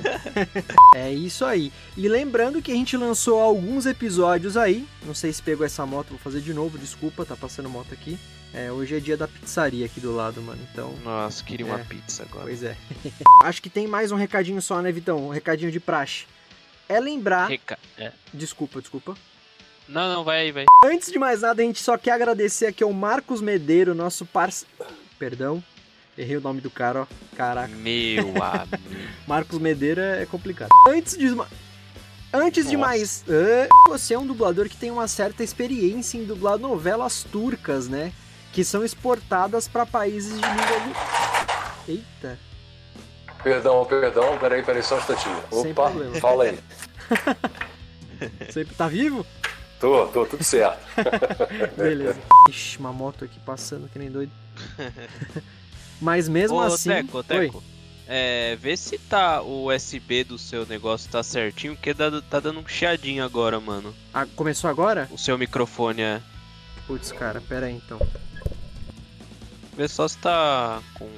é 0.94 1.12
isso 1.12 1.44
aí. 1.44 1.72
E 1.96 2.08
lembrando 2.08 2.62
que 2.62 2.70
a 2.70 2.74
gente 2.74 2.96
lançou 2.96 3.40
alguns 3.40 3.86
episódios 3.86 4.56
aí. 4.56 4.86
Não 5.04 5.14
sei 5.14 5.32
se 5.32 5.42
pegou 5.42 5.66
essa 5.66 5.84
moto, 5.84 6.10
vou 6.10 6.18
fazer 6.18 6.40
de 6.40 6.54
novo, 6.54 6.78
desculpa, 6.78 7.24
tá 7.24 7.36
passando 7.36 7.68
moto 7.68 7.92
aqui. 7.92 8.18
É, 8.54 8.70
hoje 8.72 8.96
é 8.96 9.00
dia 9.00 9.16
da 9.16 9.26
pizzaria 9.28 9.84
aqui 9.84 10.00
do 10.00 10.14
lado, 10.14 10.40
mano. 10.40 10.60
Então, 10.72 10.94
Nossa, 11.04 11.42
queria 11.44 11.66
uma 11.66 11.80
É. 11.80 11.84
pizza 11.84 12.22
agora. 12.22 12.44
pois 12.44 12.62
é. 12.62 12.76
Acho 13.42 13.60
que 13.60 13.68
tem 13.68 13.86
mais 13.86 14.12
um 14.12 14.16
recadinho 14.16 14.62
só, 14.62 14.80
né, 14.80 14.90
Vitão? 14.92 15.26
Um 15.26 15.30
recadinho 15.30 15.70
de 15.70 15.80
praxe. 15.80 16.24
É 16.88 16.98
lembrar. 17.00 17.48
Reca... 17.48 17.78
É. 17.98 18.12
Desculpa, 18.32 18.80
desculpa. 18.80 19.14
Não, 19.88 20.12
não, 20.12 20.24
vai 20.24 20.40
aí, 20.40 20.52
vai. 20.52 20.64
Antes 20.84 21.10
de 21.12 21.18
mais 21.18 21.42
nada, 21.42 21.62
a 21.62 21.64
gente 21.64 21.80
só 21.82 21.96
quer 21.96 22.12
agradecer 22.12 22.66
aqui 22.66 22.82
ao 22.82 22.92
Marcos 22.92 23.40
Medeiro, 23.40 23.94
nosso 23.94 24.26
parceiro. 24.26 24.72
Perdão, 25.18 25.62
errei 26.18 26.36
o 26.36 26.40
nome 26.40 26.60
do 26.60 26.70
cara, 26.70 27.02
ó. 27.02 27.06
Caraca. 27.36 27.68
Meu 27.74 28.28
amigo. 28.42 28.78
Marcos 29.26 29.58
Medeiro 29.58 30.00
é 30.00 30.26
complicado. 30.26 30.70
Antes 30.88 31.16
de. 31.16 31.26
Antes 32.32 32.66
de 32.68 32.76
Nossa. 32.76 32.88
mais. 32.88 33.24
ah, 33.28 33.68
Você 33.90 34.14
é 34.14 34.18
um 34.18 34.26
dublador 34.26 34.68
que 34.68 34.76
tem 34.76 34.90
uma 34.90 35.06
certa 35.08 35.44
experiência 35.44 36.18
em 36.18 36.24
dublar 36.24 36.58
novelas 36.58 37.22
turcas, 37.22 37.88
né? 37.88 38.12
Que 38.52 38.64
são 38.64 38.84
exportadas 38.84 39.68
para 39.68 39.86
países 39.86 40.32
de 40.34 40.40
língua. 40.40 40.80
do- 40.80 41.92
Eita. 41.92 42.38
Perdão, 43.42 43.84
perdão, 43.84 44.36
peraí, 44.38 44.62
peraí, 44.64 44.82
só 44.82 44.96
um 44.96 44.98
instantinho. 44.98 45.40
Sem 45.52 45.70
Opa, 45.70 45.90
problema. 45.90 46.14
fala 46.16 46.44
aí. 46.44 46.58
Você 48.50 48.64
tá 48.64 48.88
vivo? 48.88 49.24
Tô, 49.80 50.06
tô, 50.08 50.24
tudo 50.24 50.42
certo. 50.42 50.78
Beleza. 51.76 52.18
Ixi, 52.48 52.78
uma 52.78 52.92
moto 52.92 53.24
aqui 53.24 53.38
passando 53.40 53.88
que 53.88 53.98
nem 53.98 54.10
doido. 54.10 54.32
Mas 56.00 56.28
mesmo 56.28 56.56
Ô, 56.56 56.60
assim. 56.62 56.90
Teco, 56.90 57.18
Oi. 57.18 57.24
Teco. 57.24 57.62
É, 58.08 58.56
vê 58.60 58.76
se 58.76 58.98
tá 58.98 59.42
o 59.42 59.66
USB 59.66 60.22
do 60.22 60.38
seu 60.38 60.64
negócio 60.64 61.10
tá 61.10 61.22
certinho, 61.24 61.74
porque 61.74 61.92
dá- 61.92 62.22
tá 62.22 62.38
dando 62.38 62.60
um 62.60 62.68
chiadinho 62.68 63.24
agora, 63.24 63.58
mano. 63.58 63.92
Ah, 64.14 64.24
começou 64.36 64.70
agora? 64.70 65.08
O 65.10 65.18
seu 65.18 65.36
microfone 65.36 66.02
é. 66.02 66.22
Putz, 66.86 67.10
cara, 67.10 67.40
pera 67.40 67.66
aí 67.66 67.74
então. 67.74 67.98
Vê 69.76 69.88
só 69.88 70.06
se 70.06 70.16
tá 70.18 70.80
com 70.94 71.10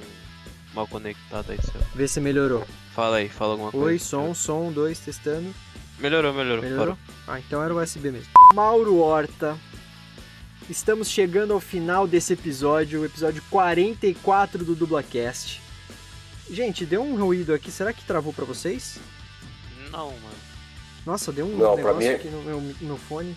mal 0.73 0.87
conectado 0.87 1.51
aí, 1.51 1.59
seu. 1.61 1.79
Vê 1.93 2.07
se 2.07 2.19
melhorou. 2.19 2.65
Fala 2.95 3.17
aí, 3.17 3.29
fala 3.29 3.51
alguma 3.51 3.71
coisa. 3.71 3.85
Oi, 3.85 3.99
som, 3.99 4.33
som, 4.33 4.71
dois, 4.71 4.99
testando. 4.99 5.53
Melhorou, 5.99 6.33
melhorou. 6.33 6.63
Melhorou? 6.63 6.97
Ah, 7.27 7.39
então 7.39 7.61
era 7.63 7.73
o 7.73 7.81
USB 7.81 8.11
mesmo. 8.11 8.29
Mauro 8.53 8.97
Horta. 8.99 9.57
Estamos 10.69 11.09
chegando 11.09 11.51
ao 11.53 11.59
final 11.59 12.07
desse 12.07 12.33
episódio, 12.33 13.01
o 13.01 13.05
episódio 13.05 13.41
44 13.49 14.63
do 14.63 14.75
Dublacast. 14.75 15.61
Gente, 16.49 16.85
deu 16.85 17.01
um 17.03 17.15
ruído 17.17 17.53
aqui, 17.53 17.71
será 17.71 17.91
que 17.91 18.03
travou 18.03 18.31
pra 18.31 18.45
vocês? 18.45 18.99
Não, 19.91 20.07
mano. 20.11 20.35
Nossa, 21.05 21.31
deu 21.31 21.47
um 21.47 21.57
Não, 21.57 21.75
negócio 21.75 21.97
mim 21.97 22.05
é- 22.05 22.15
aqui 22.15 22.27
no 22.27 22.41
meu 22.43 22.61
no 22.81 22.97
fone. 22.97 23.35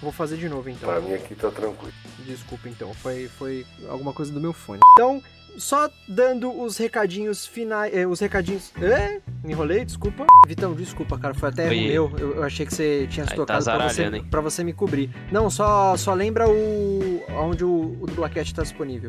Vou 0.00 0.10
fazer 0.10 0.36
de 0.38 0.48
novo 0.48 0.68
então. 0.68 0.88
Pra 0.88 1.00
mim 1.00 1.12
aqui 1.14 1.34
tá 1.34 1.50
tranquilo. 1.50 1.92
Desculpa 2.26 2.68
então, 2.68 2.92
foi, 2.94 3.28
foi 3.38 3.66
alguma 3.88 4.12
coisa 4.12 4.32
do 4.32 4.40
meu 4.40 4.52
fone. 4.52 4.80
Então, 4.94 5.22
só 5.58 5.88
dando 6.08 6.50
os 6.50 6.76
recadinhos 6.76 7.46
finais. 7.46 7.94
eh, 7.94 8.06
os 8.06 8.20
recadinhos. 8.20 8.72
É? 8.80 9.20
Me 9.44 9.52
enrolei, 9.52 9.84
desculpa. 9.84 10.26
Vitão, 10.46 10.74
desculpa, 10.74 11.18
cara, 11.18 11.34
foi 11.34 11.48
até 11.48 11.68
meu. 11.68 12.10
Eu, 12.18 12.36
eu 12.36 12.42
achei 12.42 12.64
que 12.66 12.74
você 12.74 13.06
tinha 13.10 13.26
se 13.26 13.32
Aí 13.32 13.36
tocado 13.36 13.64
tá 13.64 13.76
pra, 13.76 13.88
você, 13.88 14.04
hein? 14.04 14.24
pra 14.30 14.40
você 14.40 14.64
me 14.64 14.72
cobrir. 14.72 15.10
Não, 15.30 15.48
só, 15.50 15.96
só 15.96 16.14
lembra 16.14 16.48
o. 16.48 17.22
onde 17.30 17.64
o, 17.64 17.96
o 18.00 18.06
Dublacast 18.06 18.54
tá 18.54 18.62
disponível. 18.62 19.08